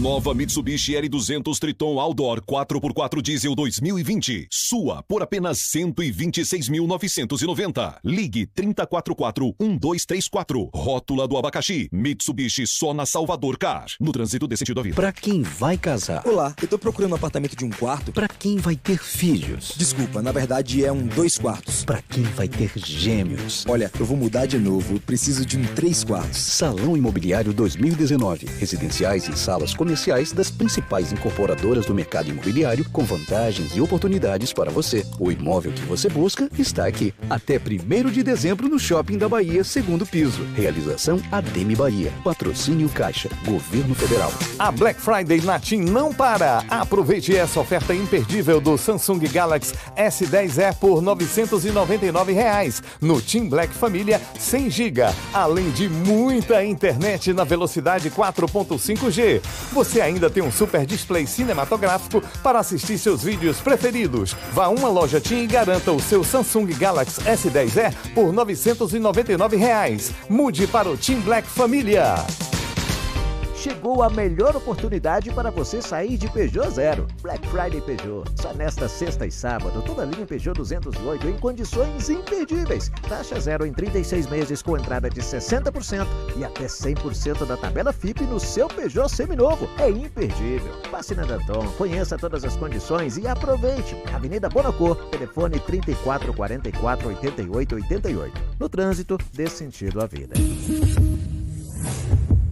Nova 0.00 0.32
Mitsubishi 0.32 0.92
L200 0.92 1.58
Triton 1.58 1.98
Outdoor 1.98 2.40
4x4 2.42 3.20
Diesel 3.20 3.52
2020. 3.56 4.46
Sua 4.48 5.02
por 5.02 5.24
apenas 5.24 5.58
126.990. 5.58 7.96
Ligue 8.04 8.46
3044-1234. 8.46 10.70
Rótula 10.72 11.26
do 11.26 11.36
abacaxi. 11.36 11.88
Mitsubishi 11.90 12.64
só 12.64 12.94
na 12.94 13.04
Salvador 13.06 13.58
Car. 13.58 13.86
No 13.98 14.12
trânsito 14.12 14.46
desse 14.46 14.60
sentido 14.60 14.78
à 14.78 14.84
vida. 14.84 14.94
Pra 14.94 15.12
quem 15.12 15.42
vai 15.42 15.76
casar? 15.76 16.24
Olá, 16.24 16.54
eu 16.62 16.68
tô 16.68 16.78
procurando 16.78 17.10
um 17.10 17.16
apartamento 17.16 17.56
de 17.56 17.64
um 17.64 17.70
quarto. 17.70 18.12
Pra 18.12 18.28
quem 18.28 18.58
vai 18.58 18.76
ter 18.76 19.02
filhos? 19.02 19.72
Desculpa, 19.76 20.22
na 20.22 20.30
verdade 20.30 20.84
é 20.84 20.92
um 20.92 21.08
dois 21.08 21.36
quartos. 21.36 21.84
Pra 21.84 22.00
quem 22.02 22.22
vai 22.22 22.46
ter 22.46 22.70
gêmeos? 22.76 23.64
Olha, 23.66 23.90
eu 23.98 24.06
vou 24.06 24.16
mudar 24.16 24.46
de 24.46 24.58
novo. 24.58 25.00
Preciso 25.00 25.44
de 25.44 25.58
um 25.58 25.64
três 25.74 26.04
quartos. 26.04 26.38
Salão 26.38 26.96
Imobiliário 26.96 27.52
2019. 27.52 28.46
Residenciais 28.60 29.26
e 29.26 29.36
salas 29.36 29.74
comerciais 29.74 29.87
das 30.34 30.50
principais 30.50 31.12
incorporadoras 31.12 31.86
do 31.86 31.94
mercado 31.94 32.28
imobiliário 32.28 32.84
com 32.90 33.04
vantagens 33.04 33.76
e 33.76 33.80
oportunidades 33.80 34.52
para 34.52 34.70
você. 34.70 35.04
O 35.18 35.30
imóvel 35.30 35.72
que 35.72 35.82
você 35.82 36.08
busca 36.08 36.48
está 36.58 36.86
aqui. 36.86 37.14
Até 37.30 37.58
1 37.58 38.10
de 38.10 38.22
dezembro 38.22 38.68
no 38.68 38.78
Shopping 38.78 39.18
da 39.18 39.28
Bahia, 39.28 39.62
segundo 39.64 40.06
piso. 40.06 40.44
Realização 40.54 41.20
Ademe 41.30 41.74
Bahia. 41.74 42.12
Patrocínio 42.24 42.88
Caixa. 42.88 43.28
Governo 43.44 43.94
Federal. 43.94 44.32
A 44.58 44.70
Black 44.70 45.00
Friday 45.00 45.40
na 45.40 45.58
TIM 45.58 45.80
não 45.80 46.12
para. 46.12 46.64
Aproveite 46.68 47.34
essa 47.36 47.60
oferta 47.60 47.94
imperdível 47.94 48.60
do 48.60 48.76
Samsung 48.76 49.20
Galaxy 49.20 49.74
S10e 49.96 50.74
por 50.76 51.00
999 51.00 52.32
reais. 52.32 52.82
no 53.00 53.20
TIM 53.20 53.48
Black 53.48 53.72
Família 53.72 54.20
100 54.38 54.70
GB, 54.70 55.02
além 55.32 55.70
de 55.70 55.88
muita 55.88 56.64
internet 56.64 57.32
na 57.32 57.44
velocidade 57.44 58.10
4.5G. 58.10 59.40
Você 59.78 60.00
ainda 60.00 60.28
tem 60.28 60.42
um 60.42 60.50
super 60.50 60.84
display 60.84 61.24
cinematográfico 61.24 62.20
para 62.42 62.58
assistir 62.58 62.98
seus 62.98 63.22
vídeos 63.22 63.60
preferidos. 63.60 64.34
Vá 64.52 64.64
a 64.64 64.70
uma 64.70 64.88
loja 64.88 65.20
TIM 65.20 65.44
e 65.44 65.46
garanta 65.46 65.92
o 65.92 66.02
seu 66.02 66.24
Samsung 66.24 66.66
Galaxy 66.76 67.20
S10e 67.20 67.94
por 68.12 68.32
999 68.32 69.56
reais. 69.56 70.12
Mude 70.28 70.66
para 70.66 70.88
o 70.88 70.96
TIM 70.96 71.20
Black 71.20 71.46
Família. 71.46 72.16
Chegou 73.68 74.02
a 74.02 74.08
melhor 74.08 74.56
oportunidade 74.56 75.30
para 75.30 75.50
você 75.50 75.82
sair 75.82 76.16
de 76.16 76.26
Peugeot 76.30 76.70
Zero. 76.70 77.06
Black 77.20 77.46
Friday 77.48 77.82
Peugeot. 77.82 78.24
Só 78.40 78.54
nesta 78.54 78.88
sexta 78.88 79.26
e 79.26 79.30
sábado, 79.30 79.82
toda 79.82 80.06
linha 80.06 80.24
Peugeot 80.24 80.56
208 80.56 81.28
em 81.28 81.36
condições 81.38 82.08
imperdíveis. 82.08 82.90
Taxa 83.06 83.38
zero 83.38 83.66
em 83.66 83.72
36 83.74 84.26
meses 84.28 84.62
com 84.62 84.78
entrada 84.78 85.10
de 85.10 85.20
60% 85.20 86.06
e 86.38 86.46
até 86.46 86.64
100% 86.64 87.44
da 87.44 87.58
tabela 87.58 87.92
FIP 87.92 88.22
no 88.22 88.40
seu 88.40 88.68
Peugeot 88.68 89.10
seminovo. 89.10 89.68
É 89.78 89.90
imperdível. 89.90 90.72
Passe 90.90 91.14
na 91.14 91.26
Danton, 91.26 91.68
conheça 91.76 92.16
todas 92.16 92.44
as 92.44 92.56
condições 92.56 93.18
e 93.18 93.28
aproveite. 93.28 93.94
Avenida 94.14 94.48
Bonacor, 94.48 94.96
telefone 95.10 95.60
3444 95.60 97.08
8888. 97.08 98.40
No 98.58 98.68
trânsito, 98.70 99.18
dê 99.34 99.46
sentido 99.46 100.00
à 100.00 100.06
vida. 100.06 100.34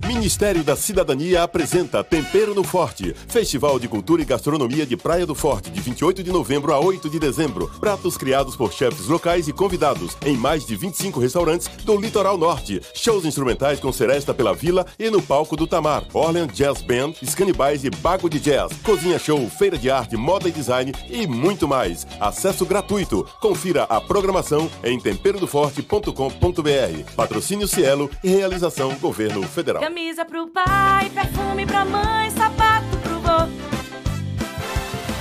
Ministério 0.07 0.63
da 0.63 0.77
Cidadania 0.77 1.43
apresenta 1.43 2.05
Tempero 2.05 2.55
no 2.55 2.63
Forte, 2.63 3.13
Festival 3.27 3.77
de 3.77 3.89
Cultura 3.89 4.23
e 4.23 4.25
Gastronomia 4.25 4.87
de 4.87 4.97
Praia 4.97 5.27
do 5.27 5.35
Forte, 5.35 5.69
de 5.69 5.81
28 5.81 6.23
de 6.23 6.31
novembro 6.31 6.73
a 6.73 6.79
8 6.79 7.11
de 7.11 7.19
dezembro. 7.19 7.69
Pratos 7.81 8.17
criados 8.17 8.55
por 8.55 8.73
chefes 8.73 9.09
locais 9.09 9.49
e 9.49 9.53
convidados, 9.53 10.17
em 10.25 10.37
mais 10.37 10.65
de 10.65 10.77
25 10.77 11.19
restaurantes 11.19 11.67
do 11.85 12.01
Litoral 12.01 12.39
Norte. 12.39 12.81
Shows 12.95 13.25
instrumentais 13.25 13.81
com 13.81 13.93
Seresta 13.93 14.33
pela 14.33 14.55
Vila 14.55 14.87
e 14.97 15.11
no 15.11 15.21
palco 15.21 15.57
do 15.57 15.67
Tamar. 15.67 16.05
Orleans 16.15 16.53
Jazz 16.53 16.83
Band, 16.83 17.15
Scanibais 17.25 17.83
e 17.83 17.91
Bago 17.91 18.31
de 18.31 18.39
Jazz. 18.39 18.73
Cozinha 18.85 19.19
Show, 19.19 19.51
Feira 19.51 19.77
de 19.77 19.91
Arte, 19.91 20.17
Moda 20.17 20.49
e 20.49 20.53
Design 20.53 20.93
e 21.11 21.27
muito 21.27 21.67
mais. 21.67 22.07
Acesso 22.21 22.65
gratuito. 22.65 23.29
Confira 23.41 23.83
a 23.85 24.01
programação 24.01 24.71
em 24.85 25.01
temperodoforte.com.br. 25.01 27.13
Patrocínio 27.17 27.67
Cielo 27.67 28.09
e 28.23 28.29
realização 28.29 28.95
Governo 29.01 29.43
Federal. 29.43 29.96
Camisa 29.97 30.27
pro 30.27 30.47
pai, 30.49 31.09
perfume 31.09 31.65
pra 31.65 31.83
mãe, 31.87 32.31
sapato 32.31 32.99
pro 33.03 33.19
vô. 33.19 33.47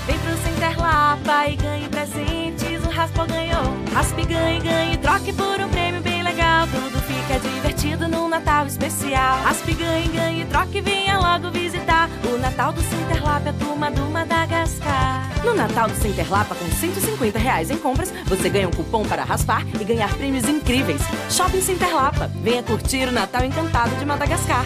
Vem 0.06 0.20
pro 0.20 0.36
Center 0.44 0.78
Lapa 0.78 1.48
e 1.48 1.56
ganhe 1.56 1.88
presentes, 1.88 2.86
o 2.86 2.90
Raspa 2.90 3.26
ganhou. 3.26 3.64
Raspe, 3.94 4.26
ganhe, 4.26 4.60
ganhe, 4.60 4.98
troque 4.98 5.32
por 5.32 5.62
um 5.62 5.70
prêmio 5.70 6.02
bem 6.02 6.22
legal. 6.22 6.68
Tudo 6.68 7.00
fica 7.26 7.40
divertido 7.40 8.08
no 8.08 8.28
Natal 8.28 8.68
especial. 8.68 9.42
Raspe, 9.42 9.74
ganhe, 9.74 10.08
ganhe, 10.10 10.46
troque, 10.46 10.80
venha 10.80 11.18
logo 11.18 11.50
visitar. 11.50 12.10
O 12.32 12.38
Natal 12.38 12.72
do 12.72 12.82
Center 12.82 13.24
Lapa 13.24 13.48
é 13.48 13.50
a 13.50 13.54
turma 13.54 13.90
do 13.90 14.02
Madagascar. 14.04 15.32
No 15.44 15.56
Natal 15.56 15.88
do 15.88 15.96
Center 15.96 16.30
Lapa, 16.30 16.56
com 16.56 16.66
150 16.66 17.40
reais 17.40 17.72
em 17.72 17.78
compras, 17.78 18.14
você 18.26 18.50
ganha 18.50 18.68
um 18.68 18.72
cupom 18.72 19.04
para 19.04 19.24
raspar 19.24 19.66
e 19.80 19.84
ganhar 19.84 20.14
prêmios 20.16 20.48
incríveis. 20.48 21.02
Shopping 21.30 21.62
Center 21.62 21.94
Lapa. 21.96 22.30
Venha 22.42 22.62
curtir 22.62 23.08
o 23.08 23.12
Natal 23.12 23.44
encantado 23.44 23.96
de 23.96 24.06
Madagascar. 24.06 24.66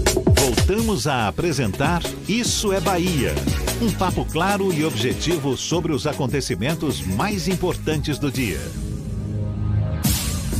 Voltamos 0.71 1.05
a 1.05 1.27
apresentar 1.27 2.01
Isso 2.29 2.71
é 2.71 2.79
Bahia. 2.79 3.35
Um 3.81 3.91
papo 3.91 4.23
claro 4.23 4.71
e 4.71 4.85
objetivo 4.85 5.57
sobre 5.57 5.91
os 5.91 6.07
acontecimentos 6.07 7.05
mais 7.05 7.49
importantes 7.49 8.17
do 8.17 8.31
dia. 8.31 8.61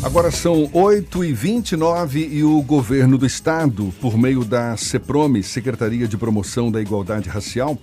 Agora 0.04 0.30
são 0.30 0.70
8 0.74 1.24
e 1.24 1.32
29 1.32 2.28
e 2.30 2.44
o 2.44 2.62
governo 2.62 3.18
do 3.18 3.26
estado, 3.26 3.94
por 4.02 4.18
meio 4.18 4.44
da 4.44 4.76
CEPROME, 4.76 5.42
Secretaria 5.44 6.10
de 6.10 6.18
Promoção 6.18 6.70
da 6.70 6.82
Igualdade 6.82 7.30
Racial, 7.30 7.78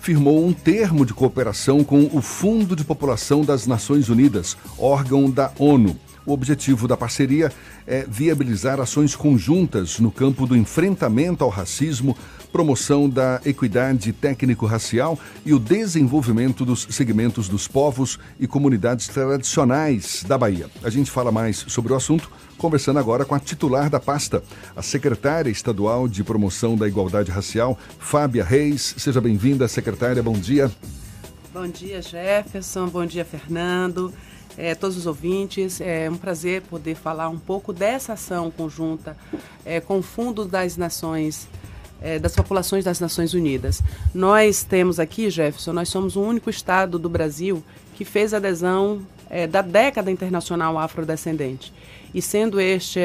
firmou 0.00 0.44
um 0.44 0.52
termo 0.52 1.06
de 1.06 1.14
cooperação 1.14 1.84
com 1.84 2.10
o 2.12 2.20
Fundo 2.20 2.74
de 2.74 2.82
População 2.82 3.42
das 3.42 3.68
Nações 3.68 4.08
Unidas, 4.08 4.56
órgão 4.76 5.30
da 5.30 5.52
ONU. 5.56 5.96
O 6.28 6.32
objetivo 6.32 6.86
da 6.86 6.94
parceria 6.94 7.50
é 7.86 8.04
viabilizar 8.06 8.78
ações 8.78 9.16
conjuntas 9.16 9.98
no 9.98 10.10
campo 10.10 10.46
do 10.46 10.54
enfrentamento 10.54 11.42
ao 11.42 11.48
racismo, 11.48 12.14
promoção 12.52 13.08
da 13.08 13.40
equidade 13.46 14.12
técnico-racial 14.12 15.18
e 15.46 15.54
o 15.54 15.58
desenvolvimento 15.58 16.66
dos 16.66 16.86
segmentos 16.90 17.48
dos 17.48 17.66
povos 17.66 18.18
e 18.38 18.46
comunidades 18.46 19.08
tradicionais 19.08 20.22
da 20.22 20.36
Bahia. 20.36 20.68
A 20.84 20.90
gente 20.90 21.10
fala 21.10 21.32
mais 21.32 21.64
sobre 21.66 21.94
o 21.94 21.96
assunto 21.96 22.30
conversando 22.58 22.98
agora 22.98 23.24
com 23.24 23.34
a 23.34 23.40
titular 23.40 23.88
da 23.88 23.98
pasta, 23.98 24.42
a 24.76 24.82
secretária 24.82 25.48
estadual 25.48 26.06
de 26.06 26.22
promoção 26.22 26.76
da 26.76 26.86
igualdade 26.86 27.30
racial, 27.30 27.78
Fábia 27.98 28.44
Reis. 28.44 28.96
Seja 28.98 29.18
bem-vinda, 29.18 29.66
secretária. 29.66 30.22
Bom 30.22 30.34
dia. 30.34 30.70
Bom 31.54 31.66
dia, 31.66 32.02
Jefferson. 32.02 32.86
Bom 32.88 33.06
dia, 33.06 33.24
Fernando 33.24 34.12
é, 34.58 34.74
todos 34.74 34.96
os 34.96 35.06
ouvintes. 35.06 35.80
É 35.80 36.10
um 36.10 36.16
prazer 36.16 36.62
poder 36.62 36.96
falar 36.96 37.28
um 37.28 37.38
pouco 37.38 37.72
dessa 37.72 38.14
ação 38.14 38.50
conjunta 38.50 39.16
é, 39.64 39.80
com 39.80 40.00
o 40.00 40.02
Fundo 40.02 40.44
das 40.44 40.76
Nações, 40.76 41.48
é, 42.02 42.18
das 42.18 42.34
Populações 42.34 42.84
das 42.84 42.98
Nações 42.98 43.32
Unidas. 43.32 43.80
Nós 44.12 44.64
temos 44.64 44.98
aqui, 44.98 45.30
Jefferson, 45.30 45.72
nós 45.72 45.88
somos 45.88 46.16
o 46.16 46.20
único 46.20 46.50
estado 46.50 46.98
do 46.98 47.08
Brasil 47.08 47.62
que 47.94 48.04
fez 48.04 48.34
adesão 48.34 49.00
é, 49.30 49.46
da 49.46 49.62
década 49.62 50.10
internacional 50.10 50.76
afrodescendente. 50.76 51.72
E 52.14 52.22
sendo 52.22 52.60
este, 52.60 53.00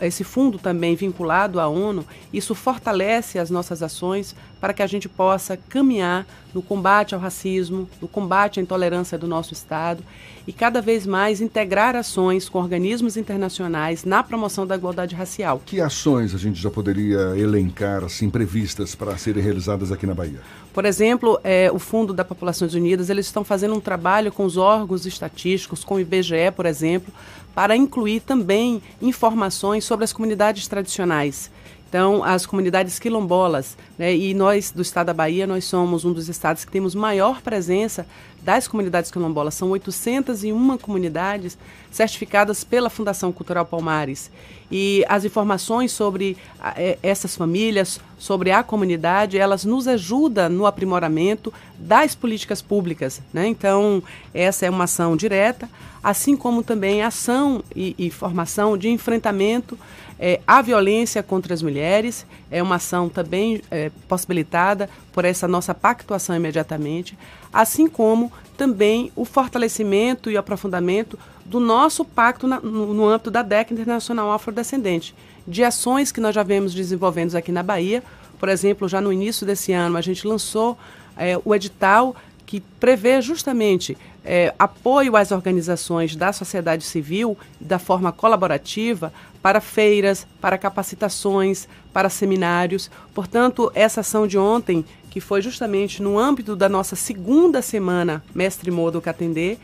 esse 0.00 0.24
fundo 0.24 0.58
também 0.58 0.94
vinculado 0.96 1.60
à 1.60 1.68
ONU, 1.68 2.04
isso 2.32 2.54
fortalece 2.54 3.38
as 3.38 3.50
nossas 3.50 3.82
ações 3.82 4.34
para 4.60 4.72
que 4.72 4.82
a 4.82 4.86
gente 4.86 5.08
possa 5.08 5.56
caminhar 5.56 6.26
no 6.52 6.62
combate 6.62 7.14
ao 7.14 7.20
racismo, 7.20 7.88
no 8.00 8.08
combate 8.08 8.58
à 8.58 8.62
intolerância 8.62 9.16
do 9.16 9.28
nosso 9.28 9.52
Estado 9.52 10.02
e 10.46 10.52
cada 10.52 10.80
vez 10.80 11.06
mais 11.06 11.40
integrar 11.40 11.94
ações 11.94 12.48
com 12.48 12.58
organismos 12.58 13.16
internacionais 13.16 14.04
na 14.04 14.22
promoção 14.22 14.66
da 14.66 14.74
igualdade 14.74 15.14
racial. 15.14 15.62
Que 15.64 15.80
ações 15.80 16.34
a 16.34 16.38
gente 16.38 16.60
já 16.60 16.70
poderia 16.70 17.36
elencar, 17.36 18.02
assim, 18.02 18.30
previstas 18.30 18.94
para 18.94 19.16
serem 19.18 19.42
realizadas 19.42 19.92
aqui 19.92 20.06
na 20.06 20.14
Bahia? 20.14 20.40
Por 20.72 20.84
exemplo, 20.84 21.38
é, 21.44 21.70
o 21.72 21.78
Fundo 21.78 22.14
das 22.14 22.26
Populações 22.26 22.72
Unidas, 22.72 23.10
eles 23.10 23.26
estão 23.26 23.44
fazendo 23.44 23.74
um 23.74 23.80
trabalho 23.80 24.32
com 24.32 24.44
os 24.44 24.56
órgãos 24.56 25.04
estatísticos, 25.04 25.84
com 25.84 25.96
o 25.96 26.00
IBGE, 26.00 26.50
por 26.56 26.66
exemplo, 26.66 27.12
para 27.58 27.74
incluir 27.74 28.20
também 28.20 28.80
informações 29.02 29.84
sobre 29.84 30.04
as 30.04 30.12
comunidades 30.12 30.68
tradicionais. 30.68 31.50
Então, 31.88 32.22
as 32.22 32.44
comunidades 32.44 32.98
quilombolas, 32.98 33.76
né, 33.98 34.14
e 34.14 34.34
nós 34.34 34.70
do 34.70 34.82
estado 34.82 35.06
da 35.06 35.14
Bahia, 35.14 35.46
nós 35.46 35.64
somos 35.64 36.04
um 36.04 36.12
dos 36.12 36.28
estados 36.28 36.64
que 36.64 36.70
temos 36.70 36.94
maior 36.94 37.40
presença 37.40 38.06
das 38.42 38.68
comunidades 38.68 39.10
quilombolas. 39.10 39.54
São 39.54 39.70
801 39.70 40.78
comunidades 40.78 41.56
certificadas 41.90 42.62
pela 42.62 42.90
Fundação 42.90 43.32
Cultural 43.32 43.64
Palmares. 43.64 44.30
E 44.70 45.02
as 45.08 45.24
informações 45.24 45.90
sobre 45.90 46.36
é, 46.76 46.98
essas 47.02 47.34
famílias, 47.34 47.98
sobre 48.18 48.50
a 48.50 48.62
comunidade, 48.62 49.38
elas 49.38 49.64
nos 49.64 49.88
ajudam 49.88 50.50
no 50.50 50.66
aprimoramento 50.66 51.52
das 51.78 52.14
políticas 52.14 52.60
públicas. 52.60 53.22
Né? 53.32 53.48
Então, 53.48 54.02
essa 54.34 54.66
é 54.66 54.70
uma 54.70 54.84
ação 54.84 55.16
direta, 55.16 55.68
assim 56.02 56.36
como 56.36 56.62
também 56.62 57.02
ação 57.02 57.64
e, 57.74 57.94
e 57.98 58.10
formação 58.10 58.76
de 58.76 58.88
enfrentamento 58.88 59.78
é, 60.20 60.40
a 60.46 60.60
violência 60.60 61.22
contra 61.22 61.54
as 61.54 61.62
mulheres 61.62 62.26
é 62.50 62.62
uma 62.62 62.76
ação 62.76 63.08
também 63.08 63.62
é, 63.70 63.90
possibilitada 64.08 64.90
por 65.12 65.24
essa 65.24 65.46
nossa 65.46 65.72
pactuação 65.72 66.34
imediatamente, 66.34 67.16
assim 67.52 67.86
como 67.86 68.32
também 68.56 69.12
o 69.14 69.24
fortalecimento 69.24 70.30
e 70.30 70.36
aprofundamento 70.36 71.18
do 71.44 71.60
nosso 71.60 72.04
pacto 72.04 72.48
na, 72.48 72.60
no, 72.60 72.92
no 72.92 73.08
âmbito 73.08 73.30
da 73.30 73.42
década 73.42 73.80
internacional 73.80 74.32
afrodescendente, 74.32 75.14
de 75.46 75.62
ações 75.62 76.10
que 76.10 76.20
nós 76.20 76.34
já 76.34 76.42
vemos 76.42 76.74
desenvolvendo 76.74 77.36
aqui 77.36 77.52
na 77.52 77.62
Bahia. 77.62 78.02
Por 78.38 78.48
exemplo, 78.48 78.88
já 78.88 79.00
no 79.00 79.12
início 79.12 79.46
desse 79.46 79.72
ano, 79.72 79.96
a 79.96 80.00
gente 80.00 80.26
lançou 80.26 80.76
é, 81.16 81.40
o 81.44 81.54
edital 81.54 82.14
que 82.44 82.60
prevê 82.60 83.20
justamente 83.20 83.96
é, 84.24 84.54
apoio 84.58 85.16
às 85.16 85.32
organizações 85.32 86.16
da 86.16 86.32
sociedade 86.32 86.84
civil 86.84 87.36
da 87.60 87.78
forma 87.78 88.12
colaborativa 88.12 89.12
para 89.42 89.60
feiras, 89.60 90.26
para 90.40 90.58
capacitações, 90.58 91.68
para 91.92 92.08
seminários. 92.08 92.90
Portanto, 93.14 93.70
essa 93.74 94.00
ação 94.00 94.26
de 94.26 94.38
ontem, 94.38 94.84
que 95.10 95.20
foi 95.20 95.40
justamente 95.40 96.02
no 96.02 96.18
âmbito 96.18 96.54
da 96.54 96.68
nossa 96.68 96.96
segunda 96.96 97.62
semana 97.62 98.22
Mestre 98.34 98.70
Modo 98.70 99.00
Catendê, 99.00 99.58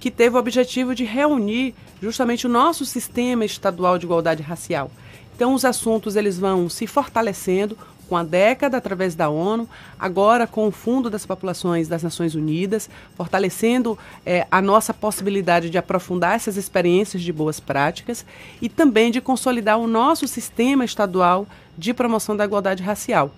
que 0.00 0.10
teve 0.10 0.36
o 0.36 0.38
objetivo 0.38 0.94
de 0.94 1.04
reunir 1.04 1.74
justamente 2.00 2.46
o 2.46 2.50
nosso 2.50 2.84
sistema 2.84 3.44
estadual 3.44 3.98
de 3.98 4.06
igualdade 4.06 4.42
racial. 4.42 4.90
Então, 5.34 5.54
os 5.54 5.64
assuntos 5.64 6.16
eles 6.16 6.38
vão 6.38 6.68
se 6.68 6.86
fortalecendo, 6.86 7.76
com 8.08 8.16
a 8.16 8.24
década 8.24 8.76
através 8.76 9.14
da 9.14 9.28
ONU, 9.28 9.68
agora 9.98 10.46
com 10.46 10.66
o 10.66 10.70
Fundo 10.70 11.10
das 11.10 11.26
Populações 11.26 11.88
das 11.88 12.02
Nações 12.02 12.34
Unidas, 12.34 12.88
fortalecendo 13.16 13.98
é, 14.24 14.46
a 14.50 14.62
nossa 14.62 14.94
possibilidade 14.94 15.70
de 15.70 15.78
aprofundar 15.78 16.34
essas 16.34 16.56
experiências 16.56 17.22
de 17.22 17.32
boas 17.32 17.60
práticas 17.60 18.24
e 18.62 18.68
também 18.68 19.10
de 19.10 19.20
consolidar 19.20 19.78
o 19.78 19.86
nosso 19.86 20.26
sistema 20.26 20.84
estadual 20.84 21.46
de 21.76 21.92
promoção 21.92 22.36
da 22.36 22.44
igualdade 22.44 22.82
racial. 22.82 23.32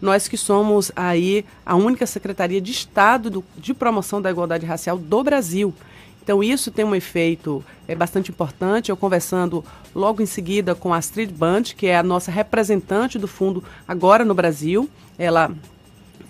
Nós 0.00 0.28
que 0.28 0.36
somos 0.36 0.90
aí 0.96 1.44
a 1.64 1.76
única 1.76 2.06
Secretaria 2.06 2.60
de 2.60 2.72
Estado 2.72 3.30
do, 3.30 3.44
de 3.56 3.72
Promoção 3.72 4.20
da 4.20 4.30
Igualdade 4.30 4.66
Racial 4.66 4.98
do 4.98 5.22
Brasil. 5.22 5.72
Então, 6.24 6.42
isso 6.42 6.70
tem 6.70 6.86
um 6.86 6.94
efeito 6.94 7.62
é, 7.86 7.94
bastante 7.94 8.30
importante. 8.30 8.90
Eu 8.90 8.96
conversando 8.96 9.62
logo 9.94 10.22
em 10.22 10.26
seguida 10.26 10.74
com 10.74 10.92
a 10.92 10.96
Astrid 10.96 11.30
Band, 11.30 11.64
que 11.76 11.86
é 11.86 11.98
a 11.98 12.02
nossa 12.02 12.30
representante 12.30 13.18
do 13.18 13.28
fundo 13.28 13.62
agora 13.86 14.24
no 14.24 14.34
Brasil. 14.34 14.88
Ela 15.18 15.52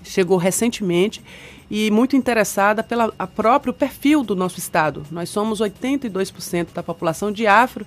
chegou 0.02 0.36
recentemente 0.36 1.22
e 1.70 1.90
muito 1.90 2.16
interessada 2.16 2.82
pelo 2.82 3.12
próprio 3.34 3.72
perfil 3.72 4.22
do 4.22 4.34
nosso 4.34 4.58
estado. 4.58 5.04
Nós 5.10 5.30
somos 5.30 5.60
82% 5.60 6.68
da 6.74 6.82
população 6.82 7.32
de 7.32 7.46
afro 7.46 7.86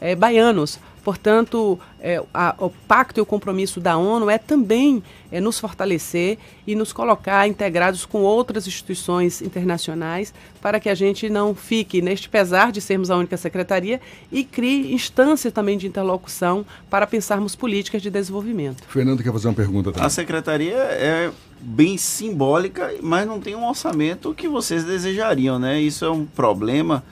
é, 0.00 0.14
baianos. 0.14 0.78
Portanto, 1.08 1.80
é, 1.98 2.22
a, 2.34 2.54
o 2.58 2.68
pacto 2.68 3.18
e 3.18 3.22
o 3.22 3.24
compromisso 3.24 3.80
da 3.80 3.96
ONU 3.96 4.28
é 4.28 4.36
também 4.36 5.02
é, 5.32 5.40
nos 5.40 5.58
fortalecer 5.58 6.36
e 6.66 6.74
nos 6.74 6.92
colocar 6.92 7.48
integrados 7.48 8.04
com 8.04 8.20
outras 8.20 8.66
instituições 8.66 9.40
internacionais 9.40 10.34
para 10.60 10.78
que 10.78 10.86
a 10.86 10.94
gente 10.94 11.30
não 11.30 11.54
fique 11.54 12.02
neste 12.02 12.28
pesar 12.28 12.70
de 12.70 12.82
sermos 12.82 13.10
a 13.10 13.16
única 13.16 13.38
secretaria 13.38 14.02
e 14.30 14.44
crie 14.44 14.92
instância 14.92 15.50
também 15.50 15.78
de 15.78 15.86
interlocução 15.86 16.62
para 16.90 17.06
pensarmos 17.06 17.56
políticas 17.56 18.02
de 18.02 18.10
desenvolvimento. 18.10 18.84
Fernando 18.86 19.22
quer 19.22 19.32
fazer 19.32 19.48
uma 19.48 19.54
pergunta 19.54 19.90
também. 19.90 20.06
A 20.06 20.10
secretaria 20.10 20.76
é 20.76 21.30
bem 21.58 21.96
simbólica, 21.96 22.92
mas 23.02 23.26
não 23.26 23.40
tem 23.40 23.54
um 23.54 23.66
orçamento 23.66 24.34
que 24.34 24.46
vocês 24.46 24.84
desejariam, 24.84 25.58
né? 25.58 25.80
Isso 25.80 26.04
é 26.04 26.10
um 26.10 26.26
problema 26.26 27.02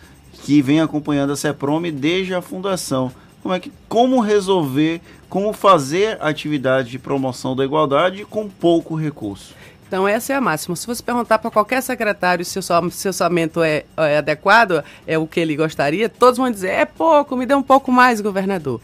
que 0.43 0.60
vem 0.60 0.82
acompanhando 0.82 1.32
a 1.32 1.36
CEPROM 1.36 1.81
desde 1.90 2.35
a 2.35 2.43
fundação 2.43 3.10
como 3.47 3.55
é 3.55 3.60
que 3.60 3.73
como 3.89 4.18
resolver, 4.18 5.01
como 5.28 5.52
fazer 5.52 6.18
atividade 6.20 6.90
de 6.90 6.98
promoção 6.98 7.55
da 7.55 7.64
igualdade 7.64 8.24
com 8.24 8.48
pouco 8.48 8.97
recurso. 8.97 9.55
Então, 9.86 10.09
essa 10.09 10.32
é 10.32 10.36
a 10.36 10.40
máxima. 10.40 10.74
Se 10.74 10.85
você 10.85 11.01
perguntar 11.01 11.39
para 11.39 11.48
qualquer 11.48 11.81
secretário 11.81 12.44
se 12.44 12.59
o 12.59 12.62
seu 12.62 12.74
orçamento 13.06 13.62
é, 13.62 13.85
é, 13.97 14.18
adequado, 14.18 14.82
é 15.06 15.16
o 15.16 15.28
que 15.28 15.39
ele 15.39 15.55
gostaria, 15.55 16.09
todos 16.09 16.39
vão 16.39 16.51
dizer: 16.51 16.70
é 16.70 16.85
pouco, 16.85 17.36
me 17.36 17.47
dê 17.47 17.55
um 17.55 17.62
pouco 17.62 17.93
mais, 17.93 18.20
governador. 18.20 18.81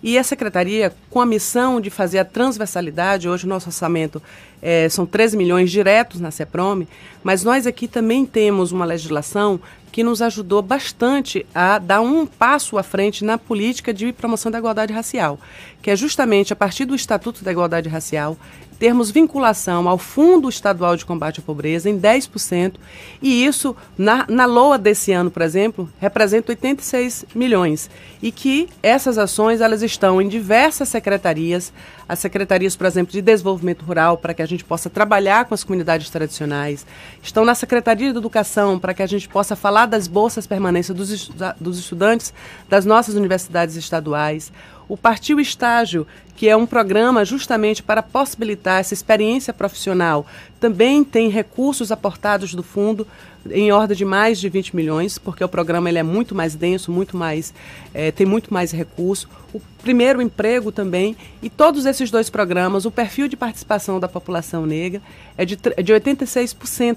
E 0.00 0.16
a 0.16 0.22
secretaria, 0.22 0.94
com 1.10 1.20
a 1.20 1.26
missão 1.26 1.80
de 1.80 1.90
fazer 1.90 2.20
a 2.20 2.24
transversalidade, 2.24 3.28
hoje 3.28 3.46
o 3.46 3.48
nosso 3.48 3.70
orçamento 3.70 4.22
é, 4.64 4.88
são 4.88 5.04
13 5.04 5.36
milhões 5.36 5.70
diretos 5.70 6.20
na 6.20 6.30
CEPROME, 6.30 6.88
mas 7.22 7.44
nós 7.44 7.66
aqui 7.66 7.86
também 7.86 8.24
temos 8.24 8.72
uma 8.72 8.86
legislação 8.86 9.60
que 9.92 10.02
nos 10.02 10.20
ajudou 10.22 10.60
bastante 10.60 11.46
a 11.54 11.78
dar 11.78 12.00
um 12.00 12.26
passo 12.26 12.78
à 12.78 12.82
frente 12.82 13.24
na 13.24 13.38
política 13.38 13.94
de 13.94 14.12
promoção 14.12 14.50
da 14.50 14.58
igualdade 14.58 14.92
racial, 14.92 15.38
que 15.80 15.90
é 15.90 15.94
justamente 15.94 16.52
a 16.52 16.56
partir 16.56 16.86
do 16.86 16.96
Estatuto 16.96 17.44
da 17.44 17.52
Igualdade 17.52 17.88
Racial 17.88 18.36
termos 18.78 19.10
vinculação 19.10 19.88
ao 19.88 19.96
Fundo 19.96 20.48
Estadual 20.48 20.96
de 20.96 21.04
Combate 21.04 21.40
à 21.40 21.42
Pobreza 21.42 21.88
em 21.88 21.98
10%, 21.98 22.74
e 23.22 23.44
isso, 23.44 23.74
na, 23.96 24.26
na 24.28 24.46
LOA 24.46 24.76
desse 24.78 25.12
ano, 25.12 25.30
por 25.30 25.42
exemplo, 25.42 25.88
representa 25.98 26.52
86 26.52 27.24
milhões. 27.34 27.88
E 28.22 28.32
que 28.32 28.68
essas 28.82 29.16
ações 29.16 29.60
elas 29.60 29.82
estão 29.82 30.20
em 30.20 30.28
diversas 30.28 30.88
secretarias, 30.88 31.72
as 32.08 32.18
secretarias, 32.18 32.76
por 32.76 32.86
exemplo, 32.86 33.12
de 33.12 33.22
desenvolvimento 33.22 33.84
rural, 33.84 34.18
para 34.18 34.34
que 34.34 34.42
a 34.42 34.46
gente 34.46 34.64
possa 34.64 34.90
trabalhar 34.90 35.44
com 35.46 35.54
as 35.54 35.64
comunidades 35.64 36.10
tradicionais, 36.10 36.86
estão 37.22 37.44
na 37.44 37.54
Secretaria 37.54 38.12
de 38.12 38.18
Educação, 38.18 38.78
para 38.78 38.94
que 38.94 39.02
a 39.02 39.06
gente 39.06 39.28
possa 39.28 39.56
falar 39.56 39.86
das 39.86 40.06
bolsas 40.06 40.46
permanência 40.46 40.92
dos, 40.92 41.30
dos 41.60 41.78
estudantes 41.78 42.32
das 42.68 42.84
nossas 42.84 43.14
universidades 43.14 43.76
estaduais, 43.76 44.52
o 44.88 44.96
Partiu 44.96 45.40
Estágio, 45.40 46.06
que 46.36 46.48
é 46.48 46.56
um 46.56 46.66
programa 46.66 47.24
justamente 47.24 47.82
para 47.82 48.02
possibilitar 48.02 48.80
essa 48.80 48.94
experiência 48.94 49.52
profissional, 49.52 50.26
também 50.58 51.04
tem 51.04 51.28
recursos 51.28 51.92
aportados 51.92 52.54
do 52.54 52.62
fundo 52.62 53.06
em 53.50 53.70
ordem 53.70 53.96
de 53.96 54.04
mais 54.04 54.40
de 54.40 54.48
20 54.48 54.74
milhões, 54.74 55.18
porque 55.18 55.44
o 55.44 55.48
programa 55.48 55.88
ele 55.88 55.98
é 55.98 56.02
muito 56.02 56.34
mais 56.34 56.54
denso, 56.54 56.90
muito 56.90 57.16
mais 57.16 57.52
eh, 57.92 58.10
tem 58.10 58.26
muito 58.26 58.52
mais 58.52 58.72
recurso. 58.72 59.28
O 59.52 59.60
primeiro 59.82 60.22
emprego 60.22 60.72
também 60.72 61.16
e 61.42 61.50
todos 61.50 61.84
esses 61.86 62.10
dois 62.10 62.30
programas, 62.30 62.84
o 62.84 62.90
perfil 62.90 63.28
de 63.28 63.36
participação 63.36 64.00
da 64.00 64.08
população 64.08 64.64
negra 64.64 65.02
é 65.36 65.44
de, 65.44 65.58
é 65.76 65.82
de 65.82 65.92
86% 65.92 66.96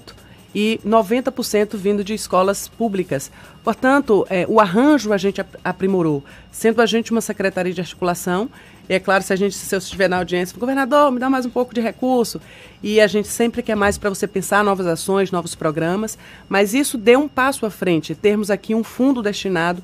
e 0.54 0.80
90% 0.86 1.76
vindo 1.76 2.02
de 2.02 2.14
escolas 2.14 2.68
públicas. 2.68 3.30
Portanto, 3.62 4.26
eh, 4.30 4.46
o 4.48 4.60
arranjo 4.60 5.12
a 5.12 5.18
gente 5.18 5.40
ap- 5.40 5.56
aprimorou, 5.62 6.24
sendo 6.50 6.80
a 6.80 6.86
gente 6.86 7.10
uma 7.12 7.20
secretaria 7.20 7.72
de 7.72 7.80
articulação. 7.80 8.48
E 8.88 8.94
é 8.94 8.98
claro, 8.98 9.22
se 9.22 9.32
a 9.32 9.36
gente, 9.36 9.54
se 9.54 9.74
eu 9.74 9.78
estiver 9.78 10.08
na 10.08 10.16
audiência, 10.16 10.58
governador, 10.58 11.12
me 11.12 11.18
dá 11.20 11.28
mais 11.28 11.44
um 11.44 11.50
pouco 11.50 11.74
de 11.74 11.80
recurso. 11.80 12.40
E 12.82 13.00
a 13.00 13.06
gente 13.06 13.28
sempre 13.28 13.62
quer 13.62 13.74
mais 13.74 13.98
para 13.98 14.08
você 14.08 14.26
pensar 14.26 14.64
novas 14.64 14.86
ações, 14.86 15.30
novos 15.30 15.54
programas. 15.54 16.16
Mas 16.48 16.72
isso 16.72 16.96
deu 16.96 17.20
um 17.20 17.28
passo 17.28 17.66
à 17.66 17.70
frente, 17.70 18.14
termos 18.14 18.50
aqui 18.50 18.74
um 18.74 18.82
fundo 18.82 19.22
destinado 19.22 19.82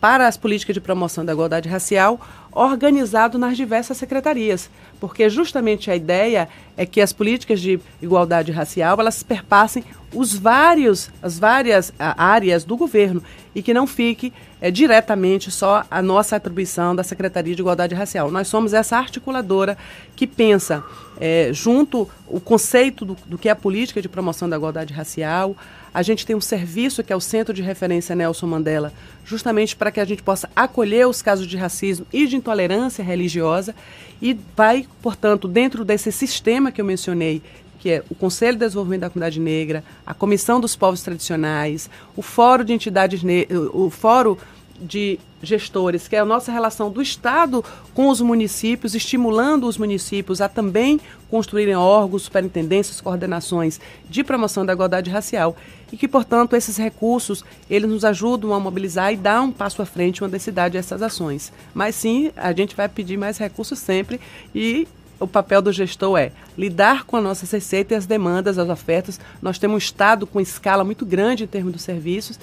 para 0.00 0.26
as 0.26 0.36
políticas 0.36 0.74
de 0.74 0.80
promoção 0.80 1.24
da 1.24 1.32
igualdade 1.32 1.68
racial, 1.68 2.20
organizado 2.56 3.38
nas 3.38 3.54
diversas 3.56 3.98
secretarias, 3.98 4.70
porque 4.98 5.28
justamente 5.28 5.90
a 5.90 5.96
ideia 5.96 6.48
é 6.74 6.86
que 6.86 7.02
as 7.02 7.12
políticas 7.12 7.60
de 7.60 7.78
igualdade 8.00 8.50
racial 8.50 8.98
elas 8.98 9.22
perpassem 9.22 9.84
os 10.14 10.34
vários, 10.34 11.10
as 11.20 11.38
várias 11.38 11.92
áreas 11.98 12.64
do 12.64 12.76
governo 12.76 13.22
e 13.54 13.62
que 13.62 13.74
não 13.74 13.86
fique 13.86 14.32
eh, 14.60 14.70
diretamente 14.70 15.50
só 15.50 15.84
a 15.90 16.00
nossa 16.00 16.36
atribuição 16.36 16.96
da 16.96 17.02
Secretaria 17.02 17.54
de 17.54 17.60
Igualdade 17.60 17.94
Racial. 17.94 18.30
Nós 18.30 18.48
somos 18.48 18.72
essa 18.72 18.96
articuladora 18.96 19.76
que 20.14 20.26
pensa 20.26 20.82
eh, 21.20 21.50
junto 21.52 22.08
o 22.26 22.40
conceito 22.40 23.04
do, 23.04 23.16
do 23.26 23.36
que 23.36 23.48
é 23.48 23.52
a 23.52 23.56
política 23.56 24.00
de 24.00 24.08
promoção 24.08 24.48
da 24.48 24.56
igualdade 24.56 24.94
racial. 24.94 25.54
A 25.96 26.02
gente 26.02 26.26
tem 26.26 26.36
um 26.36 26.42
serviço 26.42 27.02
que 27.02 27.10
é 27.10 27.16
o 27.16 27.20
Centro 27.22 27.54
de 27.54 27.62
Referência 27.62 28.14
Nelson 28.14 28.46
Mandela, 28.46 28.92
justamente 29.24 29.74
para 29.74 29.90
que 29.90 29.98
a 29.98 30.04
gente 30.04 30.22
possa 30.22 30.46
acolher 30.54 31.08
os 31.08 31.22
casos 31.22 31.46
de 31.46 31.56
racismo 31.56 32.06
e 32.12 32.26
de 32.26 32.36
intolerância 32.36 33.02
religiosa 33.02 33.74
e 34.20 34.38
vai, 34.54 34.86
portanto, 35.00 35.48
dentro 35.48 35.86
desse 35.86 36.12
sistema 36.12 36.70
que 36.70 36.82
eu 36.82 36.84
mencionei, 36.84 37.40
que 37.78 37.88
é 37.88 38.02
o 38.10 38.14
Conselho 38.14 38.58
de 38.58 38.66
Desenvolvimento 38.66 39.00
da 39.00 39.08
Comunidade 39.08 39.40
Negra, 39.40 39.82
a 40.06 40.12
Comissão 40.12 40.60
dos 40.60 40.76
Povos 40.76 41.00
Tradicionais, 41.00 41.88
o 42.14 42.20
Fórum 42.20 42.64
de 42.64 42.74
Entidades, 42.74 43.22
Ne- 43.22 43.46
o 43.72 43.88
Fórum 43.88 44.36
de 44.80 45.18
Gestores, 45.42 46.08
que 46.08 46.16
é 46.16 46.18
a 46.18 46.24
nossa 46.24 46.50
relação 46.50 46.90
do 46.90 47.00
Estado 47.00 47.64
com 47.94 48.08
os 48.08 48.20
municípios, 48.20 48.94
estimulando 48.94 49.66
os 49.66 49.78
municípios 49.78 50.40
a 50.40 50.48
também 50.48 51.00
construírem 51.30 51.74
órgãos, 51.74 52.22
superintendências, 52.22 53.00
coordenações 53.00 53.80
de 54.08 54.24
promoção 54.24 54.64
da 54.64 54.72
igualdade 54.72 55.10
racial 55.10 55.56
e 55.92 55.96
que, 55.96 56.08
portanto, 56.08 56.56
esses 56.56 56.76
recursos 56.76 57.44
eles 57.68 57.88
nos 57.88 58.04
ajudam 58.04 58.52
a 58.52 58.60
mobilizar 58.60 59.12
e 59.12 59.16
dar 59.16 59.42
um 59.42 59.52
passo 59.52 59.82
à 59.82 59.86
frente, 59.86 60.22
uma 60.22 60.28
densidade 60.28 60.76
a 60.76 60.80
essas 60.80 61.02
ações. 61.02 61.52
Mas 61.74 61.94
sim, 61.94 62.32
a 62.36 62.52
gente 62.52 62.74
vai 62.74 62.88
pedir 62.88 63.16
mais 63.16 63.38
recursos 63.38 63.78
sempre 63.78 64.20
e 64.54 64.88
o 65.18 65.26
papel 65.26 65.62
do 65.62 65.72
gestor 65.72 66.18
é 66.18 66.32
lidar 66.58 67.04
com 67.04 67.16
a 67.16 67.20
nossa 67.20 67.46
receita 67.46 67.94
e 67.94 67.96
as 67.96 68.06
demandas, 68.06 68.58
as 68.58 68.68
ofertas. 68.68 69.18
Nós 69.40 69.58
temos 69.58 69.74
um 69.74 69.78
Estado 69.78 70.26
com 70.26 70.40
escala 70.40 70.84
muito 70.84 71.06
grande 71.06 71.44
em 71.44 71.46
termos 71.46 71.72
dos 71.72 71.82
serviços, 71.82 72.38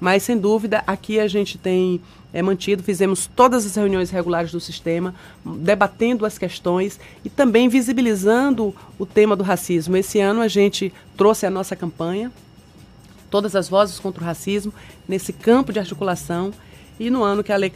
mas 0.00 0.22
sem 0.22 0.38
dúvida 0.38 0.82
aqui 0.86 1.18
a 1.18 1.26
gente 1.26 1.58
tem 1.58 2.00
é, 2.32 2.42
mantido, 2.42 2.82
fizemos 2.82 3.28
todas 3.34 3.64
as 3.64 3.74
reuniões 3.74 4.10
regulares 4.10 4.52
do 4.52 4.60
sistema, 4.60 5.14
debatendo 5.44 6.26
as 6.26 6.38
questões 6.38 7.00
e 7.24 7.30
também 7.30 7.68
visibilizando 7.68 8.74
o 8.98 9.06
tema 9.06 9.34
do 9.34 9.42
racismo. 9.42 9.96
Esse 9.96 10.20
ano 10.20 10.40
a 10.40 10.48
gente 10.48 10.92
trouxe 11.16 11.46
a 11.46 11.50
nossa 11.50 11.74
campanha, 11.74 12.30
todas 13.30 13.56
as 13.56 13.68
vozes 13.68 13.98
contra 13.98 14.22
o 14.22 14.26
racismo, 14.26 14.72
nesse 15.06 15.32
campo 15.32 15.72
de 15.72 15.78
articulação, 15.78 16.52
e 17.00 17.10
no 17.10 17.22
ano 17.22 17.44
que 17.44 17.52
a 17.52 17.56
Lei 17.56 17.70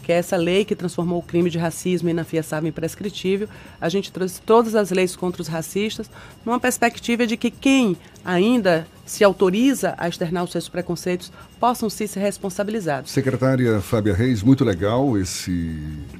que 0.00 0.12
é 0.12 0.16
essa 0.16 0.36
lei 0.36 0.64
que 0.64 0.74
transformou 0.74 1.18
o 1.18 1.22
crime 1.22 1.50
de 1.50 1.58
racismo 1.58 2.08
inafiançável 2.08 2.68
em 2.68 2.72
prescritível, 2.72 3.48
a 3.80 3.88
gente 3.88 4.10
trouxe 4.10 4.40
todas 4.40 4.74
as 4.74 4.90
leis 4.90 5.14
contra 5.14 5.42
os 5.42 5.48
racistas, 5.48 6.10
numa 6.44 6.58
perspectiva 6.58 7.26
de 7.26 7.36
que 7.36 7.50
quem 7.50 7.96
ainda 8.24 8.86
se 9.06 9.24
autoriza 9.24 9.94
a 9.98 10.08
externar 10.08 10.44
os 10.44 10.52
seus 10.52 10.68
preconceitos 10.68 11.32
possam 11.58 11.90
sim 11.90 12.06
ser 12.06 12.20
responsabilizados. 12.20 13.10
Secretária 13.10 13.80
Fábia 13.80 14.14
Reis, 14.14 14.42
muito 14.42 14.64
legal 14.64 15.18
esse, 15.18 15.78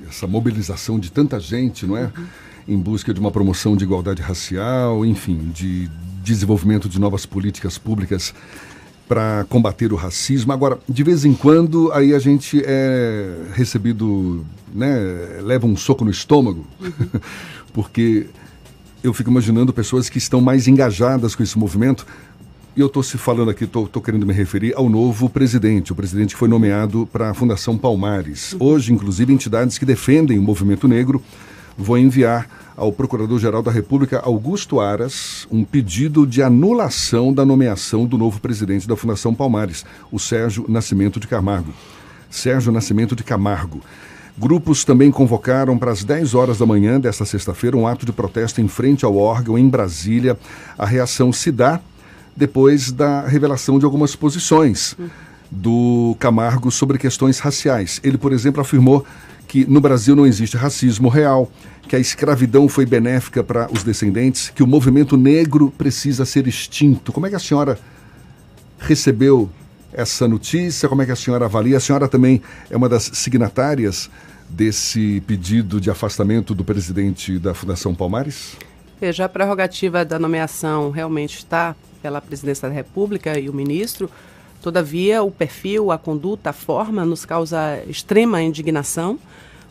essa 0.08 0.26
mobilização 0.26 0.98
de 0.98 1.10
tanta 1.10 1.38
gente, 1.38 1.86
não 1.86 1.96
é? 1.96 2.10
Em 2.66 2.78
busca 2.78 3.14
de 3.14 3.20
uma 3.20 3.30
promoção 3.30 3.76
de 3.76 3.84
igualdade 3.84 4.22
racial, 4.22 5.04
enfim, 5.04 5.50
de 5.54 5.88
desenvolvimento 6.22 6.88
de 6.88 7.00
novas 7.00 7.24
políticas 7.24 7.78
públicas 7.78 8.34
para 9.10 9.44
combater 9.48 9.92
o 9.92 9.96
racismo. 9.96 10.52
Agora, 10.52 10.78
de 10.88 11.02
vez 11.02 11.24
em 11.24 11.34
quando, 11.34 11.90
aí 11.90 12.14
a 12.14 12.18
gente 12.20 12.62
é 12.64 13.48
recebido, 13.54 14.46
né, 14.72 15.40
leva 15.42 15.66
um 15.66 15.76
soco 15.76 16.04
no 16.04 16.12
estômago, 16.12 16.64
porque 17.74 18.28
eu 19.02 19.12
fico 19.12 19.28
imaginando 19.28 19.72
pessoas 19.72 20.08
que 20.08 20.18
estão 20.18 20.40
mais 20.40 20.68
engajadas 20.68 21.34
com 21.34 21.42
esse 21.42 21.58
movimento. 21.58 22.06
E 22.76 22.80
eu 22.80 22.86
estou 22.86 23.02
se 23.02 23.18
falando 23.18 23.50
aqui, 23.50 23.64
estou 23.64 24.00
querendo 24.00 24.24
me 24.24 24.32
referir 24.32 24.74
ao 24.76 24.88
novo 24.88 25.28
presidente, 25.28 25.90
o 25.90 25.96
presidente 25.96 26.34
que 26.34 26.38
foi 26.38 26.48
nomeado 26.48 27.04
para 27.12 27.30
a 27.30 27.34
Fundação 27.34 27.76
Palmares. 27.76 28.54
Hoje, 28.60 28.92
inclusive, 28.92 29.32
entidades 29.32 29.76
que 29.76 29.84
defendem 29.84 30.38
o 30.38 30.42
movimento 30.42 30.86
negro 30.86 31.20
vão 31.76 31.98
enviar 31.98 32.48
ao 32.80 32.90
Procurador-Geral 32.90 33.62
da 33.62 33.70
República, 33.70 34.20
Augusto 34.24 34.80
Aras, 34.80 35.46
um 35.50 35.64
pedido 35.64 36.26
de 36.26 36.42
anulação 36.42 37.30
da 37.30 37.44
nomeação 37.44 38.06
do 38.06 38.16
novo 38.16 38.40
presidente 38.40 38.88
da 38.88 38.96
Fundação 38.96 39.34
Palmares, 39.34 39.84
o 40.10 40.18
Sérgio 40.18 40.64
Nascimento 40.66 41.20
de 41.20 41.28
Camargo. 41.28 41.74
Sérgio 42.30 42.72
Nascimento 42.72 43.14
de 43.14 43.22
Camargo. 43.22 43.82
Grupos 44.38 44.82
também 44.82 45.10
convocaram 45.10 45.76
para 45.76 45.90
as 45.90 46.02
10 46.02 46.34
horas 46.34 46.56
da 46.56 46.64
manhã 46.64 46.98
desta 46.98 47.26
sexta-feira 47.26 47.76
um 47.76 47.86
ato 47.86 48.06
de 48.06 48.12
protesto 48.12 48.62
em 48.62 48.68
frente 48.68 49.04
ao 49.04 49.14
órgão 49.14 49.58
em 49.58 49.68
Brasília. 49.68 50.38
A 50.78 50.86
reação 50.86 51.34
se 51.34 51.52
dá 51.52 51.80
depois 52.34 52.90
da 52.90 53.26
revelação 53.26 53.78
de 53.78 53.84
algumas 53.84 54.16
posições 54.16 54.96
do 55.50 56.16
Camargo 56.18 56.70
sobre 56.70 56.96
questões 56.96 57.40
raciais. 57.40 58.00
Ele, 58.02 58.16
por 58.16 58.32
exemplo, 58.32 58.62
afirmou 58.62 59.04
que 59.50 59.68
no 59.68 59.80
Brasil 59.80 60.14
não 60.14 60.24
existe 60.24 60.56
racismo 60.56 61.08
real, 61.08 61.50
que 61.88 61.96
a 61.96 61.98
escravidão 61.98 62.68
foi 62.68 62.86
benéfica 62.86 63.42
para 63.42 63.68
os 63.72 63.82
descendentes, 63.82 64.48
que 64.48 64.62
o 64.62 64.66
movimento 64.66 65.16
negro 65.16 65.74
precisa 65.76 66.24
ser 66.24 66.46
extinto. 66.46 67.10
Como 67.10 67.26
é 67.26 67.30
que 67.30 67.34
a 67.34 67.40
senhora 67.40 67.76
recebeu 68.78 69.50
essa 69.92 70.28
notícia? 70.28 70.88
Como 70.88 71.02
é 71.02 71.06
que 71.06 71.10
a 71.10 71.16
senhora 71.16 71.46
avalia? 71.46 71.78
A 71.78 71.80
senhora 71.80 72.06
também 72.06 72.40
é 72.70 72.76
uma 72.76 72.88
das 72.88 73.10
signatárias 73.14 74.08
desse 74.48 75.20
pedido 75.26 75.80
de 75.80 75.90
afastamento 75.90 76.54
do 76.54 76.62
presidente 76.62 77.36
da 77.36 77.52
Fundação 77.52 77.92
Palmares? 77.92 78.56
Veja, 79.00 79.24
a 79.24 79.28
prerrogativa 79.28 80.04
da 80.04 80.16
nomeação 80.16 80.92
realmente 80.92 81.38
está 81.38 81.74
pela 82.00 82.20
presidência 82.20 82.68
da 82.68 82.74
República 82.74 83.36
e 83.36 83.48
o 83.48 83.52
ministro. 83.52 84.08
Todavia, 84.62 85.22
o 85.22 85.30
perfil, 85.30 85.90
a 85.90 85.96
conduta, 85.96 86.50
a 86.50 86.52
forma 86.52 87.04
nos 87.04 87.24
causa 87.24 87.82
extrema 87.88 88.42
indignação, 88.42 89.18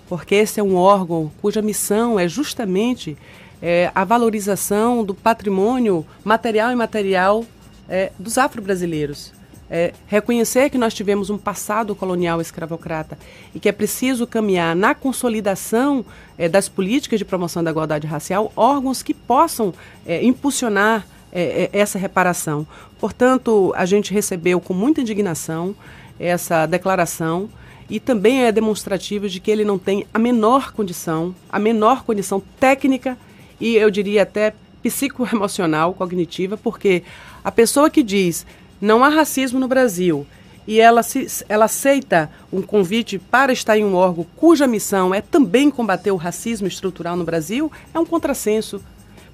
porque 0.08 0.34
esse 0.36 0.60
é 0.60 0.64
um 0.64 0.76
órgão 0.76 1.32
cuja 1.42 1.62
missão 1.62 2.20
é 2.20 2.28
justamente 2.28 3.16
é, 3.62 3.92
a 3.94 4.04
valorização 4.04 5.04
do 5.04 5.14
patrimônio 5.14 6.06
material 6.24 6.72
e 6.72 6.74
imaterial 6.74 7.46
é, 7.88 8.12
dos 8.18 8.38
afro-brasileiros. 8.38 9.32
É, 9.72 9.94
reconhecer 10.08 10.72
que 10.72 10.80
nós 10.80 10.96
tivemos 10.96 11.30
um 11.30 11.38
passado 11.38 11.94
colonial 11.94 12.42
escravocrata 12.42 13.16
e 13.54 13.60
que 13.60 13.70
é 13.70 13.72
preciso 13.72 14.26
caminhar 14.26 14.76
na 14.76 14.96
consolidação 14.96 16.04
é, 16.40 16.50
das 16.50 16.68
políticas 16.68 17.20
de 17.20 17.26
promoção 17.26 17.64
da 17.64 17.70
igualdade 17.70 18.08
racial 18.08 18.52
órgãos 18.56 19.04
que 19.04 19.14
possam 19.14 19.72
é, 20.08 20.26
impulsionar 20.26 21.06
é, 21.32 21.70
é, 21.74 21.80
essa 21.80 21.98
reparação. 22.00 22.66
Portanto, 23.00 23.74
a 23.76 23.86
gente 23.86 24.14
recebeu 24.14 24.60
com 24.60 24.74
muita 24.74 25.02
indignação 25.02 25.76
essa 26.20 26.66
declaração 26.66 27.50
e 27.90 28.00
também 28.00 28.44
é 28.44 28.52
demonstrativo 28.52 29.28
de 29.28 29.40
que 29.40 29.50
ele 29.50 29.66
não 29.66 29.80
tem 29.80 30.06
a 30.14 30.20
menor 30.20 30.74
condição, 30.74 31.34
a 31.50 31.58
menor 31.58 32.04
condição 32.04 32.42
técnica 32.60 33.18
e 33.60 33.76
eu 33.76 33.90
diria 33.90 34.24
até 34.24 34.54
psicoemocional, 34.84 35.94
cognitiva, 35.94 36.58
porque 36.58 37.04
a 37.44 37.52
pessoa 37.52 37.90
que 37.90 38.04
diz 38.04 38.46
não 38.80 39.04
há 39.04 39.10
racismo 39.10 39.60
no 39.60 39.68
Brasil 39.68 40.26
e 40.68 40.80
ela, 40.80 41.02
se, 41.02 41.26
ela 41.50 41.66
aceita 41.66 42.30
um 42.54 42.62
convite 42.62 43.18
para 43.18 43.52
estar 43.52 43.78
em 43.78 43.84
um 43.84 43.96
órgão 43.96 44.26
cuja 44.36 44.68
missão 44.68 45.14
é 45.14 45.20
também 45.20 45.72
combater 45.72 46.12
o 46.12 46.16
racismo 46.16 46.68
estrutural 46.68 47.16
no 47.16 47.24
Brasil, 47.24 47.72
é 47.94 48.00
um 48.00 48.06
contrassenso. 48.06 48.80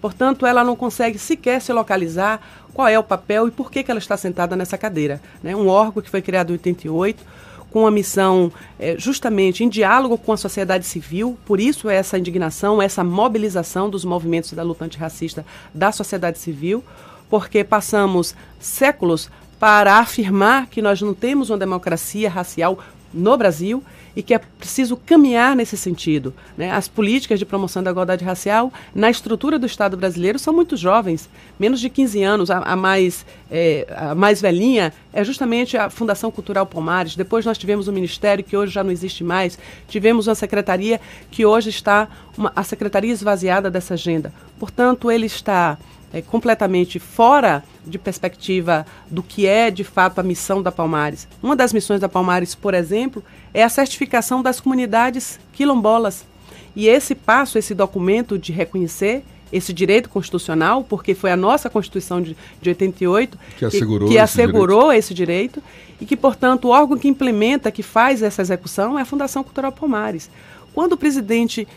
Portanto, 0.05 0.45
ela 0.45 0.63
não 0.63 0.75
consegue 0.75 1.17
sequer 1.17 1.59
se 1.59 1.73
localizar 1.73 2.39
qual 2.75 2.87
é 2.87 2.99
o 2.99 3.01
papel 3.01 3.47
e 3.47 3.51
por 3.51 3.71
que, 3.71 3.81
que 3.81 3.89
ela 3.89 3.97
está 3.97 4.15
sentada 4.15 4.55
nessa 4.55 4.77
cadeira. 4.77 5.19
Né? 5.41 5.55
Um 5.55 5.67
órgão 5.67 5.99
que 5.99 6.11
foi 6.11 6.21
criado 6.21 6.51
em 6.51 6.53
88, 6.53 7.25
com 7.71 7.87
a 7.87 7.89
missão 7.89 8.53
é, 8.77 8.95
justamente 8.99 9.63
em 9.63 9.67
diálogo 9.67 10.15
com 10.15 10.31
a 10.31 10.37
sociedade 10.37 10.85
civil, 10.85 11.39
por 11.43 11.59
isso 11.59 11.89
essa 11.89 12.19
indignação, 12.19 12.79
essa 12.79 13.03
mobilização 13.03 13.89
dos 13.89 14.05
movimentos 14.05 14.53
da 14.53 14.61
luta 14.61 14.85
antirracista 14.85 15.43
da 15.73 15.91
sociedade 15.91 16.37
civil, 16.37 16.83
porque 17.27 17.63
passamos 17.63 18.35
séculos 18.59 19.31
para 19.59 19.95
afirmar 19.95 20.67
que 20.67 20.83
nós 20.83 21.01
não 21.01 21.15
temos 21.15 21.49
uma 21.49 21.57
democracia 21.57 22.29
racial 22.29 22.77
no 23.11 23.35
Brasil 23.35 23.83
e 24.15 24.23
que 24.23 24.33
é 24.33 24.37
preciso 24.39 24.95
caminhar 24.95 25.55
nesse 25.55 25.75
sentido. 25.75 26.33
Né? 26.57 26.71
As 26.71 26.87
políticas 26.87 27.37
de 27.37 27.45
promoção 27.45 27.83
da 27.83 27.91
igualdade 27.91 28.23
racial 28.23 28.71
na 28.93 29.09
estrutura 29.09 29.59
do 29.59 29.65
Estado 29.65 29.97
brasileiro 29.97 30.39
são 30.39 30.53
muito 30.53 30.77
jovens, 30.77 31.29
menos 31.59 31.79
de 31.79 31.89
15 31.89 32.23
anos. 32.23 32.49
A, 32.49 32.59
a 32.59 32.75
mais, 32.75 33.25
é, 33.51 33.85
a 33.95 34.15
mais 34.15 34.41
velhinha 34.41 34.93
é 35.11 35.23
justamente 35.23 35.77
a 35.77 35.89
Fundação 35.89 36.31
Cultural 36.31 36.65
Palmares. 36.65 37.15
Depois 37.15 37.45
nós 37.45 37.57
tivemos 37.57 37.87
um 37.87 37.91
ministério 37.91 38.43
que 38.43 38.55
hoje 38.55 38.71
já 38.71 38.83
não 38.83 38.91
existe 38.91 39.23
mais. 39.23 39.59
Tivemos 39.87 40.27
uma 40.27 40.35
secretaria 40.35 41.01
que 41.29 41.45
hoje 41.45 41.69
está 41.69 42.07
uma, 42.37 42.51
a 42.55 42.63
secretaria 42.63 43.11
esvaziada 43.11 43.69
dessa 43.69 43.95
agenda. 43.95 44.31
Portanto, 44.57 45.11
ele 45.11 45.25
está 45.25 45.77
é, 46.15 46.21
completamente 46.21 46.97
fora 46.97 47.61
de 47.85 47.99
perspectiva 47.99 48.85
do 49.11 49.21
que 49.21 49.45
é 49.45 49.69
de 49.69 49.83
fato 49.83 50.19
a 50.19 50.23
missão 50.23 50.63
da 50.63 50.71
Palmares. 50.71 51.27
Uma 51.43 51.57
das 51.57 51.73
missões 51.73 51.99
da 51.99 52.07
Palmares, 52.07 52.55
por 52.55 52.73
exemplo, 52.73 53.21
é 53.53 53.61
a 53.61 53.67
certificação 53.67 54.41
das 54.41 54.61
comunidades 54.61 55.37
quilombolas. 55.51 56.25
E 56.73 56.87
esse 56.87 57.15
passo, 57.15 57.57
esse 57.57 57.75
documento 57.75 58.39
de 58.39 58.53
reconhecer 58.53 59.25
esse 59.51 59.73
direito 59.73 60.09
constitucional, 60.09 60.85
porque 60.85 61.13
foi 61.13 61.31
a 61.31 61.37
nossa 61.37 61.69
Constituição 61.69 62.21
de, 62.21 62.35
de 62.61 62.69
88 62.69 63.37
que 63.57 63.65
assegurou, 63.65 64.07
que, 64.07 64.13
que 64.13 64.17
esse, 64.17 64.41
assegurou 64.41 64.79
direito. 64.83 64.99
esse 64.99 65.13
direito 65.13 65.63
e 65.99 66.05
que, 66.05 66.15
portanto, 66.15 66.65
o 66.65 66.69
órgão 66.69 66.97
que 66.97 67.09
implementa, 67.09 67.69
que 67.71 67.83
faz 67.83 68.23
essa 68.23 68.41
execução 68.41 68.97
é 68.97 69.01
a 69.01 69.05
Fundação 69.05 69.43
Cultural 69.43 69.71
Palmares. 69.73 70.29
Quando 70.73 70.93
o 70.93 70.97
presidente 70.97 71.67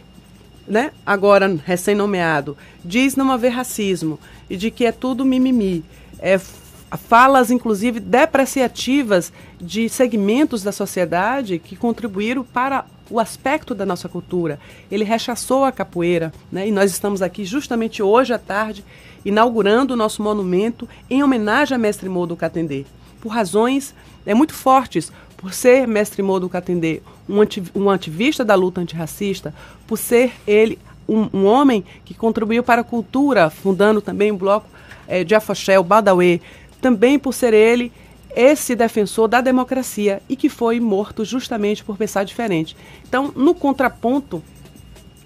né, 0.69 0.93
agora 1.05 1.59
recém-nomeado, 1.65 2.57
diz 2.85 3.16
não 3.16 3.32
haver 3.32 3.51
racismo 3.51 4.19
e 4.49 4.57
de 4.57 4.70
que 4.70 4.85
é 4.85 4.93
tudo 4.93 5.24
mimimi. 5.24 5.85
É, 6.19 6.39
falas, 6.97 7.51
inclusive, 7.51 8.01
depreciativas 8.01 9.32
de 9.61 9.89
segmentos 9.89 10.62
da 10.62 10.73
sociedade 10.73 11.59
que 11.59 11.77
contribuíram 11.77 12.45
para 12.45 12.85
o 13.11 13.19
aspecto 13.19 13.74
da 13.74 13.86
nossa 13.86 14.09
cultura. 14.09 14.59
Ele 14.90 15.05
rechaçou 15.05 15.65
a 15.65 15.73
capoeira, 15.73 16.32
né? 16.51 16.69
e 16.69 16.73
nós 16.73 16.90
estamos 16.90 17.23
aqui 17.23 17.45
justamente 17.45 18.03
hoje 18.03 18.32
à 18.32 18.39
tarde 18.39 18.85
inaugurando 19.24 19.95
o 19.95 19.97
nosso 19.97 20.23
monumento 20.23 20.89
em 21.11 21.23
homenagem 21.23 21.74
a 21.74 21.78
Mestre 21.78 22.09
Modo 22.09 22.36
Catendê, 22.36 22.85
por 23.20 23.31
razões 23.31 23.95
é, 24.24 24.35
muito 24.35 24.55
fortes, 24.55 25.12
por 25.39 25.55
ser 25.55 25.86
Mestre 25.86 26.20
Modo 26.20 26.48
Catendê 26.48 27.01
um, 27.74 27.89
ativista 27.89 28.44
da 28.44 28.55
luta 28.55 28.81
antirracista, 28.81 29.55
por 29.86 29.97
ser 29.97 30.32
ele 30.47 30.78
um, 31.09 31.28
um, 31.32 31.47
homem 31.47 31.85
que 32.05 32.12
contribuiu 32.12 32.62
para 32.62 32.82
a 32.82 32.85
cultura, 32.85 33.48
fundando 33.48 34.02
também 34.02 34.31
o 34.31 34.36
bloco 34.36 34.66
é, 35.06 35.24
de 35.24 35.35
Afoxé, 35.35 35.78
o 35.78 35.86
também 36.82 37.19
por 37.19 37.32
ser 37.32 37.55
ele 37.55 37.90
esse 38.36 38.77
defensor 38.77 39.27
da 39.27 39.40
democracia 39.40 40.20
e 40.28 40.36
que 40.36 40.48
foi 40.48 40.78
morto 40.81 41.24
justamente 41.24 41.82
por 41.82 41.97
pensar 41.97 42.24
diferente. 42.24 42.77
Então, 43.09 43.32
no 43.35 43.55
contraponto 43.55 44.43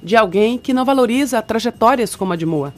de 0.03 0.17
alguém 0.17 0.59
que 0.59 0.73
não 0.73 0.85
valoriza 0.85 1.41
trajetórias 1.43 2.15
como 2.15 2.33
a 2.33 2.37
de 2.37 2.45
Moa. 2.45 2.73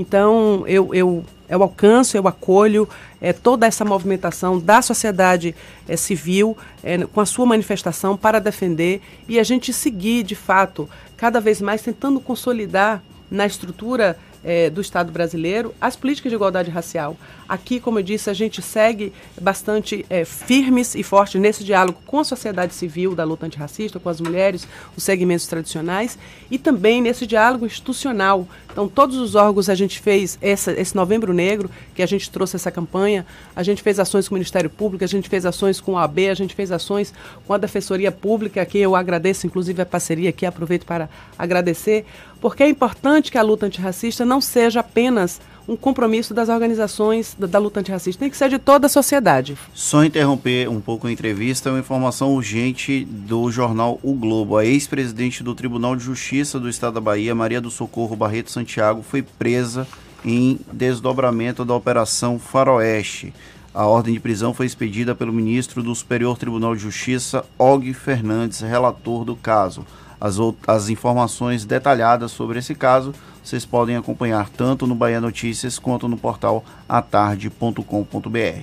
Então, 0.00 0.64
eu, 0.66 0.94
eu, 0.94 1.22
eu 1.46 1.62
alcanço, 1.62 2.16
eu 2.16 2.26
acolho 2.26 2.88
é, 3.20 3.34
toda 3.34 3.66
essa 3.66 3.84
movimentação 3.84 4.58
da 4.58 4.80
sociedade 4.80 5.54
é, 5.86 5.94
civil 5.94 6.56
é, 6.82 6.96
com 7.04 7.20
a 7.20 7.26
sua 7.26 7.44
manifestação 7.44 8.16
para 8.16 8.38
defender 8.38 9.02
e 9.28 9.38
a 9.38 9.42
gente 9.42 9.74
seguir, 9.74 10.22
de 10.22 10.34
fato, 10.34 10.88
cada 11.18 11.38
vez 11.38 11.60
mais 11.60 11.82
tentando 11.82 12.18
consolidar 12.18 13.02
na 13.30 13.44
estrutura 13.44 14.16
é, 14.44 14.70
do 14.70 14.80
Estado 14.80 15.12
brasileiro 15.12 15.74
as 15.80 15.96
políticas 15.96 16.30
de 16.30 16.36
igualdade 16.36 16.70
racial. 16.70 17.16
Aqui, 17.48 17.80
como 17.80 17.98
eu 17.98 18.02
disse, 18.02 18.30
a 18.30 18.32
gente 18.32 18.62
segue 18.62 19.12
bastante 19.40 20.06
é, 20.08 20.24
firmes 20.24 20.94
e 20.94 21.02
fortes 21.02 21.40
nesse 21.40 21.64
diálogo 21.64 21.98
com 22.06 22.20
a 22.20 22.24
sociedade 22.24 22.72
civil 22.74 23.14
da 23.14 23.24
luta 23.24 23.46
antirracista, 23.46 23.98
com 23.98 24.08
as 24.08 24.20
mulheres, 24.20 24.68
os 24.96 25.02
segmentos 25.02 25.48
tradicionais 25.48 26.16
e 26.48 26.58
também 26.58 27.02
nesse 27.02 27.26
diálogo 27.26 27.66
institucional. 27.66 28.46
Então, 28.70 28.88
todos 28.88 29.16
os 29.16 29.34
órgãos 29.34 29.68
a 29.68 29.74
gente 29.74 29.98
fez 29.98 30.38
essa, 30.40 30.72
esse 30.72 30.94
Novembro 30.94 31.32
Negro, 31.32 31.68
que 31.92 32.02
a 32.02 32.06
gente 32.06 32.30
trouxe 32.30 32.54
essa 32.54 32.70
campanha, 32.70 33.26
a 33.54 33.64
gente 33.64 33.82
fez 33.82 33.98
ações 33.98 34.28
com 34.28 34.36
o 34.36 34.38
Ministério 34.38 34.70
Público, 34.70 35.02
a 35.02 35.08
gente 35.08 35.28
fez 35.28 35.44
ações 35.44 35.80
com 35.80 35.98
a 35.98 36.04
AB, 36.04 36.28
a 36.28 36.34
gente 36.34 36.54
fez 36.54 36.70
ações 36.70 37.12
com 37.46 37.52
a 37.52 37.58
Defensoria 37.58 38.12
Pública, 38.12 38.64
que 38.64 38.78
eu 38.78 38.94
agradeço, 38.94 39.46
inclusive, 39.46 39.82
a 39.82 39.86
parceria 39.86 40.30
aqui, 40.30 40.46
aproveito 40.46 40.86
para 40.86 41.08
agradecer, 41.36 42.06
porque 42.40 42.62
é 42.62 42.68
importante 42.68 43.30
que 43.30 43.38
a 43.38 43.42
luta 43.42 43.66
antirracista 43.66 44.24
não 44.24 44.40
seja 44.40 44.80
apenas 44.80 45.40
um 45.68 45.76
compromisso 45.76 46.34
das 46.34 46.48
organizações 46.48 47.36
da, 47.38 47.46
da, 47.46 47.58
luta 47.58 47.78
antirracista, 47.78 48.18
tem 48.18 48.30
que 48.30 48.36
ser 48.36 48.48
de 48.48 48.58
toda 48.58 48.86
a 48.86 48.88
sociedade. 48.88 49.56
Só 49.72 50.04
interromper 50.04 50.68
um 50.68 50.80
pouco 50.80 51.06
a 51.06 51.12
entrevista, 51.12 51.70
uma 51.70 51.78
informação 51.78 52.34
urgente 52.34 53.04
do 53.04 53.50
jornal 53.52 54.00
O 54.02 54.14
Globo. 54.14 54.56
A 54.56 54.64
ex-presidente 54.64 55.44
do 55.44 55.54
Tribunal 55.54 55.94
de 55.94 56.02
Justiça 56.02 56.58
do 56.58 56.68
Estado 56.68 56.94
da 56.94 57.00
Bahia, 57.00 57.34
Maria 57.34 57.60
do 57.60 57.70
Socorro 57.70 58.16
Barreto 58.16 58.50
Santiago, 58.50 59.02
foi 59.02 59.22
presa 59.22 59.86
em 60.24 60.58
desdobramento 60.72 61.64
da 61.64 61.74
Operação 61.74 62.38
Faroeste. 62.38 63.32
A 63.72 63.86
ordem 63.86 64.14
de 64.14 64.20
prisão 64.20 64.52
foi 64.52 64.66
expedida 64.66 65.14
pelo 65.14 65.32
ministro 65.32 65.80
do 65.80 65.94
Superior 65.94 66.36
Tribunal 66.36 66.74
de 66.74 66.82
Justiça, 66.82 67.44
Og 67.56 67.94
Fernandes, 67.94 68.60
relator 68.60 69.24
do 69.24 69.36
caso. 69.36 69.86
As, 70.20 70.36
as 70.66 70.88
informações 70.88 71.64
detalhadas 71.64 72.30
sobre 72.30 72.58
esse 72.58 72.74
caso 72.74 73.14
vocês 73.42 73.64
podem 73.64 73.96
acompanhar 73.96 74.48
tanto 74.50 74.86
no 74.86 74.94
Bahia 74.94 75.20
Notícias 75.20 75.78
quanto 75.78 76.06
no 76.06 76.16
portal 76.16 76.64
atarde.com.br. 76.88 78.62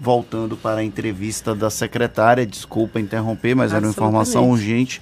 Voltando 0.00 0.56
para 0.56 0.80
a 0.80 0.84
entrevista 0.84 1.54
da 1.54 1.70
secretária, 1.70 2.46
desculpa 2.46 3.00
interromper, 3.00 3.54
mas 3.54 3.72
era 3.72 3.84
uma 3.84 3.90
informação 3.90 4.50
urgente. 4.50 5.00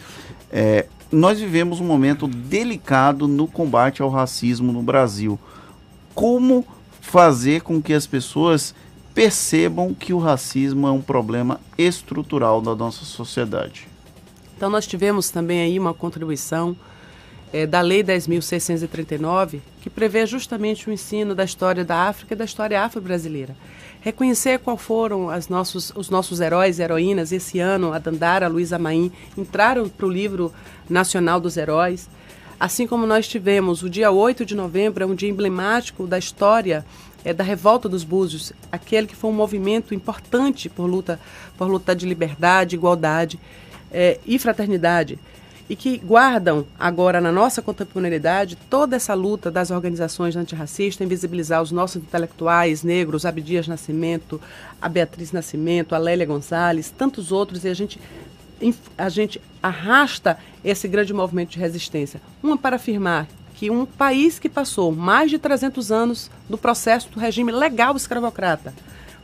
É, 0.50 0.86
nós 1.10 1.40
vivemos 1.40 1.80
um 1.80 1.84
momento 1.84 2.26
delicado 2.28 3.26
no 3.26 3.46
combate 3.46 4.02
ao 4.02 4.10
racismo 4.10 4.72
no 4.72 4.82
Brasil. 4.82 5.38
Como 6.14 6.66
fazer 7.00 7.62
com 7.62 7.80
que 7.80 7.92
as 7.92 8.06
pessoas 8.06 8.74
percebam 9.14 9.94
que 9.94 10.12
o 10.12 10.18
racismo 10.18 10.86
é 10.86 10.90
um 10.90 11.00
problema 11.00 11.60
estrutural 11.78 12.60
da 12.60 12.74
nossa 12.74 13.04
sociedade? 13.04 13.95
Então, 14.56 14.70
nós 14.70 14.86
tivemos 14.86 15.30
também 15.30 15.60
aí 15.60 15.78
uma 15.78 15.92
contribuição 15.92 16.76
é, 17.52 17.66
da 17.66 17.80
Lei 17.80 18.02
10.639, 18.02 19.60
que 19.80 19.90
prevê 19.90 20.26
justamente 20.26 20.88
o 20.88 20.92
ensino 20.92 21.34
da 21.34 21.44
história 21.44 21.84
da 21.84 22.08
África 22.08 22.34
e 22.34 22.36
da 22.36 22.44
história 22.44 22.82
afro-brasileira. 22.82 23.54
Reconhecer 24.00 24.58
qual 24.60 24.76
foram 24.76 25.28
as 25.28 25.48
nossos, 25.48 25.92
os 25.94 26.08
nossos 26.10 26.40
heróis 26.40 26.78
e 26.78 26.82
heroínas. 26.82 27.32
Esse 27.32 27.58
ano, 27.58 27.92
a 27.92 27.98
Dandara, 27.98 28.46
a 28.46 28.48
Luísa 28.48 28.78
Maim 28.78 29.10
entraram 29.36 29.88
para 29.88 30.06
o 30.06 30.10
livro 30.10 30.52
nacional 30.88 31.40
dos 31.40 31.56
heróis. 31.56 32.08
Assim 32.58 32.86
como 32.86 33.06
nós 33.06 33.28
tivemos 33.28 33.82
o 33.82 33.90
dia 33.90 34.10
8 34.10 34.46
de 34.46 34.54
novembro, 34.54 35.02
é 35.02 35.06
um 35.06 35.14
dia 35.14 35.28
emblemático 35.28 36.06
da 36.06 36.18
história 36.18 36.84
é, 37.24 37.32
da 37.32 37.42
Revolta 37.42 37.88
dos 37.88 38.04
Búzios, 38.04 38.52
aquele 38.70 39.06
que 39.06 39.16
foi 39.16 39.28
um 39.28 39.34
movimento 39.34 39.92
importante 39.92 40.68
por 40.68 40.86
luta, 40.86 41.18
por 41.58 41.66
luta 41.68 41.94
de 41.94 42.06
liberdade, 42.06 42.76
igualdade 42.76 43.38
é, 43.90 44.18
e 44.26 44.38
fraternidade 44.38 45.18
e 45.68 45.74
que 45.74 45.98
guardam 45.98 46.64
agora 46.78 47.20
na 47.20 47.32
nossa 47.32 47.60
contemporaneidade 47.60 48.56
toda 48.70 48.96
essa 48.96 49.14
luta 49.14 49.50
das 49.50 49.70
organizações 49.70 50.36
antirracistas 50.36 51.04
em 51.04 51.08
visibilizar 51.08 51.60
os 51.60 51.72
nossos 51.72 51.96
intelectuais 51.96 52.82
negros, 52.82 53.26
Abdias 53.26 53.66
Nascimento, 53.66 54.40
a 54.80 54.88
Beatriz 54.88 55.32
Nascimento, 55.32 55.94
a 55.94 55.98
Lélia 55.98 56.26
Gonzalez, 56.26 56.90
tantos 56.90 57.32
outros, 57.32 57.64
e 57.64 57.68
a 57.68 57.74
gente, 57.74 58.00
a 58.96 59.08
gente 59.08 59.40
arrasta 59.62 60.38
esse 60.64 60.86
grande 60.86 61.12
movimento 61.12 61.50
de 61.50 61.58
resistência. 61.58 62.20
Uma 62.42 62.56
para 62.56 62.76
afirmar 62.76 63.26
que 63.54 63.70
um 63.70 63.86
país 63.86 64.38
que 64.38 64.48
passou 64.48 64.92
mais 64.92 65.30
de 65.30 65.38
300 65.38 65.90
anos 65.90 66.30
no 66.48 66.58
processo 66.58 67.08
do 67.08 67.18
regime 67.18 67.50
legal 67.50 67.96
escravocrata, 67.96 68.72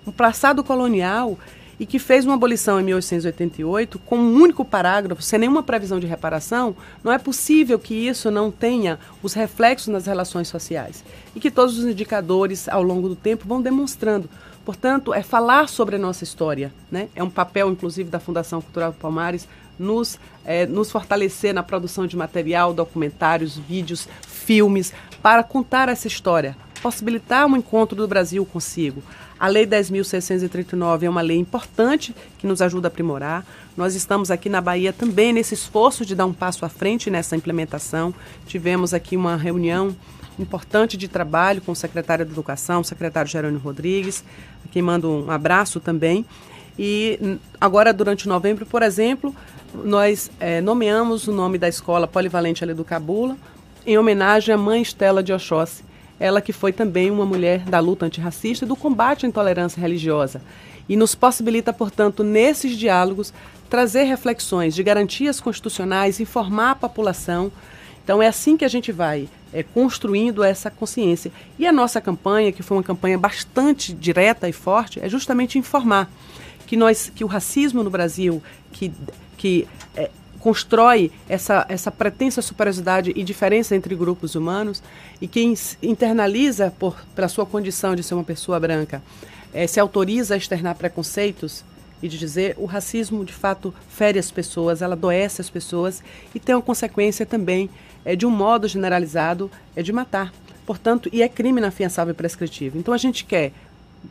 um 0.06 0.10
passado 0.10 0.64
colonial 0.64 1.38
e 1.82 1.86
que 1.86 1.98
fez 1.98 2.24
uma 2.24 2.34
abolição 2.34 2.78
em 2.78 2.84
1888 2.84 3.98
com 3.98 4.16
um 4.16 4.40
único 4.40 4.64
parágrafo, 4.64 5.20
sem 5.20 5.40
nenhuma 5.40 5.64
previsão 5.64 5.98
de 5.98 6.06
reparação, 6.06 6.76
não 7.02 7.10
é 7.10 7.18
possível 7.18 7.76
que 7.76 7.92
isso 7.92 8.30
não 8.30 8.52
tenha 8.52 9.00
os 9.20 9.32
reflexos 9.32 9.88
nas 9.88 10.06
relações 10.06 10.46
sociais. 10.46 11.04
E 11.34 11.40
que 11.40 11.50
todos 11.50 11.76
os 11.76 11.84
indicadores 11.84 12.68
ao 12.68 12.84
longo 12.84 13.08
do 13.08 13.16
tempo 13.16 13.48
vão 13.48 13.60
demonstrando. 13.60 14.30
Portanto, 14.64 15.12
é 15.12 15.24
falar 15.24 15.68
sobre 15.68 15.96
a 15.96 15.98
nossa 15.98 16.22
história. 16.22 16.72
Né? 16.88 17.08
É 17.16 17.22
um 17.24 17.28
papel, 17.28 17.68
inclusive, 17.68 18.08
da 18.08 18.20
Fundação 18.20 18.62
Cultural 18.62 18.92
Palmares 18.92 19.48
nos, 19.76 20.20
é, 20.44 20.66
nos 20.66 20.88
fortalecer 20.88 21.52
na 21.52 21.64
produção 21.64 22.06
de 22.06 22.16
material, 22.16 22.72
documentários, 22.72 23.58
vídeos, 23.58 24.06
filmes, 24.24 24.92
para 25.20 25.42
contar 25.42 25.88
essa 25.88 26.06
história, 26.06 26.56
possibilitar 26.80 27.44
um 27.44 27.56
encontro 27.56 27.96
do 27.96 28.06
Brasil 28.06 28.46
consigo. 28.46 29.02
A 29.42 29.48
Lei 29.48 29.66
10.639 29.66 31.02
é 31.02 31.10
uma 31.10 31.20
lei 31.20 31.36
importante 31.36 32.14
que 32.38 32.46
nos 32.46 32.62
ajuda 32.62 32.86
a 32.86 32.90
aprimorar. 32.90 33.44
Nós 33.76 33.96
estamos 33.96 34.30
aqui 34.30 34.48
na 34.48 34.60
Bahia 34.60 34.92
também 34.92 35.32
nesse 35.32 35.52
esforço 35.52 36.06
de 36.06 36.14
dar 36.14 36.26
um 36.26 36.32
passo 36.32 36.64
à 36.64 36.68
frente 36.68 37.10
nessa 37.10 37.34
implementação. 37.34 38.14
Tivemos 38.46 38.94
aqui 38.94 39.16
uma 39.16 39.34
reunião 39.34 39.96
importante 40.38 40.96
de 40.96 41.08
trabalho 41.08 41.60
com 41.60 41.72
o 41.72 41.74
secretário 41.74 42.24
de 42.24 42.30
Educação, 42.30 42.82
o 42.82 42.84
secretário 42.84 43.28
Jerônimo 43.28 43.58
Rodrigues, 43.58 44.22
a 44.64 44.68
quem 44.68 44.80
mando 44.80 45.10
um 45.10 45.28
abraço 45.28 45.80
também. 45.80 46.24
E 46.78 47.18
agora, 47.60 47.92
durante 47.92 48.28
novembro, 48.28 48.64
por 48.64 48.80
exemplo, 48.80 49.34
nós 49.74 50.30
é, 50.38 50.60
nomeamos 50.60 51.26
o 51.26 51.32
nome 51.32 51.58
da 51.58 51.68
escola 51.68 52.06
polivalente 52.06 52.62
ali 52.62 52.74
do 52.74 52.84
Cabula, 52.84 53.36
em 53.84 53.98
homenagem 53.98 54.54
à 54.54 54.56
mãe 54.56 54.82
Estela 54.82 55.20
de 55.20 55.32
Oxóssi, 55.32 55.82
ela 56.22 56.40
que 56.40 56.52
foi 56.52 56.72
também 56.72 57.10
uma 57.10 57.26
mulher 57.26 57.64
da 57.64 57.80
luta 57.80 58.06
antirracista 58.06 58.64
e 58.64 58.68
do 58.68 58.76
combate 58.76 59.26
à 59.26 59.28
intolerância 59.28 59.80
religiosa. 59.80 60.40
E 60.88 60.96
nos 60.96 61.16
possibilita, 61.16 61.72
portanto, 61.72 62.22
nesses 62.22 62.78
diálogos, 62.78 63.34
trazer 63.68 64.04
reflexões 64.04 64.72
de 64.72 64.84
garantias 64.84 65.40
constitucionais, 65.40 66.20
informar 66.20 66.70
a 66.70 66.74
população. 66.76 67.50
Então 68.04 68.22
é 68.22 68.28
assim 68.28 68.56
que 68.56 68.64
a 68.64 68.68
gente 68.68 68.92
vai 68.92 69.28
é, 69.52 69.64
construindo 69.64 70.44
essa 70.44 70.70
consciência. 70.70 71.32
E 71.58 71.66
a 71.66 71.72
nossa 71.72 72.00
campanha, 72.00 72.52
que 72.52 72.62
foi 72.62 72.76
uma 72.76 72.84
campanha 72.84 73.18
bastante 73.18 73.92
direta 73.92 74.48
e 74.48 74.52
forte, 74.52 75.00
é 75.00 75.08
justamente 75.08 75.58
informar 75.58 76.08
que 76.68 76.76
nós, 76.76 77.10
que 77.12 77.24
o 77.24 77.26
racismo 77.26 77.82
no 77.82 77.90
Brasil, 77.90 78.40
que, 78.70 78.92
que 79.36 79.66
é, 79.96 80.08
constrói 80.42 81.12
essa, 81.28 81.64
essa 81.68 81.90
pretensa 81.90 82.42
superioridade 82.42 83.12
e 83.14 83.22
diferença 83.22 83.76
entre 83.76 83.94
grupos 83.94 84.34
humanos 84.34 84.82
e 85.20 85.28
quem 85.28 85.54
internaliza 85.80 86.74
por, 86.76 86.96
pela 87.14 87.28
sua 87.28 87.46
condição 87.46 87.94
de 87.94 88.02
ser 88.02 88.14
uma 88.14 88.24
pessoa 88.24 88.58
branca 88.58 89.00
é, 89.54 89.68
se 89.68 89.78
autoriza 89.78 90.34
a 90.34 90.36
externar 90.36 90.74
preconceitos 90.74 91.64
e 92.02 92.08
de 92.08 92.18
dizer 92.18 92.56
o 92.58 92.64
racismo 92.64 93.24
de 93.24 93.32
fato 93.32 93.72
fere 93.88 94.18
as 94.18 94.32
pessoas, 94.32 94.82
ela 94.82 94.94
adoece 94.94 95.40
as 95.40 95.48
pessoas 95.48 96.02
e 96.34 96.40
tem 96.40 96.56
uma 96.56 96.62
consequência 96.62 97.24
também 97.24 97.70
é, 98.04 98.16
de 98.16 98.26
um 98.26 98.30
modo 98.30 98.66
generalizado 98.66 99.48
é 99.76 99.82
de 99.82 99.92
matar. 99.92 100.32
Portanto, 100.66 101.08
e 101.12 101.22
é 101.22 101.28
crime 101.28 101.60
inafiançável 101.60 102.10
e 102.10 102.16
prescritivo. 102.16 102.78
Então 102.78 102.92
a 102.92 102.98
gente 102.98 103.24
quer 103.24 103.52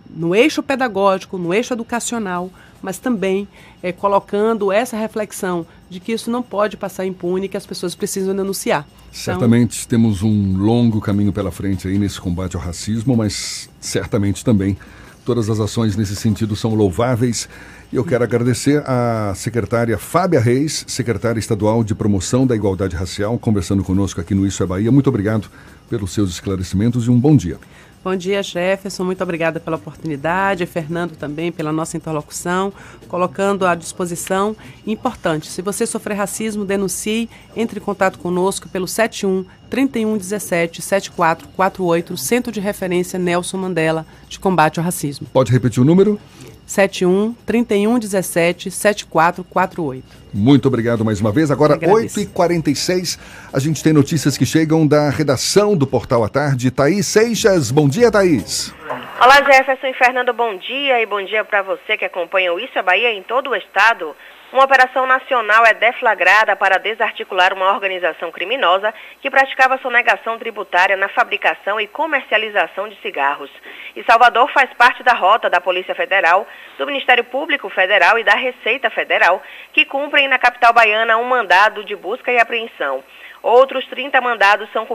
no 0.09 0.33
eixo 0.33 0.63
pedagógico, 0.63 1.37
no 1.37 1.53
eixo 1.53 1.73
educacional, 1.73 2.49
mas 2.81 2.97
também 2.97 3.47
é, 3.81 3.91
colocando 3.91 4.71
essa 4.71 4.97
reflexão 4.97 5.65
de 5.89 5.99
que 5.99 6.11
isso 6.11 6.31
não 6.31 6.41
pode 6.41 6.77
passar 6.77 7.05
impune, 7.05 7.47
que 7.47 7.57
as 7.57 7.65
pessoas 7.65 7.95
precisam 7.95 8.35
denunciar. 8.35 8.85
Então, 9.09 9.11
certamente 9.11 9.77
então, 9.77 9.89
temos 9.89 10.23
um 10.23 10.57
longo 10.57 11.01
caminho 11.01 11.33
pela 11.33 11.51
frente 11.51 11.87
aí 11.87 11.99
nesse 11.99 12.19
combate 12.19 12.55
ao 12.55 12.61
racismo, 12.61 13.15
mas 13.15 13.69
certamente 13.79 14.43
também 14.43 14.77
todas 15.25 15.49
as 15.49 15.59
ações 15.59 15.95
nesse 15.95 16.15
sentido 16.15 16.55
são 16.55 16.73
louváveis. 16.73 17.47
E 17.91 17.97
eu 17.97 18.05
quero 18.05 18.23
agradecer 18.23 18.81
à 18.87 19.33
secretária 19.35 19.97
Fábia 19.97 20.39
Reis, 20.39 20.85
secretária 20.87 21.39
estadual 21.39 21.83
de 21.83 21.93
promoção 21.93 22.47
da 22.47 22.55
igualdade 22.55 22.95
racial, 22.95 23.37
conversando 23.37 23.83
conosco 23.83 24.21
aqui 24.21 24.33
no 24.33 24.47
Isso 24.47 24.63
é 24.63 24.65
Bahia. 24.65 24.91
Muito 24.91 25.07
obrigado 25.07 25.49
pelos 25.89 26.11
seus 26.11 26.29
esclarecimentos 26.29 27.07
e 27.07 27.11
um 27.11 27.19
bom 27.19 27.35
dia. 27.35 27.57
Bom 28.03 28.15
dia, 28.15 28.41
Jefferson. 28.41 29.03
Muito 29.03 29.21
obrigada 29.21 29.59
pela 29.59 29.75
oportunidade. 29.75 30.65
Fernando 30.65 31.15
também 31.15 31.51
pela 31.51 31.71
nossa 31.71 31.95
interlocução, 31.95 32.73
colocando 33.07 33.63
à 33.63 33.75
disposição. 33.75 34.55
Importante, 34.87 35.47
se 35.47 35.61
você 35.61 35.85
sofrer 35.85 36.15
racismo, 36.15 36.65
denuncie, 36.65 37.29
entre 37.55 37.79
em 37.79 37.83
contato 37.83 38.17
conosco 38.17 38.67
pelo 38.69 38.87
71 38.87 39.45
3117 39.69 40.81
7448, 40.81 42.17
Centro 42.17 42.51
de 42.51 42.59
Referência 42.59 43.19
Nelson 43.19 43.57
Mandela 43.57 44.05
de 44.27 44.39
Combate 44.39 44.79
ao 44.79 44.83
Racismo. 44.83 45.27
Pode 45.31 45.51
repetir 45.51 45.81
o 45.81 45.85
número? 45.85 46.19
71 46.65 47.33
3117 47.45 48.71
7448. 48.71 50.03
Muito 50.33 50.67
obrigado 50.67 51.03
mais 51.03 51.19
uma 51.19 51.31
vez. 51.31 51.51
Agora, 51.51 51.77
8h46, 51.77 53.19
a 53.51 53.59
gente 53.59 53.83
tem 53.83 53.91
notícias 53.91 54.37
que 54.37 54.45
chegam 54.45 54.87
da 54.87 55.09
redação 55.09 55.75
do 55.75 55.85
Portal 55.85 56.23
à 56.23 56.29
Tarde. 56.29 56.71
Thaís 56.71 57.05
Seixas, 57.05 57.69
bom 57.71 57.87
dia, 57.89 58.09
Thaís. 58.09 58.73
Olá, 59.21 59.35
Jefferson 59.43 59.87
e 59.87 59.93
Fernando, 59.93 60.33
bom 60.33 60.57
dia. 60.57 61.01
E 61.01 61.05
bom 61.05 61.23
dia 61.23 61.43
para 61.43 61.61
você 61.61 61.97
que 61.97 62.05
acompanha 62.05 62.53
o 62.53 62.59
Isso 62.59 62.77
é 62.77 62.81
Bahia 62.81 63.11
em 63.13 63.23
todo 63.23 63.49
o 63.49 63.55
estado. 63.55 64.15
Uma 64.51 64.65
operação 64.65 65.07
nacional 65.07 65.65
é 65.65 65.73
deflagrada 65.73 66.57
para 66.57 66.77
desarticular 66.77 67.53
uma 67.53 67.71
organização 67.71 68.29
criminosa 68.33 68.93
que 69.21 69.29
praticava 69.29 69.77
sonegação 69.77 70.37
tributária 70.37 70.97
na 70.97 71.07
fabricação 71.07 71.79
e 71.79 71.87
comercialização 71.87 72.89
de 72.89 72.99
cigarros. 73.01 73.49
E 73.95 74.03
Salvador 74.03 74.51
faz 74.51 74.69
parte 74.73 75.03
da 75.03 75.13
rota 75.13 75.49
da 75.49 75.61
Polícia 75.61 75.95
Federal, 75.95 76.45
do 76.77 76.85
Ministério 76.85 77.23
Público 77.23 77.69
Federal 77.69 78.19
e 78.19 78.25
da 78.25 78.35
Receita 78.35 78.89
Federal, 78.89 79.41
que 79.71 79.85
cumprem 79.85 80.27
na 80.27 80.37
capital 80.37 80.73
baiana 80.73 81.17
um 81.17 81.23
mandado 81.23 81.85
de 81.85 81.95
busca 81.95 82.29
e 82.29 82.37
apreensão. 82.37 83.01
Outros 83.41 83.87
30 83.87 84.19
mandados 84.19 84.69
são 84.73 84.85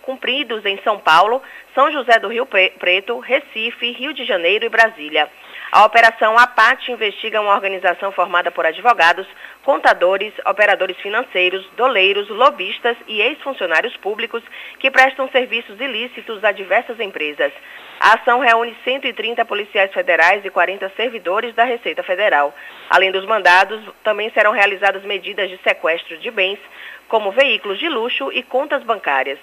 cumpridos 0.00 0.64
em 0.64 0.80
São 0.82 0.98
Paulo, 0.98 1.42
São 1.74 1.92
José 1.92 2.18
do 2.18 2.28
Rio 2.28 2.46
Preto, 2.46 3.18
Recife, 3.18 3.92
Rio 3.92 4.14
de 4.14 4.24
Janeiro 4.24 4.64
e 4.64 4.70
Brasília. 4.70 5.30
A 5.76 5.84
Operação 5.84 6.38
APAT 6.38 6.90
investiga 6.90 7.38
uma 7.38 7.52
organização 7.52 8.10
formada 8.10 8.50
por 8.50 8.64
advogados, 8.64 9.26
contadores, 9.62 10.32
operadores 10.46 10.96
financeiros, 11.02 11.68
doleiros, 11.76 12.30
lobistas 12.30 12.96
e 13.06 13.20
ex-funcionários 13.20 13.94
públicos 13.98 14.42
que 14.78 14.90
prestam 14.90 15.28
serviços 15.28 15.78
ilícitos 15.78 16.42
a 16.42 16.50
diversas 16.50 16.98
empresas. 16.98 17.52
A 18.00 18.14
ação 18.14 18.38
reúne 18.40 18.74
130 18.84 19.44
policiais 19.44 19.92
federais 19.92 20.42
e 20.46 20.48
40 20.48 20.90
servidores 20.96 21.54
da 21.54 21.64
Receita 21.64 22.02
Federal. 22.02 22.54
Além 22.88 23.12
dos 23.12 23.26
mandados, 23.26 23.78
também 24.02 24.30
serão 24.30 24.52
realizadas 24.52 25.04
medidas 25.04 25.50
de 25.50 25.58
sequestro 25.58 26.16
de 26.16 26.30
bens, 26.30 26.58
como 27.06 27.32
veículos 27.32 27.78
de 27.78 27.90
luxo 27.90 28.32
e 28.32 28.42
contas 28.42 28.82
bancárias. 28.82 29.38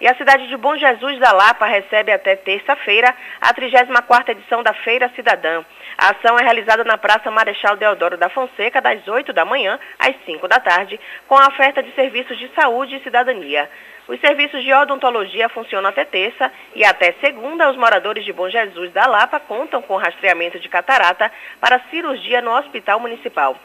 E 0.00 0.06
a 0.06 0.14
cidade 0.14 0.46
de 0.46 0.56
Bom 0.56 0.76
Jesus 0.76 1.18
da 1.18 1.32
Lapa 1.32 1.66
recebe 1.66 2.12
até 2.12 2.36
terça-feira 2.36 3.12
a 3.40 3.52
34ª 3.52 4.28
edição 4.28 4.62
da 4.62 4.72
Feira 4.72 5.10
Cidadã. 5.16 5.64
A 5.96 6.10
ação 6.10 6.38
é 6.38 6.42
realizada 6.44 6.84
na 6.84 6.96
Praça 6.96 7.32
Marechal 7.32 7.76
Deodoro 7.76 8.16
da 8.16 8.28
Fonseca, 8.28 8.80
das 8.80 9.08
8 9.08 9.32
da 9.32 9.44
manhã 9.44 9.76
às 9.98 10.14
5 10.24 10.46
da 10.46 10.60
tarde, 10.60 11.00
com 11.26 11.34
a 11.34 11.48
oferta 11.48 11.82
de 11.82 11.92
serviços 11.96 12.38
de 12.38 12.48
saúde 12.54 12.94
e 12.94 13.02
cidadania. 13.02 13.68
Os 14.06 14.20
serviços 14.20 14.62
de 14.62 14.72
odontologia 14.72 15.48
funcionam 15.48 15.90
até 15.90 16.04
terça 16.04 16.50
e 16.76 16.84
até 16.84 17.12
segunda 17.20 17.68
os 17.68 17.76
moradores 17.76 18.24
de 18.24 18.32
Bom 18.32 18.48
Jesus 18.48 18.92
da 18.92 19.04
Lapa 19.04 19.40
contam 19.40 19.82
com 19.82 19.96
rastreamento 19.96 20.60
de 20.60 20.68
catarata 20.68 21.30
para 21.60 21.80
cirurgia 21.90 22.40
no 22.40 22.56
Hospital 22.56 23.00
Municipal. 23.00 23.56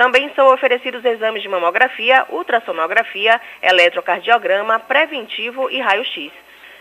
Também 0.00 0.32
são 0.34 0.50
oferecidos 0.50 1.04
exames 1.04 1.42
de 1.42 1.48
mamografia, 1.50 2.24
ultrassonografia, 2.30 3.38
eletrocardiograma, 3.62 4.78
preventivo 4.78 5.68
e 5.70 5.78
raio-x. 5.78 6.32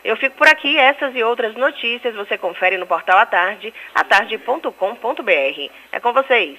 Eu 0.05 0.15
fico 0.15 0.37
por 0.37 0.47
aqui, 0.47 0.77
essas 0.77 1.13
e 1.13 1.21
outras 1.21 1.53
notícias 1.57 2.15
você 2.15 2.37
confere 2.37 2.77
no 2.77 2.87
portal 2.87 3.17
à 3.17 3.25
tarde, 3.25 3.73
atarde.com.br. 3.93 5.69
É 5.91 5.99
com 5.99 6.13
vocês. 6.13 6.57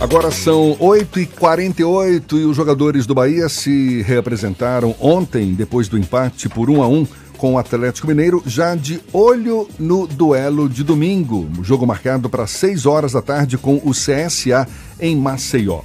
Agora 0.00 0.30
são 0.30 0.78
8h48 0.78 2.32
e 2.32 2.44
os 2.46 2.56
jogadores 2.56 3.04
do 3.04 3.14
Bahia 3.14 3.50
se 3.50 4.00
reapresentaram 4.00 4.96
ontem, 4.98 5.54
depois 5.54 5.88
do 5.88 5.98
empate 5.98 6.48
por 6.48 6.70
1 6.70 6.82
a 6.82 6.88
1 6.88 7.06
com 7.42 7.54
o 7.54 7.58
Atlético 7.58 8.06
Mineiro, 8.06 8.40
já 8.46 8.76
de 8.76 9.00
olho 9.12 9.68
no 9.76 10.06
duelo 10.06 10.68
de 10.68 10.84
domingo. 10.84 11.50
Jogo 11.64 11.84
marcado 11.84 12.30
para 12.30 12.46
6 12.46 12.86
horas 12.86 13.14
da 13.14 13.20
tarde 13.20 13.58
com 13.58 13.82
o 13.84 13.90
CSA 13.90 14.64
em 15.00 15.16
Maceió. 15.16 15.80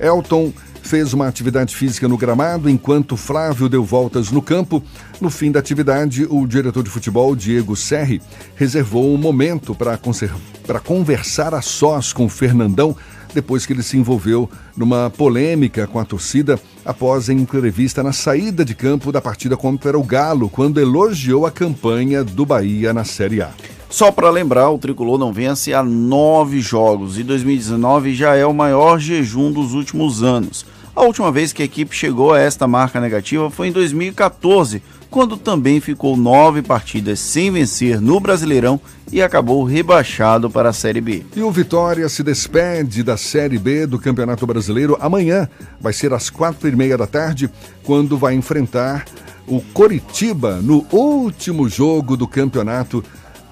Elton 0.00 0.50
fez 0.80 1.12
uma 1.12 1.28
atividade 1.28 1.76
física 1.76 2.08
no 2.08 2.16
gramado, 2.16 2.70
enquanto 2.70 3.14
Flávio 3.14 3.68
deu 3.68 3.84
voltas 3.84 4.30
no 4.30 4.40
campo. 4.40 4.82
No 5.20 5.28
fim 5.28 5.52
da 5.52 5.60
atividade, 5.60 6.26
o 6.30 6.46
diretor 6.46 6.82
de 6.82 6.88
futebol, 6.88 7.36
Diego 7.36 7.76
Serri, 7.76 8.22
reservou 8.54 9.12
um 9.12 9.18
momento 9.18 9.74
para 9.74 10.80
conversar 10.80 11.52
a 11.52 11.60
sós 11.60 12.10
com 12.10 12.26
Fernandão 12.26 12.96
depois 13.34 13.66
que 13.66 13.72
ele 13.72 13.82
se 13.82 13.96
envolveu 13.96 14.48
numa 14.76 15.10
polêmica 15.10 15.86
com 15.86 15.98
a 15.98 16.04
torcida 16.04 16.58
após 16.84 17.28
entrevista 17.28 18.02
na 18.02 18.12
saída 18.12 18.64
de 18.64 18.74
campo 18.74 19.10
da 19.10 19.20
partida 19.20 19.56
contra 19.56 19.98
o 19.98 20.02
Galo, 20.02 20.48
quando 20.48 20.80
elogiou 20.80 21.46
a 21.46 21.50
campanha 21.50 22.22
do 22.22 22.46
Bahia 22.46 22.92
na 22.92 23.04
Série 23.04 23.42
A. 23.42 23.50
Só 23.88 24.10
para 24.10 24.30
lembrar, 24.30 24.70
o 24.70 24.78
tricolor 24.78 25.18
não 25.18 25.32
vence 25.32 25.72
há 25.72 25.82
nove 25.82 26.60
jogos 26.60 27.18
e 27.18 27.22
2019 27.22 28.14
já 28.14 28.34
é 28.34 28.44
o 28.44 28.52
maior 28.52 28.98
jejum 28.98 29.52
dos 29.52 29.74
últimos 29.74 30.22
anos. 30.22 30.66
A 30.94 31.02
última 31.02 31.30
vez 31.30 31.52
que 31.52 31.62
a 31.62 31.64
equipe 31.66 31.94
chegou 31.94 32.32
a 32.32 32.40
esta 32.40 32.66
marca 32.66 33.00
negativa 33.00 33.50
foi 33.50 33.68
em 33.68 33.72
2014, 33.72 34.82
quando 35.10 35.36
também 35.36 35.80
ficou 35.80 36.16
nove 36.16 36.62
partidas 36.62 37.18
sem 37.20 37.50
vencer 37.50 38.00
no 38.00 38.20
Brasileirão 38.20 38.80
e 39.10 39.22
acabou 39.22 39.64
rebaixado 39.64 40.50
para 40.50 40.70
a 40.70 40.72
Série 40.72 41.00
B. 41.00 41.24
E 41.34 41.42
o 41.42 41.50
Vitória 41.50 42.08
se 42.08 42.22
despede 42.22 43.02
da 43.02 43.16
Série 43.16 43.58
B 43.58 43.86
do 43.86 43.98
Campeonato 43.98 44.46
Brasileiro 44.46 44.96
amanhã. 45.00 45.48
Vai 45.80 45.92
ser 45.92 46.12
às 46.12 46.28
quatro 46.28 46.68
e 46.68 46.74
meia 46.74 46.98
da 46.98 47.06
tarde, 47.06 47.50
quando 47.84 48.18
vai 48.18 48.34
enfrentar 48.34 49.04
o 49.46 49.60
Coritiba 49.72 50.60
no 50.60 50.84
último 50.90 51.68
jogo 51.68 52.16
do 52.16 52.26
campeonato. 52.26 53.02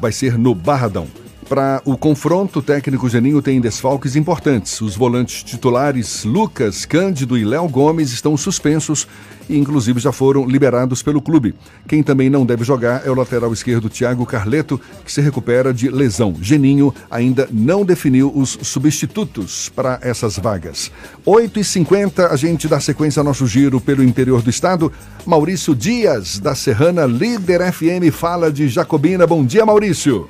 Vai 0.00 0.12
ser 0.12 0.36
no 0.36 0.54
Barradão. 0.54 1.23
Para 1.48 1.82
o 1.84 1.94
confronto, 1.94 2.60
o 2.60 2.62
técnico 2.62 3.06
Geninho 3.06 3.42
tem 3.42 3.60
desfalques 3.60 4.16
importantes. 4.16 4.80
Os 4.80 4.96
volantes 4.96 5.42
titulares 5.42 6.24
Lucas, 6.24 6.86
Cândido 6.86 7.36
e 7.36 7.44
Léo 7.44 7.68
Gomes 7.68 8.12
estão 8.12 8.34
suspensos 8.34 9.06
e, 9.48 9.58
inclusive, 9.58 10.00
já 10.00 10.10
foram 10.10 10.46
liberados 10.46 11.02
pelo 11.02 11.20
clube. 11.20 11.54
Quem 11.86 12.02
também 12.02 12.30
não 12.30 12.46
deve 12.46 12.64
jogar 12.64 13.06
é 13.06 13.10
o 13.10 13.14
lateral 13.14 13.52
esquerdo 13.52 13.90
Thiago 13.90 14.24
Carleto, 14.24 14.80
que 15.04 15.12
se 15.12 15.20
recupera 15.20 15.72
de 15.74 15.90
lesão. 15.90 16.34
Geninho 16.40 16.94
ainda 17.10 17.46
não 17.52 17.84
definiu 17.84 18.32
os 18.34 18.58
substitutos 18.62 19.68
para 19.68 19.98
essas 20.00 20.38
vagas. 20.38 20.90
8h50, 21.26 22.30
a 22.30 22.36
gente 22.36 22.66
dá 22.66 22.80
sequência 22.80 23.20
ao 23.20 23.24
nosso 23.24 23.46
giro 23.46 23.82
pelo 23.82 24.02
interior 24.02 24.40
do 24.40 24.48
estado. 24.48 24.90
Maurício 25.26 25.74
Dias, 25.74 26.38
da 26.38 26.54
Serrana 26.54 27.04
Líder 27.04 27.70
FM, 27.70 28.10
fala 28.10 28.50
de 28.50 28.66
Jacobina. 28.66 29.26
Bom 29.26 29.44
dia, 29.44 29.66
Maurício. 29.66 30.26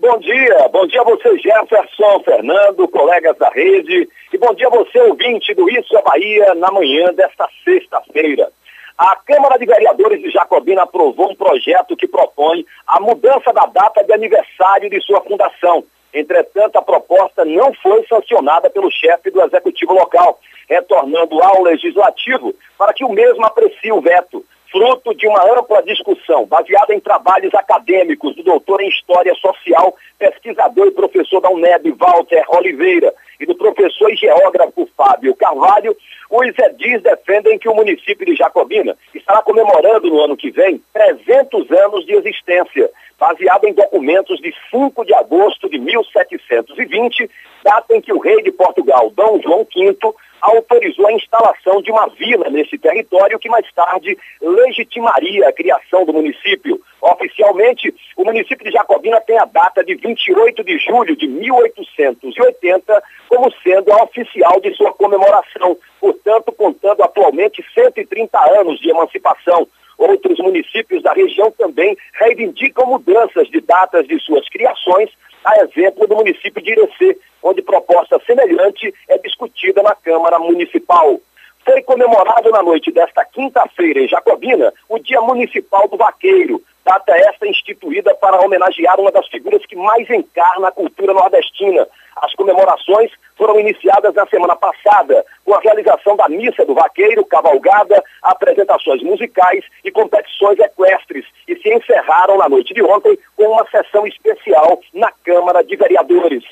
Bom 0.00 0.16
dia, 0.18 0.68
bom 0.68 0.86
dia 0.86 1.00
a 1.00 1.04
você 1.04 1.36
Jefferson, 1.38 2.20
Fernando, 2.24 2.86
colegas 2.86 3.36
da 3.36 3.48
rede 3.50 4.08
e 4.32 4.38
bom 4.38 4.54
dia 4.54 4.68
a 4.68 4.70
você 4.70 4.96
ouvinte 5.00 5.52
do 5.54 5.68
Isso 5.68 5.98
é 5.98 6.02
Bahia 6.02 6.54
na 6.54 6.70
manhã 6.70 7.12
desta 7.12 7.48
sexta-feira. 7.64 8.48
A 8.96 9.16
Câmara 9.16 9.58
de 9.58 9.66
Vereadores 9.66 10.22
de 10.22 10.30
Jacobina 10.30 10.84
aprovou 10.84 11.32
um 11.32 11.34
projeto 11.34 11.96
que 11.96 12.06
propõe 12.06 12.64
a 12.86 13.00
mudança 13.00 13.52
da 13.52 13.66
data 13.66 14.04
de 14.04 14.12
aniversário 14.12 14.88
de 14.88 15.00
sua 15.00 15.20
fundação. 15.20 15.82
Entretanto, 16.14 16.76
a 16.76 16.82
proposta 16.82 17.44
não 17.44 17.74
foi 17.74 18.06
sancionada 18.06 18.70
pelo 18.70 18.92
chefe 18.92 19.32
do 19.32 19.42
executivo 19.42 19.94
local, 19.94 20.38
retornando 20.68 21.42
ao 21.42 21.64
legislativo 21.64 22.54
para 22.78 22.92
que 22.92 23.04
o 23.04 23.10
mesmo 23.10 23.44
aprecie 23.44 23.90
o 23.90 24.00
veto 24.00 24.44
fruto 24.70 25.14
de 25.14 25.26
uma 25.26 25.42
ampla 25.58 25.82
discussão 25.82 26.46
baseada 26.46 26.94
em 26.94 27.00
trabalhos 27.00 27.54
acadêmicos 27.54 28.34
do 28.36 28.42
doutor 28.42 28.80
em 28.80 28.88
História 28.88 29.34
Social, 29.34 29.96
pesquisador 30.18 30.86
e 30.86 30.92
professor 30.92 31.40
da 31.40 31.50
UNEB, 31.50 31.92
Walter 31.92 32.44
Oliveira, 32.48 33.12
e 33.40 33.46
do 33.46 33.54
professor 33.54 34.12
e 34.12 34.16
geógrafo 34.16 34.88
Fábio 34.96 35.34
Carvalho, 35.34 35.96
os 36.30 36.58
edis 36.58 37.02
defendem 37.02 37.58
que 37.58 37.68
o 37.68 37.74
município 37.74 38.26
de 38.26 38.34
Jacobina 38.34 38.96
estará 39.14 39.40
comemorando 39.42 40.08
no 40.08 40.20
ano 40.20 40.36
que 40.36 40.50
vem 40.50 40.82
300 40.92 41.70
anos 41.70 42.04
de 42.04 42.14
existência, 42.14 42.90
baseado 43.18 43.64
em 43.64 43.72
documentos 43.72 44.38
de 44.40 44.52
5 44.70 45.04
de 45.04 45.14
agosto 45.14 45.68
de 45.70 45.78
1720, 45.78 47.30
data 47.64 47.94
em 47.94 48.00
que 48.00 48.12
o 48.12 48.18
rei 48.18 48.42
de 48.42 48.52
Portugal, 48.52 49.10
Dom 49.10 49.40
João 49.42 49.64
V, 49.64 49.96
autorizou 50.40 51.06
a 51.06 51.12
instalação 51.12 51.82
de 51.82 51.90
uma 51.90 52.06
vila 52.08 52.48
nesse 52.48 52.78
território 52.78 53.38
que 53.38 53.48
mais 53.48 53.66
tarde 53.72 54.16
legitimaria 54.40 55.48
a 55.48 55.52
criação 55.52 56.04
do 56.04 56.12
município. 56.12 56.80
Oficialmente, 57.00 57.94
o 58.16 58.24
município 58.24 58.64
de 58.64 58.72
Jacobina 58.72 59.20
tem 59.20 59.38
a 59.38 59.44
data 59.44 59.84
de 59.84 59.94
28 59.94 60.64
de 60.64 60.78
julho 60.78 61.16
de 61.16 61.26
1880 61.26 63.02
como 63.28 63.52
sendo 63.62 63.92
a 63.92 64.02
oficial 64.04 64.60
de 64.60 64.74
sua 64.74 64.92
comemoração, 64.92 65.76
portanto, 66.00 66.52
contando 66.52 67.02
atualmente 67.02 67.64
130 67.74 68.38
anos 68.60 68.80
de 68.80 68.90
emancipação. 68.90 69.68
Outros 69.98 70.38
municípios 70.38 71.02
da 71.02 71.12
região 71.12 71.50
também 71.50 71.96
reivindicam 72.14 72.86
mudanças 72.86 73.48
de 73.48 73.60
datas 73.60 74.06
de 74.06 74.18
suas 74.20 74.48
criações, 74.48 75.10
a 75.44 75.62
exemplo 75.64 76.06
do 76.06 76.14
município 76.14 76.62
de 76.62 76.70
Irecê, 76.70 77.18
onde 77.42 77.62
proposta 77.62 78.20
semelhante 78.24 78.94
é 79.08 79.18
discutida 79.18 79.82
na 79.82 79.94
Câmara 79.96 80.38
Municipal. 80.38 81.20
Foi 81.68 81.82
comemorado 81.82 82.50
na 82.50 82.62
noite 82.62 82.90
desta 82.90 83.22
quinta-feira 83.26 84.00
em 84.00 84.08
Jacobina 84.08 84.72
o 84.88 84.98
Dia 84.98 85.20
Municipal 85.20 85.86
do 85.86 85.98
Vaqueiro, 85.98 86.62
data 86.82 87.14
esta 87.14 87.46
instituída 87.46 88.14
para 88.14 88.40
homenagear 88.40 88.98
uma 88.98 89.12
das 89.12 89.28
figuras 89.28 89.66
que 89.66 89.76
mais 89.76 90.08
encarna 90.08 90.68
a 90.68 90.72
cultura 90.72 91.12
nordestina. 91.12 91.86
As 92.22 92.32
comemorações 92.32 93.10
foram 93.36 93.60
iniciadas 93.60 94.14
na 94.14 94.26
semana 94.28 94.56
passada, 94.56 95.22
com 95.44 95.52
a 95.52 95.60
realização 95.60 96.16
da 96.16 96.26
Missa 96.26 96.64
do 96.64 96.72
Vaqueiro, 96.72 97.22
cavalgada, 97.26 98.02
apresentações 98.22 99.02
musicais 99.02 99.62
e 99.84 99.90
competições 99.90 100.58
equestres, 100.58 101.26
e 101.46 101.54
se 101.54 101.68
encerraram 101.68 102.38
na 102.38 102.48
noite 102.48 102.72
de 102.72 102.82
ontem 102.82 103.18
com 103.36 103.44
uma 103.44 103.68
sessão 103.68 104.06
especial 104.06 104.80
na 104.94 105.12
Câmara 105.22 105.62
de 105.62 105.76
Vereadores 105.76 106.44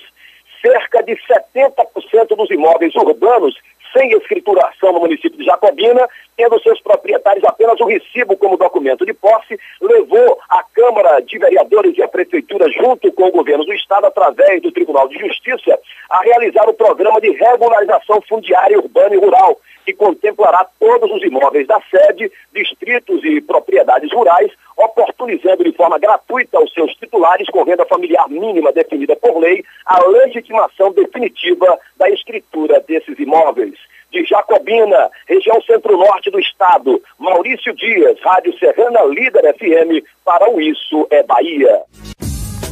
cerca 0.66 1.02
de 1.02 1.16
70% 1.16 2.36
dos 2.36 2.50
imóveis 2.50 2.94
urbanos 2.96 3.54
sem 3.96 4.12
escrituração 4.12 4.92
no 4.92 5.00
município 5.00 5.38
de 5.38 5.44
Jacobina, 5.44 6.06
tendo 6.36 6.60
seus 6.60 6.80
proprietários 6.80 7.44
apenas 7.44 7.80
o 7.80 7.86
recibo 7.86 8.36
como 8.36 8.58
documento 8.58 9.06
de 9.06 9.14
posse, 9.14 9.58
levou 9.80 10.38
a 10.48 10.62
Câmara 10.62 11.20
de 11.20 11.38
Vereadores 11.38 11.96
e 11.96 12.02
a 12.02 12.08
Prefeitura, 12.08 12.70
junto 12.70 13.10
com 13.12 13.28
o 13.28 13.32
governo 13.32 13.64
do 13.64 13.72
Estado, 13.72 14.06
através 14.06 14.60
do 14.60 14.70
Tribunal 14.70 15.08
de 15.08 15.18
Justiça, 15.18 15.78
a 16.10 16.20
realizar 16.22 16.68
o 16.68 16.74
programa 16.74 17.20
de 17.20 17.30
regularização 17.30 18.20
fundiária 18.28 18.78
urbana 18.78 19.14
e 19.14 19.18
rural, 19.18 19.56
que 19.86 19.94
contemplará 19.94 20.66
todos 20.80 21.08
os 21.12 21.22
imóveis 21.22 21.66
da 21.68 21.80
sede, 21.88 22.30
distritos 22.52 23.24
e 23.24 23.40
propriedades 23.40 24.12
rurais, 24.12 24.50
oportunizando 24.76 25.62
de 25.62 25.72
forma 25.72 25.96
gratuita 25.96 26.58
aos 26.58 26.72
seus 26.74 26.92
titulares 26.96 27.48
com 27.48 27.62
renda 27.62 27.86
familiar 27.86 28.28
mínima 28.28 28.72
definida 28.72 29.14
por 29.14 29.38
lei 29.38 29.64
a 29.86 30.04
legitimação 30.08 30.92
definitiva 30.92 31.78
da 31.96 32.10
escritura 32.10 32.80
desses 32.80 33.16
imóveis. 33.18 33.74
De 34.10 34.24
Jacobina, 34.24 35.10
região 35.28 35.60
centro-norte 35.62 36.30
do 36.30 36.40
estado, 36.40 37.00
Maurício 37.18 37.72
Dias, 37.74 38.18
Rádio 38.20 38.56
Serrana 38.58 39.04
Líder 39.04 39.54
FM, 39.54 40.04
para 40.24 40.50
o 40.50 40.60
Isso 40.60 41.06
é 41.10 41.22
Bahia. 41.22 41.82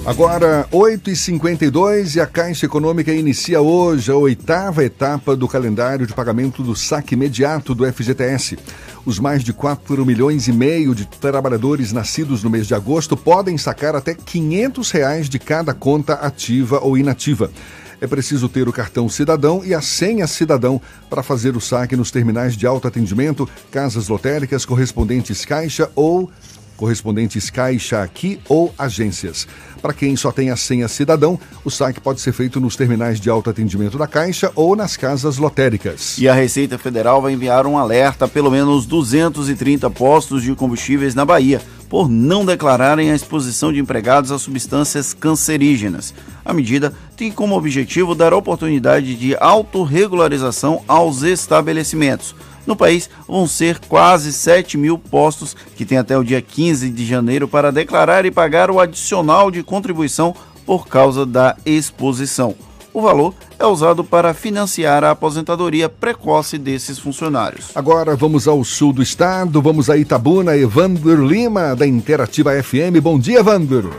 Agora, 0.07 0.69
8h52 0.71 2.17
e 2.17 2.21
a 2.21 2.27
Caixa 2.27 2.67
Econômica 2.67 3.11
inicia 3.11 3.63
hoje 3.63 4.13
a 4.13 4.15
oitava 4.15 4.85
etapa 4.85 5.35
do 5.35 5.49
calendário 5.49 6.07
de 6.07 6.13
pagamento 6.13 6.63
do 6.63 6.77
saque 6.77 7.15
imediato 7.15 7.75
do 7.75 7.91
FGTS. 7.91 8.59
Os 9.07 9.19
mais 9.19 9.43
de 9.43 9.55
4 9.55 10.05
milhões 10.05 10.47
e 10.47 10.53
meio 10.53 10.95
de 10.95 11.07
trabalhadores 11.07 11.91
nascidos 11.91 12.43
no 12.43 12.51
mês 12.51 12.67
de 12.67 12.75
agosto 12.75 13.17
podem 13.17 13.57
sacar 13.57 13.97
até 13.97 14.13
500 14.13 14.91
reais 14.91 15.27
de 15.27 15.39
cada 15.39 15.73
conta 15.73 16.13
ativa 16.13 16.81
ou 16.81 16.99
inativa. 16.99 17.51
É 17.99 18.07
preciso 18.07 18.47
ter 18.47 18.69
o 18.69 18.73
cartão 18.75 19.09
cidadão 19.09 19.65
e 19.65 19.73
a 19.73 19.81
senha 19.81 20.27
cidadão 20.27 20.79
para 21.09 21.23
fazer 21.23 21.57
o 21.57 21.63
saque 21.63 21.97
nos 21.97 22.11
terminais 22.11 22.59
de 22.59 22.67
autoatendimento, 22.67 23.49
casas 23.71 24.09
lotéricas, 24.09 24.67
correspondentes 24.67 25.47
Caixa 25.47 25.91
ou 25.95 26.31
correspondentes 26.77 27.51
Caixa 27.51 28.03
aqui 28.03 28.41
ou 28.49 28.75
agências. 28.79 29.47
Para 29.85 29.93
quem 29.93 30.17
só 30.17 30.33
tem 30.33 30.49
a 30.49 30.57
senha 30.57 30.89
cidadão, 30.89 31.39
o 31.63 31.71
saque 31.71 32.01
pode 32.01 32.19
ser 32.19 32.33
feito 32.33 32.59
nos 32.59 32.75
terminais 32.75 33.21
de 33.21 33.29
autoatendimento 33.29 33.99
da 33.99 34.07
Caixa 34.07 34.51
ou 34.55 34.75
nas 34.75 34.97
casas 34.97 35.37
lotéricas. 35.37 36.17
E 36.17 36.27
a 36.27 36.33
Receita 36.33 36.79
Federal 36.79 37.21
vai 37.21 37.35
enviar 37.35 37.67
um 37.67 37.77
alerta 37.77 38.25
a 38.25 38.29
pelo 38.29 38.51
menos 38.51 38.87
230 38.87 39.91
postos 39.91 40.43
de 40.43 40.55
combustíveis 40.55 41.15
na 41.15 41.27
Bahia 41.27 41.61
por 41.87 42.09
não 42.09 42.47
declararem 42.47 43.11
a 43.11 43.15
exposição 43.15 43.71
de 43.71 43.79
empregados 43.79 44.33
a 44.33 44.39
substâncias 44.39 45.13
cancerígenas. 45.13 46.15
A 46.43 46.55
medida 46.55 46.95
tem 47.15 47.31
como 47.31 47.55
objetivo 47.55 48.15
dar 48.15 48.33
oportunidade 48.33 49.15
de 49.15 49.37
autorregularização 49.37 50.83
aos 50.89 51.23
estabelecimentos. 51.23 52.35
No 52.67 52.75
país, 52.75 53.11
vão 53.29 53.47
ser 53.47 53.79
quase 53.81 54.33
7 54.33 54.79
mil 54.79 54.99
postos 54.99 55.55
que 55.77 55.85
têm 55.85 55.99
até 55.99 56.17
o 56.17 56.25
dia 56.25 56.41
15 56.41 56.91
de 56.91 57.05
janeiro 57.05 57.47
para 57.47 57.71
declarar 57.71 58.25
e 58.25 58.31
pagar 58.31 58.71
o 58.71 58.81
adicional 58.81 59.51
de 59.51 59.63
contribuição 59.63 60.35
por 60.65 60.89
causa 60.89 61.27
da 61.27 61.57
exposição. 61.67 62.57
O 62.95 63.03
valor 63.03 63.35
é 63.59 63.67
usado 63.67 64.05
para 64.05 64.33
financiar 64.33 65.03
a 65.03 65.11
aposentadoria 65.11 65.89
precoce 65.89 66.57
desses 66.57 66.97
funcionários. 66.97 67.77
Agora 67.77 68.15
vamos 68.15 68.47
ao 68.47 68.63
sul 68.63 68.93
do 68.93 69.03
estado, 69.03 69.61
vamos 69.61 69.91
a 69.91 69.97
Itabuna, 69.97 70.57
Evandro 70.57 71.27
Lima, 71.27 71.75
da 71.75 71.85
Interativa 71.85 72.53
FM. 72.63 73.03
Bom 73.03 73.19
dia, 73.19 73.41
Evandro. 73.41 73.91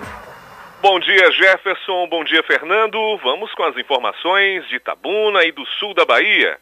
Bom 0.82 1.00
dia, 1.00 1.30
Jefferson. 1.32 2.08
Bom 2.10 2.24
dia, 2.24 2.42
Fernando. 2.44 2.98
Vamos 3.22 3.54
com 3.54 3.64
as 3.64 3.76
informações 3.76 4.66
de 4.70 4.78
Itabuna 4.78 5.44
e 5.44 5.52
do 5.52 5.66
sul 5.78 5.94
da 5.94 6.06
Bahia. 6.06 6.58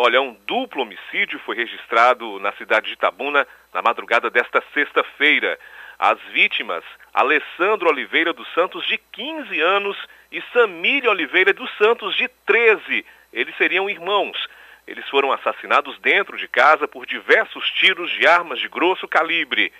Olha, 0.00 0.22
um 0.22 0.32
duplo 0.46 0.82
homicídio 0.82 1.40
foi 1.40 1.56
registrado 1.56 2.38
na 2.38 2.52
cidade 2.52 2.86
de 2.86 2.92
Itabuna 2.92 3.44
na 3.74 3.82
madrugada 3.82 4.30
desta 4.30 4.62
sexta-feira. 4.72 5.58
As 5.98 6.20
vítimas, 6.30 6.84
Alessandro 7.12 7.88
Oliveira 7.88 8.32
dos 8.32 8.46
Santos, 8.54 8.86
de 8.86 8.96
15 8.96 9.60
anos, 9.60 9.96
e 10.30 10.40
Samília 10.52 11.10
Oliveira 11.10 11.52
dos 11.52 11.68
Santos, 11.76 12.14
de 12.14 12.28
13. 12.46 13.04
Eles 13.32 13.56
seriam 13.56 13.90
irmãos. 13.90 14.38
Eles 14.86 15.04
foram 15.08 15.32
assassinados 15.32 15.98
dentro 15.98 16.36
de 16.36 16.46
casa 16.46 16.86
por 16.86 17.04
diversos 17.04 17.68
tiros 17.72 18.08
de 18.12 18.24
armas 18.24 18.60
de 18.60 18.68
grosso 18.68 19.08
calibre. 19.08 19.72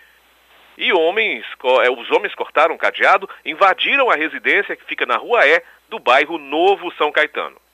E 0.76 0.92
homens, 0.92 1.46
é, 1.84 1.90
os 1.92 2.10
homens 2.10 2.34
cortaram 2.34 2.74
o 2.74 2.78
cadeado, 2.78 3.30
invadiram 3.44 4.10
a 4.10 4.16
residência 4.16 4.74
que 4.74 4.84
fica 4.84 5.06
na 5.06 5.16
Rua 5.16 5.46
E 5.46 5.62
do 5.88 6.00
bairro 6.00 6.38
Novo 6.38 6.92
São 6.94 7.12
Caetano. 7.12 7.67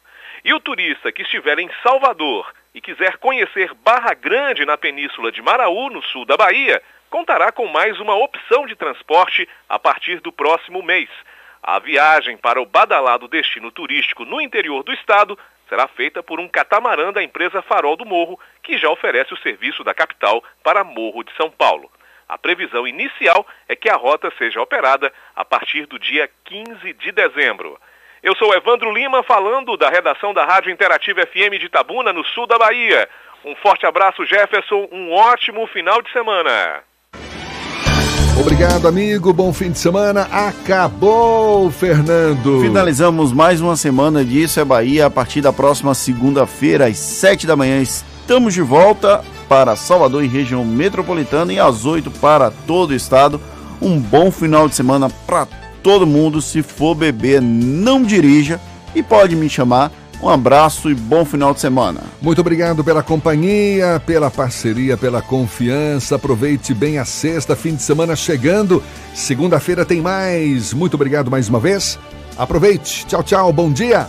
E 0.45 0.53
o 0.53 0.61
turista 0.61 1.11
que 1.11 1.23
estiver 1.23 1.59
em 1.59 1.71
Salvador 1.83 2.53
e 2.75 2.81
quiser 2.81 3.17
conhecer 3.17 3.73
Barra 3.83 4.13
Grande 4.13 4.67
na 4.67 4.77
península 4.77 5.33
de 5.33 5.41
Maraú, 5.41 5.89
no 5.89 6.03
sul 6.03 6.27
da 6.27 6.37
Bahia, 6.37 6.83
contará 7.09 7.51
com 7.51 7.67
mais 7.67 7.99
uma 7.99 8.15
opção 8.15 8.67
de 8.67 8.77
transporte 8.77 9.49
a 9.67 9.79
partir 9.79 10.21
do 10.21 10.31
próximo 10.31 10.83
mês. 10.83 11.09
A 11.63 11.79
viagem 11.79 12.37
para 12.37 12.61
o 12.61 12.67
badalado 12.67 13.27
destino 13.27 13.71
turístico 13.71 14.27
no 14.27 14.39
interior 14.39 14.83
do 14.83 14.93
estado 14.93 15.39
será 15.67 15.89
feita 15.89 16.23
por 16.23 16.39
um 16.39 16.47
catamarã 16.47 17.11
da 17.11 17.23
empresa 17.23 17.63
Farol 17.63 17.97
do 17.97 18.05
Morro, 18.05 18.39
que 18.63 18.77
já 18.77 18.91
oferece 18.91 19.33
o 19.33 19.39
serviço 19.39 19.83
da 19.83 19.95
capital 19.95 20.45
para 20.63 20.85
Morro 20.85 21.25
de 21.25 21.35
São 21.37 21.51
Paulo. 21.51 21.91
A 22.29 22.37
previsão 22.37 22.87
inicial 22.87 23.47
é 23.67 23.75
que 23.75 23.89
a 23.89 23.97
rota 23.97 24.31
seja 24.37 24.61
operada 24.61 25.11
a 25.35 25.43
partir 25.43 25.87
do 25.87 25.99
dia 25.99 26.29
15 26.45 26.93
de 26.93 27.13
dezembro. 27.13 27.81
Eu 28.25 28.35
sou 28.37 28.55
Evandro 28.55 28.91
Lima, 28.91 29.23
falando 29.23 29.77
da 29.77 29.91
redação 29.91 30.33
da 30.33 30.47
Rádio 30.47 30.73
Interativa 30.73 31.21
FM 31.27 31.61
de 31.61 31.67
Itabuna, 31.67 32.11
no 32.11 32.25
sul 32.25 32.47
da 32.47 32.57
Bahia. 32.57 33.07
Um 33.45 33.55
forte 33.57 33.85
abraço, 33.85 34.25
Jefferson. 34.25 34.89
Um 34.91 35.13
ótimo 35.13 35.67
final 35.67 36.01
de 36.01 36.11
semana. 36.11 36.83
Obrigado, 38.41 38.89
amigo. 38.89 39.31
Bom 39.35 39.53
fim 39.53 39.71
de 39.71 39.79
semana. 39.79 40.23
Acabou, 40.33 41.71
Fernando. 41.71 42.63
Finalizamos 42.63 43.31
mais 43.31 43.61
uma 43.61 43.77
semana 43.77 44.25
de 44.25 44.43
Isso 44.43 44.59
é 44.59 44.65
Bahia. 44.65 45.05
A 45.05 45.11
partir 45.11 45.43
da 45.43 45.53
próxima 45.53 45.93
segunda-feira, 45.95 46.87
às 46.87 46.97
sete 46.97 47.47
da 47.47 47.55
manhã, 47.55 47.83
estamos 47.83 48.55
de 48.55 48.63
volta 48.63 49.23
para 49.51 49.77
Salvador 49.77 50.25
e 50.25 50.29
região 50.29 50.65
metropolitana 50.65 51.53
e 51.53 51.61
às 51.61 51.85
8 51.85 52.11
para 52.13 52.51
todo 52.67 52.93
o 52.93 52.95
estado. 52.95 53.39
Um 53.83 54.01
bom 54.01 54.31
final 54.31 54.67
de 54.67 54.75
semana 54.75 55.11
para 55.27 55.45
todo 55.85 56.07
mundo. 56.07 56.41
Se 56.41 56.63
for 56.63 56.95
beber, 56.95 57.41
não 57.41 58.03
dirija 58.03 58.59
e 58.95 59.03
pode 59.03 59.37
me 59.37 59.49
chamar. 59.49 59.93
Um 60.23 60.29
abraço 60.31 60.91
e 60.91 60.95
bom 60.95 61.25
final 61.25 61.53
de 61.53 61.61
semana. 61.61 62.01
Muito 62.23 62.41
obrigado 62.41 62.83
pela 62.83 63.03
companhia, 63.03 64.03
pela 64.07 64.31
parceria, 64.31 64.97
pela 64.97 65.21
confiança. 65.21 66.17
Aproveite 66.17 66.73
bem 66.73 66.99
a 66.99 67.05
sexta, 67.05 67.55
fim 67.55 67.75
de 67.75 67.83
semana 67.83 68.17
chegando. 68.17 68.83
Segunda-feira 69.15 69.85
tem 69.85 70.01
mais. 70.01 70.73
Muito 70.73 70.95
obrigado 70.95 71.31
mais 71.31 71.49
uma 71.51 71.61
vez. 71.61 71.99
Aproveite. 72.39 73.05
Tchau, 73.07 73.23
tchau. 73.23 73.53
Bom 73.53 73.71
dia. 73.71 74.09